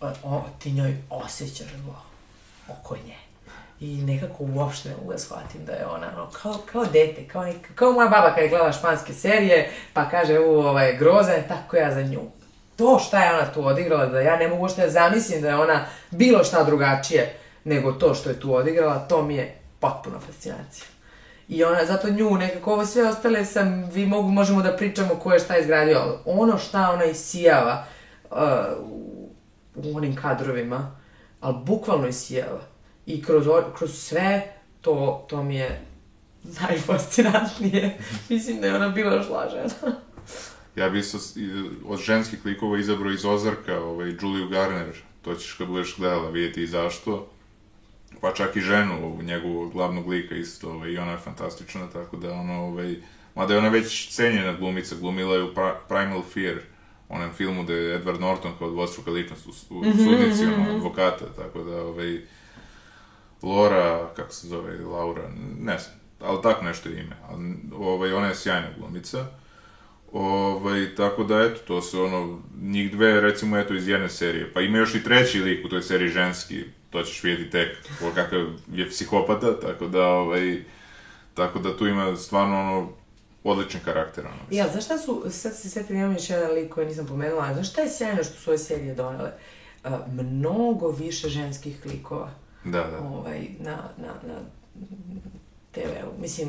O, 0.01 0.12
o, 0.22 0.44
ti 0.59 0.72
njoj 0.72 0.97
osjećaš 1.11 1.68
zlo 1.84 2.03
oko 2.68 2.97
nje. 2.97 3.16
I 3.81 3.97
nekako 3.97 4.45
uopšte 4.55 4.89
ne 4.89 4.97
mogu 4.97 5.12
da 5.12 5.18
shvatim 5.18 5.64
da 5.64 5.72
je 5.72 5.87
ona 5.87 6.07
ono, 6.16 6.31
kao, 6.43 6.55
kao 6.72 6.85
dete, 6.85 7.29
kao, 7.29 7.43
nek- 7.45 7.74
kao 7.74 7.93
moja 7.93 8.09
baba 8.09 8.35
kad 8.35 8.43
je 8.45 8.49
gledala 8.49 8.72
španske 8.72 9.12
serije, 9.12 9.70
pa 9.93 10.09
kaže, 10.09 10.39
u, 10.39 10.59
ovaj, 10.59 10.97
groza 10.97 11.31
je, 11.33 11.49
tako 11.49 11.77
ja 11.77 11.95
za 11.95 12.03
nju. 12.03 12.20
To 12.77 12.99
šta 12.99 13.24
je 13.24 13.35
ona 13.35 13.53
tu 13.53 13.66
odigrala, 13.66 14.07
da 14.07 14.20
ja 14.20 14.37
ne 14.37 14.49
mogu 14.49 14.62
uopšte 14.62 14.83
da 14.83 14.91
zamislim 14.91 15.43
da 15.43 15.49
je 15.49 15.57
ona 15.57 15.85
bilo 16.11 16.45
šta 16.45 16.64
drugačije 16.64 17.35
nego 17.64 17.93
to 17.93 18.14
što 18.14 18.29
je 18.29 18.41
tu 18.41 18.55
odigrala, 18.55 18.99
to 18.99 19.22
mi 19.22 19.35
je 19.37 19.55
potpuno 19.81 20.20
fascinacija. 20.20 20.85
I 21.49 21.64
ona, 21.64 21.85
zato 21.85 22.11
nju, 22.11 22.31
nekako 22.31 22.72
ovo 22.72 22.87
sve 22.87 23.09
ostale 23.09 23.45
sam, 23.45 23.85
vi 23.93 24.07
mogu, 24.07 24.29
možemo 24.31 24.62
da 24.62 24.77
pričamo 24.77 25.14
ko 25.14 25.33
je 25.33 25.39
šta 25.39 25.59
izgradio, 25.59 25.99
ali 25.99 26.12
ono 26.24 26.59
šta 26.59 26.91
ona 26.91 27.05
isijava 27.05 27.85
uh, 28.31 28.37
u, 28.81 29.29
u 29.74 29.97
onim 29.97 30.16
kadrovima, 30.16 30.97
ali 31.41 31.57
bukvalno 31.64 32.07
isijava. 32.09 32.61
I 33.07 33.22
kroz, 33.22 33.46
kroz 33.76 33.94
sve, 33.94 34.42
to, 34.80 35.26
to 35.28 35.42
mi 35.42 35.57
je 35.57 35.80
najfascinantnije. 36.61 37.98
Mislim 38.28 38.61
da 38.61 38.66
je 38.66 38.74
ona 38.74 38.88
bila 38.88 39.22
žlažena. 39.22 39.96
Ja 40.76 40.88
bi 40.88 40.98
isto 40.98 41.18
s- 41.18 41.36
i- 41.36 41.50
od 41.86 42.00
ženskih 42.00 42.44
likova 42.44 42.78
izabrao 42.78 43.12
iz 43.12 43.24
Ozarka, 43.24 43.80
ovaj, 43.80 44.09
Juliju 44.12 44.48
Garner, 44.48 44.86
to 45.22 45.34
ćeš 45.34 45.52
kad 45.52 45.66
budeš 45.66 45.96
gledala 45.96 46.30
vidjeti 46.30 46.62
i 46.62 46.66
zašto. 46.66 47.28
Pa 48.20 48.32
čak 48.32 48.57
i 48.57 48.61
ženu, 48.61 48.94
ovu 48.96 49.22
njegovog 49.22 49.72
glavnog 49.72 50.09
lika 50.09 50.34
isto, 50.34 50.70
ovaj, 50.70 50.90
i 50.90 50.98
ona 50.98 51.12
je 51.12 51.18
fantastična, 51.18 51.86
tako 51.86 52.16
da 52.16 52.32
ono, 52.32 52.62
ovaj, 52.62 52.96
mada 53.34 53.52
je 53.54 53.59
ona 53.59 53.68
već 53.68 54.09
cenjena 54.09 54.52
glumica, 54.52 54.94
glumila 54.96 55.34
je 55.34 55.42
u 55.42 55.54
Pri- 55.54 55.74
Primal 55.88 56.22
Fear, 56.24 56.57
onom 57.09 57.32
filmu 57.32 57.64
da 57.64 57.72
je 57.72 58.00
Edward 58.00 58.20
Norton 58.20 58.52
kao 58.59 58.70
dvostruka 58.70 59.11
ličnost 59.11 59.46
u, 59.70 59.78
u 59.78 59.84
sudnici, 59.84 60.44
ono, 60.46 60.70
advokata, 60.70 61.24
tako 61.36 61.62
da, 61.62 61.82
ovaj, 61.82 62.20
Laura, 63.43 64.11
kako 64.16 64.32
se 64.32 64.49
zove, 64.49 64.78
Laura, 64.78 65.28
ne 65.61 65.78
znam, 65.78 65.95
ali 66.20 66.43
tako 66.43 66.64
nešto 66.64 66.89
je 66.89 67.01
ime, 67.01 67.16
ovaj, 67.78 68.12
ona 68.12 68.28
je 68.28 68.34
sjajna 68.34 68.68
glumica, 68.78 69.26
Ovaj, 70.12 70.95
tako 70.95 71.24
da, 71.24 71.41
eto, 71.41 71.61
to 71.66 71.82
su 71.82 72.03
ono, 72.03 72.43
njih 72.62 72.93
dve, 72.93 73.20
recimo, 73.20 73.59
eto, 73.59 73.74
iz 73.74 73.89
jedne 73.89 74.09
serije. 74.09 74.53
Pa 74.53 74.61
ima 74.61 74.78
još 74.78 74.95
i 74.95 75.05
treći 75.05 75.41
lik 75.41 75.66
u 75.66 75.68
toj 75.68 75.82
seriji 75.82 76.09
ženski, 76.09 76.64
to 76.91 77.03
ćeš 77.03 77.22
vidjeti 77.22 77.51
tek, 77.51 77.68
kakav 78.14 78.47
je 78.72 78.89
psihopata, 78.89 79.61
tako 79.61 79.87
da, 79.87 80.07
ovaj, 80.09 80.62
tako 81.34 81.59
da 81.59 81.76
tu 81.76 81.87
ima 81.87 82.16
stvarno, 82.16 82.61
ono, 82.61 82.89
odličan 83.45 83.80
karakter, 83.84 84.26
ono. 84.26 84.41
Ja, 84.51 84.68
znaš 84.68 84.84
šta 84.84 84.99
su, 84.99 85.24
sad 85.30 85.57
se 85.57 85.70
sjetim, 85.70 85.97
imam 85.97 86.12
još 86.12 86.30
jedan 86.30 86.53
lik 86.53 86.74
koji 86.74 86.87
nisam 86.87 87.07
pomenula, 87.07 87.55
znaš 87.55 87.70
šta 87.70 87.80
je 87.80 87.91
sjajno 87.91 88.24
što 88.24 88.34
su 88.34 88.51
ove 88.51 88.59
serije 88.59 88.95
donele? 88.95 89.32
Uh, 89.84 89.93
mnogo 90.12 90.89
više 90.91 91.28
ženskih 91.28 91.87
likova 91.87 92.30
Da, 92.67 92.85
da. 92.85 92.99
ovaj, 92.99 93.49
na, 93.61 93.77
na, 93.97 94.12
na 94.27 94.39
TV-u. 95.73 96.21
Mislim, 96.21 96.49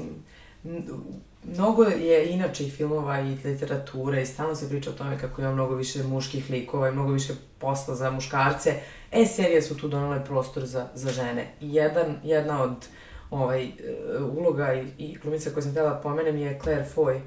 mnogo 1.44 1.84
je 1.84 2.30
inače 2.30 2.66
i 2.66 2.70
filmova 2.70 3.20
i 3.20 3.38
literature 3.44 4.22
i 4.22 4.26
stalno 4.26 4.56
se 4.56 4.70
priča 4.70 4.90
o 4.90 4.94
tome 4.94 5.20
kako 5.20 5.42
ima 5.42 5.54
mnogo 5.54 5.76
više 5.76 6.04
muških 6.04 6.50
likova 6.50 6.90
i 6.90 6.92
mnogo 6.92 7.12
više 7.12 7.34
posla 7.60 7.96
za 7.96 8.12
muškarce. 8.12 8.74
E, 9.12 9.26
serije 9.26 9.62
su 9.62 9.78
tu 9.78 9.88
donale 9.88 10.26
prostor 10.26 10.66
za, 10.66 10.88
za 10.94 11.12
žene. 11.12 11.54
Jedan, 11.62 12.16
jedna 12.24 12.64
od 12.64 12.88
ovaj, 13.30 13.64
e, 13.64 13.72
uloga 14.38 14.74
i, 14.74 14.88
i 14.98 15.18
glumica 15.24 15.50
koju 15.50 15.64
sam 15.64 15.72
htjela 15.72 15.90
da 15.90 16.00
pomenem 16.00 16.38
je 16.38 16.60
Claire 16.64 16.86
Foy, 16.96 17.20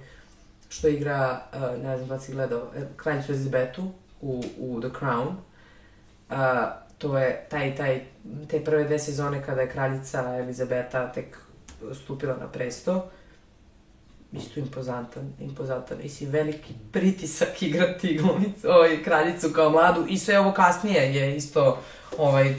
što 0.68 0.88
igra, 0.88 1.42
e, 1.52 1.78
ne 1.78 1.96
znam 1.96 2.08
da 2.08 2.18
si 2.18 2.32
gledao, 2.32 2.62
e, 2.76 2.86
kraljicu 2.96 3.32
Elizabetu 3.32 3.90
u, 4.20 4.42
u 4.58 4.80
The 4.80 4.90
Crown. 5.00 5.26
A, 6.30 6.76
to 7.00 7.18
je 7.18 7.46
taj, 7.50 7.76
taj, 7.76 8.00
te 8.48 8.64
prve 8.64 8.84
dve 8.84 8.98
sezone 8.98 9.42
kada 9.46 9.60
je 9.60 9.70
kraljica 9.70 10.36
Elizabeta 10.38 11.12
tek 11.12 11.38
stupila 12.02 12.36
na 12.36 12.48
presto. 12.48 13.10
Isto 14.32 14.60
impozantan, 14.60 15.32
impozantan. 15.40 15.98
Mislim, 16.02 16.30
veliki 16.30 16.74
pritisak 16.92 17.62
igrati 17.62 18.18
glumicu, 18.18 18.68
ovaj, 18.68 19.02
kraljicu 19.02 19.50
kao 19.54 19.70
mladu 19.70 20.06
i 20.08 20.18
sve 20.18 20.38
ovo 20.38 20.52
kasnije 20.52 21.14
je 21.14 21.36
isto 21.36 21.78
ovaj, 22.18 22.54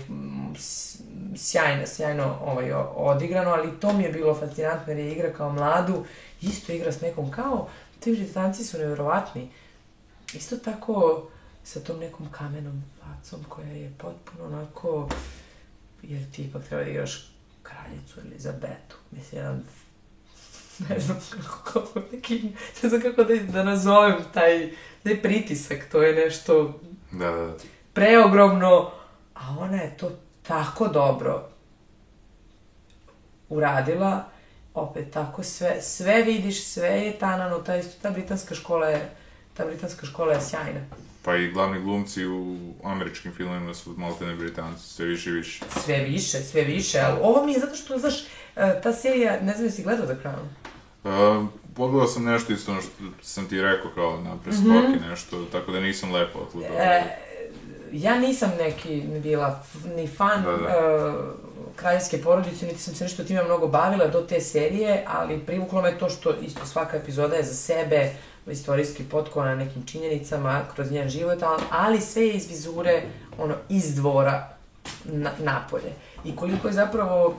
sjajno, 1.35 1.87
sjajno 1.87 2.37
ovaj, 2.45 2.73
odigrano, 2.95 3.51
ali 3.51 3.79
to 3.79 3.93
mi 3.93 4.03
je 4.03 4.11
bilo 4.11 4.35
fascinantno 4.35 4.93
jer 4.93 4.99
je 4.99 5.11
igra 5.11 5.33
kao 5.33 5.53
mladu, 5.53 6.05
isto 6.41 6.71
igra 6.71 6.91
s 6.91 7.01
nekom 7.01 7.31
kao, 7.31 7.69
ti 7.99 8.11
britanci 8.11 8.63
su 8.63 8.77
nevjerovatni. 8.77 9.49
Isto 10.33 10.57
tako 10.57 11.27
sa 11.63 11.79
tom 11.79 11.99
nekom 11.99 12.31
kamenom 12.31 12.83
facom 12.99 13.43
koja 13.49 13.67
je 13.71 13.93
potpuno 13.97 14.45
onako, 14.45 15.09
jer 16.01 16.31
ti 16.31 16.43
ipak 16.43 16.63
treba 16.63 16.83
da 16.83 16.89
igraš 16.89 17.31
kraljicu 17.63 18.19
Elizabetu. 18.19 18.95
Mislim, 19.11 19.41
jedan 19.41 19.63
ne 20.89 20.99
znam 20.99 21.17
kako, 21.29 21.81
kako 21.81 21.99
neki, 22.11 22.41
ne 22.83 22.89
znam 22.89 23.01
kako 23.01 23.23
da, 23.23 23.35
da 23.35 23.63
nazovem 23.63 24.15
taj, 24.33 24.71
ne 25.03 25.21
pritisak, 25.21 25.79
to 25.91 26.01
je 26.03 26.25
nešto 26.25 26.79
Da, 27.11 27.31
da, 27.31 27.45
da. 27.45 27.53
preogromno, 27.93 28.91
a 29.33 29.55
ona 29.59 29.77
je 29.77 29.97
to 29.97 30.11
tako 30.43 30.87
dobro 30.87 31.49
uradila, 33.49 34.23
opet 34.73 35.11
tako 35.13 35.43
sve, 35.43 35.81
sve 35.81 36.23
vidiš, 36.23 36.63
sve 36.63 36.87
je 36.87 37.19
tanano, 37.19 37.59
ta, 37.59 37.75
isto, 37.75 37.93
ta 38.01 38.11
britanska 38.11 38.55
škola 38.55 38.87
je, 38.87 39.09
ta 39.53 39.65
britanska 39.65 40.05
škola 40.05 40.33
je 40.33 40.41
sjajna. 40.41 40.79
Pa 41.23 41.35
i 41.35 41.51
glavni 41.51 41.81
glumci 41.81 42.25
u 42.25 42.57
američkim 42.83 43.33
filmima 43.33 43.73
su 43.73 43.93
maltene 43.97 44.35
Britanci, 44.35 44.87
sve 44.87 45.05
više 45.05 45.29
i 45.29 45.33
više. 45.33 45.65
Sve 45.83 45.99
više, 46.03 46.37
sve 46.37 46.63
više, 46.63 46.99
ali 46.99 47.19
ovo 47.21 47.45
mi 47.45 47.53
je 47.53 47.59
zato 47.59 47.75
što, 47.75 47.97
znaš, 47.97 48.23
e, 48.55 48.81
ta 48.83 48.93
serija, 48.93 49.39
ne 49.41 49.53
znam 49.53 49.65
jesi 49.65 49.83
gledao 49.83 50.05
The 50.05 50.15
Crown? 50.23 50.45
Uh, 51.03 51.47
pogledao 51.75 52.07
sam 52.07 52.23
nešto 52.23 52.53
isto 52.53 52.71
ono 52.71 52.81
što 52.81 52.91
sam 53.21 53.47
ti 53.47 53.61
rekao 53.61 53.91
kao 53.95 54.21
na 54.21 54.37
preskoki 54.43 55.09
nešto, 55.09 55.45
tako 55.51 55.71
da 55.71 55.79
nisam 55.79 56.11
lepo 56.11 56.39
otgledao. 56.39 56.77
E, 56.77 57.03
ja 57.91 58.19
nisam 58.19 58.51
neki 58.59 59.03
bila 59.23 59.63
ni 59.95 60.07
fan 60.07 60.43
Da, 60.43 60.51
da. 60.51 60.67
e, 60.67 61.13
kraljevske 61.75 62.17
porodice, 62.17 62.65
niti 62.65 62.79
sam 62.79 62.95
se 62.95 63.03
nešto 63.03 63.23
time 63.23 63.43
mnogo 63.43 63.67
bavila 63.67 64.07
do 64.07 64.21
te 64.21 64.41
serije, 64.41 65.05
ali 65.07 65.39
privuklo 65.39 65.81
me 65.81 65.97
to 65.97 66.09
što 66.09 66.33
isto 66.41 66.65
svaka 66.65 66.97
epizoda 66.97 67.35
je 67.35 67.43
za 67.43 67.53
sebe 67.53 68.11
istorijski 68.47 69.03
potko 69.03 69.43
na 69.43 69.55
nekim 69.55 69.85
činjenicama 69.85 70.61
kroz 70.75 70.91
njen 70.91 71.09
život, 71.09 71.39
ali, 71.71 72.01
sve 72.01 72.23
je 72.23 72.33
iz 72.33 72.49
vizure 72.49 73.01
ono, 73.37 73.55
iz 73.69 73.95
dvora 73.95 74.49
na, 75.05 75.31
napolje. 75.39 75.91
I 76.25 76.35
koliko 76.35 76.67
je 76.67 76.73
zapravo 76.73 77.37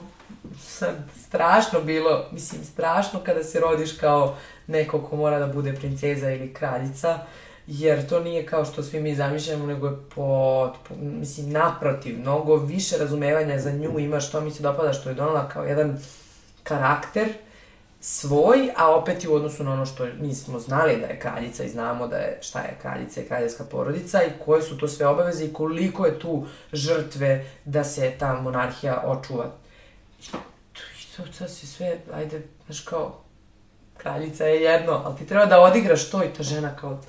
sad 0.59 0.95
strašno 1.27 1.81
bilo, 1.81 2.25
mislim 2.31 2.63
strašno 2.63 3.19
kada 3.25 3.43
se 3.43 3.59
rodiš 3.59 3.91
kao 3.91 4.35
neko 4.67 5.01
ko 5.01 5.15
mora 5.15 5.39
da 5.39 5.47
bude 5.47 5.73
princeza 5.73 6.31
ili 6.31 6.53
kraljica, 6.53 7.19
jer 7.67 8.09
to 8.09 8.19
nije 8.19 8.45
kao 8.45 8.65
što 8.65 8.83
svi 8.83 8.99
mi 8.99 9.15
zamišljamo, 9.15 9.65
nego 9.65 9.87
je 9.87 9.97
pot, 10.15 10.75
mislim, 10.99 11.51
naprotiv, 11.51 12.19
mnogo 12.19 12.55
više 12.55 12.97
razumevanja 12.97 13.59
za 13.59 13.71
nju 13.71 13.99
ima 13.99 14.19
što 14.19 14.41
mi 14.41 14.51
se 14.51 14.63
dopada, 14.63 14.93
što 14.93 15.09
je 15.09 15.15
donala 15.15 15.49
kao 15.49 15.63
jedan 15.63 15.99
karakter 16.63 17.27
svoj, 18.05 18.69
a 18.77 18.95
opet 18.95 19.23
i 19.23 19.27
u 19.27 19.33
odnosu 19.33 19.63
na 19.63 19.73
ono 19.73 19.85
što 19.85 20.07
mi 20.19 20.35
smo 20.35 20.59
znali 20.59 20.97
da 20.97 21.05
je 21.05 21.19
kraljica 21.19 21.63
i 21.63 21.69
znamo 21.69 22.07
da 22.07 22.15
je 22.17 22.39
šta 22.41 22.59
je 22.59 22.77
kraljica 22.81 23.21
i 23.21 23.25
kraljevska 23.25 23.63
porodica 23.63 24.23
i 24.23 24.31
koje 24.45 24.61
su 24.61 24.77
to 24.77 24.87
sve 24.87 25.07
obaveze 25.07 25.45
i 25.45 25.53
koliko 25.53 26.05
je 26.05 26.19
tu 26.19 26.45
žrtve 26.73 27.45
da 27.65 27.83
se 27.83 28.13
ta 28.19 28.41
monarhija 28.41 29.03
očuva. 29.05 29.51
to, 31.17 31.23
to 31.39 31.47
si 31.47 31.67
sve, 31.67 31.97
ajde, 32.13 32.41
znaš 32.65 32.79
kao, 32.81 33.23
kraljica 33.97 34.45
je 34.45 34.61
jedno, 34.61 35.01
ali 35.05 35.17
ti 35.17 35.27
treba 35.27 35.45
da 35.45 35.61
odigraš 35.61 36.09
to 36.09 36.23
i 36.23 36.33
ta 36.37 36.43
žena 36.43 36.75
kao 36.75 37.01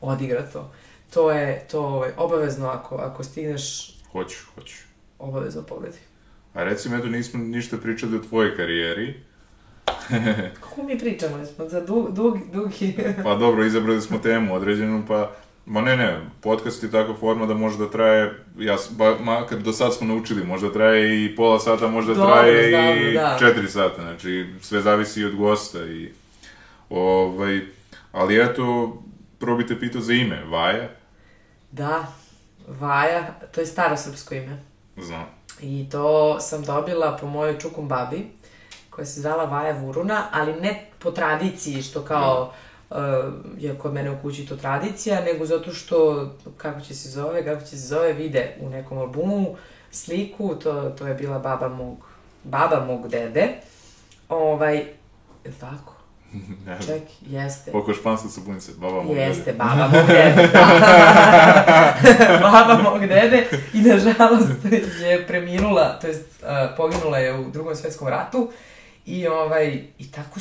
odigra 0.00 0.42
to. 0.52 0.72
To 1.14 1.30
je, 1.30 1.66
to 1.70 1.80
ovaj, 1.80 2.10
obavezno 2.16 2.68
ako, 2.68 2.96
ako 2.96 3.24
stigneš, 3.24 3.96
Hoću, 4.12 4.36
hoću. 4.54 4.76
obavezno 5.18 5.62
pogledaj. 5.62 6.00
A 6.54 6.64
recimo, 6.64 6.96
eto, 6.96 7.06
nismo 7.06 7.40
ništa 7.44 7.76
pričali 7.76 8.16
o 8.16 8.22
tvojoj 8.28 8.56
karijeri. 8.56 9.29
Kako 10.60 10.82
mi 10.82 10.98
pričamo, 10.98 11.36
jesmo 11.36 11.68
za 11.68 11.80
dug, 11.80 12.12
dug, 12.12 12.38
dugi... 12.52 12.96
Pa 13.24 13.34
dobro, 13.34 13.64
izabrali 13.64 14.00
smo 14.00 14.18
temu 14.18 14.54
određenu, 14.54 15.04
pa... 15.08 15.30
Ma 15.66 15.80
ne, 15.80 15.96
ne, 15.96 16.20
podcast 16.40 16.82
je 16.82 16.90
takva 16.90 17.14
forma 17.14 17.46
da 17.46 17.54
može 17.54 17.78
da 17.78 17.90
traje, 17.90 18.44
ja, 18.58 18.76
ba, 18.90 19.16
makar 19.20 19.58
do 19.58 19.72
sad 19.72 19.94
smo 19.94 20.06
naučili, 20.06 20.44
možda 20.44 20.72
traje 20.72 21.24
i 21.24 21.36
pola 21.36 21.60
sata, 21.60 21.88
možda 21.88 22.14
Dobro, 22.14 22.34
traje 22.34 22.68
znam, 22.68 23.08
i 23.08 23.12
da. 23.12 23.36
četiri 23.38 23.68
sata, 23.68 24.02
znači 24.02 24.46
sve 24.60 24.80
zavisi 24.80 25.20
i 25.20 25.24
od 25.24 25.36
gosta 25.36 25.84
i... 25.86 26.12
Ovaj, 26.90 27.60
ali 28.12 28.42
eto, 28.42 28.96
prvo 29.38 29.56
bi 29.56 29.66
te 29.66 29.80
pitao 29.80 30.00
za 30.00 30.12
ime, 30.12 30.44
Vaja, 30.44 30.88
Da, 31.72 32.06
Vaja, 32.68 33.34
to 33.54 33.60
je 33.60 33.66
staro 33.66 33.96
srpsko 33.96 34.34
ime. 34.34 34.62
znam. 34.96 35.26
I 35.60 35.88
to 35.90 36.40
sam 36.40 36.62
dobila 36.62 37.16
po 37.20 37.26
mojoj 37.26 37.58
čukum 37.58 37.88
babi, 37.88 38.26
koja 38.90 39.06
se 39.06 39.20
zvala 39.20 39.44
Vaja 39.44 39.72
Vuruna, 39.80 40.26
ali 40.32 40.60
ne 40.60 40.86
po 40.98 41.10
tradiciji, 41.10 41.82
što 41.82 42.02
kao 42.02 42.52
uh, 42.90 42.96
je 43.58 43.78
kod 43.78 43.94
mene 43.94 44.10
u 44.10 44.18
kući 44.22 44.46
to 44.46 44.56
tradicija, 44.56 45.20
nego 45.20 45.46
zato 45.46 45.72
što 45.72 46.30
kako 46.56 46.80
će 46.80 46.94
se 46.94 47.08
zove, 47.08 47.44
kako 47.44 47.60
će 47.60 47.70
se 47.70 47.86
zove, 47.86 48.12
vide 48.12 48.56
u 48.60 48.68
nekom 48.68 48.98
albumu 48.98 49.56
sliku, 49.90 50.54
to, 50.54 50.90
to 50.98 51.06
je 51.06 51.14
bila 51.14 51.38
baba 51.38 51.68
mog, 51.68 51.96
baba 52.44 52.84
mog 52.86 53.08
dede. 53.08 53.48
Ovaj, 54.28 54.76
je 55.44 55.52
tako? 55.60 55.94
Ne. 56.66 56.78
Ček, 56.86 57.02
jeste. 57.20 57.70
Oko 57.74 57.94
španska 57.94 58.28
sapunica, 58.28 58.72
baba 58.78 59.02
moj 59.02 59.18
Jeste, 59.18 59.52
baba 59.52 59.88
mog 59.88 60.06
dede, 60.06 60.48
baba 62.42 62.82
mog 62.82 63.00
dede 63.00 63.46
i 63.74 63.80
nažalost 63.80 64.64
je 65.00 65.26
preminula, 65.26 65.98
to 66.00 66.06
jest 66.06 66.42
uh, 66.42 66.48
poginula 66.76 67.18
je 67.18 67.38
u 67.38 67.50
drugom 67.50 67.74
svetskom 67.76 68.08
ratu 68.08 68.50
i 69.10 69.26
ovaj, 69.28 69.84
i 69.98 70.10
tako, 70.10 70.40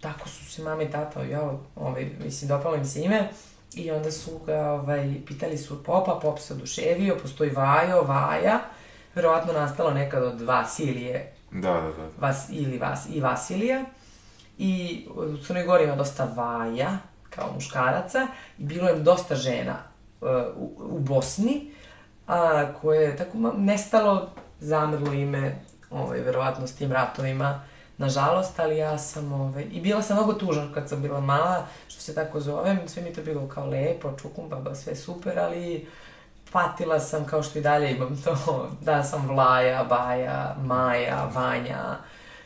tako 0.00 0.28
su 0.28 0.44
se 0.44 0.62
mama 0.62 0.82
i 0.82 0.90
tata, 0.90 1.22
ja, 1.22 1.52
ovaj, 1.76 2.10
mislim, 2.24 2.48
dopalo 2.48 2.76
im 2.76 2.84
se 2.84 3.02
ime. 3.02 3.28
I 3.74 3.90
onda 3.90 4.10
su 4.10 4.38
ga, 4.46 4.70
ovaj, 4.70 5.14
pitali 5.26 5.58
su 5.58 5.84
popa, 5.84 6.18
pop 6.22 6.38
se 6.38 6.54
oduševio, 6.54 7.18
postoji 7.22 7.50
Vajo, 7.50 8.02
Vaja, 8.02 8.60
verovatno 9.14 9.52
nastalo 9.52 9.90
nekad 9.90 10.22
od 10.22 10.40
Vasilije, 10.40 11.32
Da, 11.50 11.72
da, 11.72 11.92
da. 11.92 12.08
Vas, 12.18 12.46
ili 12.50 12.78
Vas, 12.78 13.06
i 13.10 13.20
Vasilija. 13.20 13.84
I 14.58 15.06
u 15.14 15.36
Crnoj 15.36 15.64
Gori 15.64 15.84
ima 15.84 15.96
dosta 15.96 16.24
vaja, 16.36 16.98
kao 17.30 17.52
muškaraca, 17.54 18.26
i 18.58 18.64
bilo 18.64 18.88
je 18.88 18.98
dosta 18.98 19.34
žena 19.34 19.76
uh, 20.20 20.28
u, 20.56 20.76
u 20.78 20.98
Bosni, 20.98 21.72
a, 22.26 22.72
koje 22.80 23.02
je 23.02 23.16
tako 23.16 23.38
nestalo, 23.56 24.30
zamrlo 24.60 25.12
ime, 25.12 25.62
ovaj, 25.90 26.20
verovatno 26.20 26.66
s 26.66 26.76
tim 26.76 26.92
ratovima, 26.92 27.64
nažalost, 27.98 28.60
ali 28.60 28.76
ja 28.76 28.98
sam, 28.98 29.32
ovaj, 29.32 29.66
i 29.72 29.80
bila 29.80 30.02
sam 30.02 30.16
mnogo 30.16 30.32
tužna 30.32 30.68
kad 30.74 30.88
sam 30.88 31.02
bila 31.02 31.20
mala, 31.20 31.66
što 31.88 32.00
se 32.00 32.14
tako 32.14 32.40
zovem, 32.40 32.78
sve 32.86 33.02
mi 33.02 33.12
to 33.12 33.22
bilo 33.22 33.48
kao 33.48 33.66
lepo, 33.66 34.12
čukum, 34.22 34.48
baba, 34.48 34.74
sve 34.74 34.96
super, 34.96 35.38
ali 35.38 35.86
patila 36.52 37.00
sam 37.00 37.24
kao 37.24 37.42
što 37.42 37.58
i 37.58 37.62
dalje 37.62 37.90
imam 37.90 38.22
to, 38.24 38.68
da 38.86 39.02
sam 39.02 39.26
Vlaja, 39.28 39.84
Baja, 39.84 40.56
Maja, 40.64 41.30
Vanja, 41.34 41.98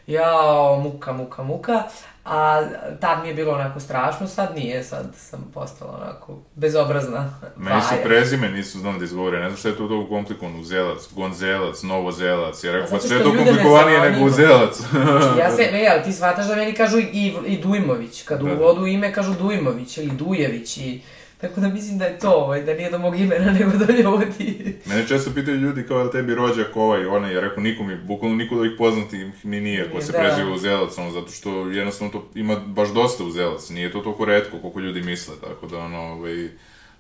jao, 0.07 0.81
muka, 0.81 1.13
muka, 1.13 1.43
muka, 1.43 1.83
a 2.25 2.63
tad 3.01 3.23
mi 3.23 3.29
je 3.29 3.35
bilo 3.35 3.53
onako 3.55 3.81
strašno, 3.81 4.27
sad 4.27 4.55
nije, 4.57 4.85
sad 4.85 5.07
sam 5.17 5.51
postala 5.55 6.01
onako 6.03 6.39
bezobrazna 6.55 7.35
Meni 7.57 7.83
su 7.83 7.95
prezime 8.05 8.51
nisu 8.51 8.79
znali 8.79 8.99
da 8.99 9.05
izgovore, 9.05 9.41
ne 9.41 9.49
znam 9.49 9.57
šta 9.57 9.69
je 9.69 9.77
to 9.77 9.89
toliko 9.89 10.09
komplikovano, 10.09 10.61
Uzelac, 10.61 11.09
Gonzelac, 11.15 11.83
Novozelac, 11.83 12.65
ja 12.65 12.73
rekao, 12.73 12.89
zato 12.89 12.97
pa 12.97 12.99
što 12.99 13.09
sve 13.09 13.17
je 13.17 13.23
to 13.23 13.33
ne 13.33 13.37
komplikovanije 13.37 13.99
zanima. 13.99 14.17
nego 14.17 14.27
Uzelac. 14.27 14.77
Znači, 14.91 15.39
ja 15.39 15.51
se, 15.51 15.69
ne, 15.73 15.89
ali 15.93 16.03
ti 16.03 16.13
shvataš 16.13 16.47
da 16.47 16.57
meni 16.57 16.73
kažu 16.73 16.99
i, 16.99 17.35
i 17.47 17.59
Dujmović, 17.59 18.23
kad 18.23 18.39
Da, 18.39 18.45
da. 18.45 18.55
u 18.55 18.59
vodu 18.59 18.87
ime 18.87 19.13
kažu 19.13 19.35
Dujmović 19.35 19.99
ili 19.99 20.11
Dujević 20.11 20.77
i... 20.77 21.01
Tako 21.41 21.61
da 21.61 21.69
mislim 21.69 21.99
da 21.99 22.05
je 22.05 22.19
to, 22.19 22.31
ovaj, 22.31 22.63
da 22.63 22.75
nije 22.75 22.91
do 22.91 22.99
mog 22.99 23.21
imena, 23.21 23.53
nego 23.59 23.71
do 23.71 23.93
ljudi. 23.93 24.79
Mene 24.87 25.07
često 25.09 25.31
pitaju 25.35 25.57
ljudi 25.57 25.87
kao 25.87 26.05
da 26.05 26.11
tebi 26.11 26.35
rođak 26.35 26.77
ovaj, 26.77 27.07
onaj, 27.07 27.35
ja 27.35 27.41
rekao 27.41 27.63
niko 27.63 27.83
mi, 27.83 27.97
bukvalno 27.97 28.37
niko 28.37 28.55
od 28.55 28.61
ovih 28.61 28.73
poznatih 28.79 29.45
mi 29.45 29.61
nije 29.61 29.91
ko 29.91 30.01
se 30.01 30.13
Da. 30.13 30.19
preziva 30.19 30.53
Uzelac, 30.55 30.99
ono, 30.99 31.11
zato 31.11 31.31
što 31.31 31.71
jednostavno 31.71 32.13
to 32.13 32.31
ima 32.35 32.57
baš 32.57 32.89
dosta 32.89 33.25
Uzelac, 33.25 33.71
nije 33.71 33.93
to 33.93 34.01
toliko 34.01 34.25
redko 34.25 34.59
koliko 34.59 34.81
ljudi 34.81 35.03
misle, 35.03 35.35
tako 35.41 35.67
da 35.67 35.79
ono, 35.79 35.99
ovaj, 35.99 36.49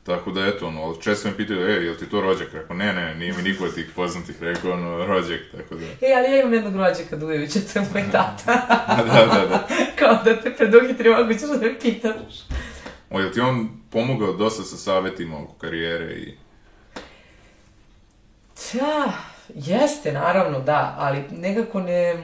tako 0.05 0.31
da 0.31 0.47
eto, 0.47 0.67
ono, 0.67 0.95
često 1.01 1.29
me 1.29 1.37
pitaju, 1.37 1.61
e, 1.61 1.85
jel 1.85 1.95
ti 1.95 2.07
to 2.07 2.21
rođak? 2.21 2.49
Rekao, 2.53 2.77
ne, 2.77 2.93
ne, 2.93 3.15
nije 3.15 3.33
mi 3.33 3.43
niko 3.43 3.65
od 3.65 3.75
tih 3.75 3.91
poznatih 3.97 4.43
rekao, 4.43 4.73
ono, 4.73 5.07
rođak, 5.07 5.41
tako 5.57 5.75
da, 5.75 5.85
E, 6.07 6.12
ali 6.17 6.31
ja 6.35 6.41
imam 6.41 6.55
jednog 6.55 6.77
rođaka 6.77 7.17
Dujevića, 7.17 7.59
to 7.73 7.79
je 7.79 7.87
moj 7.93 8.05
tata. 8.12 8.67
da, 9.07 9.27
da, 9.27 9.47
da. 9.47 9.69
Kao 9.99 10.19
da 10.25 10.41
te 10.41 10.51
preduhitri 10.57 11.11
mogu 11.11 11.33
ćeš 11.33 11.41
da 11.41 11.67
me 11.67 11.79
pitaš. 11.81 12.35
O, 13.11 13.21
jel 13.21 13.31
ti 13.31 13.41
on 13.41 13.80
pomogao 13.91 14.33
dosta 14.33 14.62
sa 14.62 14.77
savjetima 14.77 15.43
oko 15.43 15.55
karijere 15.55 16.12
i... 16.12 16.37
Da, 18.73 19.12
jeste, 19.55 20.12
naravno, 20.12 20.61
da, 20.61 20.95
ali 20.99 21.25
nekako 21.31 21.81
ne... 21.81 22.23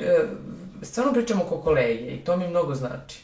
e, 0.00 0.26
Stvarno 0.82 1.12
pričamo 1.12 1.44
oko 1.44 1.60
kolege 1.60 2.10
i 2.10 2.24
to 2.24 2.36
mi 2.36 2.48
mnogo 2.48 2.74
znači. 2.74 3.20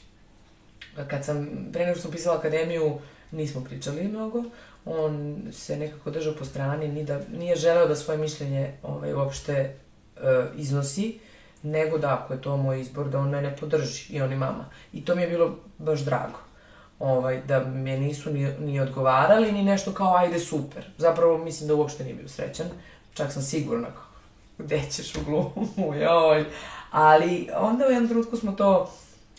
Kad 1.09 1.25
sam, 1.25 1.49
pre 1.73 1.85
nego 1.87 1.95
što 1.95 2.03
sam 2.03 2.11
pisala 2.11 2.39
akademiju, 2.39 2.99
nismo 3.31 3.65
pričali 3.65 4.09
mnogo. 4.09 4.45
On 4.85 5.43
se 5.53 5.77
nekako 5.77 6.11
držao 6.11 6.35
po 6.35 6.45
strani, 6.45 6.89
ni 6.89 7.05
da, 7.05 7.21
nije 7.39 7.57
želeo 7.57 7.89
da 7.89 7.97
svoje 7.97 8.19
mišljenje 8.19 8.73
ovaj, 8.83 9.13
uopšte 9.13 9.53
e, 9.53 9.73
iznosi, 10.57 11.19
nego 11.63 11.99
da 11.99 12.15
ako 12.15 12.33
je 12.33 12.43
to 12.43 12.57
moj 12.57 12.81
izbor, 12.81 13.09
da 13.09 13.19
on 13.19 13.31
mene 13.31 13.57
podrži 13.57 14.13
i 14.13 14.21
on 14.21 14.33
i 14.33 14.37
mama. 14.37 14.65
I 14.93 15.05
to 15.05 15.15
mi 15.15 15.23
je 15.23 15.29
bilo 15.29 15.59
baš 15.79 16.01
drago. 16.01 16.46
Ovaj, 16.99 17.43
da 17.43 17.65
me 17.65 17.99
nisu 17.99 18.31
ni, 18.33 18.53
ni 18.59 18.81
odgovarali, 18.81 19.53
ni 19.53 19.63
nešto 19.65 19.93
kao 19.93 20.17
ajde 20.17 20.39
super. 20.39 20.85
Zapravo 20.99 21.39
mislim 21.39 21.69
da 21.69 21.75
uopšte 21.75 22.05
nije 22.05 22.15
bio 22.15 22.29
srećan. 22.29 22.67
Čak 23.15 23.33
sam 23.33 23.43
sigurna 23.43 23.87
kao, 23.87 24.05
gde 24.59 24.83
ćeš 24.91 25.15
u 25.15 25.21
glumu, 25.25 25.95
joj. 26.03 26.45
Ali 26.91 27.49
onda 27.57 27.87
u 27.87 27.91
jednom 27.91 28.09
trenutku 28.09 28.37
smo 28.37 28.53
to 28.53 28.91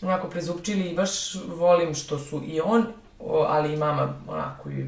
onako 0.02 0.28
prezupčili 0.28 0.90
i 0.90 0.94
baš 0.94 1.34
volim 1.34 1.94
što 1.94 2.18
su 2.18 2.42
i 2.46 2.60
on, 2.60 2.86
ali 3.46 3.72
i 3.72 3.76
mama 3.76 4.14
onako 4.28 4.70
i 4.70 4.80
e, 4.80 4.86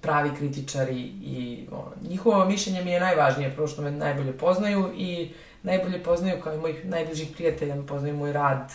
pravi 0.00 0.30
kritičari 0.38 1.00
i 1.22 1.66
ono, 1.70 1.92
njihovo 2.08 2.44
mišljenje 2.44 2.84
mi 2.84 2.90
je 2.90 3.00
najvažnije, 3.00 3.54
prvo 3.54 3.68
što 3.68 3.82
me 3.82 3.90
najbolje 3.90 4.32
poznaju 4.32 4.92
i 4.96 5.32
najbolje 5.62 6.02
poznaju 6.02 6.42
kao 6.44 6.54
i 6.54 6.58
mojih 6.58 6.84
najbližih 6.84 7.28
prijatelja, 7.34 7.76
poznaju 7.88 8.16
moj 8.16 8.32
rad 8.32 8.72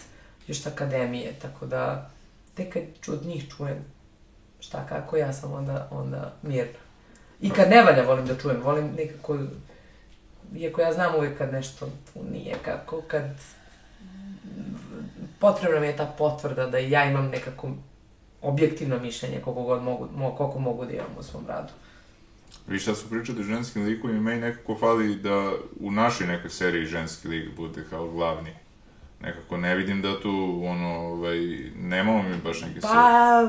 još 0.48 0.62
sa 0.62 0.70
akademije, 0.70 1.34
tako 1.42 1.66
da 1.66 2.10
tek 2.56 2.74
kad 2.74 2.84
od 3.08 3.26
njih 3.26 3.50
čujem 3.58 3.86
šta 4.60 4.86
kako, 4.90 5.18
ja 5.18 5.34
sam 5.34 5.54
onda, 5.54 5.88
onda 5.92 6.34
mirna. 6.42 6.80
I 7.42 7.50
kad 7.50 7.70
ne 7.70 7.84
valja 7.84 8.04
volim 8.04 8.26
da 8.26 8.38
čujem, 8.38 8.62
volim 8.64 8.92
nekako, 8.98 9.38
iako 10.56 10.82
ja 10.82 10.94
znam 10.94 11.16
uvijek 11.16 11.38
kad 11.38 11.54
nešto 11.54 11.86
tu 11.86 12.24
nije 12.32 12.56
kako, 12.66 13.02
kad 13.02 13.24
potrebna 15.40 15.80
mi 15.80 15.88
je 15.88 15.98
ta 15.98 16.06
potvrda 16.18 16.68
da 16.68 16.78
ja 16.78 17.06
imam 17.06 17.30
nekako 17.30 17.70
objektivno 18.42 19.00
mišljenje 19.00 19.42
koliko 19.42 19.64
god 19.64 19.84
mogu, 19.84 20.08
mo, 20.16 20.36
koliko 20.36 20.60
mogu 20.60 20.86
da 20.86 20.92
imam 20.92 21.16
u 21.20 21.24
svom 21.24 21.48
radu. 21.48 21.74
Vi 22.68 22.80
šta 22.80 22.96
su 22.96 23.10
pričate 23.10 23.44
ženskim 23.44 23.86
likovima, 23.86 24.22
meni 24.22 24.42
nekako 24.42 24.76
fali 24.76 25.16
da 25.16 25.52
u 25.80 25.92
našoj 25.92 26.28
nekoj 26.28 26.50
seriji 26.50 26.86
ženski 26.86 27.28
lik 27.28 27.56
bude 27.56 27.84
kao 27.90 28.08
glavni. 28.08 28.54
Nekako 29.26 29.58
ne 29.58 29.76
vidim 29.76 30.02
da 30.02 30.20
tu, 30.22 30.62
ono, 30.66 31.00
ovaj, 31.00 31.40
nemamo 31.76 32.24
mi 32.24 32.38
baš 32.44 32.60
seriji. 32.60 32.82
Pa, 32.82 33.48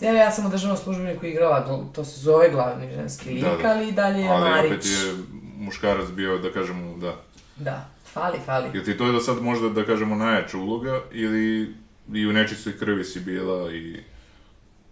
evo 0.00 0.16
ja 0.16 0.30
sam 0.30 0.46
u 0.46 0.48
državnom 0.48 0.76
službeniku 0.76 1.26
igrala, 1.26 1.86
to 1.94 2.04
se 2.04 2.20
zove 2.20 2.50
glavni 2.50 2.92
ženski 2.94 3.30
lik, 3.30 3.44
Da, 3.44 3.56
da. 3.62 3.70
ali 3.70 3.88
i 3.88 3.92
dalje 3.92 4.20
je 4.20 4.28
Ali 4.28 4.50
Marić. 4.50 4.72
opet 4.72 4.84
je 4.86 5.14
muškarac 5.58 6.08
bio, 6.08 6.38
da 6.38 6.52
kažemo, 6.52 6.96
da. 6.96 7.16
Da, 7.56 7.88
fali, 8.12 8.38
fali. 8.46 8.68
Jel 8.74 8.84
ti 8.84 8.96
to 8.98 9.06
je 9.06 9.12
do 9.12 9.20
sad 9.20 9.42
možda, 9.42 9.68
da 9.68 9.84
kažemo, 9.86 10.14
najjača 10.14 10.58
uloga, 10.58 11.00
ili 11.12 11.74
i 12.12 12.26
u 12.26 12.32
nečistoj 12.32 12.78
krvi 12.78 13.04
si 13.04 13.20
bila 13.20 13.72
i... 13.72 14.00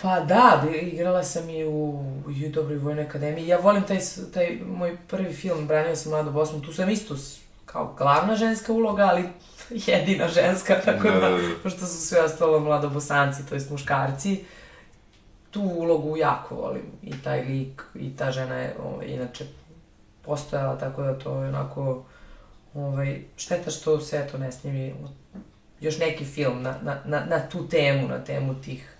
Pa 0.03 0.21
da, 0.21 0.65
igrala 0.83 1.23
sam 1.23 1.51
i 1.51 1.65
u, 1.65 2.05
i 2.37 2.47
u 2.47 2.51
Dobroj 2.51 2.79
vojnoj 2.79 3.05
akademiji. 3.05 3.47
Ja 3.47 3.59
volim 3.59 3.83
taj, 3.83 3.99
taj 4.35 4.59
moj 4.67 4.97
prvi 5.09 5.33
film, 5.33 5.67
Branio 5.67 5.97
sam 5.97 6.13
Mladu 6.13 6.31
Bosnu, 6.31 6.61
tu 6.61 6.73
sam 6.73 6.91
isto 6.91 7.17
kao 7.67 7.95
glavna 7.99 8.37
ženska 8.37 8.73
uloga, 8.73 9.03
ali 9.03 9.25
jedina 9.87 10.29
ženska, 10.29 10.75
tako 10.85 11.09
da, 11.09 11.15
Da, 11.15 11.29
da, 11.29 11.37
da. 11.37 11.55
pošto 11.63 11.87
su 11.87 12.07
sve 12.07 12.21
ostalo 12.21 12.61
mladobosanci, 12.61 13.47
to 13.49 13.55
jest 13.55 13.71
muškarci, 13.71 14.45
tu 15.51 15.63
ulogu 15.63 16.17
jako 16.17 16.55
volim. 16.55 16.87
I 17.03 17.13
taj 17.25 17.45
lik, 17.45 17.83
i 17.95 18.17
ta 18.17 18.31
žena 18.31 18.55
je 18.55 18.77
ovaj, 18.85 19.07
inače 19.07 19.45
postojala, 20.23 20.79
tako 20.79 21.03
da 21.03 21.19
to 21.19 21.43
je 21.43 21.49
onako 21.49 22.05
Ovaj, 22.75 23.23
šteta 23.37 23.71
što 23.71 24.01
se 24.01 24.25
eto 24.27 24.39
ne 24.39 24.53
snimi 24.53 24.95
još 25.81 25.99
neki 25.99 26.25
film 26.25 26.63
na, 26.63 26.75
na, 26.83 26.97
na, 27.05 27.25
na 27.25 27.49
tu 27.49 27.69
temu, 27.69 28.09
na 28.09 28.25
temu 28.25 28.55
tih 28.55 28.97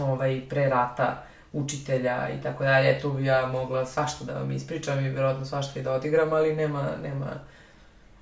ovaj, 0.00 0.42
pre 0.48 0.68
rata 0.68 1.22
učitelja 1.52 2.28
i 2.28 2.42
tako 2.42 2.64
dalje. 2.64 3.00
Tu 3.00 3.12
bi 3.12 3.24
ja 3.24 3.46
mogla 3.46 3.86
svašta 3.86 4.24
da 4.24 4.32
vam 4.32 4.50
ispričam 4.52 4.98
i 4.98 5.08
vjerojatno 5.08 5.44
svašta 5.44 5.80
i 5.80 5.82
da 5.82 5.92
odigram, 5.92 6.32
ali 6.32 6.56
nema, 6.56 6.88
nema... 7.02 7.26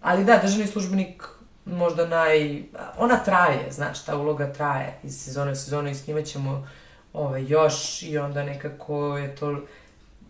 Ali 0.01 0.25
da, 0.25 0.39
državni 0.43 0.67
službenik 0.67 1.23
možda 1.67 2.07
naj... 2.07 2.63
Ona 2.99 3.17
traje, 3.17 3.73
znaš, 3.73 4.05
ta 4.05 4.17
uloga 4.17 4.53
traje 4.53 4.99
iz 5.03 5.25
sezone 5.25 5.53
u 5.53 5.55
sezonu 5.55 5.91
i 5.91 5.95
snimat 5.95 6.25
ćemo 6.25 6.69
ovaj, 7.13 7.45
još 7.49 8.03
i 8.03 8.19
onda 8.19 8.45
nekako 8.45 9.17
je 9.17 9.37
to 9.37 9.61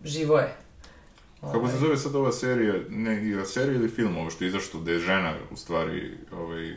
živo 0.03 0.37
je. 0.37 0.55
Kako 1.41 1.67
se 1.67 1.77
zove 1.77 1.97
sad 1.97 2.15
ova 2.15 2.31
serija, 2.31 2.73
ne, 2.89 3.45
serija 3.45 3.75
ili 3.75 3.89
film, 3.89 4.17
ovo 4.17 4.29
što 4.29 4.43
je 4.43 4.47
izašlo, 4.47 4.79
gde 4.79 4.91
je 4.91 4.99
žena, 4.99 5.33
u 5.51 5.55
stvari, 5.55 6.17
ovaj, 6.31 6.73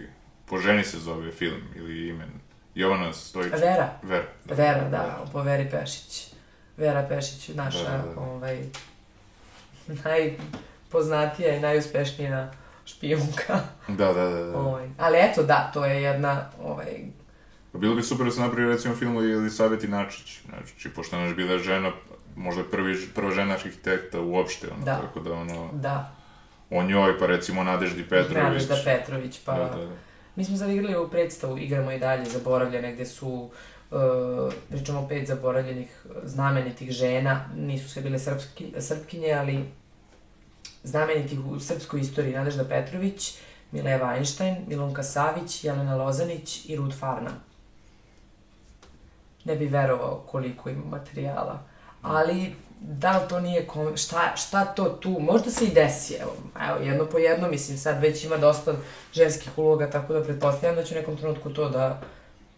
po 0.46 0.58
ženi 0.58 0.84
se 0.84 0.98
zove 0.98 1.32
film 1.32 1.60
ili 1.76 2.08
imen. 2.08 2.30
Jovana 2.74 3.12
Stojić. 3.12 3.52
Vera. 3.52 3.98
Vera. 4.02 4.24
Da. 4.44 4.54
Vera, 4.54 4.88
da, 4.88 5.24
po 5.32 5.42
Veri 5.42 5.70
Pešić. 5.70 6.32
Vera 6.76 7.06
Pešić, 7.08 7.48
naša, 7.48 7.82
da, 7.82 7.90
da, 7.90 8.14
da. 8.14 8.20
ovaj, 8.20 8.64
najpoznatija 10.04 11.56
i 11.56 11.60
najuspešnija 11.60 12.52
špijunka. 12.90 13.60
Da, 13.88 14.12
da, 14.12 14.24
da. 14.24 14.44
da. 14.44 14.58
Ovaj, 14.58 14.88
ali 14.98 15.18
eto, 15.20 15.42
da, 15.42 15.70
to 15.74 15.84
je 15.84 16.02
jedna, 16.02 16.50
ovaj, 16.62 17.04
Bilo 17.72 17.94
bi 17.94 18.02
super 18.02 18.26
da 18.26 18.32
se 18.32 18.40
napravi 18.40 18.68
recimo 18.68 18.94
film 18.94 19.16
o 19.16 19.22
Elisaveti 19.22 19.88
Načić, 19.88 20.40
znači, 20.48 20.90
pošto 20.90 21.16
je 21.16 21.34
bila 21.34 21.58
žena, 21.58 21.92
možda 22.36 22.62
prvi, 22.64 23.06
prva 23.14 23.30
žena 23.30 23.54
arhitekta 23.54 24.20
uopšte, 24.20 24.68
ono, 24.72 24.84
Da. 24.84 25.00
tako 25.00 25.20
da 25.20 25.32
ono, 25.32 25.70
da, 25.72 26.12
o 26.70 26.82
njoj, 26.82 27.18
pa 27.18 27.26
recimo 27.26 27.64
Nadeždi 27.64 28.02
Petrović. 28.02 28.44
Nadežda 28.44 28.76
Petrović, 28.84 29.40
pa... 29.44 29.54
Da, 29.54 29.64
da, 29.64 29.86
da. 29.86 29.92
Mi 30.36 30.44
smo 30.44 30.56
sad 30.56 30.70
igrali 30.70 30.96
u 30.96 31.08
predstavu 31.08 31.58
Igramo 31.58 31.92
i 31.92 31.98
dalje 31.98 32.24
zaboravljene, 32.24 32.92
gde 32.92 33.06
su, 33.06 33.50
uh, 33.90 34.52
pričamo 34.68 35.08
pet 35.08 35.28
zaboravljenih 35.28 36.06
znamenitih 36.24 36.90
žena, 36.90 37.44
nisu 37.56 37.88
sve 37.88 38.02
bile 38.02 38.18
srpski, 38.18 38.72
srpkinje, 38.78 39.32
ali 39.32 39.64
znamenitih 40.82 41.38
u 41.46 41.60
srpskoj 41.60 42.00
istoriji 42.00 42.34
Nadežda 42.34 42.64
Petrović, 42.64 43.38
Mileva 43.72 44.14
Einstein, 44.14 44.56
Milunka 44.66 45.02
Savić, 45.02 45.64
Jelena 45.64 45.96
Lozanić 45.96 46.64
i 46.68 46.76
Ruth 46.76 46.96
Farna. 46.96 47.30
Ne 49.44 49.56
bi 49.56 49.66
verovao 49.66 50.22
koliko 50.26 50.70
ima 50.70 50.84
materijala. 50.84 51.62
Ali, 52.02 52.54
da 52.80 53.18
li 53.18 53.28
to 53.28 53.40
nije, 53.40 53.66
kom... 53.66 53.96
šta, 53.96 54.36
šta 54.36 54.64
to 54.64 54.84
tu, 54.84 55.18
možda 55.20 55.50
se 55.50 55.64
i 55.64 55.74
desi, 55.74 56.14
evo, 56.14 56.36
evo, 56.68 56.78
jedno 56.84 57.06
po 57.06 57.18
jedno, 57.18 57.48
mislim, 57.48 57.78
sad 57.78 58.02
već 58.02 58.24
ima 58.24 58.36
dosta 58.36 58.74
ženskih 59.12 59.58
uloga, 59.58 59.90
tako 59.90 60.12
da 60.12 60.22
pretpostavljam 60.22 60.76
da 60.76 60.84
će 60.84 60.94
u 60.94 60.98
nekom 60.98 61.16
trenutku 61.16 61.50
to 61.50 61.68
da, 61.68 62.00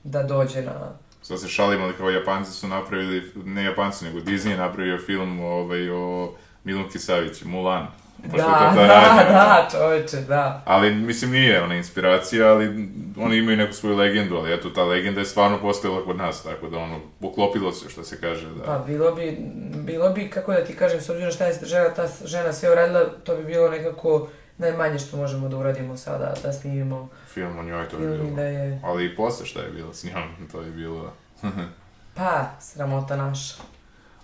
da 0.04 0.22
dođe 0.22 0.62
na... 0.62 0.92
Sad 1.22 1.40
se 1.40 1.48
šalimo, 1.48 1.84
ali 1.84 1.96
kao 1.96 2.10
Japanci 2.10 2.52
su 2.52 2.68
napravili, 2.68 3.32
ne 3.44 3.64
Japanci, 3.64 4.04
nego 4.04 4.18
Disney 4.18 4.50
je 4.50 4.56
napravio 4.56 4.98
film 5.06 5.40
ovaj, 5.40 5.90
o 5.90 6.34
Milunki 6.64 6.98
Savić, 6.98 7.42
Mulan. 7.42 8.01
Da, 8.24 8.36
ta 8.36 8.72
da, 8.74 8.86
radnja. 8.86 9.32
da, 9.32 9.68
čoveče, 9.70 10.16
da. 10.16 10.62
Ali, 10.64 10.94
mislim, 10.94 11.30
nije 11.30 11.62
ona 11.62 11.74
inspiracija, 11.74 12.48
ali 12.48 12.88
oni 13.16 13.36
imaju 13.36 13.56
neku 13.56 13.72
svoju 13.72 13.96
legendu, 13.96 14.36
ali 14.36 14.54
eto, 14.54 14.70
ta 14.70 14.84
legenda 14.84 15.20
je 15.20 15.26
stvarno 15.26 15.58
postojala 15.60 16.04
kod 16.04 16.16
nas, 16.16 16.42
tako 16.42 16.68
da, 16.68 16.78
ono, 16.78 17.00
poklopilo 17.20 17.72
se, 17.72 17.88
što 17.88 18.04
se 18.04 18.20
kaže, 18.20 18.46
da. 18.46 18.62
Pa 18.64 18.78
bilo 18.78 19.14
bi, 19.14 19.38
bilo 19.74 20.10
bi, 20.10 20.30
kako 20.30 20.52
da 20.52 20.64
ti 20.64 20.76
kažem, 20.76 21.00
s 21.00 21.08
obzirom 21.08 21.32
šta 21.32 21.46
je 21.46 21.54
žena, 21.62 21.88
ta 21.94 22.08
žena 22.24 22.52
sve 22.52 22.72
uradila, 22.72 23.04
to 23.24 23.36
bi 23.36 23.44
bilo 23.44 23.70
nekako 23.70 24.28
najmanje 24.58 24.98
što 24.98 25.16
možemo 25.16 25.48
da 25.48 25.56
uradimo 25.56 25.96
sada, 25.96 26.34
da 26.42 26.52
snimimo 26.52 27.08
Film 27.26 27.58
o 27.58 27.62
njoj, 27.62 27.88
to 27.88 27.96
je 27.96 28.02
film 28.02 28.14
i 28.14 28.18
bilo. 28.18 28.36
da 28.36 28.42
je, 28.42 28.80
Ali 28.84 29.04
i 29.04 29.16
posle 29.16 29.46
šta 29.46 29.60
je 29.60 29.70
bilo 29.70 29.94
s 29.94 30.04
njom, 30.04 30.48
to 30.52 30.60
je 30.60 30.70
bilo... 30.70 31.12
pa, 32.16 32.50
sramota 32.60 33.16
naša. 33.16 33.54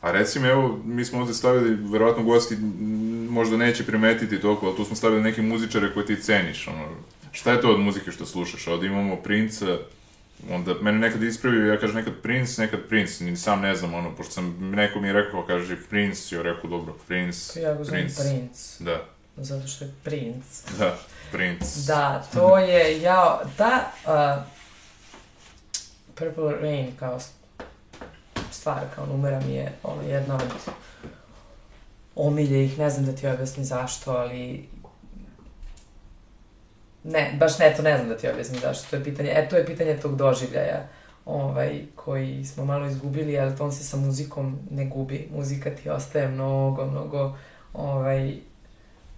A 0.01 0.11
recimo, 0.11 0.47
evo, 0.47 0.81
mi 0.85 1.05
smo 1.05 1.21
ovde 1.21 1.35
stavili, 1.35 1.91
verovatno 1.91 2.23
gosti 2.23 2.57
možda 3.31 3.57
neće 3.57 3.87
primetiti 3.87 4.41
toliko, 4.41 4.67
ali 4.67 4.77
tu 4.77 4.85
smo 4.85 4.97
stavili 4.97 5.23
neke 5.23 5.43
muzičare 5.43 5.95
koje 5.95 6.07
ti 6.07 6.23
ceniš, 6.23 6.69
ono, 6.69 6.85
šta 7.33 7.53
je 7.53 7.61
to 7.61 7.71
od 7.71 7.81
muzike 7.81 8.11
što 8.13 8.27
slušaš? 8.27 8.67
Ovde 8.67 8.87
imamo 8.87 9.17
Princa, 9.17 9.79
onda 10.51 10.75
mene 10.83 10.99
nekad 10.99 11.23
ispravio, 11.23 11.73
ja 11.73 11.81
kažem 11.81 11.97
nekad 11.97 12.13
Prince, 12.23 12.63
nekad 12.63 12.81
Prince, 12.89 13.25
ni 13.25 13.37
sam 13.37 13.61
ne 13.61 13.75
znam, 13.77 13.95
ono, 13.95 14.15
pošto 14.17 14.33
sam, 14.33 14.71
neko 14.71 15.01
mi 15.01 15.07
je 15.09 15.13
rekao, 15.13 15.47
kaže 15.47 15.77
Prince, 15.91 16.37
ja 16.37 16.43
rekao, 16.43 16.71
dobro, 16.71 16.95
Prince, 17.09 17.61
Ja 17.61 17.77
Prince. 17.91 18.23
princ, 18.23 18.77
Da, 18.81 19.05
zato 19.37 19.69
što 19.69 19.85
je 19.85 19.91
princ. 20.05 20.45
da, 20.79 20.99
Prince. 21.33 21.87
Da, 21.87 22.25
to 22.35 22.59
je, 22.59 23.03
ja, 23.03 23.41
ta 23.57 23.93
uh, 24.07 24.45
Purple 26.15 26.53
Rain 26.61 26.93
kao 26.99 27.19
stvar, 28.59 28.81
kao 28.95 29.07
numera 29.07 29.41
mi 29.41 29.55
je 29.55 29.73
ono, 29.83 30.03
jedna 30.03 30.35
od 30.35 30.73
omiljih, 32.15 32.79
ne 32.79 32.91
znam 32.91 33.07
da 33.07 33.13
ti 33.13 33.27
objasnim 33.27 33.65
zašto, 33.65 34.13
ali 34.13 34.69
ne, 37.05 37.37
baš 37.39 37.59
ne, 37.59 37.75
to 37.77 37.83
ne 37.83 37.97
znam 37.97 38.09
da 38.09 38.17
ti 38.17 38.29
objasnim 38.29 38.61
zašto, 38.61 38.91
to 38.91 38.97
je 38.97 39.05
pitanje, 39.05 39.31
e, 39.31 39.49
to 39.49 39.57
je 39.57 39.67
pitanje 39.67 39.97
tog 39.97 40.17
doživljaja, 40.17 40.89
ovaj, 41.27 41.83
koji 41.95 42.45
smo 42.45 42.65
malo 42.65 42.87
izgubili, 42.87 43.39
ali 43.39 43.57
to 43.57 43.65
on 43.65 43.73
se 43.73 43.85
sa 43.85 43.97
muzikom 43.97 44.59
ne 44.71 44.85
gubi, 44.85 45.29
muzika 45.35 45.71
ti 45.71 45.91
ostaje 45.91 46.29
mnogo, 46.29 46.87
mnogo, 46.87 47.37
ovaj, 47.75 48.37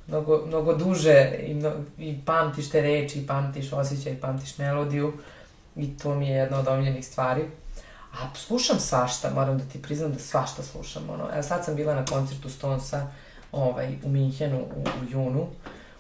mnogo, 0.07 0.47
mnogo 0.47 0.75
duže 0.75 1.39
i, 1.47 1.55
mno, 1.55 1.73
i 1.99 2.21
pamtiš 2.27 2.71
te 2.71 2.81
reči, 2.81 3.19
i 3.19 3.27
pamtiš 3.27 3.73
osjećaj, 3.73 4.13
i 4.13 4.21
pamtiš 4.21 4.59
melodiju 4.59 5.13
i 5.77 5.99
to 5.99 6.15
mi 6.15 6.29
je 6.29 6.37
jedna 6.37 6.59
od 6.59 6.69
omiljenih 6.69 7.07
stvari. 7.07 7.43
A 8.13 8.35
slušam 8.37 8.79
svašta, 8.79 9.31
moram 9.31 9.59
da 9.59 9.65
ti 9.65 9.83
priznam 9.83 10.13
da 10.13 10.19
svašta 10.19 10.63
slušam. 10.63 11.11
Ono. 11.11 11.25
Evo 11.33 11.43
sad 11.43 11.65
sam 11.65 11.77
bila 11.77 11.95
na 11.95 12.05
koncertu 12.05 12.51
Stonesa 12.51 13.07
ovaj, 13.53 13.99
u 14.03 14.09
Minhenu 14.09 14.59
u, 14.59 14.81
u 14.81 15.11
junu. 15.11 15.47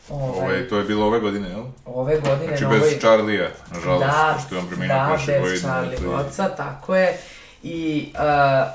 Ovaj, 0.09 0.39
Ovaj, 0.41 0.69
to 0.69 0.78
je 0.78 0.85
bilo 0.85 1.07
ove 1.07 1.20
godine, 1.20 1.49
jel? 1.49 1.65
ove 1.85 2.20
godine 2.20 2.47
Znači, 2.47 2.65
na 2.65 2.70
bez 2.70 2.82
ovoj... 2.82 2.99
Charlija, 2.99 3.49
nažalost, 3.73 4.07
Da, 4.07 4.35
pošto 4.37 4.55
je 4.55 4.61
on 4.61 4.66
preminuo 4.69 4.97
da, 4.97 5.07
prošle 5.09 5.35
godine. 5.35 5.53
bez 5.53 5.61
Charlie 5.62 5.97
i- 5.97 6.01
Watsa, 6.01 6.57
tako 6.57 6.97
je. 6.97 7.19
I, 7.62 8.12
uh, 8.15 8.70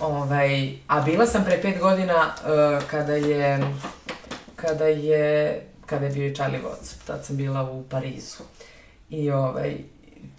ovaj, 0.00 0.72
a 0.86 1.00
bila 1.00 1.26
sam 1.26 1.44
pre 1.44 1.62
pet 1.62 1.80
godina 1.80 2.14
uh, 2.14 2.84
kada 2.84 3.12
je, 3.12 3.60
kada 4.56 4.84
je, 4.84 5.60
kada 5.86 6.06
je 6.06 6.12
bio 6.12 6.26
i 6.26 6.34
Charlie 6.34 6.60
Watts, 6.60 7.06
tad 7.06 7.24
sam 7.24 7.36
bila 7.36 7.62
u 7.62 7.82
Parizu. 7.82 8.42
I 9.10 9.30
ovaj, 9.30 9.76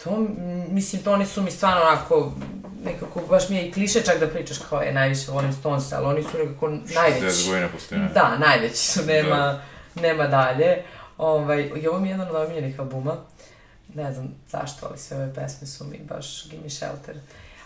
to, 0.04 0.28
mislim, 0.70 1.04
to 1.04 1.14
oni 1.14 1.26
su 1.26 1.42
mi 1.42 1.52
stvarno 1.52 1.82
onako, 1.82 2.32
nekako, 2.86 3.22
baš 3.30 3.50
mi 3.50 3.56
je 3.56 3.68
i 3.68 3.72
kliše 3.72 4.02
čak 4.02 4.20
da 4.20 4.28
pričaš 4.28 4.58
kao 4.70 4.82
je 4.82 4.94
najviše 4.94 5.32
volim 5.32 5.54
Stones, 5.54 5.94
ali 5.94 6.06
oni 6.06 6.24
su 6.24 6.30
nekako 6.38 6.68
60 6.68 6.96
najveći. 6.96 7.48
godina 7.50 7.68
postoje. 7.68 8.10
Da, 8.14 8.38
najveći 8.38 8.78
su, 8.78 9.02
nema, 9.06 9.62
nema 9.96 10.28
dalje. 10.28 10.84
Ovaj, 11.18 11.72
I 11.76 11.88
ovo 11.88 12.00
mi 12.00 12.08
je 12.08 12.12
jedan 12.12 12.28
od 12.30 12.36
omiljenih 12.36 12.80
albuma. 12.80 13.16
Ne 13.94 14.14
znam 14.14 14.36
zašto, 14.50 14.86
ali 14.90 14.98
sve 14.98 15.18
ove 15.18 15.34
pesme 15.34 15.68
su 15.68 15.86
mi 15.86 16.00
baš 16.10 16.50
Gimme 16.50 16.70
Shelter. 16.70 17.16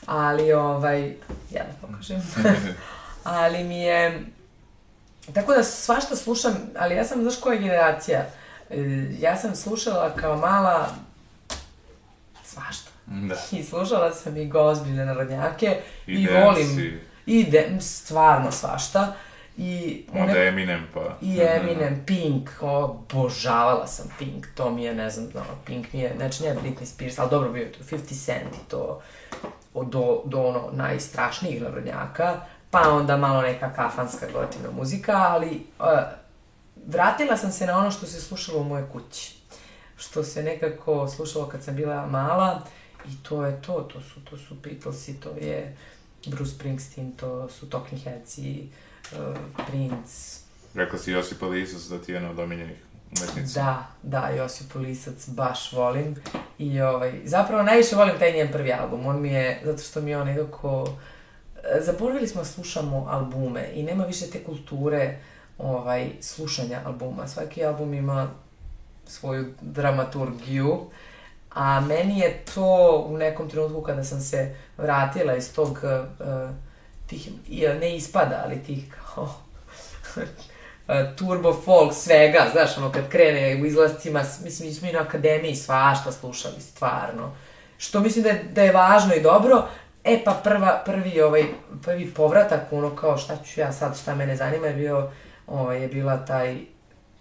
Ali, 0.06 0.54
ovaj, 0.54 1.06
ja 1.52 1.64
da 1.64 1.88
pokažem. 1.88 2.22
ali 3.24 3.64
mi 3.64 3.80
je... 3.80 4.26
Tako 5.34 5.54
da 5.54 5.64
svašta 5.64 6.16
slušam, 6.16 6.54
ali 6.80 6.96
ja 6.96 7.04
sam, 7.06 7.22
znaš 7.22 7.36
koja 7.40 7.54
je 7.54 7.62
generacija? 7.62 8.26
E, 8.70 8.76
Ja 9.20 9.38
sam 9.38 9.56
slušala 9.56 10.16
kao 10.16 10.38
mala 10.38 10.88
svašta. 12.56 12.90
Da. 13.06 13.36
I 13.52 13.64
slušala 13.64 14.12
sam 14.14 14.38
i 14.38 14.52
ozbiljne 14.54 15.06
narodnjake 15.06 15.78
i, 16.08 16.14
I 16.14 16.26
dance, 16.26 16.42
volim 16.42 16.80
i- 16.80 17.00
i 17.28 17.44
de, 17.44 17.78
stvarno 17.82 18.52
svašta. 18.52 19.14
I 19.58 20.06
Onda 20.14 20.44
Eminem, 20.44 20.88
pa... 20.94 21.18
i 21.22 21.40
Eminem, 21.42 22.04
Pink, 22.06 22.50
obožavala 22.62 23.88
sam 23.88 24.06
Pink, 24.20 24.48
to 24.56 24.70
mi 24.70 24.84
je, 24.84 24.96
ne 24.96 25.10
znam, 25.10 25.28
no, 25.34 25.42
Pink 25.66 25.94
mi 25.94 26.00
je, 26.00 26.14
znači 26.18 26.44
ne 26.44 26.56
Britney 26.56 26.86
Spears, 26.86 27.20
ali 27.20 27.30
dobro 27.30 27.50
bio 27.50 27.64
je 27.64 27.72
to 27.72 27.84
50 27.86 28.26
Cent 28.26 28.56
i 28.56 28.70
to 28.70 29.02
do, 29.76 30.22
do 30.26 30.42
ono 30.42 30.70
najstrašnijih 30.72 31.62
narodnjaka, 31.62 32.36
pa 32.72 32.90
onda 32.90 33.18
malo 33.18 33.42
neka 33.42 33.74
kafanska 33.74 34.26
gotivna 34.34 34.72
muzika, 34.72 35.12
ali 35.14 35.48
uh, 35.80 35.86
vratila 36.88 37.38
sam 37.38 37.52
se 37.52 37.66
na 37.66 37.78
ono 37.78 37.92
što 37.92 38.06
se 38.06 38.22
slušalo 38.22 38.60
u 38.60 38.64
mojoj 38.64 38.90
kući, 38.94 39.36
što 39.98 40.24
se 40.24 40.44
nekako 40.44 41.08
slušalo 41.08 41.48
kad 41.48 41.64
sam 41.64 41.76
bila 41.76 42.08
mala 42.08 42.62
i 43.06 43.24
to 43.24 43.46
je 43.46 43.62
to, 43.62 43.90
to 43.94 44.02
su, 44.02 44.26
to 44.30 44.38
su 44.38 44.56
Beatlesi, 44.64 45.20
to 45.20 45.30
je 45.30 45.78
Bruce 46.28 46.52
Springsteen, 46.52 47.12
to 47.12 47.50
su 47.50 47.70
Talking 47.70 48.02
Heads 48.02 48.38
i 48.38 48.70
uh, 49.12 49.38
Prince, 49.68 50.46
Rekla 50.76 51.00
si 51.00 51.12
Josipa 51.12 51.48
Lisus 51.48 51.90
da 51.90 52.02
ti 52.02 52.12
je 52.12 52.16
jedna 52.16 52.30
od 52.30 52.40
omiljenih 52.40 52.78
umetnica. 53.18 53.64
Da, 53.64 53.88
da, 54.04 54.30
Josip 54.30 54.76
Lisac 54.76 55.30
baš 55.30 55.72
volim. 55.72 56.16
I 56.58 56.82
ovaj, 56.82 57.22
zapravo 57.26 57.64
najviše 57.64 57.96
volim 57.96 58.20
taj 58.20 58.34
njen 58.34 58.52
prvi 58.52 58.74
album. 58.74 59.06
On 59.06 59.22
mi 59.22 59.30
je, 59.30 59.62
zato 59.66 59.84
što 59.84 60.02
mi 60.02 60.12
je 60.12 60.18
on 60.18 60.28
nekako... 60.28 60.88
e, 61.78 61.82
Zaboravili 61.82 62.28
smo 62.28 62.42
da 62.42 62.46
slušamo 62.46 63.08
albume 63.10 63.72
i 63.74 63.84
nema 63.84 64.06
više 64.06 64.26
te 64.26 64.44
kulture 64.44 65.18
ovaj, 65.58 66.10
slušanja 66.22 66.82
albuma. 66.86 67.28
Svaki 67.28 67.66
album 67.66 67.94
ima 67.94 68.32
svoju 69.08 69.54
dramaturgiju, 69.62 70.90
a 71.54 71.80
meni 71.80 72.20
je 72.20 72.44
to 72.56 73.06
u 73.08 73.18
nekom 73.18 73.50
trenutku 73.50 73.82
kada 73.82 74.04
sam 74.04 74.22
se 74.22 74.56
vratila 74.78 75.36
iz 75.36 75.54
tog 75.54 75.70
uh, 75.70 76.50
tih, 77.08 77.30
ne 77.80 77.96
ispada, 77.96 78.42
ali 78.46 78.64
tih 78.64 78.96
kao 78.96 79.30
turbo 81.18 81.54
folk 81.66 81.94
svega, 81.94 82.46
znaš, 82.52 82.78
ono 82.78 82.92
kad 82.92 83.10
krene 83.10 83.62
u 83.62 83.66
izlascima, 83.66 84.24
mislim, 84.44 84.70
mi 84.70 84.76
smo 84.76 84.88
i 84.88 84.94
na 84.94 85.02
akademiji 85.02 85.56
svašta 85.56 86.12
slušali, 86.12 86.62
stvarno. 86.62 87.36
Što 87.78 88.00
mislim 88.00 88.24
da 88.24 88.30
je, 88.30 88.44
da 88.44 88.64
je 88.64 88.72
važno 88.72 89.14
i 89.14 89.22
dobro, 89.22 89.68
E 90.06 90.22
pa 90.24 90.34
prva, 90.44 90.82
prvi, 90.86 91.22
ovaj, 91.22 91.44
prvi 91.84 92.14
povratak, 92.14 92.62
ono 92.72 92.96
kao 92.96 93.18
šta 93.18 93.38
ću 93.38 93.60
ja 93.60 93.72
sad, 93.72 93.98
šta 93.98 94.16
mene 94.16 94.36
zanima, 94.36 94.68
je 94.68 94.74
bio, 94.74 95.12
ovaj, 95.48 95.82
je 95.82 95.88
bila 95.88 96.26
taj, 96.26 96.58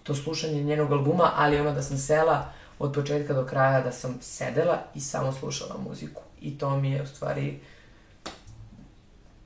to 0.05 0.15
slušanje 0.15 0.63
njenog 0.63 0.93
albuma, 0.93 1.33
ali 1.37 1.61
ono 1.61 1.73
da 1.73 1.83
sam 1.83 1.99
sela 1.99 2.53
od 2.79 2.93
početka 2.95 3.35
do 3.35 3.47
kraja, 3.47 3.81
da 3.81 3.93
sam 3.93 4.19
sedela 4.21 4.83
i 4.95 5.01
samo 5.01 5.33
slušala 5.33 5.77
muziku. 5.89 6.23
I 6.41 6.59
to 6.59 6.77
mi 6.77 6.91
je 6.91 7.03
u 7.03 7.07
stvari, 7.07 7.61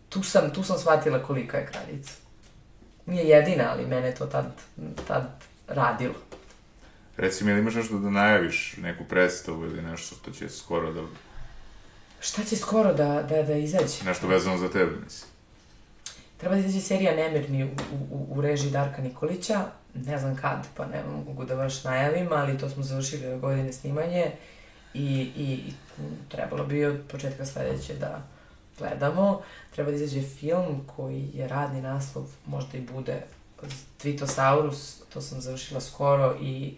tu 0.08 0.22
sam, 0.22 0.50
tu 0.54 0.62
sam 0.62 0.78
shvatila 0.78 1.22
kolika 1.22 1.58
je 1.58 1.66
kraljica. 1.66 2.12
Nije 3.06 3.24
jedina, 3.24 3.70
ali 3.70 3.86
mene 3.86 4.14
to 4.14 4.26
tad, 4.26 4.46
tad 5.08 5.24
radilo. 5.68 6.14
Reci 7.16 7.44
mi, 7.44 7.50
ili 7.50 7.60
imaš 7.60 7.74
nešto 7.74 7.98
da 7.98 8.10
najaviš, 8.10 8.74
neku 8.76 9.04
predstavu 9.04 9.64
ili 9.64 9.82
nešto 9.82 10.16
što 10.16 10.30
će 10.30 10.48
skoro 10.48 10.92
da 10.92 11.02
Šta 12.20 12.44
će 12.44 12.56
skoro 12.56 12.94
da, 12.94 13.22
da, 13.22 13.42
da 13.42 13.54
izađe? 13.54 14.04
Nešto 14.04 14.26
vezano 14.26 14.58
za 14.58 14.68
tebe, 14.68 14.92
mislim. 15.04 15.30
Treba 16.38 16.54
da 16.54 16.60
izađe 16.60 16.80
serija 16.80 17.16
Nemirni 17.16 17.64
u, 17.64 17.68
u, 18.10 18.26
u 18.30 18.40
režiji 18.40 18.70
Darka 18.70 19.02
Nikolića. 19.02 19.64
Ne 19.94 20.18
znam 20.18 20.36
kad, 20.36 20.66
pa 20.76 20.86
ne 20.86 21.02
mogu 21.26 21.44
da 21.44 21.56
baš 21.56 21.84
najavim, 21.84 22.32
ali 22.32 22.58
to 22.58 22.68
smo 22.68 22.82
završili 22.82 23.26
ove 23.26 23.38
godine 23.38 23.72
snimanje. 23.72 24.30
I, 24.94 25.30
i, 25.36 25.52
i 25.68 25.72
trebalo 26.28 26.64
bi 26.64 26.84
od 26.84 27.00
početka 27.10 27.46
sledeće 27.46 27.94
da 27.94 28.22
gledamo. 28.78 29.40
Treba 29.74 29.90
da 29.90 29.96
izađe 29.96 30.22
film 30.22 30.86
koji 30.96 31.30
je 31.34 31.48
radni 31.48 31.82
naslov, 31.82 32.24
možda 32.46 32.78
i 32.78 32.80
bude 32.80 33.22
Tvitosaurus, 33.98 35.00
to 35.12 35.20
sam 35.20 35.40
završila 35.40 35.80
skoro 35.80 36.36
i 36.40 36.76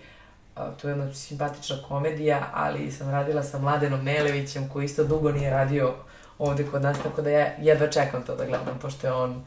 to 0.55 0.89
je 0.89 0.93
jedna 0.93 1.15
simpatična 1.15 1.77
komedija, 1.89 2.51
ali 2.55 2.93
sam 2.93 3.11
radila 3.11 3.43
sa 3.43 3.59
Mladenom 3.59 4.03
Melevićem 4.03 4.69
koji 4.69 4.85
isto 4.85 5.05
dugo 5.05 5.33
nije 5.33 5.51
radio 5.51 5.95
ovde 6.41 6.67
kod 6.71 6.83
nas, 6.83 6.99
tako 7.03 7.23
da 7.23 7.31
ja 7.31 7.47
jedva 7.61 7.87
čekam 7.87 8.23
to 8.27 8.37
da 8.37 8.47
gledam, 8.47 8.79
pošto 8.83 9.07
je 9.07 9.13
on 9.13 9.45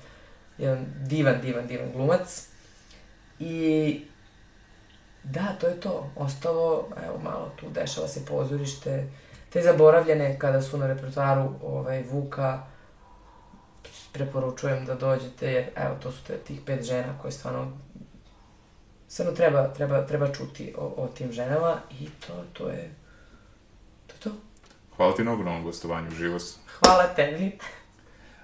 jedan 0.58 0.86
divan, 1.06 1.42
divan, 1.42 1.68
divan 1.68 1.92
glumac. 1.92 2.48
I 3.40 4.02
da, 5.24 5.56
to 5.62 5.68
je 5.68 5.80
to. 5.80 6.12
Ostalo, 6.16 6.90
evo 7.06 7.20
malo 7.24 7.52
tu 7.60 7.70
dešava 7.70 8.08
se 8.08 8.26
pozorište, 8.26 9.08
te 9.50 9.62
zaboravljene 9.62 10.40
kada 10.40 10.62
su 10.62 10.78
na 10.78 10.88
repertoaru 10.88 11.50
ovaj, 11.64 12.04
Vuka, 12.12 12.64
preporučujem 14.14 14.86
da 14.86 14.96
dođete, 14.96 15.52
jer 15.52 15.70
evo, 15.76 15.96
to 16.04 16.12
su 16.12 16.24
te, 16.28 16.38
tih 16.38 16.62
pet 16.66 16.84
žena 16.84 17.20
koje 17.22 17.32
stvarno 17.32 17.72
Samo 19.14 19.32
treba, 19.32 19.68
treba, 19.68 20.06
treba 20.06 20.34
čuti 20.34 20.74
o, 20.78 20.94
o 20.98 21.08
tim 21.08 21.32
ženama 21.32 21.78
i 22.00 22.10
to, 22.28 22.34
to 22.54 22.70
je. 22.70 22.90
Hvala 24.98 25.16
ti 25.16 25.24
na 25.24 25.32
ovom 25.32 25.64
gostovanju, 25.64 26.12
živo 26.12 26.40
Hvala 26.80 27.08
tebi. 27.16 27.58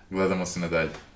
Gledamo 0.09 0.45
se 0.45 0.59
nadalje. 0.59 1.08